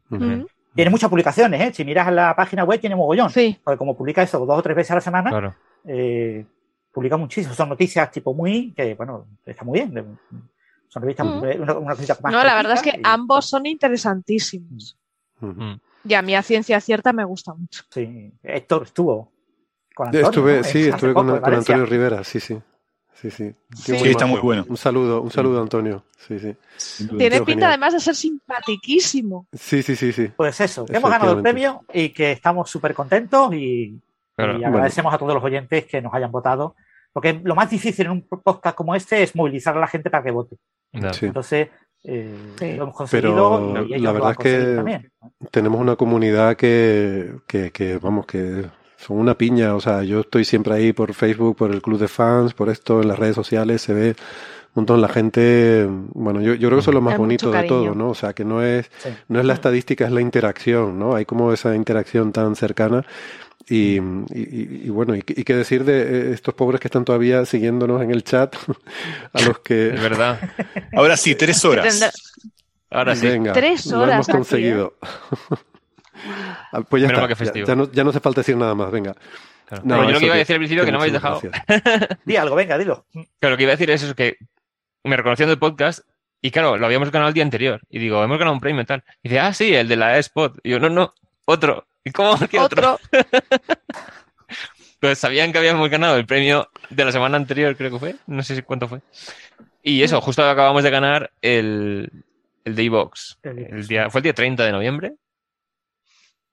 [0.08, 0.42] Mm.
[0.74, 1.72] Tiene muchas publicaciones, ¿eh?
[1.72, 3.30] Si miras la página web, tiene mogollón.
[3.30, 3.58] Sí.
[3.64, 5.54] Porque como publica eso dos o tres veces a la semana, Claro.
[5.86, 6.44] eh,
[6.98, 7.54] publica muchísimo.
[7.54, 10.18] Son noticias tipo muy, que bueno, está muy bien.
[10.88, 11.62] Son revistas, Mm.
[11.62, 14.96] una, una cosita más No, la verdad es que y- ambos son interesantísimos.
[15.40, 15.74] Mm.
[16.04, 17.84] Y a mí a ciencia cierta me gusta mucho.
[17.90, 19.30] Sí, Héctor estuvo
[19.94, 20.26] con Antonio.
[20.28, 20.64] estuve, ¿no?
[20.64, 21.54] sí, Hace estuve poco, con.
[21.54, 22.58] Antonio Rivera, sí, sí.
[23.14, 23.52] Sí, sí.
[23.74, 23.94] Sí.
[24.08, 24.64] Está muy bueno.
[24.68, 26.04] Un saludo, un saludo, Antonio.
[26.16, 26.54] Sí, sí.
[27.16, 27.70] Tiene pinta genial.
[27.70, 29.46] además de ser simpatiquísimo.
[29.52, 30.28] Sí, sí, sí, sí.
[30.36, 34.00] Pues eso, que hemos ganado el premio y que estamos súper contentos y,
[34.36, 34.58] Claro.
[34.60, 36.76] y agradecemos a todos los oyentes que nos hayan votado.
[37.12, 40.22] Porque lo más difícil en un podcast como este es movilizar a la gente para
[40.22, 40.56] que vote.
[41.12, 41.26] Sí.
[41.26, 41.68] Entonces,
[42.04, 42.74] eh, Sí.
[42.76, 45.12] lo hemos conseguido Pero y ellos la lo verdad han es que conseguido también.
[45.50, 49.74] tenemos una comunidad que, que, que, vamos, que son una piña.
[49.74, 53.02] O sea, yo estoy siempre ahí por Facebook, por el club de fans, por esto,
[53.02, 54.08] en las redes sociales se ve
[54.74, 55.86] un montón la gente.
[56.12, 57.94] Bueno, yo, yo creo que eso es lo más bonito de todo.
[57.94, 58.10] ¿no?
[58.10, 59.08] O sea, que no es, Sí.
[59.28, 61.16] no es la estadística, es la interacción, ¿no?
[61.16, 63.04] Hay como esa interacción tan cercana.
[63.70, 64.00] Y, y-
[64.34, 68.00] y- y bueno, y, y qué decir de eh, estos pobres que están todavía siguiéndonos
[68.02, 68.56] en el chat,
[69.32, 69.88] a los que...
[69.94, 70.40] Es verdad.
[70.94, 72.10] Ahora sí, tres horas.
[72.90, 73.26] Ahora sí.
[73.26, 74.34] Venga, Tres lo horas hemos aquí, ¿eh?
[74.36, 74.94] conseguido.
[76.72, 78.90] Ah, pues ya Menos está, ya- ya, no, ya no hace falta decir nada más,
[78.90, 79.14] venga.
[79.84, 81.40] No, yo lo que iba a decir al principio que no me habéis dejado.
[82.24, 83.06] Di algo, venga, dilo.
[83.38, 84.36] Claro, lo que iba a decir es eso, que
[85.04, 86.00] me reconocían del podcast
[86.42, 87.80] y claro, lo habíamos ganado el día anterior.
[87.88, 89.04] Y digo, hemos ganado un premio y tal.
[89.22, 90.58] Y dice, ah, sí, el de la Spot.
[90.64, 91.14] Y yo, no, no,
[91.44, 91.86] otro.
[92.04, 92.98] ¿Y cómo que otro?
[95.00, 98.16] pues sabían que habíamos ganado el premio de la semana anterior, creo que fue.
[98.26, 99.00] No sé si cuánto fue.
[99.82, 102.24] Y eso, justo acabamos de ganar el,
[102.64, 103.38] el Daybox.
[103.42, 105.14] El día, ¿Fue el día 30 de noviembre?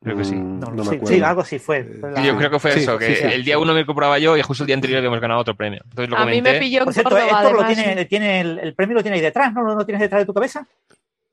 [0.04, 0.36] Creo que sí.
[0.36, 2.00] Mm, no, sí, sí, algo sí fue.
[2.24, 4.68] Yo creo que fue eso, que el día uno me compraba yo y justo el
[4.68, 5.82] día anterior habíamos ganado otro premio.
[5.84, 8.96] Entonces lo a mí me pilló Por cierto, esto lo tiene, tiene el, el, premio
[8.96, 9.64] lo tiene ahí detrás, ¿no?
[9.64, 10.68] ¿Lo tienes detrás de tu cabeza?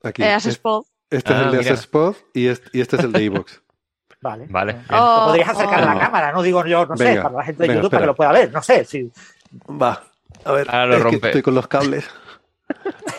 [0.03, 0.23] Aquí.
[0.23, 0.87] Eh, Spot.
[1.13, 3.62] Este ah, es el de Asespod y este, y este es el de Evox.
[4.23, 4.47] Vale.
[4.49, 4.77] Vale.
[4.91, 5.91] Oh, podrías acercar oh.
[5.91, 7.87] a la cámara, no digo yo, no venga, sé, para la gente de venga, YouTube
[7.87, 7.99] espera.
[7.99, 8.85] para que lo pueda ver, no sé.
[8.85, 9.11] Si...
[9.69, 10.03] Va.
[10.45, 11.21] A ver, Ahora lo es rompe.
[11.21, 12.09] que estoy con los cables.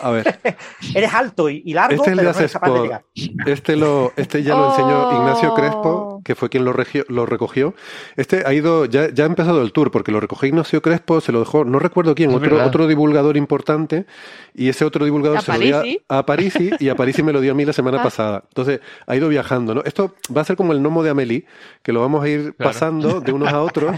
[0.02, 0.38] A ver.
[0.94, 3.04] Eres alto y, largo, este es el pero de no eres capaz de llegar.
[3.46, 5.16] Este, lo, este ya lo enseñó Oh.
[5.20, 7.74] Ignacio Crespo, que fue quien lo, regio- lo recogió.
[8.16, 11.32] Este ha ido, ya, ya ha empezado el tour, porque lo recogió Ignacio Crespo, se
[11.32, 14.06] lo dejó, no recuerdo quién, otro, otro divulgador importante,
[14.54, 17.40] y ese otro divulgador se lo dio a, a Parisi, y a Parisi me lo
[17.40, 18.02] dio a mí la semana Ah.
[18.02, 18.44] pasada.
[18.48, 19.82] Entonces, ha ido viajando, ¿no?
[19.84, 21.46] Esto va a ser como el gnomo de Amelie,
[21.82, 22.72] que lo vamos a ir Claro.
[22.72, 23.96] pasando de unos a otros.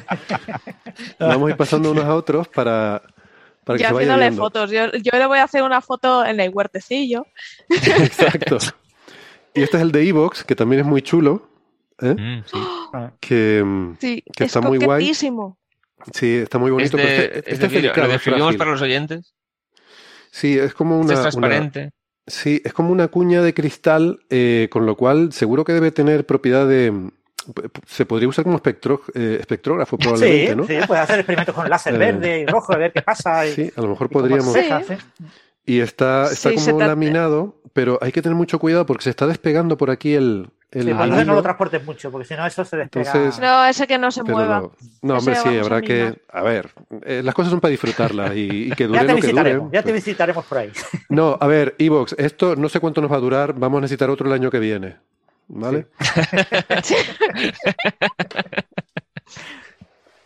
[1.21, 3.03] vamos a ir pasando de unos a otros para,
[3.67, 4.43] para que Yo se vaya haciéndole viendo.
[4.43, 4.71] fotos.
[4.71, 7.27] Yo, yo le voy a hacer una foto en el huertecillo.
[7.69, 8.59] Exacto.
[9.55, 11.49] Y este es el de Evox, que también es muy chulo.
[12.03, 12.15] ¿eh?
[12.15, 12.59] Mm, sí.
[13.21, 15.15] Que, mm, Sí, que es está muy guay.
[15.15, 16.99] Sí, está muy bonito.
[16.99, 19.35] Este, pero este, este es delicado, lo es describimos para los oyentes.
[20.31, 21.81] Sí, es como Este una, es transparente.
[21.81, 21.91] una-
[22.27, 26.27] sí, es como una cuña de cristal, eh, con lo cual seguro que debe tener
[26.27, 26.93] propiedad de.
[27.87, 30.67] Se podría usar como espectro, eh, espectrógrafo probablemente, Sí, ¿no?
[30.67, 33.47] sí, puedes hacer experimentos con láser Eh, verde y rojo, a ver qué pasa.
[33.47, 34.53] Y, Sí, a lo mejor podríamos.
[34.53, 34.69] Sí.
[35.65, 39.27] Y está, está Sí, como laminado, pero hay que tener mucho cuidado porque se está
[39.27, 40.49] despegando por aquí el.
[40.71, 43.11] el Sí, no lo transportes mucho, porque si no eso se despega.
[43.13, 44.61] Entonces- No, ese que no se mueva.
[44.61, 46.21] lo- no, hombre, sí, habrá que.
[46.33, 46.71] A ver,
[47.05, 49.33] eh, las cosas son para disfrutarlas y, y que dure ya te lo que dure.
[49.33, 50.71] visitaremos, ya te visitaremos por ahí.
[51.09, 54.09] No, a ver, Evox, esto no sé cuánto nos va a durar, vamos a necesitar
[54.11, 54.97] otro el año que viene.
[55.49, 55.87] ¿Vale?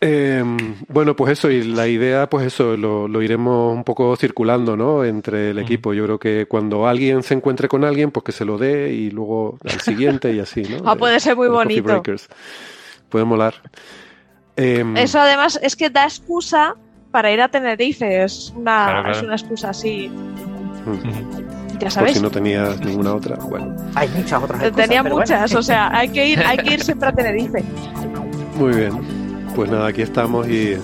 [0.03, 0.43] Eh,
[0.87, 5.05] bueno, pues eso, y la idea, pues eso, lo, lo iremos un poco circulando, ¿no?
[5.05, 5.93] Entre el equipo.
[5.93, 9.11] Yo creo que cuando alguien se encuentre con alguien, pues que se lo dé y
[9.11, 10.89] luego al siguiente y así, ¿no?
[10.89, 11.83] Ah, puede ser muy bonito.
[11.83, 12.27] Breakers.
[13.09, 13.53] Puede molar.
[14.57, 16.75] Eh, Eso además es que da excusa
[17.11, 18.23] para ir a Tenerife.
[18.23, 19.17] Es una, Claro, claro.
[19.17, 20.09] Es una excusa así.
[20.09, 23.75] mm, Ya por si no tenías ninguna otra, bueno.
[23.95, 24.75] Hay muchas otras cosas.
[24.75, 25.59] Tenía muchas, bueno.
[25.59, 27.63] o sea, hay que ir, hay que ir siempre a Tenerife.
[28.55, 28.91] Muy bien.
[29.55, 30.77] Pues nada, aquí estamos y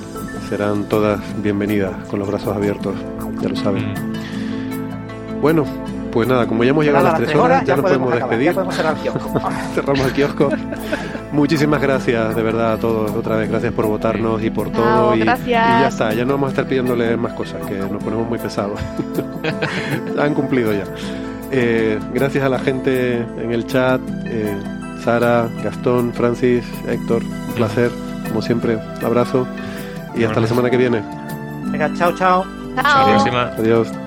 [0.49, 2.95] serán todas bienvenidas con los brazos abiertos,
[3.41, 3.93] ya lo saben.
[3.93, 5.41] Mm.
[5.41, 5.65] Bueno,
[6.11, 8.45] pues nada, como ya hemos llegado a las tres horas, ya, nos podemos, despedir.
[8.47, 9.41] Ya podemos cerrar el kiosco.
[9.75, 10.49] Cerramos el kiosco.
[11.31, 13.11] Muchísimas gracias, de verdad, a todos.
[13.11, 15.15] Otra vez, gracias por votarnos y por No, todo.
[15.15, 15.47] Y, y gracias.
[15.49, 18.79] ya está, ya no vamos a estar pidiéndole más cosas, que nos ponemos muy pesados.
[20.19, 20.83] Han cumplido ya.
[21.51, 24.53] Eh, gracias a la gente en el chat, eh,
[25.03, 27.91] Sara, Gastón, Francis, Héctor, un placer,
[28.27, 29.47] como siempre, un abrazo
[30.15, 31.01] y hasta la semana que viene.
[31.67, 32.45] Venga, chao, chao.
[32.75, 33.09] Hasta la Chao.
[33.13, 33.41] próxima.
[33.57, 34.06] Adiós.